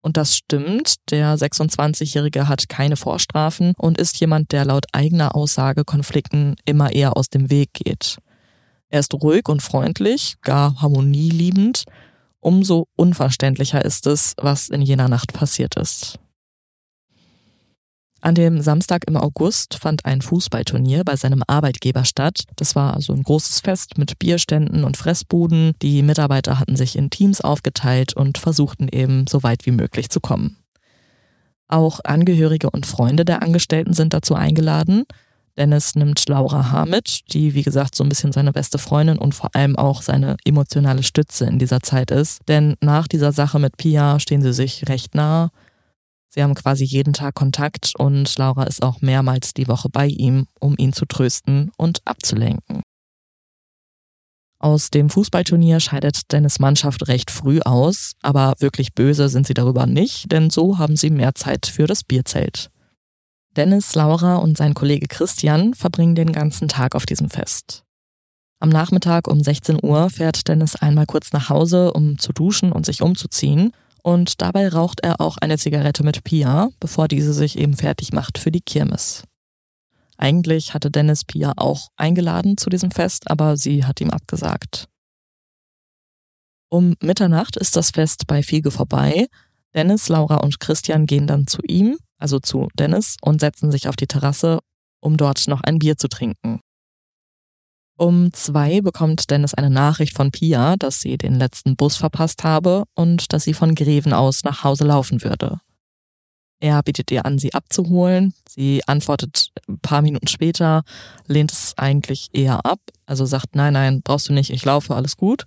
Und 0.00 0.16
das 0.16 0.36
stimmt, 0.36 1.10
der 1.10 1.36
26-Jährige 1.36 2.48
hat 2.48 2.68
keine 2.68 2.96
Vorstrafen 2.96 3.72
und 3.76 3.98
ist 3.98 4.18
jemand, 4.20 4.52
der 4.52 4.64
laut 4.64 4.86
eigener 4.92 5.34
Aussage 5.34 5.84
Konflikten 5.84 6.54
immer 6.64 6.92
eher 6.92 7.16
aus 7.16 7.28
dem 7.28 7.50
Weg 7.50 7.74
geht. 7.74 8.18
Er 8.88 9.00
ist 9.00 9.12
ruhig 9.12 9.48
und 9.48 9.60
freundlich, 9.60 10.36
gar 10.42 10.80
harmonieliebend. 10.80 11.84
Umso 12.40 12.86
unverständlicher 12.96 13.84
ist 13.84 14.06
es, 14.06 14.34
was 14.38 14.68
in 14.68 14.80
jener 14.80 15.08
Nacht 15.08 15.32
passiert 15.32 15.76
ist. 15.76 16.18
An 18.20 18.34
dem 18.34 18.60
Samstag 18.60 19.04
im 19.06 19.16
August 19.16 19.76
fand 19.76 20.04
ein 20.04 20.22
Fußballturnier 20.22 21.04
bei 21.04 21.14
seinem 21.14 21.42
Arbeitgeber 21.46 22.04
statt. 22.04 22.44
Das 22.56 22.74
war 22.74 22.94
also 22.94 23.12
ein 23.12 23.22
großes 23.22 23.60
Fest 23.60 23.96
mit 23.96 24.18
Bierständen 24.18 24.82
und 24.82 24.96
Fressbuden. 24.96 25.72
Die 25.82 26.02
Mitarbeiter 26.02 26.58
hatten 26.58 26.74
sich 26.74 26.96
in 26.96 27.10
Teams 27.10 27.40
aufgeteilt 27.40 28.14
und 28.14 28.36
versuchten 28.38 28.88
eben 28.88 29.26
so 29.28 29.44
weit 29.44 29.66
wie 29.66 29.70
möglich 29.70 30.10
zu 30.10 30.20
kommen. 30.20 30.56
Auch 31.68 32.00
Angehörige 32.02 32.70
und 32.70 32.86
Freunde 32.86 33.24
der 33.24 33.42
Angestellten 33.42 33.92
sind 33.92 34.12
dazu 34.14 34.34
eingeladen. 34.34 35.04
Dennis 35.56 35.94
nimmt 35.96 36.28
Laura 36.28 36.72
H. 36.72 36.86
mit, 36.86 37.32
die 37.32 37.54
wie 37.54 37.62
gesagt 37.62 37.94
so 37.94 38.04
ein 38.04 38.08
bisschen 38.08 38.32
seine 38.32 38.52
beste 38.52 38.78
Freundin 38.78 39.18
und 39.18 39.34
vor 39.34 39.54
allem 39.54 39.76
auch 39.76 40.02
seine 40.02 40.36
emotionale 40.44 41.02
Stütze 41.02 41.46
in 41.46 41.58
dieser 41.58 41.80
Zeit 41.80 42.10
ist. 42.10 42.40
Denn 42.48 42.74
nach 42.80 43.06
dieser 43.06 43.32
Sache 43.32 43.58
mit 43.58 43.76
Pia 43.76 44.18
stehen 44.18 44.42
sie 44.42 44.52
sich 44.52 44.88
recht 44.88 45.14
nah. 45.14 45.50
Sie 46.38 46.44
haben 46.44 46.54
quasi 46.54 46.84
jeden 46.84 47.14
Tag 47.14 47.34
Kontakt 47.34 47.94
und 47.98 48.38
Laura 48.38 48.62
ist 48.62 48.84
auch 48.84 49.00
mehrmals 49.00 49.54
die 49.54 49.66
Woche 49.66 49.88
bei 49.88 50.06
ihm, 50.06 50.46
um 50.60 50.76
ihn 50.78 50.92
zu 50.92 51.04
trösten 51.04 51.72
und 51.76 52.00
abzulenken. 52.04 52.82
Aus 54.60 54.90
dem 54.90 55.10
Fußballturnier 55.10 55.80
scheidet 55.80 56.30
Dennis 56.30 56.60
Mannschaft 56.60 57.08
recht 57.08 57.32
früh 57.32 57.58
aus, 57.62 58.12
aber 58.22 58.54
wirklich 58.60 58.94
böse 58.94 59.28
sind 59.28 59.48
sie 59.48 59.54
darüber 59.54 59.86
nicht, 59.86 60.30
denn 60.30 60.48
so 60.48 60.78
haben 60.78 60.94
sie 60.94 61.10
mehr 61.10 61.34
Zeit 61.34 61.66
für 61.66 61.88
das 61.88 62.04
Bierzelt. 62.04 62.70
Dennis, 63.56 63.96
Laura 63.96 64.36
und 64.36 64.56
sein 64.56 64.74
Kollege 64.74 65.08
Christian 65.08 65.74
verbringen 65.74 66.14
den 66.14 66.30
ganzen 66.30 66.68
Tag 66.68 66.94
auf 66.94 67.04
diesem 67.04 67.30
Fest. 67.30 67.82
Am 68.60 68.68
Nachmittag 68.68 69.26
um 69.26 69.42
16 69.42 69.80
Uhr 69.82 70.08
fährt 70.08 70.46
Dennis 70.46 70.76
einmal 70.76 71.06
kurz 71.06 71.32
nach 71.32 71.48
Hause, 71.48 71.92
um 71.94 72.16
zu 72.16 72.32
duschen 72.32 72.70
und 72.70 72.86
sich 72.86 73.02
umzuziehen, 73.02 73.72
und 74.02 74.40
dabei 74.40 74.68
raucht 74.68 75.00
er 75.00 75.20
auch 75.20 75.36
eine 75.38 75.58
Zigarette 75.58 76.02
mit 76.02 76.24
Pia, 76.24 76.70
bevor 76.80 77.08
diese 77.08 77.32
sich 77.32 77.58
eben 77.58 77.76
fertig 77.76 78.12
macht 78.12 78.38
für 78.38 78.50
die 78.50 78.60
Kirmes. 78.60 79.24
Eigentlich 80.16 80.74
hatte 80.74 80.90
Dennis 80.90 81.24
Pia 81.24 81.52
auch 81.56 81.88
eingeladen 81.96 82.56
zu 82.56 82.70
diesem 82.70 82.90
Fest, 82.90 83.30
aber 83.30 83.56
sie 83.56 83.84
hat 83.84 84.00
ihm 84.00 84.10
abgesagt. 84.10 84.88
Um 86.70 86.96
Mitternacht 87.00 87.56
ist 87.56 87.76
das 87.76 87.90
Fest 87.90 88.26
bei 88.26 88.42
Fiege 88.42 88.70
vorbei. 88.70 89.26
Dennis, 89.74 90.08
Laura 90.08 90.36
und 90.36 90.60
Christian 90.60 91.06
gehen 91.06 91.26
dann 91.26 91.46
zu 91.46 91.62
ihm, 91.66 91.96
also 92.18 92.40
zu 92.40 92.68
Dennis, 92.74 93.16
und 93.22 93.40
setzen 93.40 93.70
sich 93.70 93.88
auf 93.88 93.96
die 93.96 94.06
Terrasse, 94.06 94.58
um 95.00 95.16
dort 95.16 95.46
noch 95.46 95.62
ein 95.62 95.78
Bier 95.78 95.96
zu 95.96 96.08
trinken. 96.08 96.60
Um 97.98 98.32
zwei 98.32 98.80
bekommt 98.80 99.28
Dennis 99.28 99.54
eine 99.54 99.70
Nachricht 99.70 100.16
von 100.16 100.30
Pia, 100.30 100.76
dass 100.76 101.00
sie 101.00 101.18
den 101.18 101.34
letzten 101.34 101.74
Bus 101.74 101.96
verpasst 101.96 102.44
habe 102.44 102.84
und 102.94 103.32
dass 103.32 103.42
sie 103.42 103.54
von 103.54 103.74
Greven 103.74 104.12
aus 104.12 104.44
nach 104.44 104.62
Hause 104.62 104.84
laufen 104.84 105.24
würde. 105.24 105.60
Er 106.60 106.80
bietet 106.84 107.10
ihr 107.10 107.26
an, 107.26 107.40
sie 107.40 107.54
abzuholen. 107.54 108.34
Sie 108.48 108.82
antwortet 108.86 109.50
ein 109.68 109.80
paar 109.80 110.00
Minuten 110.02 110.28
später, 110.28 110.82
lehnt 111.26 111.50
es 111.50 111.74
eigentlich 111.76 112.28
eher 112.32 112.64
ab. 112.64 112.78
Also 113.04 113.26
sagt, 113.26 113.56
nein, 113.56 113.72
nein, 113.72 114.00
brauchst 114.02 114.28
du 114.28 114.32
nicht, 114.32 114.50
ich 114.50 114.64
laufe, 114.64 114.94
alles 114.94 115.16
gut. 115.16 115.46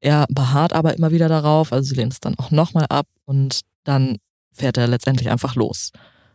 Er 0.00 0.26
beharrt 0.30 0.72
aber 0.72 0.96
immer 0.96 1.12
wieder 1.12 1.28
darauf, 1.28 1.72
also 1.72 1.88
sie 1.88 1.94
lehnt 1.94 2.12
es 2.12 2.20
dann 2.20 2.36
auch 2.40 2.50
nochmal 2.50 2.86
ab 2.88 3.06
und 3.24 3.60
dann 3.84 4.16
fährt 4.52 4.78
er 4.78 4.88
letztendlich 4.88 5.30
einfach 5.30 5.54
los. 5.54 5.92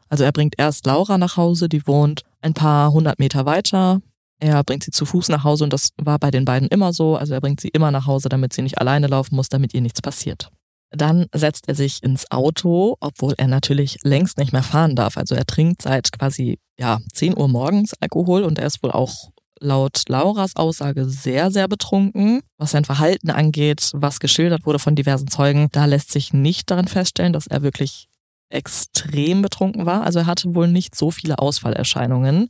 Also 0.07 0.23
er 0.23 0.31
bringt 0.31 0.55
erst 0.57 0.85
Laura 0.85 1.17
nach 1.17 1.35
Hause, 1.35 1.67
die 1.67 1.85
wohnt 1.85 2.21
ein 2.39 2.53
paar 2.53 2.93
hundert 2.93 3.19
Meter 3.19 3.45
weiter. 3.45 4.01
Er 4.43 4.61
bringt 4.65 4.83
sie 4.83 4.91
zu 4.91 5.05
Fuß 5.05 5.29
nach 5.29 5.45
Hause 5.45 5.63
und 5.63 5.71
das 5.71 5.91
war 5.95 6.19
bei 6.19 6.29
den 6.29 6.43
beiden 6.43 6.67
immer 6.67 6.91
so. 6.91 7.15
Also 7.15 7.33
er 7.33 7.39
bringt 7.39 7.61
sie 7.61 7.69
immer 7.69 7.91
nach 7.91 8.07
Hause, 8.07 8.27
damit 8.27 8.51
sie 8.51 8.61
nicht 8.61 8.77
alleine 8.77 9.07
laufen 9.07 9.37
muss, 9.37 9.47
damit 9.47 9.73
ihr 9.73 9.79
nichts 9.79 10.01
passiert. 10.01 10.49
Dann 10.91 11.27
setzt 11.33 11.69
er 11.69 11.75
sich 11.75 12.03
ins 12.03 12.29
Auto, 12.29 12.97
obwohl 12.99 13.35
er 13.37 13.47
natürlich 13.47 13.99
längst 14.03 14.37
nicht 14.37 14.51
mehr 14.51 14.61
fahren 14.61 14.97
darf. 14.97 15.15
Also 15.15 15.33
er 15.33 15.45
trinkt 15.45 15.81
seit 15.81 16.11
quasi 16.11 16.59
ja, 16.77 16.99
10 17.13 17.37
Uhr 17.37 17.47
morgens 17.47 17.93
Alkohol 18.01 18.43
und 18.43 18.59
er 18.59 18.67
ist 18.67 18.83
wohl 18.83 18.91
auch 18.91 19.29
laut 19.61 20.01
Lauras 20.09 20.57
Aussage 20.57 21.05
sehr, 21.05 21.49
sehr 21.49 21.69
betrunken. 21.69 22.41
Was 22.57 22.71
sein 22.71 22.83
Verhalten 22.83 23.29
angeht, 23.29 23.91
was 23.93 24.19
geschildert 24.19 24.65
wurde 24.65 24.79
von 24.79 24.95
diversen 24.95 25.29
Zeugen, 25.29 25.69
da 25.71 25.85
lässt 25.85 26.11
sich 26.11 26.33
nicht 26.33 26.69
daran 26.69 26.89
feststellen, 26.89 27.31
dass 27.31 27.47
er 27.47 27.61
wirklich 27.61 28.09
extrem 28.49 29.41
betrunken 29.41 29.85
war. 29.85 30.03
Also 30.03 30.19
er 30.19 30.25
hatte 30.25 30.53
wohl 30.53 30.67
nicht 30.67 30.95
so 30.95 31.11
viele 31.11 31.39
Ausfallerscheinungen. 31.39 32.49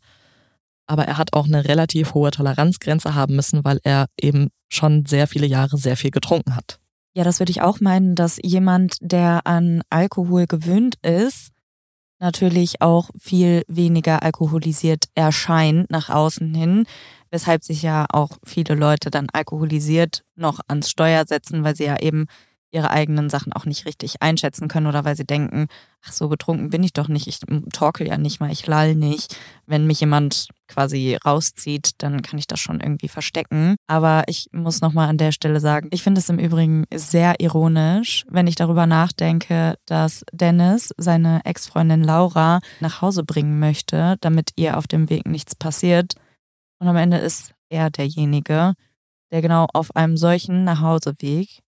Aber 0.85 1.05
er 1.05 1.17
hat 1.17 1.33
auch 1.33 1.45
eine 1.45 1.65
relativ 1.65 2.13
hohe 2.13 2.31
Toleranzgrenze 2.31 3.15
haben 3.15 3.35
müssen, 3.35 3.63
weil 3.63 3.79
er 3.83 4.07
eben 4.19 4.49
schon 4.69 5.05
sehr 5.05 5.27
viele 5.27 5.47
Jahre 5.47 5.77
sehr 5.77 5.97
viel 5.97 6.11
getrunken 6.11 6.55
hat. 6.55 6.79
Ja, 7.15 7.23
das 7.23 7.39
würde 7.39 7.51
ich 7.51 7.61
auch 7.61 7.79
meinen, 7.79 8.15
dass 8.15 8.39
jemand, 8.41 8.97
der 9.01 9.45
an 9.45 9.83
Alkohol 9.89 10.47
gewöhnt 10.47 10.95
ist, 11.03 11.51
natürlich 12.19 12.81
auch 12.81 13.09
viel 13.19 13.63
weniger 13.67 14.23
alkoholisiert 14.23 15.05
erscheint 15.13 15.91
nach 15.91 16.09
außen 16.09 16.53
hin, 16.55 16.85
weshalb 17.29 17.63
sich 17.63 17.81
ja 17.83 18.05
auch 18.09 18.37
viele 18.43 18.75
Leute 18.75 19.11
dann 19.11 19.27
alkoholisiert 19.31 20.23
noch 20.35 20.59
ans 20.67 20.89
Steuer 20.89 21.25
setzen, 21.27 21.63
weil 21.63 21.75
sie 21.75 21.85
ja 21.85 21.99
eben 21.99 22.27
ihre 22.73 22.89
eigenen 22.89 23.29
Sachen 23.29 23.53
auch 23.53 23.65
nicht 23.65 23.85
richtig 23.85 24.21
einschätzen 24.21 24.67
können 24.67 24.87
oder 24.87 25.05
weil 25.05 25.15
sie 25.15 25.25
denken, 25.25 25.67
ach 26.03 26.11
so 26.11 26.27
betrunken 26.27 26.69
bin 26.69 26.83
ich 26.83 26.91
doch 26.91 27.07
nicht, 27.07 27.27
ich 27.27 27.39
torkel 27.71 28.07
ja 28.07 28.17
nicht 28.17 28.39
mal, 28.39 28.51
ich 28.51 28.65
lall 28.65 28.95
nicht. 28.95 29.37
Wenn 29.67 29.85
mich 29.85 29.99
jemand 29.99 30.47
quasi 30.67 31.17
rauszieht, 31.23 31.91
dann 31.99 32.23
kann 32.23 32.39
ich 32.39 32.47
das 32.47 32.59
schon 32.59 32.81
irgendwie 32.81 33.07
verstecken. 33.07 33.75
Aber 33.87 34.23
ich 34.27 34.49
muss 34.51 34.81
nochmal 34.81 35.07
an 35.07 35.19
der 35.19 35.31
Stelle 35.31 35.59
sagen, 35.59 35.89
ich 35.91 36.01
finde 36.01 36.19
es 36.19 36.29
im 36.29 36.39
Übrigen 36.39 36.85
sehr 36.93 37.39
ironisch, 37.39 38.25
wenn 38.27 38.47
ich 38.47 38.55
darüber 38.55 38.87
nachdenke, 38.87 39.75
dass 39.85 40.25
Dennis 40.31 40.93
seine 40.97 41.41
Ex-Freundin 41.45 42.03
Laura 42.03 42.59
nach 42.79 43.01
Hause 43.01 43.23
bringen 43.23 43.59
möchte, 43.59 44.17
damit 44.21 44.49
ihr 44.55 44.77
auf 44.77 44.87
dem 44.87 45.09
Weg 45.11 45.27
nichts 45.27 45.55
passiert. 45.55 46.15
Und 46.79 46.87
am 46.87 46.97
Ende 46.97 47.17
ist 47.17 47.53
er 47.69 47.91
derjenige, 47.91 48.73
der 49.31 49.41
genau 49.41 49.67
auf 49.73 49.95
einem 49.95 50.17
solchen 50.17 50.63
Nachhauseweg 50.63 51.62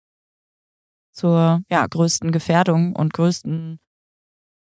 zur 1.15 1.61
ja, 1.69 1.87
größten 1.87 2.31
Gefährdung 2.31 2.95
und 2.95 3.13
größten 3.13 3.79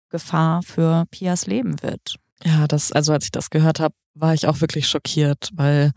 Gefahr 0.09 0.62
für 0.62 1.05
Pias 1.10 1.47
Leben 1.47 1.82
wird. 1.82 2.16
Ja, 2.44 2.66
das, 2.68 2.93
also 2.93 3.12
als 3.12 3.24
ich 3.24 3.32
das 3.32 3.51
gehört 3.51 3.81
habe, 3.81 3.94
war 4.14 4.32
ich 4.32 4.47
auch 4.47 4.60
wirklich 4.60 4.86
schockiert, 4.86 5.51
weil 5.55 5.90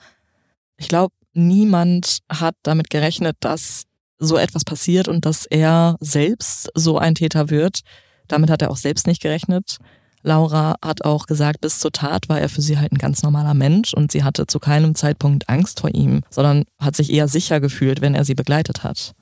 ich 0.77 0.87
glaube, 0.87 1.13
niemand 1.33 2.19
hat 2.29 2.55
damit 2.63 2.89
gerechnet, 2.89 3.37
dass 3.39 3.83
so 4.17 4.37
etwas 4.37 4.63
passiert 4.63 5.07
und 5.07 5.25
dass 5.25 5.45
er 5.45 5.95
selbst 5.99 6.69
so 6.73 6.97
ein 6.97 7.13
Täter 7.13 7.51
wird. 7.51 7.81
Damit 8.27 8.49
hat 8.49 8.63
er 8.63 8.71
auch 8.71 8.77
selbst 8.77 9.05
nicht 9.05 9.21
gerechnet. 9.21 9.77
Laura 10.23 10.75
hat 10.83 11.05
auch 11.05 11.27
gesagt, 11.27 11.61
bis 11.61 11.79
zur 11.79 11.91
Tat 11.91 12.27
war 12.27 12.41
er 12.41 12.49
für 12.49 12.61
sie 12.61 12.79
halt 12.79 12.91
ein 12.91 12.97
ganz 12.97 13.21
normaler 13.21 13.53
Mensch 13.53 13.93
und 13.93 14.11
sie 14.11 14.23
hatte 14.23 14.47
zu 14.47 14.59
keinem 14.59 14.95
Zeitpunkt 14.95 15.47
Angst 15.47 15.79
vor 15.79 15.93
ihm, 15.93 16.21
sondern 16.31 16.63
hat 16.79 16.95
sich 16.95 17.13
eher 17.13 17.27
sicher 17.27 17.59
gefühlt, 17.59 18.01
wenn 18.01 18.15
er 18.15 18.25
sie 18.25 18.35
begleitet 18.35 18.83
hat. 18.83 19.13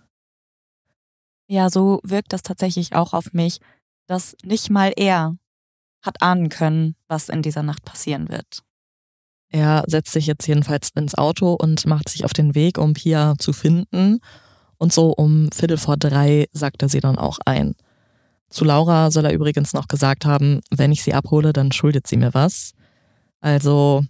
Ja, 1.48 1.70
so 1.70 2.00
wirkt 2.04 2.34
das 2.34 2.42
tatsächlich 2.42 2.96
auch 2.96 3.14
auf 3.14 3.34
mich, 3.34 3.60
dass 4.08 4.36
nicht 4.44 4.70
mal 4.70 4.92
er 4.96 5.36
hat 6.02 6.22
ahnen 6.22 6.50
können, 6.50 6.96
was 7.08 7.30
in 7.30 7.42
dieser 7.42 7.64
Nacht 7.64 7.84
passieren 7.84 8.30
wird. 8.30 8.64
Er 9.50 9.84
setzt 9.88 10.12
sich 10.12 10.28
jetzt 10.28 10.48
jedenfalls 10.48 10.90
ins 10.96 11.16
Auto 11.16 11.54
und 11.54 11.86
macht 11.86 12.10
sich 12.10 12.26
auf 12.26 12.34
den 12.34 12.56
Weg, 12.56 12.78
um 12.78 12.94
Pia 12.94 13.36
zu 13.38 13.54
finden. 13.54 14.20
Und 14.78 14.92
so 14.92 15.12
um 15.12 15.50
Viertel 15.52 15.78
vor 15.78 15.98
drei 15.98 16.48
sagt 16.52 16.82
er 16.82 16.90
sie 16.90 17.00
dann 17.00 17.18
auch 17.18 17.40
ein. 17.46 17.76
Zu 18.50 18.66
Laura 18.66 19.12
soll 19.12 19.26
er 19.26 19.34
übrigens 19.34 19.74
noch 19.74 19.88
gesagt 19.88 20.26
haben, 20.26 20.62
wenn 20.72 20.92
ich 20.92 21.04
sie 21.04 21.14
abhole, 21.14 21.54
dann 21.54 21.72
schuldet 21.72 22.08
sie 22.08 22.18
mir 22.18 22.34
was. 22.34 22.74
Also, 23.40 24.04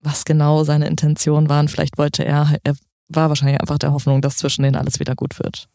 was 0.00 0.24
genau 0.24 0.64
seine 0.64 0.86
Intentionen 0.86 1.48
waren, 1.48 1.68
vielleicht 1.68 1.98
wollte 1.98 2.24
er, 2.24 2.56
er 2.62 2.74
war 3.08 3.28
wahrscheinlich 3.28 3.60
einfach 3.60 3.78
der 3.78 3.92
Hoffnung, 3.92 4.22
dass 4.22 4.36
zwischen 4.36 4.62
denen 4.62 4.76
alles 4.76 5.00
wieder 5.00 5.14
gut 5.14 5.38
wird. 5.38 5.68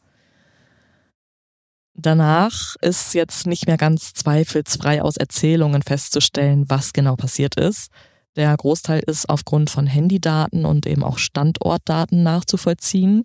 Danach 1.98 2.76
ist 2.82 3.14
jetzt 3.14 3.48
nicht 3.48 3.68
mehr 3.68 3.78
ganz 3.78 4.14
zweifelsfrei 4.14 5.02
aus 5.02 5.16
Erzählungen 5.16 5.82
festzustellen, 5.82 6.66
was 6.68 6.92
genau 6.92 7.16
passiert 7.16 7.56
ist. 7.56 7.90
Der 8.36 8.56
Großteil 8.56 9.02
ist 9.08 9.30
aufgrund 9.30 9.70
von 9.70 9.88
Handydaten 9.88 10.66
und 10.66 10.86
eben 10.86 11.04
auch 11.04 11.18
Standortdaten 11.18 12.22
nachzuvollziehen. 12.22 13.24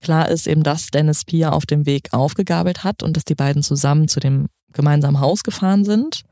Klar 0.00 0.28
ist 0.28 0.46
eben, 0.46 0.62
dass 0.62 0.86
Dennis 0.88 1.24
Pia 1.24 1.50
auf 1.50 1.66
dem 1.66 1.84
Weg 1.84 2.12
aufgegabelt 2.12 2.84
hat 2.84 3.02
und 3.02 3.16
dass 3.16 3.24
die 3.24 3.34
beiden 3.34 3.62
zusammen 3.64 4.06
zu 4.06 4.20
dem 4.20 4.46
gemeinsamen 4.72 5.20
Haus 5.20 5.42
gefahren 5.42 5.84
sind. 5.84 6.22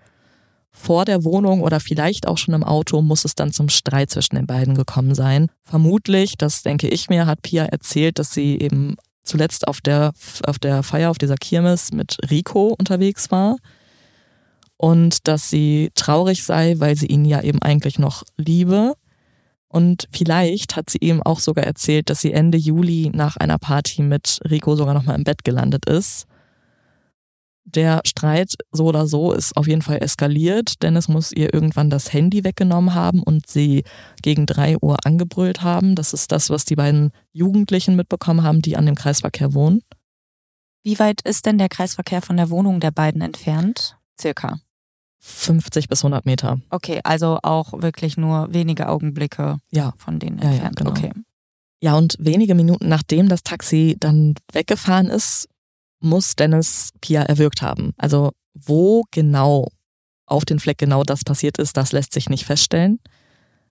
Vor 0.72 1.04
der 1.04 1.24
Wohnung 1.24 1.62
oder 1.62 1.80
vielleicht 1.80 2.28
auch 2.28 2.38
schon 2.38 2.54
im 2.54 2.62
Auto 2.62 3.02
muss 3.02 3.24
es 3.24 3.34
dann 3.34 3.52
zum 3.52 3.68
Streit 3.68 4.10
zwischen 4.10 4.36
den 4.36 4.46
beiden 4.46 4.76
gekommen 4.76 5.16
sein. 5.16 5.48
Vermutlich, 5.64 6.36
das 6.38 6.62
denke 6.62 6.88
ich 6.88 7.08
mir, 7.08 7.26
hat 7.26 7.42
Pia 7.42 7.64
erzählt, 7.64 8.20
dass 8.20 8.32
sie 8.32 8.56
eben 8.56 8.96
zuletzt 9.22 9.68
auf 9.68 9.80
der, 9.80 10.12
auf 10.44 10.58
der 10.58 10.82
Feier, 10.82 11.10
auf 11.10 11.18
dieser 11.18 11.36
Kirmes 11.36 11.92
mit 11.92 12.16
Rico 12.30 12.74
unterwegs 12.78 13.30
war 13.30 13.56
und 14.80 15.28
dass 15.28 15.50
sie 15.50 15.90
traurig 15.94 16.42
sei, 16.42 16.76
weil 16.78 16.96
sie 16.96 17.06
ihn 17.06 17.26
ja 17.26 17.42
eben 17.42 17.60
eigentlich 17.60 17.98
noch 17.98 18.22
liebe. 18.38 18.94
Und 19.68 20.08
vielleicht 20.10 20.74
hat 20.74 20.88
sie 20.88 20.96
ihm 21.02 21.22
auch 21.22 21.38
sogar 21.38 21.64
erzählt, 21.64 22.08
dass 22.08 22.22
sie 22.22 22.32
Ende 22.32 22.56
Juli 22.56 23.10
nach 23.12 23.36
einer 23.36 23.58
Party 23.58 24.00
mit 24.00 24.40
Rico 24.48 24.74
sogar 24.76 24.94
nochmal 24.94 25.16
im 25.16 25.24
Bett 25.24 25.44
gelandet 25.44 25.84
ist. 25.84 26.26
Der 27.64 28.00
Streit 28.04 28.54
so 28.72 28.86
oder 28.86 29.06
so 29.06 29.32
ist 29.32 29.56
auf 29.56 29.68
jeden 29.68 29.82
Fall 29.82 30.02
eskaliert. 30.02 30.82
Dennis 30.82 31.08
muss 31.08 31.30
ihr 31.30 31.52
irgendwann 31.54 31.90
das 31.90 32.12
Handy 32.12 32.42
weggenommen 32.42 32.94
haben 32.94 33.22
und 33.22 33.46
sie 33.46 33.84
gegen 34.22 34.46
drei 34.46 34.76
Uhr 34.80 34.96
angebrüllt 35.04 35.62
haben. 35.62 35.94
Das 35.94 36.12
ist 36.12 36.32
das, 36.32 36.50
was 36.50 36.64
die 36.64 36.76
beiden 36.76 37.12
Jugendlichen 37.32 37.96
mitbekommen 37.96 38.42
haben, 38.42 38.62
die 38.62 38.76
an 38.76 38.86
dem 38.86 38.94
Kreisverkehr 38.94 39.54
wohnen. 39.54 39.82
Wie 40.82 40.98
weit 40.98 41.20
ist 41.22 41.46
denn 41.46 41.58
der 41.58 41.68
Kreisverkehr 41.68 42.22
von 42.22 42.36
der 42.36 42.50
Wohnung 42.50 42.80
der 42.80 42.90
beiden 42.90 43.20
entfernt? 43.20 43.98
Circa. 44.18 44.58
50 45.20 45.88
bis 45.88 46.02
100 46.02 46.24
Meter. 46.24 46.60
Okay, 46.70 47.00
also 47.04 47.38
auch 47.42 47.74
wirklich 47.82 48.16
nur 48.16 48.52
wenige 48.52 48.88
Augenblicke 48.88 49.58
ja. 49.70 49.92
von 49.98 50.18
denen 50.18 50.38
ja, 50.38 50.50
entfernt. 50.50 50.80
Ja, 50.80 50.84
genau. 50.84 50.90
Okay. 50.90 51.12
Ja, 51.82 51.96
und 51.96 52.16
wenige 52.18 52.54
Minuten 52.54 52.88
nachdem 52.88 53.28
das 53.28 53.42
Taxi 53.42 53.96
dann 54.00 54.34
weggefahren 54.52 55.08
ist, 55.08 55.48
muss 56.00 56.36
Dennis 56.36 56.90
Pia 57.00 57.22
erwürgt 57.22 57.62
haben. 57.62 57.92
Also 57.96 58.32
wo 58.54 59.04
genau 59.10 59.68
auf 60.26 60.44
den 60.44 60.60
Fleck 60.60 60.78
genau 60.78 61.02
das 61.02 61.24
passiert 61.24 61.58
ist, 61.58 61.76
das 61.76 61.92
lässt 61.92 62.12
sich 62.12 62.28
nicht 62.28 62.44
feststellen. 62.44 63.00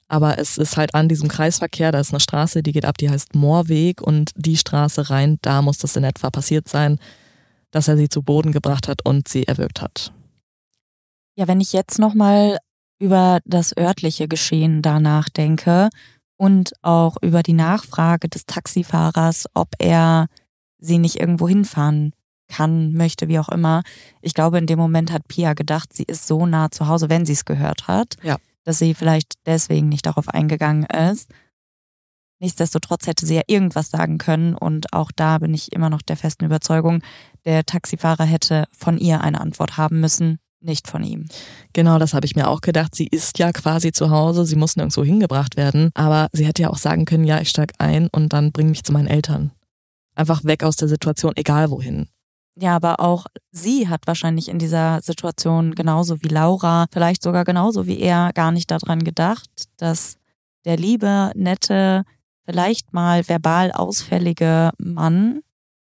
Aber 0.07 0.39
es 0.39 0.57
ist 0.57 0.76
halt 0.76 0.95
an 0.95 1.07
diesem 1.07 1.30
Kreisverkehr, 1.30 1.91
da 1.91 1.99
ist 1.99 2.11
eine 2.11 2.19
Straße, 2.19 2.64
die 2.64 2.72
geht 2.72 2.85
ab, 2.85 2.97
die 2.97 3.10
heißt 3.10 3.35
Moorweg 3.35 4.01
und 4.01 4.31
die 4.35 4.57
Straße 4.57 5.10
rein, 5.10 5.38
da 5.41 5.61
muss 5.61 5.77
das 5.77 5.95
in 5.95 6.03
etwa 6.03 6.31
passiert 6.31 6.68
sein, 6.68 6.99
dass 7.72 7.88
er 7.88 7.95
sie 7.95 8.10
zu 8.10 8.23
Boden 8.23 8.51
gebracht 8.51 8.88
hat 8.88 9.06
und 9.06 9.27
sie 9.27 9.47
erwürgt 9.47 9.81
hat. 9.81 10.11
Ja, 11.35 11.47
wenn 11.47 11.61
ich 11.61 11.73
jetzt 11.73 11.99
nochmal 11.99 12.57
über 12.99 13.39
das 13.45 13.77
örtliche 13.77 14.27
Geschehen 14.27 14.81
da 14.81 14.99
nachdenke 14.99 15.89
und 16.38 16.73
auch 16.81 17.18
über 17.22 17.43
die 17.43 17.53
Nachfrage 17.53 18.27
des 18.27 18.45
Taxifahrers, 18.45 19.45
ob 19.53 19.69
er 19.77 20.27
sie 20.80 20.97
nicht 20.97 21.19
irgendwo 21.19 21.47
hinfahren 21.47 22.14
kann, 22.49 22.93
möchte, 22.93 23.30
wie 23.30 23.39
auch 23.39 23.49
immer. 23.49 23.84
Ich 24.21 24.34
glaube, 24.34 24.57
in 24.57 24.65
dem 24.65 24.80
Moment 24.80 25.11
hat 25.13 25.27
Pia 25.27 25.53
gedacht, 25.53 25.93
sie 25.93 26.03
ist 26.03 26.27
so 26.27 26.45
nah 26.45 26.69
zu 26.71 26.88
Hause, 26.88 27.09
wenn 27.09 27.26
sie 27.26 27.34
es 27.34 27.45
gehört 27.45 27.88
hat, 27.88 28.17
ja. 28.23 28.38
dass 28.65 28.80
sie 28.80 28.93
vielleicht 28.93 29.35
deswegen 29.45 29.88
nicht 29.88 30.05
darauf 30.05 30.27
eingegangen 30.27 30.84
ist. 30.84 31.30
Nichtsdestotrotz 32.41 33.05
hätte 33.05 33.26
sie 33.26 33.35
ja 33.35 33.41
irgendwas 33.47 33.89
sagen 33.89 34.17
können 34.17 34.55
und 34.55 34.93
auch 34.93 35.11
da 35.13 35.39
bin 35.39 35.53
ich 35.53 35.73
immer 35.73 35.89
noch 35.89 36.01
der 36.01 36.15
festen 36.15 36.45
Überzeugung, 36.45 37.01
der 37.45 37.65
Taxifahrer 37.65 38.23
hätte 38.23 38.65
von 38.71 38.97
ihr 38.97 39.21
eine 39.21 39.41
Antwort 39.41 39.76
haben 39.77 39.99
müssen, 39.99 40.39
nicht 40.61 40.88
von 40.88 41.03
ihm. 41.03 41.26
Genau, 41.73 41.99
das 41.99 42.13
habe 42.13 42.26
ich 42.26 42.35
mir 42.35 42.47
auch 42.47 42.61
gedacht. 42.61 42.95
Sie 42.95 43.07
ist 43.07 43.39
ja 43.39 43.51
quasi 43.51 43.91
zu 43.91 44.09
Hause, 44.09 44.45
sie 44.45 44.55
muss 44.55 44.77
nirgendwo 44.77 45.03
hingebracht 45.03 45.57
werden, 45.57 45.91
aber 45.93 46.30
sie 46.31 46.45
hätte 46.45 46.61
ja 46.61 46.69
auch 46.69 46.77
sagen 46.77 47.05
können, 47.05 47.26
ja, 47.26 47.41
ich 47.41 47.49
steig 47.49 47.73
ein 47.77 48.07
und 48.09 48.31
dann 48.31 48.51
bring 48.53 48.69
mich 48.69 48.84
zu 48.84 48.93
meinen 48.93 49.07
Eltern. 49.07 49.51
Einfach 50.15 50.43
weg 50.43 50.63
aus 50.63 50.76
der 50.77 50.88
Situation, 50.88 51.34
egal 51.35 51.71
wohin. 51.71 52.07
Ja, 52.55 52.76
aber 52.76 52.99
auch 52.99 53.26
sie 53.51 53.88
hat 53.88 54.01
wahrscheinlich 54.05 54.49
in 54.49 54.59
dieser 54.59 55.01
Situation 55.01 55.76
genauso 55.76 56.21
wie 56.21 56.27
Laura, 56.27 56.88
vielleicht 56.91 57.23
sogar 57.23 57.45
genauso 57.45 57.88
wie 57.88 57.99
er, 57.99 58.31
gar 58.34 58.51
nicht 58.51 58.69
daran 58.69 59.03
gedacht, 59.03 59.49
dass 59.77 60.17
der 60.65 60.77
liebe, 60.77 61.31
nette, 61.35 62.03
vielleicht 62.45 62.93
mal 62.93 63.27
verbal 63.27 63.71
ausfällige 63.71 64.71
Mann, 64.77 65.41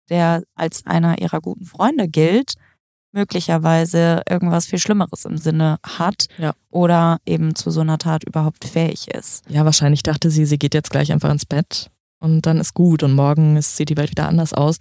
der 0.09 0.43
als 0.55 0.85
einer 0.85 1.19
ihrer 1.19 1.41
guten 1.41 1.65
Freunde 1.65 2.07
gilt, 2.07 2.53
möglicherweise 3.11 4.21
irgendwas 4.29 4.67
viel 4.67 4.79
Schlimmeres 4.79 5.25
im 5.25 5.37
Sinne 5.37 5.77
hat 5.83 6.27
ja. 6.37 6.53
oder 6.69 7.17
eben 7.25 7.55
zu 7.55 7.71
so 7.71 7.81
einer 7.81 7.97
Tat 7.97 8.23
überhaupt 8.23 8.65
fähig 8.65 9.07
ist. 9.09 9.43
Ja, 9.49 9.65
wahrscheinlich 9.65 10.03
dachte 10.03 10.29
sie, 10.29 10.45
sie 10.45 10.59
geht 10.59 10.73
jetzt 10.73 10.91
gleich 10.91 11.11
einfach 11.11 11.31
ins 11.31 11.45
Bett 11.45 11.89
und 12.19 12.45
dann 12.45 12.57
ist 12.57 12.73
gut 12.73 13.03
und 13.03 13.13
morgen 13.13 13.59
sieht 13.61 13.89
die 13.89 13.97
Welt 13.97 14.11
wieder 14.11 14.27
anders 14.27 14.53
aus. 14.53 14.77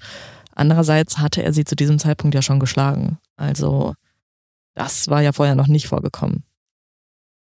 Andererseits 0.59 1.19
hatte 1.19 1.43
er 1.45 1.53
sie 1.53 1.65
zu 1.65 1.77
diesem 1.77 2.01
Zeitpunkt 2.01 2.35
ja 2.35 2.43
schon 2.43 2.59
geschlagen. 2.59 3.19
Also 3.37 3.95
das 4.75 5.07
war 5.09 5.23
ja 5.23 5.33
vorher 5.33 5.55
noch 5.55 5.69
nicht 5.69 5.87
vorgekommen. 5.87 6.43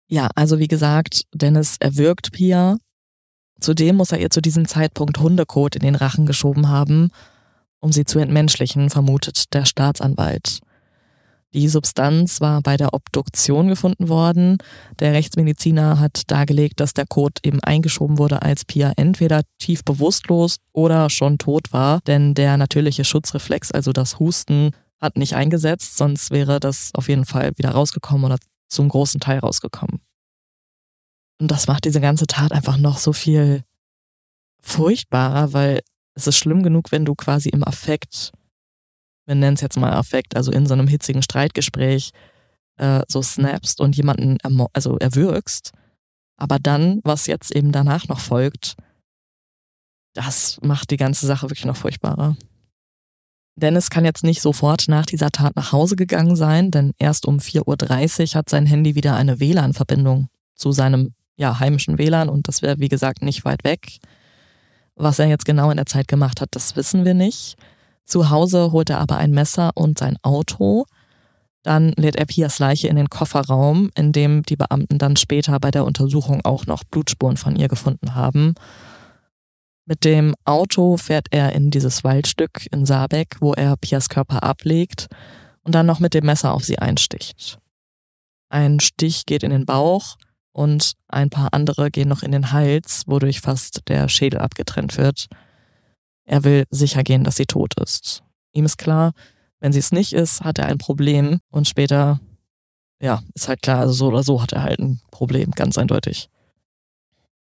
Ja, 0.07 0.29
also 0.35 0.59
wie 0.59 0.67
gesagt, 0.67 1.23
Dennis 1.33 1.77
erwürgt 1.79 2.33
Pia. 2.33 2.77
Zudem 3.61 3.95
muss 3.95 4.11
er 4.11 4.19
ihr 4.19 4.29
zu 4.29 4.41
diesem 4.41 4.67
Zeitpunkt 4.67 5.17
Hundekot 5.17 5.77
in 5.77 5.81
den 5.81 5.95
Rachen 5.95 6.25
geschoben 6.25 6.67
haben, 6.67 7.09
um 7.79 7.93
sie 7.93 8.03
zu 8.03 8.19
entmenschlichen, 8.19 8.89
vermutet 8.89 9.53
der 9.53 9.63
Staatsanwalt. 9.63 10.59
Die 11.53 11.69
Substanz 11.69 12.41
war 12.41 12.61
bei 12.61 12.75
der 12.75 12.93
Obduktion 12.93 13.69
gefunden 13.69 14.09
worden. 14.09 14.57
Der 14.99 15.13
Rechtsmediziner 15.13 15.99
hat 15.99 16.23
dargelegt, 16.27 16.81
dass 16.81 16.93
der 16.93 17.05
Kot 17.05 17.39
eben 17.43 17.61
eingeschoben 17.61 18.17
wurde, 18.17 18.41
als 18.41 18.65
Pia 18.65 18.91
entweder 18.97 19.41
tief 19.57 19.83
bewusstlos 19.85 20.57
oder 20.73 21.09
schon 21.09 21.37
tot 21.37 21.71
war, 21.71 22.01
denn 22.07 22.33
der 22.33 22.57
natürliche 22.57 23.05
Schutzreflex, 23.05 23.71
also 23.71 23.93
das 23.93 24.19
Husten, 24.19 24.71
hat 24.99 25.17
nicht 25.17 25.35
eingesetzt, 25.35 25.97
sonst 25.97 26.31
wäre 26.31 26.59
das 26.59 26.91
auf 26.93 27.07
jeden 27.07 27.25
Fall 27.25 27.53
wieder 27.57 27.71
rausgekommen 27.71 28.25
oder 28.25 28.37
zum 28.67 28.89
großen 28.89 29.19
Teil 29.19 29.39
rausgekommen. 29.39 30.01
Und 31.39 31.51
das 31.51 31.67
macht 31.67 31.85
diese 31.85 32.01
ganze 32.01 32.27
Tat 32.27 32.51
einfach 32.51 32.77
noch 32.77 32.97
so 32.97 33.13
viel 33.13 33.63
furchtbarer, 34.61 35.53
weil 35.53 35.81
es 36.15 36.27
ist 36.27 36.37
schlimm 36.37 36.63
genug, 36.63 36.91
wenn 36.91 37.05
du 37.05 37.13
quasi 37.13 37.49
im 37.49 37.63
Affekt 37.63 38.31
wir 39.25 39.35
nennen 39.35 39.55
es 39.55 39.61
jetzt 39.61 39.77
mal 39.77 39.93
Affekt, 39.93 40.35
also 40.35 40.51
in 40.51 40.65
so 40.67 40.73
einem 40.73 40.87
hitzigen 40.87 41.21
Streitgespräch 41.21 42.11
äh, 42.77 43.01
so 43.07 43.21
snapst 43.21 43.81
und 43.81 43.95
jemanden 43.95 44.37
also 44.73 44.97
erwürgst. 44.97 45.71
Aber 46.37 46.59
dann, 46.59 47.01
was 47.03 47.27
jetzt 47.27 47.55
eben 47.55 47.71
danach 47.71 48.07
noch 48.07 48.19
folgt, 48.19 48.75
das 50.13 50.57
macht 50.61 50.91
die 50.91 50.97
ganze 50.97 51.25
Sache 51.25 51.49
wirklich 51.49 51.65
noch 51.65 51.77
furchtbarer. 51.77 52.35
Dennis 53.57 53.89
kann 53.89 54.03
jetzt 54.03 54.23
nicht 54.23 54.41
sofort 54.41 54.85
nach 54.87 55.05
dieser 55.05 55.31
Tat 55.31 55.55
nach 55.55 55.71
Hause 55.71 55.95
gegangen 55.95 56.35
sein, 56.35 56.71
denn 56.71 56.91
erst 56.99 57.25
um 57.25 57.37
4.30 57.37 58.33
Uhr 58.33 58.39
hat 58.39 58.49
sein 58.49 58.65
Handy 58.65 58.95
wieder 58.95 59.15
eine 59.15 59.39
WLAN-Verbindung 59.39 60.27
zu 60.55 60.71
seinem 60.71 61.13
ja, 61.37 61.59
heimischen 61.59 61.97
WLAN 61.97 62.29
und 62.29 62.47
das 62.47 62.61
wäre, 62.61 62.79
wie 62.79 62.89
gesagt, 62.89 63.21
nicht 63.21 63.45
weit 63.45 63.63
weg. 63.63 63.97
Was 64.95 65.19
er 65.19 65.27
jetzt 65.27 65.45
genau 65.45 65.69
in 65.71 65.77
der 65.77 65.85
Zeit 65.85 66.07
gemacht 66.07 66.41
hat, 66.41 66.49
das 66.51 66.75
wissen 66.75 67.05
wir 67.05 67.13
nicht. 67.13 67.55
Zu 68.05 68.29
Hause 68.29 68.71
holt 68.71 68.89
er 68.89 68.99
aber 68.99 69.17
ein 69.17 69.31
Messer 69.31 69.71
und 69.75 69.97
sein 69.99 70.17
Auto. 70.21 70.85
Dann 71.63 71.93
lädt 71.97 72.15
er 72.15 72.25
Pias 72.25 72.59
Leiche 72.59 72.87
in 72.87 72.95
den 72.95 73.09
Kofferraum, 73.09 73.89
in 73.95 74.11
dem 74.11 74.43
die 74.43 74.55
Beamten 74.55 74.99
dann 74.99 75.15
später 75.15 75.59
bei 75.59 75.71
der 75.71 75.83
Untersuchung 75.83 76.45
auch 76.45 76.67
noch 76.67 76.83
Blutspuren 76.83 77.37
von 77.37 77.55
ihr 77.55 77.67
gefunden 77.67 78.13
haben. 78.13 78.53
Mit 79.87 80.03
dem 80.03 80.35
Auto 80.45 80.97
fährt 80.97 81.27
er 81.31 81.53
in 81.53 81.71
dieses 81.71 82.03
Waldstück 82.03 82.67
in 82.71 82.85
Saarbeck, 82.85 83.37
wo 83.39 83.53
er 83.53 83.77
Pias 83.77 84.09
Körper 84.09 84.43
ablegt 84.43 85.07
und 85.63 85.73
dann 85.73 85.85
noch 85.87 85.99
mit 85.99 86.13
dem 86.13 86.25
Messer 86.25 86.53
auf 86.53 86.63
sie 86.63 86.79
einsticht. 86.79 87.57
Ein 88.49 88.79
Stich 88.79 89.25
geht 89.25 89.43
in 89.43 89.51
den 89.51 89.65
Bauch 89.65 90.17
und 90.51 90.93
ein 91.07 91.29
paar 91.29 91.53
andere 91.53 91.91
gehen 91.91 92.07
noch 92.07 92.23
in 92.23 92.31
den 92.31 92.51
Hals, 92.51 93.03
wodurch 93.07 93.41
fast 93.41 93.81
der 93.87 94.07
Schädel 94.07 94.39
abgetrennt 94.39 94.97
wird. 94.97 95.27
Er 96.25 96.43
will 96.43 96.65
sicher 96.69 97.03
gehen, 97.03 97.23
dass 97.23 97.35
sie 97.35 97.45
tot 97.45 97.79
ist. 97.79 98.23
Ihm 98.51 98.65
ist 98.65 98.77
klar, 98.77 99.13
wenn 99.59 99.71
sie 99.71 99.79
es 99.79 99.91
nicht 99.91 100.13
ist, 100.13 100.41
hat 100.41 100.59
er 100.59 100.67
ein 100.67 100.77
Problem 100.77 101.39
und 101.51 101.67
später, 101.67 102.19
ja, 102.99 103.21
ist 103.33 103.47
halt 103.47 103.61
klar, 103.61 103.79
also 103.79 103.93
so 103.93 104.07
oder 104.07 104.23
so 104.23 104.41
hat 104.41 104.53
er 104.53 104.63
halt 104.63 104.79
ein 104.79 105.01
Problem, 105.11 105.51
ganz 105.51 105.77
eindeutig. 105.77 106.29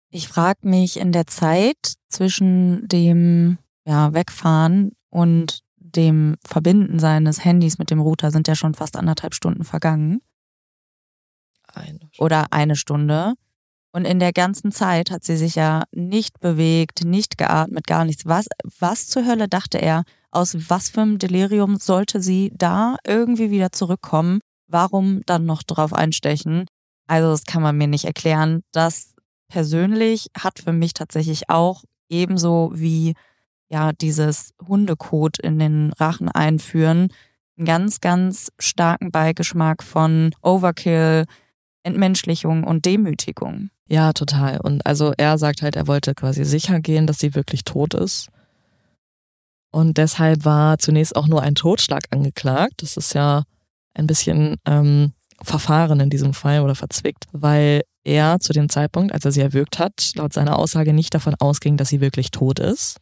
Ich 0.09 0.27
frage 0.27 0.67
mich 0.67 0.97
in 0.97 1.11
der 1.11 1.27
Zeit 1.27 1.95
zwischen 2.07 2.87
dem 2.87 3.57
ja, 3.85 4.13
Wegfahren 4.13 4.91
und 5.09 5.61
dem 5.77 6.35
Verbinden 6.45 6.99
seines 6.99 7.43
Handys 7.43 7.77
mit 7.77 7.89
dem 7.89 8.01
Router 8.01 8.31
sind 8.31 8.47
ja 8.47 8.55
schon 8.55 8.73
fast 8.73 8.95
anderthalb 8.95 9.33
Stunden 9.33 9.63
vergangen. 9.63 10.21
Eine 11.73 11.99
Oder 12.17 12.47
eine 12.51 12.75
Stunde. 12.75 13.33
Und 13.95 14.03
in 14.03 14.19
der 14.19 14.33
ganzen 14.33 14.73
Zeit 14.73 15.09
hat 15.09 15.23
sie 15.23 15.37
sich 15.37 15.55
ja 15.55 15.83
nicht 15.93 16.41
bewegt, 16.41 17.05
nicht 17.05 17.37
geatmet, 17.37 17.87
gar 17.87 18.03
nichts. 18.03 18.25
Was, 18.25 18.47
was 18.77 19.07
zur 19.07 19.25
Hölle 19.25 19.47
dachte 19.47 19.77
er? 19.77 20.03
Aus 20.31 20.69
was 20.69 20.89
für 20.89 20.99
einem 20.99 21.17
Delirium 21.17 21.77
sollte 21.77 22.21
sie 22.21 22.51
da 22.53 22.97
irgendwie 23.07 23.51
wieder 23.51 23.71
zurückkommen? 23.71 24.41
Warum 24.67 25.21
dann 25.25 25.45
noch 25.45 25.63
drauf 25.63 25.93
einstechen? 25.93 26.65
Also, 27.07 27.29
das 27.29 27.45
kann 27.45 27.61
man 27.61 27.77
mir 27.77 27.87
nicht 27.87 28.03
erklären. 28.03 28.63
Das 28.73 29.15
persönlich 29.47 30.27
hat 30.37 30.59
für 30.59 30.73
mich 30.73 30.93
tatsächlich 30.93 31.49
auch 31.49 31.85
ebenso 32.09 32.71
wie 32.73 33.13
ja 33.69 33.93
dieses 33.93 34.51
Hundekot 34.67 35.39
in 35.39 35.57
den 35.57 35.93
Rachen 35.93 36.27
einführen 36.27 37.13
einen 37.57 37.65
ganz, 37.65 38.01
ganz 38.01 38.51
starken 38.59 39.11
Beigeschmack 39.11 39.83
von 39.83 40.31
Overkill, 40.41 41.23
Entmenschlichung 41.83 42.65
und 42.65 42.83
Demütigung. 42.83 43.69
Ja, 43.87 44.13
total. 44.13 44.59
Und 44.61 44.85
also 44.85 45.13
er 45.17 45.37
sagt 45.37 45.61
halt, 45.61 45.75
er 45.75 45.87
wollte 45.87 46.15
quasi 46.15 46.43
sicher 46.43 46.79
gehen, 46.79 47.05
dass 47.05 47.19
sie 47.19 47.35
wirklich 47.35 47.63
tot 47.63 47.93
ist. 47.93 48.29
Und 49.71 49.97
deshalb 49.97 50.45
war 50.45 50.79
zunächst 50.79 51.15
auch 51.15 51.27
nur 51.27 51.41
ein 51.41 51.55
Totschlag 51.55 52.05
angeklagt. 52.09 52.81
Das 52.81 52.97
ist 52.97 53.13
ja 53.13 53.43
ein 53.93 54.07
bisschen 54.07 54.55
ähm, 54.65 55.13
Verfahren 55.41 55.99
in 55.99 56.09
diesem 56.09 56.33
Fall 56.33 56.61
oder 56.61 56.75
verzwickt, 56.75 57.25
weil 57.31 57.81
er 58.03 58.39
zu 58.39 58.53
dem 58.53 58.69
Zeitpunkt, 58.69 59.13
als 59.13 59.25
er 59.25 59.31
sie 59.31 59.41
erwürgt 59.41 59.77
hat, 59.79 60.11
laut 60.15 60.33
seiner 60.33 60.57
Aussage 60.57 60.93
nicht 60.93 61.13
davon 61.13 61.35
ausging, 61.39 61.75
dass 61.77 61.89
sie 61.89 62.01
wirklich 62.01 62.31
tot 62.31 62.59
ist. 62.59 62.97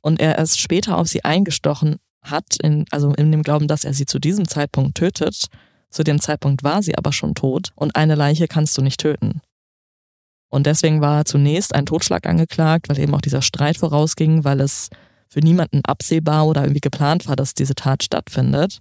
Und 0.00 0.20
er 0.20 0.38
erst 0.38 0.60
später 0.60 0.98
auf 0.98 1.08
sie 1.08 1.24
eingestochen 1.24 1.96
hat, 2.22 2.56
in, 2.62 2.84
also 2.90 3.12
in 3.14 3.30
dem 3.30 3.42
Glauben, 3.42 3.68
dass 3.68 3.84
er 3.84 3.94
sie 3.94 4.06
zu 4.06 4.18
diesem 4.18 4.48
Zeitpunkt 4.48 4.96
tötet. 4.98 5.46
Zu 5.90 6.02
dem 6.02 6.20
Zeitpunkt 6.20 6.64
war 6.64 6.82
sie 6.82 6.96
aber 6.96 7.12
schon 7.12 7.34
tot 7.34 7.70
und 7.74 7.94
eine 7.96 8.16
Leiche 8.16 8.48
kannst 8.48 8.76
du 8.76 8.82
nicht 8.82 9.00
töten. 9.00 9.40
Und 10.48 10.66
deswegen 10.66 11.00
war 11.00 11.24
zunächst 11.24 11.74
ein 11.74 11.86
Totschlag 11.86 12.26
angeklagt, 12.26 12.88
weil 12.88 12.98
eben 12.98 13.14
auch 13.14 13.20
dieser 13.20 13.42
Streit 13.42 13.76
vorausging, 13.76 14.44
weil 14.44 14.60
es 14.60 14.88
für 15.28 15.40
niemanden 15.40 15.82
absehbar 15.84 16.46
oder 16.46 16.62
irgendwie 16.62 16.80
geplant 16.80 17.26
war, 17.28 17.36
dass 17.36 17.54
diese 17.54 17.74
Tat 17.74 18.02
stattfindet. 18.04 18.78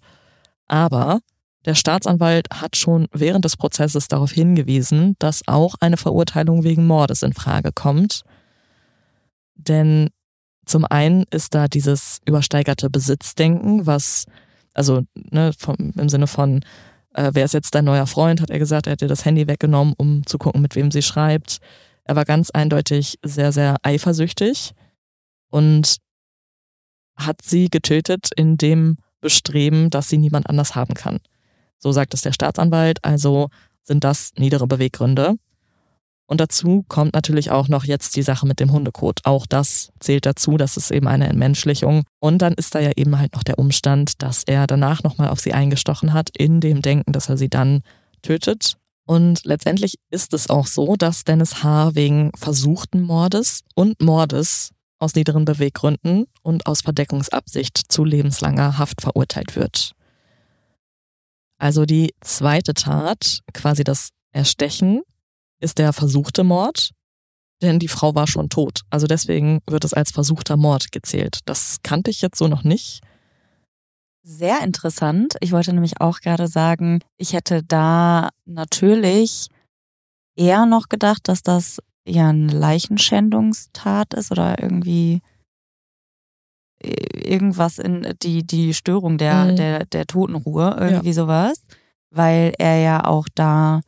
Aber 0.68 1.20
Der 1.66 1.74
Staatsanwalt 1.74 2.48
hat 2.54 2.78
schon 2.78 3.08
während 3.12 3.44
des 3.44 3.58
Prozesses 3.58 4.08
darauf 4.08 4.32
hingewiesen, 4.32 5.16
dass 5.18 5.48
auch 5.48 5.76
eine 5.80 5.98
Verurteilung 5.98 6.64
wegen 6.64 6.86
Mordes 6.86 7.24
in 7.24 7.34
Frage 7.34 7.72
kommt. 7.74 8.22
Denn 9.56 10.10
zum 10.66 10.86
einen 10.86 11.26
ist 11.32 11.56
da 11.56 11.68
dieses 11.68 12.20
übersteigerte 12.26 12.90
Besitzdenken, 12.90 13.88
was, 13.88 14.26
also 14.76 15.02
ne, 15.16 15.52
vom, 15.58 15.76
im 15.98 16.10
Sinne 16.10 16.28
von, 16.28 16.64
äh, 17.16 17.32
wer 17.34 17.46
ist 17.46 17.54
jetzt 17.54 17.74
dein 17.76 17.86
neuer 17.86 18.08
Freund, 18.08 18.42
hat 18.42 18.50
er 18.50 18.60
gesagt, 18.60 18.88
er 18.88 18.94
hat 18.94 19.02
dir 19.02 19.08
das 19.08 19.26
Handy 19.26 19.48
weggenommen, 19.48 19.94
um 19.98 20.26
zu 20.26 20.38
gucken, 20.38 20.62
mit 20.62 20.76
wem 20.76 20.92
sie 20.92 21.02
schreibt. 21.02 21.60
Er 22.04 22.16
war 22.16 22.26
ganz 22.26 22.52
eindeutig 22.52 23.18
sehr, 23.24 23.52
sehr 23.52 23.78
eifersüchtig 23.84 24.74
und 25.50 25.98
hat 27.16 27.42
sie 27.42 27.70
getötet 27.70 28.30
in 28.36 28.58
dem 28.58 28.98
Bestreben, 29.22 29.90
dass 29.90 30.10
sie 30.10 30.18
niemand 30.18 30.50
anders 30.50 30.76
haben 30.76 30.94
kann. 30.94 31.20
So 31.80 31.92
sagt 31.92 32.14
es 32.14 32.22
der 32.22 32.34
Staatsanwalt, 32.34 33.04
also 33.04 33.50
sind 33.82 34.04
das 34.04 34.32
niedere 34.38 34.68
Beweggründe. 34.68 35.36
Und 36.28 36.42
dazu 36.42 36.84
kommt 36.88 37.14
natürlich 37.14 37.52
auch 37.52 37.68
noch 37.68 37.84
jetzt 37.84 38.16
die 38.16 38.24
Sache 38.24 38.48
mit 38.48 38.60
dem 38.60 38.72
Hundekot. 38.72 39.20
Auch 39.26 39.46
das 39.46 39.92
zählt 40.00 40.26
dazu, 40.26 40.58
das 40.58 40.76
ist 40.76 40.92
eben 40.92 41.08
eine 41.08 41.28
Entmenschlichung. 41.28 42.04
Und 42.20 42.40
dann 42.42 42.54
ist 42.54 42.74
da 42.74 42.80
ja 42.80 42.92
eben 42.96 43.20
halt 43.20 43.36
noch 43.36 43.44
der 43.44 43.60
Umstand, 43.60 44.24
dass 44.24 44.44
er 44.44 44.66
danach 44.66 45.04
nochmal 45.04 45.30
auf 45.30 45.40
sie 45.40 45.54
eingestochen 45.54 46.14
hat, 46.14 46.30
in 46.36 46.62
dem 46.62 46.82
Denken, 46.82 47.12
dass 47.12 47.30
er 47.30 47.38
sie 47.38 47.50
dann 47.50 47.82
tötet. 48.24 48.78
Und 49.06 49.46
letztendlich 49.46 50.00
ist 50.10 50.34
es 50.34 50.50
auch 50.50 50.66
so, 50.66 50.96
dass 50.96 51.26
Dennis 51.26 51.64
H. 51.64 51.94
wegen 51.94 52.32
versuchten 52.36 53.04
Mordes 53.04 53.62
und 53.76 54.02
Mordes 54.02 54.72
aus 54.98 55.14
niederen 55.14 55.46
Beweggründen 55.46 56.26
und 56.42 56.66
aus 56.66 56.82
Verdeckungsabsicht 56.82 57.78
zu 57.78 58.04
lebenslanger 58.04 58.80
Haft 58.80 59.02
verurteilt 59.02 59.56
wird. 59.56 59.92
Also 61.60 61.86
die 61.86 62.14
zweite 62.22 62.74
Tat, 62.74 63.42
quasi 63.54 63.84
das 63.84 64.10
Erstechen, 64.32 65.04
ist 65.60 65.78
der 65.78 65.94
versuchte 65.94 66.44
Mord, 66.44 66.92
denn 67.62 67.80
die 67.80 67.88
Frau 67.88 68.16
war 68.16 68.28
schon 68.28 68.50
tot. 68.50 68.82
Also 68.90 69.08
deswegen 69.08 69.62
wird 69.68 69.86
es 69.86 69.94
als 69.94 70.12
versuchter 70.12 70.58
Mord 70.58 70.92
gezählt. 70.92 71.40
Das 71.46 71.78
kannte 71.84 72.12
ich 72.12 72.22
jetzt 72.22 72.38
so 72.38 72.48
noch 72.48 72.64
nicht. 72.64 73.02
Sehr 74.24 74.62
interessant. 74.64 75.36
Ich 75.40 75.52
wollte 75.52 75.72
nämlich 75.72 76.02
auch 76.02 76.20
gerade 76.20 76.48
sagen, 76.48 77.00
ich 77.18 77.34
hätte 77.34 77.64
da 77.64 78.30
natürlich 78.46 79.50
eher 80.36 80.66
noch 80.66 80.90
gedacht, 80.90 81.28
dass 81.28 81.44
das 81.44 81.80
ja 82.08 82.30
eine 82.30 82.52
Leichenschändungstat 82.52 84.14
ist 84.16 84.32
oder 84.32 84.62
irgendwie 84.62 85.22
irgendwas 86.82 87.80
in 87.80 88.16
die, 88.22 88.46
die 88.46 88.74
Störung 88.74 89.18
der, 89.18 89.46
mhm. 89.46 89.56
der, 89.56 89.86
der 89.86 90.06
Totenruhe, 90.06 90.76
irgendwie 90.80 91.10
ja. 91.10 91.14
sowas. 91.14 91.62
Weil 92.10 92.54
er 92.58 92.80
ja 92.80 93.06
auch 93.06 93.28
da 93.34 93.82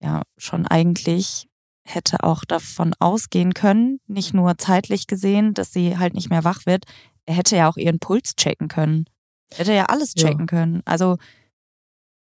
ja 0.00 0.22
schon 0.36 0.66
eigentlich 0.66 1.48
hätte 1.84 2.22
auch 2.22 2.44
davon 2.44 2.94
ausgehen 2.98 3.54
können, 3.54 3.98
nicht 4.06 4.34
nur 4.34 4.58
zeitlich 4.58 5.06
gesehen, 5.06 5.54
dass 5.54 5.72
sie 5.72 5.96
halt 5.98 6.14
nicht 6.14 6.30
mehr 6.30 6.44
wach 6.44 6.66
wird, 6.66 6.84
er 7.24 7.34
hätte 7.34 7.56
ja 7.56 7.68
auch 7.68 7.76
ihren 7.76 7.98
Puls 7.98 8.36
checken 8.36 8.68
können. 8.68 9.06
Er 9.50 9.58
hätte 9.58 9.72
ja 9.74 9.84
alles 9.86 10.14
checken 10.14 10.40
ja. 10.40 10.46
können. 10.46 10.82
Also 10.84 11.16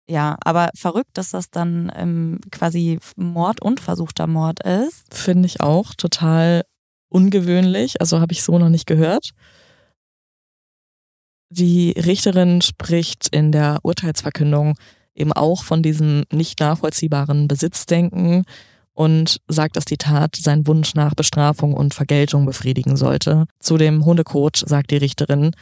ja, 0.08 0.36
aber 0.44 0.70
verrückt, 0.74 1.10
dass 1.14 1.30
das 1.30 1.50
dann 1.50 1.92
ähm, 1.94 2.40
quasi 2.50 2.98
Mord 3.16 3.62
und 3.62 3.80
versuchter 3.80 4.26
Mord 4.26 4.60
ist. 4.66 5.14
Finde 5.14 5.46
ich 5.46 5.60
auch 5.60 5.94
total 5.94 6.64
ungewöhnlich. 7.08 8.00
Also 8.00 8.20
habe 8.20 8.32
ich 8.32 8.42
so 8.42 8.58
noch 8.58 8.70
nicht 8.70 8.86
gehört. 8.86 9.30
Die 11.48 11.92
Richterin 11.92 12.60
spricht 12.60 13.28
in 13.28 13.52
der 13.52 13.78
Urteilsverkündung 13.82 14.74
eben 15.14 15.32
auch 15.32 15.64
von 15.64 15.82
diesem 15.82 16.24
nicht 16.32 16.60
nachvollziehbaren 16.60 17.48
Besitzdenken 17.48 18.44
und 18.92 19.40
sagt, 19.48 19.76
dass 19.76 19.84
die 19.84 19.96
Tat 19.96 20.36
seinen 20.36 20.66
Wunsch 20.66 20.94
nach 20.94 21.14
Bestrafung 21.14 21.74
und 21.74 21.94
Vergeltung 21.94 22.46
befriedigen 22.46 22.96
sollte. 22.96 23.46
Zu 23.58 23.76
dem 23.76 24.04
Hundekot 24.04 24.62
sagt 24.66 24.90
die 24.90 24.96
Richterin, 24.96 25.52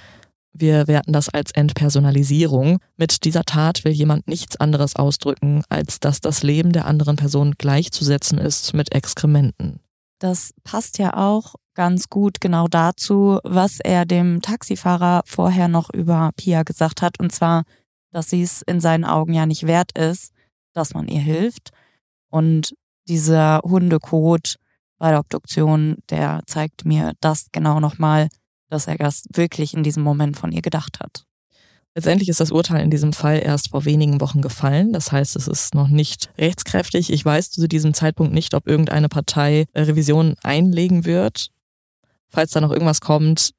wir 0.52 0.88
werten 0.88 1.12
das 1.12 1.28
als 1.28 1.52
Entpersonalisierung. 1.52 2.78
Mit 2.96 3.24
dieser 3.24 3.44
Tat 3.44 3.84
will 3.84 3.92
jemand 3.92 4.26
nichts 4.26 4.56
anderes 4.56 4.96
ausdrücken, 4.96 5.62
als 5.68 6.00
dass 6.00 6.20
das 6.20 6.42
Leben 6.42 6.72
der 6.72 6.86
anderen 6.86 7.16
Person 7.16 7.54
gleichzusetzen 7.58 8.38
ist 8.38 8.74
mit 8.74 8.92
Exkrementen. 8.92 9.80
Das 10.18 10.52
passt 10.64 10.98
ja 10.98 11.16
auch 11.16 11.54
ganz 11.74 12.08
gut 12.08 12.40
genau 12.40 12.66
dazu, 12.66 13.38
was 13.44 13.78
er 13.78 14.04
dem 14.04 14.42
Taxifahrer 14.42 15.22
vorher 15.26 15.68
noch 15.68 15.90
über 15.90 16.30
Pia 16.36 16.64
gesagt 16.64 17.02
hat. 17.02 17.20
Und 17.20 17.30
zwar, 17.30 17.62
dass 18.10 18.30
sie 18.30 18.42
es 18.42 18.62
in 18.62 18.80
seinen 18.80 19.04
Augen 19.04 19.32
ja 19.32 19.46
nicht 19.46 19.66
wert 19.66 19.96
ist, 19.96 20.32
dass 20.72 20.94
man 20.94 21.08
ihr 21.08 21.20
hilft. 21.20 21.70
Und 22.30 22.74
dieser 23.08 23.60
Hundekot 23.64 24.56
bei 24.98 25.10
der 25.10 25.20
Obduktion, 25.20 25.98
der 26.10 26.42
zeigt 26.46 26.84
mir 26.84 27.12
das 27.20 27.46
genau 27.52 27.80
nochmal, 27.80 28.28
dass 28.68 28.86
er 28.86 28.96
das 28.96 29.24
wirklich 29.32 29.74
in 29.74 29.82
diesem 29.82 30.02
Moment 30.02 30.36
von 30.36 30.52
ihr 30.52 30.62
gedacht 30.62 31.00
hat. 31.00 31.24
Letztendlich 31.94 32.28
ist 32.28 32.40
das 32.40 32.52
Urteil 32.52 32.82
in 32.82 32.90
diesem 32.90 33.12
Fall 33.12 33.40
erst 33.42 33.70
vor 33.70 33.84
wenigen 33.84 34.20
Wochen 34.20 34.40
gefallen. 34.40 34.92
Das 34.92 35.10
heißt, 35.10 35.34
es 35.34 35.48
ist 35.48 35.74
noch 35.74 35.88
nicht 35.88 36.30
rechtskräftig. 36.38 37.12
Ich 37.12 37.24
weiß 37.24 37.50
zu 37.50 37.66
diesem 37.66 37.94
Zeitpunkt 37.94 38.32
nicht, 38.32 38.54
ob 38.54 38.68
irgendeine 38.68 39.08
Partei 39.08 39.66
Revision 39.74 40.34
einlegen 40.42 41.04
wird. 41.04 41.48
Falls 42.28 42.52
da 42.52 42.60
noch 42.60 42.70
irgendwas 42.70 43.00
kommt, 43.00 43.52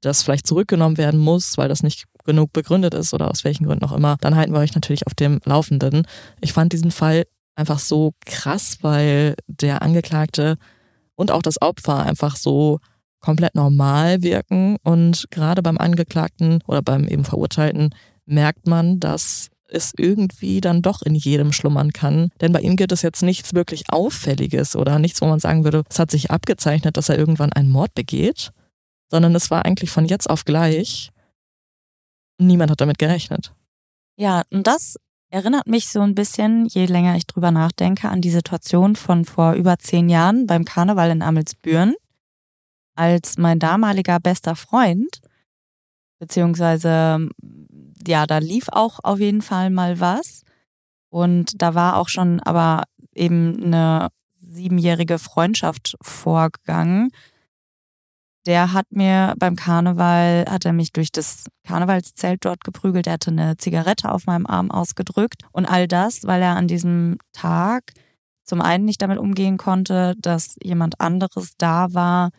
das 0.00 0.22
vielleicht 0.22 0.46
zurückgenommen 0.46 0.96
werden 0.96 1.20
muss, 1.20 1.58
weil 1.58 1.68
das 1.68 1.82
nicht 1.82 2.04
genug 2.24 2.52
begründet 2.52 2.94
ist 2.94 3.14
oder 3.14 3.30
aus 3.30 3.44
welchen 3.44 3.66
Gründen 3.66 3.84
auch 3.84 3.92
immer, 3.92 4.16
dann 4.20 4.36
halten 4.36 4.52
wir 4.52 4.60
euch 4.60 4.74
natürlich 4.74 5.06
auf 5.06 5.14
dem 5.14 5.40
Laufenden. 5.44 6.06
Ich 6.40 6.52
fand 6.52 6.72
diesen 6.72 6.90
Fall 6.90 7.24
einfach 7.54 7.78
so 7.78 8.12
krass, 8.24 8.78
weil 8.82 9.36
der 9.46 9.82
Angeklagte 9.82 10.56
und 11.14 11.30
auch 11.30 11.42
das 11.42 11.60
Opfer 11.62 12.04
einfach 12.04 12.36
so 12.36 12.80
komplett 13.20 13.54
normal 13.54 14.22
wirken. 14.22 14.76
Und 14.82 15.26
gerade 15.30 15.62
beim 15.62 15.78
Angeklagten 15.78 16.60
oder 16.66 16.82
beim 16.82 17.08
eben 17.08 17.24
Verurteilten 17.24 17.94
merkt 18.26 18.66
man, 18.66 19.00
dass 19.00 19.50
es 19.66 19.92
irgendwie 19.96 20.60
dann 20.60 20.82
doch 20.82 21.02
in 21.02 21.14
jedem 21.14 21.52
schlummern 21.52 21.92
kann. 21.92 22.30
Denn 22.40 22.52
bei 22.52 22.60
ihm 22.60 22.76
gibt 22.76 22.92
es 22.92 23.02
jetzt 23.02 23.22
nichts 23.22 23.54
wirklich 23.54 23.84
Auffälliges 23.88 24.76
oder 24.76 24.98
nichts, 24.98 25.20
wo 25.20 25.26
man 25.26 25.40
sagen 25.40 25.64
würde, 25.64 25.82
es 25.88 25.98
hat 25.98 26.10
sich 26.10 26.30
abgezeichnet, 26.30 26.96
dass 26.96 27.08
er 27.08 27.18
irgendwann 27.18 27.52
einen 27.52 27.70
Mord 27.70 27.94
begeht, 27.94 28.52
sondern 29.10 29.34
es 29.34 29.50
war 29.50 29.64
eigentlich 29.64 29.90
von 29.90 30.06
jetzt 30.06 30.28
auf 30.28 30.44
gleich. 30.44 31.10
Niemand 32.38 32.70
hat 32.70 32.80
damit 32.80 32.98
gerechnet. 32.98 33.52
Ja, 34.16 34.42
und 34.50 34.66
das 34.66 34.96
erinnert 35.30 35.66
mich 35.66 35.88
so 35.88 36.00
ein 36.00 36.14
bisschen, 36.14 36.66
je 36.66 36.86
länger 36.86 37.16
ich 37.16 37.26
drüber 37.26 37.50
nachdenke, 37.50 38.08
an 38.08 38.20
die 38.20 38.30
Situation 38.30 38.96
von 38.96 39.24
vor 39.24 39.54
über 39.54 39.78
zehn 39.78 40.08
Jahren 40.08 40.46
beim 40.46 40.64
Karneval 40.64 41.10
in 41.10 41.22
Amelsbüren 41.22 41.94
als 42.94 43.38
mein 43.38 43.58
damaliger 43.58 44.20
bester 44.20 44.54
Freund, 44.54 45.20
beziehungsweise 46.20 47.28
ja, 48.06 48.26
da 48.26 48.38
lief 48.38 48.68
auch 48.70 49.00
auf 49.02 49.18
jeden 49.18 49.42
Fall 49.42 49.70
mal 49.70 50.00
was. 50.00 50.42
Und 51.10 51.60
da 51.62 51.74
war 51.74 51.96
auch 51.96 52.08
schon 52.08 52.40
aber 52.40 52.84
eben 53.14 53.62
eine 53.64 54.08
siebenjährige 54.40 55.18
Freundschaft 55.18 55.96
vorgegangen. 56.02 57.10
Der 58.46 58.72
hat 58.72 58.86
mir 58.90 59.34
beim 59.38 59.56
Karneval, 59.56 60.44
hat 60.48 60.66
er 60.66 60.72
mich 60.72 60.92
durch 60.92 61.10
das 61.10 61.44
Karnevalszelt 61.66 62.44
dort 62.44 62.62
geprügelt. 62.62 63.06
Er 63.06 63.14
hatte 63.14 63.30
eine 63.30 63.56
Zigarette 63.56 64.12
auf 64.12 64.26
meinem 64.26 64.46
Arm 64.46 64.70
ausgedrückt. 64.70 65.42
Und 65.52 65.64
all 65.64 65.88
das, 65.88 66.24
weil 66.24 66.42
er 66.42 66.56
an 66.56 66.68
diesem 66.68 67.18
Tag 67.32 67.92
zum 68.44 68.60
einen 68.60 68.84
nicht 68.84 69.00
damit 69.00 69.18
umgehen 69.18 69.56
konnte, 69.56 70.14
dass 70.18 70.56
jemand 70.62 71.00
anderes 71.00 71.54
da 71.56 71.94
war, 71.94 72.30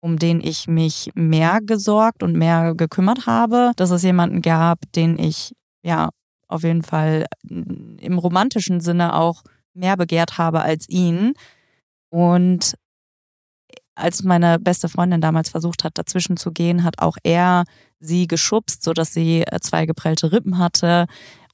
um 0.00 0.18
den 0.18 0.40
ich 0.40 0.66
mich 0.66 1.10
mehr 1.14 1.60
gesorgt 1.62 2.22
und 2.22 2.36
mehr 2.36 2.74
gekümmert 2.74 3.26
habe, 3.26 3.72
dass 3.76 3.90
es 3.90 4.02
jemanden 4.02 4.42
gab, 4.42 4.80
den 4.94 5.18
ich 5.18 5.54
ja 5.82 6.10
auf 6.48 6.62
jeden 6.62 6.82
Fall 6.82 7.26
im 7.48 8.18
romantischen 8.18 8.80
Sinne 8.80 9.14
auch 9.14 9.42
mehr 9.74 9.96
begehrt 9.96 10.38
habe 10.38 10.62
als 10.62 10.88
ihn. 10.88 11.34
Und 12.10 12.74
als 13.98 14.22
meine 14.22 14.58
beste 14.58 14.88
Freundin 14.88 15.20
damals 15.20 15.50
versucht 15.50 15.84
hat, 15.84 15.98
dazwischen 15.98 16.36
zu 16.36 16.52
gehen, 16.52 16.84
hat 16.84 17.00
auch 17.00 17.16
er 17.22 17.64
sie 18.00 18.26
geschubst, 18.26 18.82
sodass 18.82 19.12
sie 19.12 19.42
äh, 19.42 19.60
zwei 19.60 19.86
geprellte 19.86 20.32
Rippen 20.32 20.58
hatte. 20.58 21.06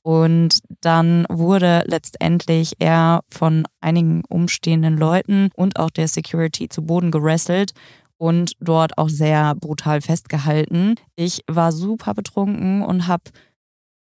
Und 0.03 0.59
dann 0.83 1.25
wurde 1.31 1.83
letztendlich 1.87 2.75
er 2.79 3.21
von 3.31 3.65
einigen 3.81 4.23
umstehenden 4.29 4.99
Leuten 4.99 5.49
und 5.57 5.79
auch 5.79 5.91
der 5.91 6.09
Security 6.09 6.69
zu 6.69 6.83
Boden 6.83 7.11
gerasselt 7.11 7.73
und 8.19 8.53
dort 8.61 8.99
auch 8.99 9.09
sehr 9.09 9.55
brutal 9.55 10.03
festgehalten. 10.03 10.97
Ich 11.17 11.41
war 11.47 11.73
super 11.73 12.13
betrunken 12.13 12.83
und 12.83 13.07
habe 13.07 13.25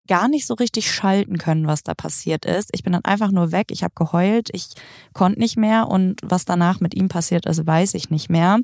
gar 0.07 0.27
nicht 0.27 0.47
so 0.47 0.53
richtig 0.55 0.91
schalten 0.91 1.37
können, 1.37 1.67
was 1.67 1.83
da 1.83 1.93
passiert 1.93 2.45
ist. 2.45 2.69
Ich 2.73 2.83
bin 2.83 2.93
dann 2.93 3.05
einfach 3.05 3.31
nur 3.31 3.51
weg, 3.51 3.67
ich 3.71 3.83
habe 3.83 3.93
geheult, 3.95 4.49
ich 4.51 4.69
konnte 5.13 5.39
nicht 5.39 5.57
mehr 5.57 5.87
und 5.87 6.19
was 6.23 6.45
danach 6.45 6.79
mit 6.79 6.93
ihm 6.95 7.07
passiert 7.07 7.45
ist, 7.45 7.65
weiß 7.65 7.93
ich 7.93 8.09
nicht 8.09 8.29
mehr. 8.29 8.59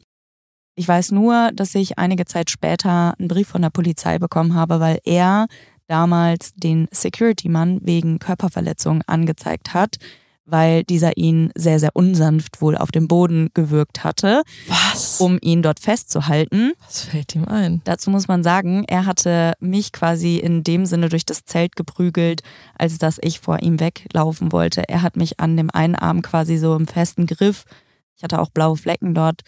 Ich 0.75 0.87
weiß 0.87 1.11
nur, 1.11 1.51
dass 1.53 1.73
ich 1.73 1.97
einige 1.97 2.25
Zeit 2.25 2.49
später 2.49 3.15
einen 3.17 3.27
Brief 3.27 3.47
von 3.47 3.61
der 3.61 3.71
Polizei 3.71 4.19
bekommen 4.19 4.53
habe, 4.53 4.79
weil 4.79 4.99
er 5.05 5.47
damals 5.87 6.53
den 6.53 6.87
Security-Mann 6.91 7.79
wegen 7.83 8.19
Körperverletzung 8.19 9.01
angezeigt 9.07 9.73
hat, 9.73 9.97
weil 10.47 10.83
dieser 10.85 11.17
ihn 11.17 11.51
sehr, 11.55 11.79
sehr 11.79 11.95
unsanft 11.95 12.61
wohl 12.61 12.77
auf 12.77 12.89
dem 12.89 13.07
Boden 13.07 13.49
gewürgt 13.53 14.03
hatte. 14.03 14.43
Was? 14.67 15.19
Um 15.19 15.37
ihn 15.41 15.61
dort 15.61 15.79
festzuhalten. 15.79 16.71
Was 16.85 17.01
fällt 17.01 17.35
ihm 17.35 17.45
ein? 17.45 17.81
Dazu 17.83 18.09
muss 18.09 18.27
man 18.27 18.43
sagen, 18.43 18.85
er 18.87 19.05
hatte 19.05 19.53
mich 19.59 19.91
quasi 19.91 20.37
in 20.37 20.63
dem 20.63 20.85
Sinne 20.85 21.09
durch 21.09 21.25
das 21.25 21.43
Zelt 21.43 21.75
geprügelt, 21.75 22.41
als 22.77 22.97
dass 22.97 23.19
ich 23.21 23.41
vor 23.41 23.61
ihm 23.61 23.79
weglaufen 23.79 24.51
wollte. 24.53 24.87
Er 24.87 25.01
hat 25.01 25.17
mich 25.17 25.39
an 25.39 25.57
dem 25.57 25.69
einen 25.69 25.95
Arm 25.95 26.21
quasi 26.21 26.57
so 26.57 26.75
im 26.75 26.87
festen 26.87 27.27
Griff, 27.27 27.65
ich 28.15 28.23
hatte 28.23 28.39
auch 28.39 28.49
blaue 28.49 28.77
Flecken 28.77 29.13
dort, 29.13 29.43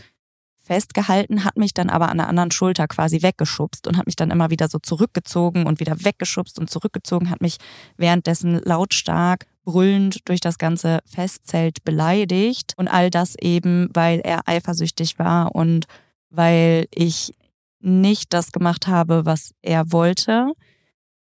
festgehalten, 0.69 1.43
hat 1.45 1.57
mich 1.57 1.73
dann 1.73 1.89
aber 1.89 2.09
an 2.09 2.17
der 2.17 2.27
anderen 2.27 2.51
Schulter 2.51 2.88
quasi 2.88 3.23
weggeschubst 3.23 3.88
und 3.88 3.97
hat 3.97 4.05
mich 4.05 4.15
dann 4.15 4.30
immer 4.30 4.51
wieder 4.51 4.67
so 4.67 4.77
zurückgezogen 4.77 5.65
und 5.65 5.80
wieder 5.80 6.03
weggeschubst 6.05 6.59
und 6.59 6.69
zurückgezogen, 6.69 7.31
hat 7.31 7.41
mich 7.41 7.57
währenddessen 7.97 8.61
lautstark 8.63 9.47
brüllend 9.70 10.28
durch 10.28 10.40
das 10.40 10.58
ganze 10.58 11.00
Festzelt 11.06 11.84
beleidigt. 11.84 12.74
Und 12.78 12.88
all 12.88 13.12
das 13.12 13.36
eben, 13.40 13.90
weil 13.94 14.20
er 14.20 14.41
eifersüchtig 14.48 15.20
war 15.20 15.54
und 15.54 15.86
weil 16.32 16.88
ich 16.94 17.34
nicht 17.80 18.34
das 18.34 18.52
gemacht 18.52 18.88
habe, 18.88 19.26
was 19.26 19.54
er 19.62 19.91
wollte. 19.91 20.54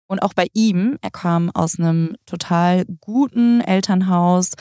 Und 0.06 0.20
auch 0.20 0.34
bei 0.34 0.46
ihm, 0.54 0.96
er 1.02 1.10
kam 1.10 1.50
aus 1.50 1.78
einem 1.78 2.16
total 2.26 2.84
guten 3.00 3.60
Elternhaus. 3.60 4.52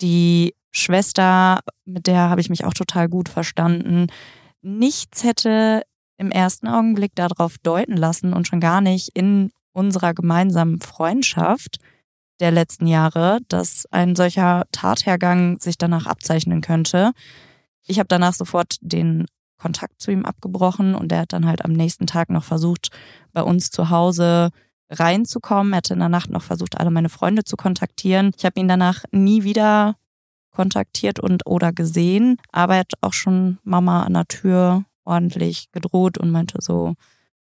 Die 0.00 0.54
Schwester, 0.70 1.60
mit 1.84 2.06
der 2.06 2.30
habe 2.30 2.40
ich 2.40 2.50
mich 2.50 2.64
auch 2.64 2.74
total 2.74 3.08
gut 3.08 3.28
verstanden. 3.28 4.06
Nichts 4.62 5.24
hätte 5.24 5.82
im 6.18 6.30
ersten 6.30 6.68
Augenblick 6.68 7.14
darauf 7.16 7.58
deuten 7.58 7.96
lassen 7.96 8.32
und 8.32 8.46
schon 8.46 8.60
gar 8.60 8.80
nicht 8.80 9.10
in 9.14 9.50
unserer 9.72 10.14
gemeinsamen 10.14 10.80
Freundschaft, 10.80 11.78
der 12.40 12.50
letzten 12.50 12.86
Jahre, 12.86 13.40
dass 13.48 13.86
ein 13.90 14.16
solcher 14.16 14.66
Tathergang 14.72 15.60
sich 15.60 15.78
danach 15.78 16.06
abzeichnen 16.06 16.60
könnte. 16.60 17.12
Ich 17.86 17.98
habe 17.98 18.08
danach 18.08 18.34
sofort 18.34 18.76
den 18.80 19.26
Kontakt 19.58 20.00
zu 20.00 20.12
ihm 20.12 20.24
abgebrochen 20.24 20.94
und 20.94 21.10
er 21.10 21.20
hat 21.20 21.32
dann 21.32 21.46
halt 21.46 21.64
am 21.64 21.72
nächsten 21.72 22.06
Tag 22.06 22.30
noch 22.30 22.44
versucht, 22.44 22.90
bei 23.32 23.42
uns 23.42 23.70
zu 23.70 23.90
Hause 23.90 24.50
reinzukommen. 24.90 25.72
Er 25.72 25.78
hat 25.78 25.90
in 25.90 25.98
der 25.98 26.08
Nacht 26.08 26.30
noch 26.30 26.42
versucht, 26.42 26.78
alle 26.78 26.90
meine 26.90 27.08
Freunde 27.08 27.44
zu 27.44 27.56
kontaktieren. 27.56 28.30
Ich 28.36 28.44
habe 28.44 28.60
ihn 28.60 28.68
danach 28.68 29.04
nie 29.10 29.42
wieder 29.42 29.96
kontaktiert 30.50 31.20
und 31.20 31.46
oder 31.46 31.72
gesehen, 31.72 32.36
aber 32.52 32.74
er 32.74 32.80
hat 32.80 32.92
auch 33.00 33.12
schon 33.12 33.58
Mama 33.64 34.04
an 34.04 34.14
der 34.14 34.26
Tür 34.26 34.84
ordentlich 35.04 35.70
gedroht 35.72 36.18
und 36.18 36.30
meinte 36.30 36.58
so, 36.60 36.94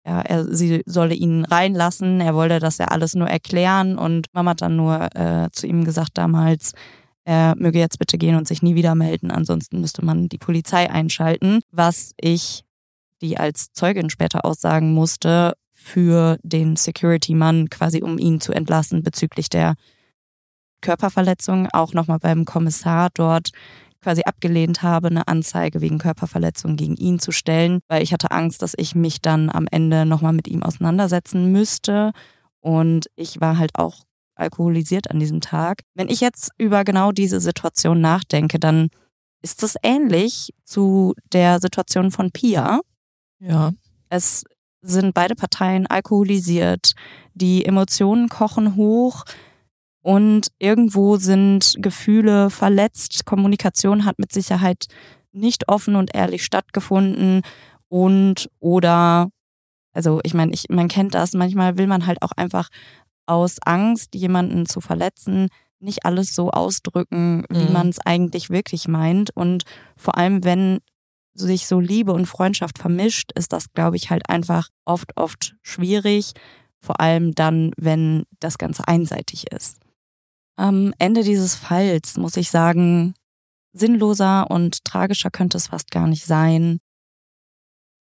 ja, 0.09 0.21
er, 0.21 0.45
sie 0.55 0.81
solle 0.87 1.13
ihn 1.13 1.45
reinlassen. 1.45 2.19
Er 2.19 2.33
wollte 2.33 2.59
das 2.59 2.79
ja 2.79 2.85
alles 2.85 3.13
nur 3.13 3.27
erklären. 3.27 3.97
Und 3.97 4.25
Mama 4.33 4.51
hat 4.51 4.61
dann 4.63 4.75
nur 4.75 5.15
äh, 5.15 5.49
zu 5.51 5.67
ihm 5.67 5.85
gesagt 5.85 6.17
damals, 6.17 6.73
er 7.25 7.53
möge 7.57 7.77
jetzt 7.77 7.99
bitte 7.99 8.17
gehen 8.17 8.35
und 8.35 8.47
sich 8.47 8.63
nie 8.63 8.73
wieder 8.73 8.95
melden, 8.95 9.29
ansonsten 9.29 9.81
müsste 9.81 10.03
man 10.03 10.29
die 10.29 10.39
Polizei 10.39 10.89
einschalten, 10.89 11.59
was 11.71 12.13
ich, 12.19 12.63
die 13.21 13.37
als 13.37 13.71
Zeugin 13.73 14.09
später 14.09 14.45
aussagen 14.45 14.93
musste, 14.93 15.53
für 15.71 16.39
den 16.41 16.75
Security-Mann 16.75 17.69
quasi, 17.69 18.01
um 18.01 18.17
ihn 18.17 18.41
zu 18.41 18.51
entlassen 18.51 19.03
bezüglich 19.03 19.47
der 19.47 19.75
Körperverletzung, 20.81 21.67
auch 21.71 21.93
nochmal 21.93 22.19
beim 22.19 22.45
Kommissar 22.45 23.09
dort 23.13 23.51
quasi 24.01 24.23
abgelehnt 24.23 24.81
habe, 24.81 25.09
eine 25.09 25.27
Anzeige 25.27 25.81
wegen 25.81 25.97
Körperverletzung 25.97 26.75
gegen 26.75 26.95
ihn 26.95 27.19
zu 27.19 27.31
stellen, 27.31 27.79
weil 27.87 28.01
ich 28.01 28.13
hatte 28.13 28.31
Angst, 28.31 28.61
dass 28.61 28.73
ich 28.77 28.95
mich 28.95 29.21
dann 29.21 29.49
am 29.49 29.67
Ende 29.69 30.05
nochmal 30.05 30.33
mit 30.33 30.47
ihm 30.47 30.63
auseinandersetzen 30.63 31.51
müsste. 31.51 32.11
Und 32.61 33.07
ich 33.15 33.41
war 33.41 33.57
halt 33.57 33.71
auch 33.75 34.05
alkoholisiert 34.35 35.11
an 35.11 35.19
diesem 35.19 35.41
Tag. 35.41 35.81
Wenn 35.95 36.09
ich 36.09 36.21
jetzt 36.21 36.51
über 36.57 36.83
genau 36.83 37.11
diese 37.11 37.39
Situation 37.39 37.99
nachdenke, 38.01 38.59
dann 38.59 38.89
ist 39.41 39.63
es 39.63 39.75
ähnlich 39.83 40.53
zu 40.63 41.13
der 41.31 41.59
Situation 41.59 42.11
von 42.11 42.31
Pia. 42.31 42.81
Ja. 43.39 43.71
Es 44.09 44.43
sind 44.81 45.13
beide 45.13 45.35
Parteien 45.35 45.87
alkoholisiert, 45.87 46.93
die 47.33 47.65
Emotionen 47.65 48.29
kochen 48.29 48.75
hoch, 48.75 49.25
und 50.01 50.47
irgendwo 50.59 51.17
sind 51.17 51.75
Gefühle 51.79 52.49
verletzt. 52.49 53.25
Kommunikation 53.25 54.05
hat 54.05 54.19
mit 54.19 54.31
Sicherheit 54.31 54.85
nicht 55.31 55.67
offen 55.67 55.95
und 55.95 56.15
ehrlich 56.15 56.43
stattgefunden. 56.43 57.41
Und 57.89 58.49
oder, 58.59 59.29
also 59.93 60.21
ich 60.23 60.33
meine, 60.33 60.53
ich, 60.53 60.69
man 60.69 60.87
kennt 60.87 61.15
das, 61.15 61.33
manchmal 61.33 61.77
will 61.77 61.87
man 61.87 62.05
halt 62.05 62.21
auch 62.21 62.31
einfach 62.31 62.69
aus 63.25 63.57
Angst, 63.63 64.15
jemanden 64.15 64.65
zu 64.65 64.81
verletzen, 64.81 65.49
nicht 65.79 66.05
alles 66.05 66.33
so 66.33 66.49
ausdrücken, 66.49 67.45
wie 67.49 67.65
mhm. 67.65 67.73
man 67.73 67.89
es 67.89 67.99
eigentlich 67.99 68.49
wirklich 68.49 68.87
meint. 68.87 69.29
Und 69.35 69.63
vor 69.95 70.17
allem, 70.17 70.43
wenn 70.43 70.79
sich 71.33 71.67
so 71.67 71.79
Liebe 71.79 72.11
und 72.11 72.25
Freundschaft 72.25 72.79
vermischt, 72.79 73.31
ist 73.35 73.53
das, 73.53 73.71
glaube 73.73 73.97
ich, 73.97 74.09
halt 74.09 74.29
einfach 74.29 74.69
oft, 74.85 75.15
oft 75.15 75.55
schwierig. 75.61 76.33
Vor 76.81 76.99
allem 76.99 77.33
dann, 77.35 77.71
wenn 77.77 78.23
das 78.39 78.57
Ganze 78.57 78.87
einseitig 78.87 79.51
ist. 79.51 79.79
Am 80.59 80.93
Ende 80.99 81.23
dieses 81.23 81.55
Falls 81.55 82.17
muss 82.17 82.35
ich 82.35 82.51
sagen, 82.51 83.13
sinnloser 83.71 84.51
und 84.51 84.83
tragischer 84.83 85.31
könnte 85.31 85.55
es 85.55 85.67
fast 85.67 85.89
gar 85.89 86.05
nicht 86.05 86.25
sein. 86.25 86.79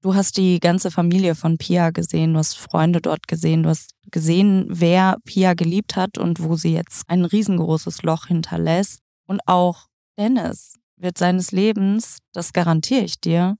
Du 0.02 0.16
hast 0.16 0.36
die 0.38 0.58
ganze 0.58 0.90
Familie 0.90 1.36
von 1.36 1.56
Pia 1.56 1.90
gesehen, 1.90 2.32
du 2.32 2.40
hast 2.40 2.58
Freunde 2.58 3.00
dort 3.00 3.28
gesehen, 3.28 3.62
du 3.62 3.68
hast 3.68 3.92
gesehen, 4.10 4.66
wer 4.68 5.18
Pia 5.24 5.54
geliebt 5.54 5.94
hat 5.94 6.18
und 6.18 6.42
wo 6.42 6.56
sie 6.56 6.72
jetzt 6.72 7.04
ein 7.08 7.24
riesengroßes 7.24 8.02
Loch 8.02 8.26
hinterlässt. 8.26 9.02
Und 9.28 9.40
auch 9.46 9.86
Dennis 10.18 10.80
wird 10.96 11.16
seines 11.16 11.52
Lebens, 11.52 12.18
das 12.32 12.52
garantiere 12.52 13.04
ich 13.04 13.20
dir, 13.20 13.56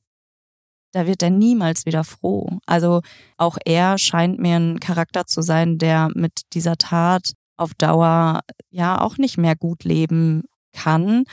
da 0.92 1.06
wird 1.06 1.22
er 1.22 1.30
niemals 1.30 1.86
wieder 1.86 2.02
froh. 2.02 2.58
Also 2.66 3.02
auch 3.36 3.58
er 3.64 3.96
scheint 3.96 4.40
mir 4.40 4.56
ein 4.56 4.80
Charakter 4.80 5.24
zu 5.24 5.40
sein, 5.40 5.78
der 5.78 6.10
mit 6.16 6.32
dieser 6.52 6.76
Tat 6.76 7.34
auf 7.58 7.74
Dauer 7.74 8.40
ja 8.70 9.00
auch 9.00 9.18
nicht 9.18 9.36
mehr 9.36 9.56
gut 9.56 9.84
leben 9.84 10.44
kann. 10.72 11.24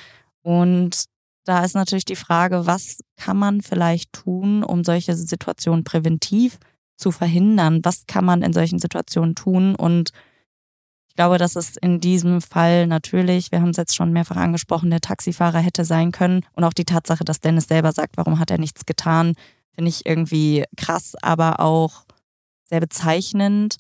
Und 0.42 1.06
da 1.46 1.64
ist 1.64 1.76
natürlich 1.76 2.06
die 2.06 2.16
Frage, 2.16 2.66
was 2.66 3.00
kann 3.18 3.38
man 3.38 3.62
vielleicht 3.62 4.12
tun, 4.14 4.64
um 4.64 4.84
solche 4.84 5.16
Situationen 5.16 5.84
präventiv 5.84 6.58
zu 6.98 7.12
verhindern? 7.12 7.82
Was 7.84 8.06
kann 8.08 8.26
man 8.26 8.42
in 8.42 8.54
solchen 8.54 8.80
Situationen 8.80 9.36
tun? 9.36 9.76
Und 9.76 10.12
ich 11.08 11.16
glaube, 11.16 11.38
dass 11.38 11.56
es 11.56 11.78
in 11.78 12.02
diesem 12.02 12.42
Fall 12.42 12.88
natürlich, 12.88 13.52
wir 13.52 13.62
haben 13.62 13.70
es 13.70 13.78
jetzt 13.78 13.96
schon 13.96 14.12
mehrfach 14.12 14.38
angesprochen, 14.38 14.90
der 14.90 15.02
Taxifahrer 15.02 15.60
hätte 15.60 15.86
sein 15.86 16.12
können. 16.12 16.42
Und 16.54 16.64
auch 16.64 16.74
die 16.74 16.84
Tatsache, 16.84 17.24
dass 17.24 17.40
Dennis 17.40 17.68
selber 17.68 17.92
sagt, 17.92 18.18
warum 18.18 18.40
hat 18.40 18.52
er 18.52 18.58
nichts 18.58 18.86
getan, 18.86 19.34
finde 19.74 19.90
ich 19.90 20.06
irgendwie 20.06 20.66
krass, 20.76 21.16
aber 21.22 21.60
auch 21.60 22.06
sehr 22.64 22.80
bezeichnend 22.80 23.78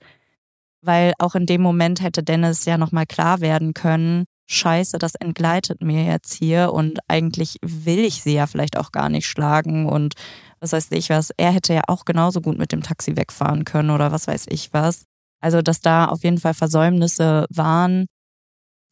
weil 0.85 1.13
auch 1.19 1.35
in 1.35 1.45
dem 1.45 1.61
Moment 1.61 2.01
hätte 2.01 2.23
Dennis 2.23 2.65
ja 2.65 2.77
nochmal 2.77 3.05
klar 3.05 3.41
werden 3.41 3.73
können, 3.73 4.25
scheiße, 4.47 4.97
das 4.99 5.15
entgleitet 5.15 5.81
mir 5.81 6.03
jetzt 6.05 6.33
hier 6.33 6.71
und 6.73 6.99
eigentlich 7.07 7.57
will 7.61 7.99
ich 7.99 8.21
sie 8.21 8.33
ja 8.33 8.47
vielleicht 8.47 8.77
auch 8.77 8.91
gar 8.91 9.09
nicht 9.09 9.27
schlagen 9.27 9.87
und 9.87 10.13
was 10.59 10.71
weiß 10.71 10.91
ich 10.91 11.09
was. 11.09 11.31
Er 11.37 11.51
hätte 11.51 11.73
ja 11.73 11.81
auch 11.87 12.05
genauso 12.05 12.41
gut 12.41 12.57
mit 12.57 12.71
dem 12.71 12.81
Taxi 12.81 13.15
wegfahren 13.17 13.65
können 13.65 13.89
oder 13.89 14.11
was 14.11 14.27
weiß 14.27 14.45
ich 14.49 14.73
was. 14.73 15.03
Also, 15.41 15.61
dass 15.61 15.81
da 15.81 16.05
auf 16.05 16.23
jeden 16.23 16.39
Fall 16.39 16.53
Versäumnisse 16.53 17.45
waren, 17.49 18.07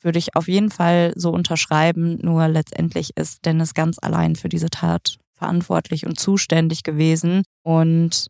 würde 0.01 0.19
ich 0.19 0.35
auf 0.35 0.47
jeden 0.47 0.69
Fall 0.69 1.13
so 1.15 1.31
unterschreiben. 1.31 2.19
Nur 2.21 2.47
letztendlich 2.47 3.11
ist 3.15 3.45
Dennis 3.45 3.73
ganz 3.73 3.97
allein 4.01 4.35
für 4.35 4.49
diese 4.49 4.69
Tat 4.69 5.17
verantwortlich 5.33 6.05
und 6.05 6.19
zuständig 6.19 6.83
gewesen. 6.83 7.43
Und 7.63 8.27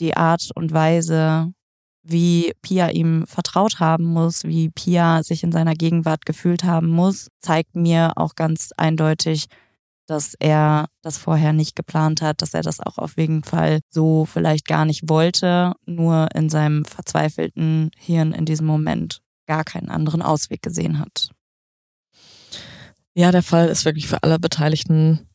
die 0.00 0.16
Art 0.16 0.50
und 0.54 0.72
Weise, 0.72 1.52
wie 2.02 2.52
Pia 2.62 2.88
ihm 2.88 3.26
vertraut 3.26 3.80
haben 3.80 4.04
muss, 4.04 4.44
wie 4.44 4.70
Pia 4.70 5.22
sich 5.22 5.42
in 5.42 5.52
seiner 5.52 5.74
Gegenwart 5.74 6.24
gefühlt 6.24 6.64
haben 6.64 6.88
muss, 6.88 7.28
zeigt 7.40 7.76
mir 7.76 8.12
auch 8.16 8.34
ganz 8.34 8.72
eindeutig, 8.76 9.46
dass 10.06 10.34
er 10.34 10.88
das 11.02 11.18
vorher 11.18 11.52
nicht 11.52 11.76
geplant 11.76 12.20
hat, 12.20 12.42
dass 12.42 12.54
er 12.54 12.62
das 12.62 12.80
auch 12.80 12.98
auf 12.98 13.16
jeden 13.16 13.44
Fall 13.44 13.80
so 13.88 14.24
vielleicht 14.24 14.66
gar 14.66 14.84
nicht 14.84 15.08
wollte, 15.08 15.74
nur 15.86 16.28
in 16.34 16.48
seinem 16.48 16.84
verzweifelten 16.84 17.90
Hirn 17.96 18.32
in 18.32 18.44
diesem 18.44 18.66
Moment 18.66 19.20
gar 19.46 19.62
keinen 19.62 19.88
anderen 19.88 20.22
Ausweg 20.22 20.62
gesehen 20.62 20.98
hat. 20.98 21.30
Ja, 23.14 23.30
der 23.30 23.42
Fall 23.42 23.68
ist 23.68 23.84
wirklich 23.84 24.08
für 24.08 24.22
alle 24.22 24.38
Beteiligten 24.38 25.28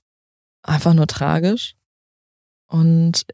einfach 0.62 0.94
nur 0.94 1.08
tragisch. 1.08 1.76
Und 2.68 3.26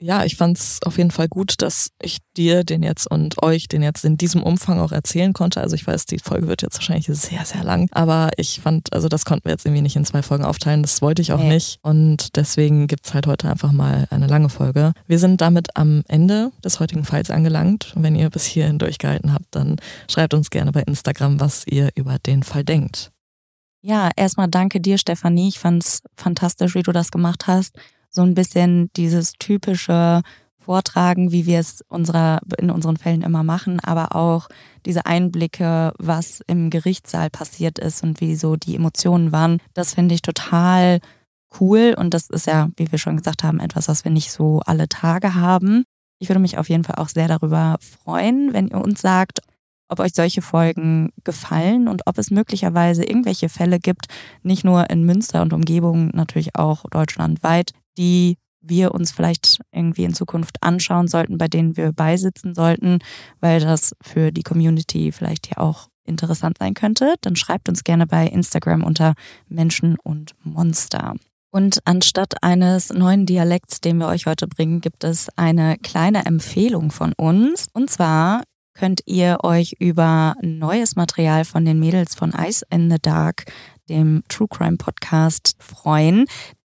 ja, 0.00 0.24
ich 0.24 0.36
fand 0.36 0.56
es 0.58 0.78
auf 0.84 0.96
jeden 0.96 1.10
Fall 1.10 1.26
gut, 1.26 1.54
dass 1.58 1.90
ich 2.00 2.18
dir 2.36 2.62
den 2.62 2.84
jetzt 2.84 3.10
und 3.10 3.42
euch 3.42 3.66
den 3.66 3.82
jetzt 3.82 4.04
in 4.04 4.16
diesem 4.16 4.44
Umfang 4.44 4.78
auch 4.78 4.92
erzählen 4.92 5.32
konnte. 5.32 5.60
Also 5.60 5.74
ich 5.74 5.84
weiß, 5.84 6.06
die 6.06 6.20
Folge 6.20 6.46
wird 6.46 6.62
jetzt 6.62 6.76
wahrscheinlich 6.76 7.06
sehr, 7.06 7.44
sehr 7.44 7.64
lang, 7.64 7.88
aber 7.90 8.30
ich 8.36 8.60
fand, 8.60 8.92
also 8.92 9.08
das 9.08 9.24
konnten 9.24 9.46
wir 9.46 9.52
jetzt 9.52 9.66
irgendwie 9.66 9.82
nicht 9.82 9.96
in 9.96 10.04
zwei 10.04 10.22
Folgen 10.22 10.44
aufteilen. 10.44 10.82
Das 10.82 11.02
wollte 11.02 11.20
ich 11.20 11.32
auch 11.32 11.40
nee. 11.40 11.54
nicht. 11.54 11.80
Und 11.82 12.36
deswegen 12.36 12.86
gibt's 12.86 13.12
halt 13.12 13.26
heute 13.26 13.50
einfach 13.50 13.72
mal 13.72 14.06
eine 14.10 14.28
lange 14.28 14.50
Folge. 14.50 14.92
Wir 15.08 15.18
sind 15.18 15.40
damit 15.40 15.76
am 15.76 16.04
Ende 16.06 16.52
des 16.62 16.78
heutigen 16.78 17.04
Falls 17.04 17.30
angelangt. 17.30 17.92
Und 17.96 18.04
wenn 18.04 18.14
ihr 18.14 18.30
bis 18.30 18.44
hierhin 18.44 18.78
durchgehalten 18.78 19.34
habt, 19.34 19.46
dann 19.50 19.76
schreibt 20.08 20.32
uns 20.32 20.50
gerne 20.50 20.70
bei 20.70 20.82
Instagram, 20.82 21.40
was 21.40 21.66
ihr 21.66 21.90
über 21.96 22.18
den 22.20 22.44
Fall 22.44 22.62
denkt. 22.62 23.10
Ja, 23.80 24.10
erstmal 24.14 24.48
danke 24.48 24.80
dir, 24.80 24.98
Stefanie. 24.98 25.48
Ich 25.48 25.58
fand's 25.58 26.02
fantastisch, 26.16 26.76
wie 26.76 26.82
du 26.82 26.92
das 26.92 27.10
gemacht 27.10 27.48
hast 27.48 27.74
so 28.10 28.22
ein 28.22 28.34
bisschen 28.34 28.90
dieses 28.96 29.32
typische 29.32 30.22
Vortragen, 30.56 31.32
wie 31.32 31.46
wir 31.46 31.60
es 31.60 31.82
unserer, 31.88 32.40
in 32.58 32.70
unseren 32.70 32.98
Fällen 32.98 33.22
immer 33.22 33.42
machen, 33.42 33.80
aber 33.80 34.14
auch 34.14 34.48
diese 34.84 35.06
Einblicke, 35.06 35.94
was 35.98 36.42
im 36.46 36.68
Gerichtssaal 36.68 37.30
passiert 37.30 37.78
ist 37.78 38.02
und 38.02 38.20
wie 38.20 38.36
so 38.36 38.56
die 38.56 38.76
Emotionen 38.76 39.32
waren. 39.32 39.62
Das 39.72 39.94
finde 39.94 40.14
ich 40.14 40.20
total 40.20 41.00
cool 41.58 41.94
und 41.96 42.12
das 42.12 42.28
ist 42.28 42.46
ja, 42.46 42.68
wie 42.76 42.92
wir 42.92 42.98
schon 42.98 43.16
gesagt 43.16 43.44
haben, 43.44 43.60
etwas, 43.60 43.88
was 43.88 44.04
wir 44.04 44.12
nicht 44.12 44.30
so 44.30 44.60
alle 44.66 44.88
Tage 44.88 45.34
haben. 45.34 45.84
Ich 46.18 46.28
würde 46.28 46.40
mich 46.40 46.58
auf 46.58 46.68
jeden 46.68 46.84
Fall 46.84 46.96
auch 46.96 47.08
sehr 47.08 47.28
darüber 47.28 47.78
freuen, 47.80 48.52
wenn 48.52 48.68
ihr 48.68 48.78
uns 48.78 49.00
sagt, 49.00 49.40
ob 49.88 50.00
euch 50.00 50.12
solche 50.14 50.42
Folgen 50.42 51.12
gefallen 51.24 51.88
und 51.88 52.02
ob 52.06 52.18
es 52.18 52.30
möglicherweise 52.30 53.04
irgendwelche 53.04 53.48
Fälle 53.48 53.78
gibt, 53.78 54.06
nicht 54.42 54.64
nur 54.64 54.90
in 54.90 55.04
Münster 55.04 55.40
und 55.40 55.54
Umgebung, 55.54 56.10
natürlich 56.12 56.56
auch 56.56 56.84
deutschlandweit, 56.90 57.72
die 57.98 58.36
wir 58.60 58.92
uns 58.94 59.12
vielleicht 59.12 59.60
irgendwie 59.72 60.04
in 60.04 60.14
Zukunft 60.14 60.62
anschauen 60.62 61.08
sollten, 61.08 61.38
bei 61.38 61.48
denen 61.48 61.76
wir 61.76 61.92
beisitzen 61.92 62.54
sollten, 62.54 62.98
weil 63.40 63.60
das 63.60 63.94
für 64.00 64.32
die 64.32 64.42
Community 64.42 65.12
vielleicht 65.12 65.48
ja 65.48 65.58
auch 65.58 65.88
interessant 66.04 66.58
sein 66.58 66.74
könnte, 66.74 67.14
dann 67.20 67.36
schreibt 67.36 67.68
uns 67.68 67.84
gerne 67.84 68.06
bei 68.06 68.26
Instagram 68.26 68.82
unter 68.82 69.14
Menschen 69.48 69.96
und 70.02 70.34
Monster. 70.42 71.14
Und 71.50 71.80
anstatt 71.84 72.42
eines 72.42 72.92
neuen 72.92 73.26
Dialekts, 73.26 73.80
den 73.80 73.98
wir 73.98 74.08
euch 74.08 74.26
heute 74.26 74.46
bringen, 74.46 74.80
gibt 74.80 75.04
es 75.04 75.28
eine 75.36 75.76
kleine 75.78 76.26
Empfehlung 76.26 76.90
von 76.90 77.12
uns. 77.14 77.68
Und 77.72 77.90
zwar 77.90 78.42
könnt 78.74 79.00
ihr 79.06 79.38
euch 79.42 79.74
über 79.78 80.34
neues 80.42 80.94
Material 80.94 81.44
von 81.44 81.64
den 81.64 81.80
Mädels 81.80 82.14
von 82.14 82.32
Ice 82.32 82.64
in 82.70 82.90
the 82.90 82.98
Dark, 83.00 83.44
dem 83.88 84.22
True 84.28 84.48
Crime 84.48 84.76
Podcast, 84.76 85.56
freuen. 85.58 86.26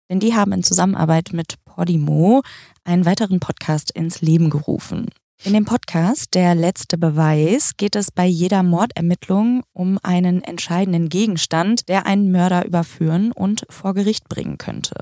Denn 0.09 0.19
die 0.19 0.35
haben 0.35 0.51
in 0.51 0.63
Zusammenarbeit 0.63 1.29
mit 1.33 1.55
Podimo 1.65 2.41
einen 2.83 3.05
weiteren 3.05 3.39
Podcast 3.39 3.91
ins 3.91 4.21
Leben 4.21 4.49
gerufen. 4.49 5.07
In 5.43 5.53
dem 5.53 5.65
Podcast 5.65 6.33
Der 6.33 6.55
letzte 6.55 6.97
Beweis 6.97 7.75
geht 7.77 7.95
es 7.95 8.11
bei 8.11 8.25
jeder 8.25 8.63
Mordermittlung 8.63 9.63
um 9.73 9.99
einen 10.01 10.43
entscheidenden 10.43 11.09
Gegenstand, 11.09 11.89
der 11.89 12.05
einen 12.05 12.31
Mörder 12.31 12.65
überführen 12.65 13.31
und 13.31 13.65
vor 13.69 13.93
Gericht 13.93 14.29
bringen 14.29 14.57
könnte. 14.57 14.95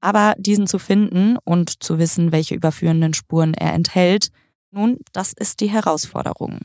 Aber 0.00 0.34
diesen 0.38 0.66
zu 0.66 0.78
finden 0.78 1.36
und 1.44 1.82
zu 1.82 1.98
wissen, 1.98 2.30
welche 2.30 2.54
überführenden 2.54 3.14
Spuren 3.14 3.54
er 3.54 3.72
enthält, 3.72 4.28
nun, 4.70 4.98
das 5.12 5.32
ist 5.32 5.60
die 5.60 5.70
Herausforderung. 5.70 6.60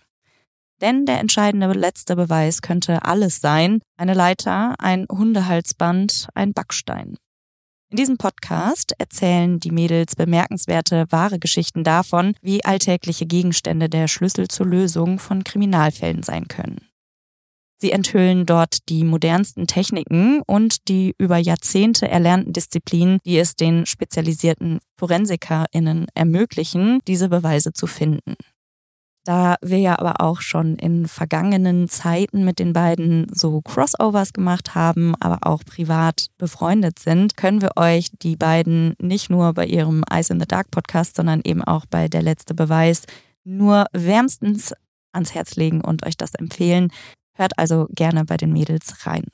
Denn 0.82 1.06
der 1.06 1.20
entscheidende 1.20 1.72
letzte 1.74 2.16
Beweis 2.16 2.62
könnte 2.62 3.04
alles 3.04 3.42
sein. 3.42 3.82
Eine 3.98 4.14
Leiter, 4.14 4.76
ein 4.80 5.06
Hundehalsband, 5.12 6.30
ein 6.34 6.54
Backstein. 6.54 7.18
In 7.92 7.98
diesem 7.98 8.18
Podcast 8.18 8.94
erzählen 9.00 9.60
die 9.60 9.72
Mädels 9.72 10.16
bemerkenswerte 10.16 11.08
wahre 11.10 11.40
Geschichten 11.40 11.84
davon, 11.84 12.36
wie 12.42 12.64
alltägliche 12.64 13.26
Gegenstände 13.26 13.90
der 13.90 14.08
Schlüssel 14.08 14.48
zur 14.48 14.68
Lösung 14.68 15.18
von 15.18 15.44
Kriminalfällen 15.44 16.22
sein 16.22 16.48
können. 16.48 16.88
Sie 17.82 17.92
enthüllen 17.92 18.46
dort 18.46 18.90
die 18.90 19.04
modernsten 19.04 19.66
Techniken 19.66 20.42
und 20.46 20.88
die 20.88 21.16
über 21.18 21.38
Jahrzehnte 21.38 22.08
erlernten 22.08 22.54
Disziplinen, 22.54 23.20
die 23.26 23.40
es 23.40 23.56
den 23.56 23.88
spezialisierten 23.88 24.80
ForensikerInnen 24.98 26.08
ermöglichen, 26.14 27.00
diese 27.08 27.30
Beweise 27.30 27.74
zu 27.74 27.88
finden. 27.88 28.36
Da 29.26 29.56
wir 29.62 29.78
ja 29.80 30.00
aber 30.00 30.22
auch 30.22 30.42
schon 30.42 30.76
in 30.78 31.08
vergangenen 31.08 31.88
Zeiten 31.90 32.46
mit 32.46 32.58
den 32.58 32.74
beiden 32.74 33.28
so 33.34 33.62
Crossovers 33.62 34.34
gemacht 34.34 34.76
haben, 34.76 35.14
aber 35.20 35.40
auch 35.42 35.64
privat 35.66 36.28
befreundet 36.38 37.00
sind, 37.00 37.36
können 37.36 37.62
wir 37.62 37.72
euch 37.76 38.10
die 38.22 38.36
beiden 38.36 38.96
nicht 39.00 39.30
nur 39.30 39.54
bei 39.54 39.66
ihrem 39.66 40.04
Ice 40.12 40.34
in 40.34 40.40
the 40.40 40.48
Dark 40.48 40.72
Podcast, 40.72 41.16
sondern 41.16 41.42
eben 41.44 41.64
auch 41.64 41.86
bei 41.86 42.08
Der 42.08 42.22
letzte 42.22 42.54
Beweis 42.54 43.04
nur 43.44 43.86
wärmstens 43.94 44.74
ans 45.12 45.34
Herz 45.34 45.56
legen 45.56 45.82
und 45.82 46.06
euch 46.06 46.18
das 46.18 46.34
empfehlen. 46.36 46.92
Hört 47.36 47.58
also 47.58 47.88
gerne 47.92 48.26
bei 48.26 48.38
den 48.38 48.54
Mädels 48.54 49.06
rein. 49.06 49.26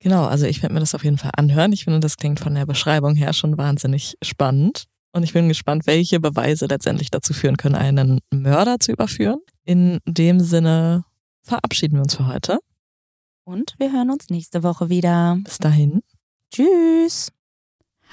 Genau, 0.00 0.26
also 0.26 0.46
ich 0.46 0.62
werde 0.62 0.74
mir 0.74 0.80
das 0.80 0.94
auf 0.94 1.04
jeden 1.04 1.18
Fall 1.18 1.32
anhören. 1.36 1.72
Ich 1.72 1.84
finde, 1.84 2.00
das 2.00 2.16
klingt 2.16 2.40
von 2.40 2.54
der 2.54 2.66
Beschreibung 2.66 3.16
her 3.16 3.32
schon 3.32 3.58
wahnsinnig 3.58 4.16
spannend. 4.22 4.84
Und 5.18 5.24
ich 5.24 5.32
bin 5.32 5.48
gespannt, 5.48 5.88
welche 5.88 6.20
Beweise 6.20 6.66
letztendlich 6.66 7.10
dazu 7.10 7.34
führen 7.34 7.56
können, 7.56 7.74
einen 7.74 8.20
Mörder 8.30 8.78
zu 8.78 8.92
überführen. 8.92 9.40
In 9.64 9.98
dem 10.06 10.38
Sinne 10.38 11.04
verabschieden 11.42 11.96
wir 11.96 12.02
uns 12.02 12.14
für 12.14 12.28
heute. 12.28 12.60
Und 13.42 13.74
wir 13.78 13.90
hören 13.90 14.12
uns 14.12 14.30
nächste 14.30 14.62
Woche 14.62 14.90
wieder. 14.90 15.36
Bis 15.42 15.58
dahin. 15.58 16.02
Tschüss. 16.54 17.32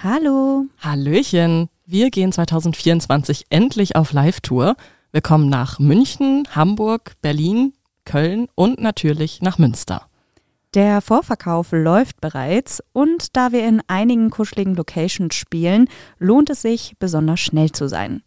Hallo. 0.02 0.66
Hallöchen. 0.80 1.70
Wir 1.86 2.10
gehen 2.10 2.32
2024 2.32 3.46
endlich 3.50 3.96
auf 3.96 4.12
Live-Tour. 4.12 4.76
Wir 5.12 5.22
kommen 5.22 5.48
nach 5.48 5.78
München, 5.78 6.48
Hamburg, 6.56 7.18
Berlin, 7.22 7.74
Köln 8.06 8.48
und 8.56 8.82
natürlich 8.82 9.44
nach 9.44 9.60
Münster. 9.60 10.10
Der 10.76 11.00
Vorverkauf 11.00 11.72
läuft 11.72 12.20
bereits 12.20 12.84
und 12.92 13.38
da 13.38 13.54
wir 13.54 13.66
in 13.66 13.82
einigen 13.88 14.30
kuscheligen 14.30 14.76
Locations 14.76 15.34
spielen, 15.34 15.88
lohnt 16.20 16.50
es 16.50 16.64
sich, 16.64 16.96
besonders 17.00 17.40
schnell 17.40 17.72
zu 17.72 17.88
sein. 17.88 18.24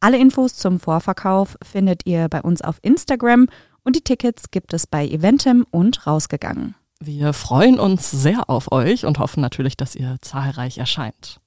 Alle 0.00 0.18
Infos 0.18 0.56
zum 0.56 0.80
Vorverkauf 0.80 1.56
findet 1.62 2.04
ihr 2.04 2.28
bei 2.28 2.42
uns 2.42 2.62
auf 2.62 2.80
Instagram 2.82 3.46
und 3.84 3.94
die 3.94 4.00
Tickets 4.00 4.50
gibt 4.50 4.74
es 4.74 4.88
bei 4.88 5.06
Eventim 5.06 5.64
und 5.70 6.04
rausgegangen. 6.04 6.74
Wir 6.98 7.32
freuen 7.32 7.78
uns 7.78 8.10
sehr 8.10 8.50
auf 8.50 8.72
euch 8.72 9.06
und 9.06 9.20
hoffen 9.20 9.40
natürlich, 9.40 9.76
dass 9.76 9.94
ihr 9.94 10.16
zahlreich 10.20 10.78
erscheint. 10.78 11.38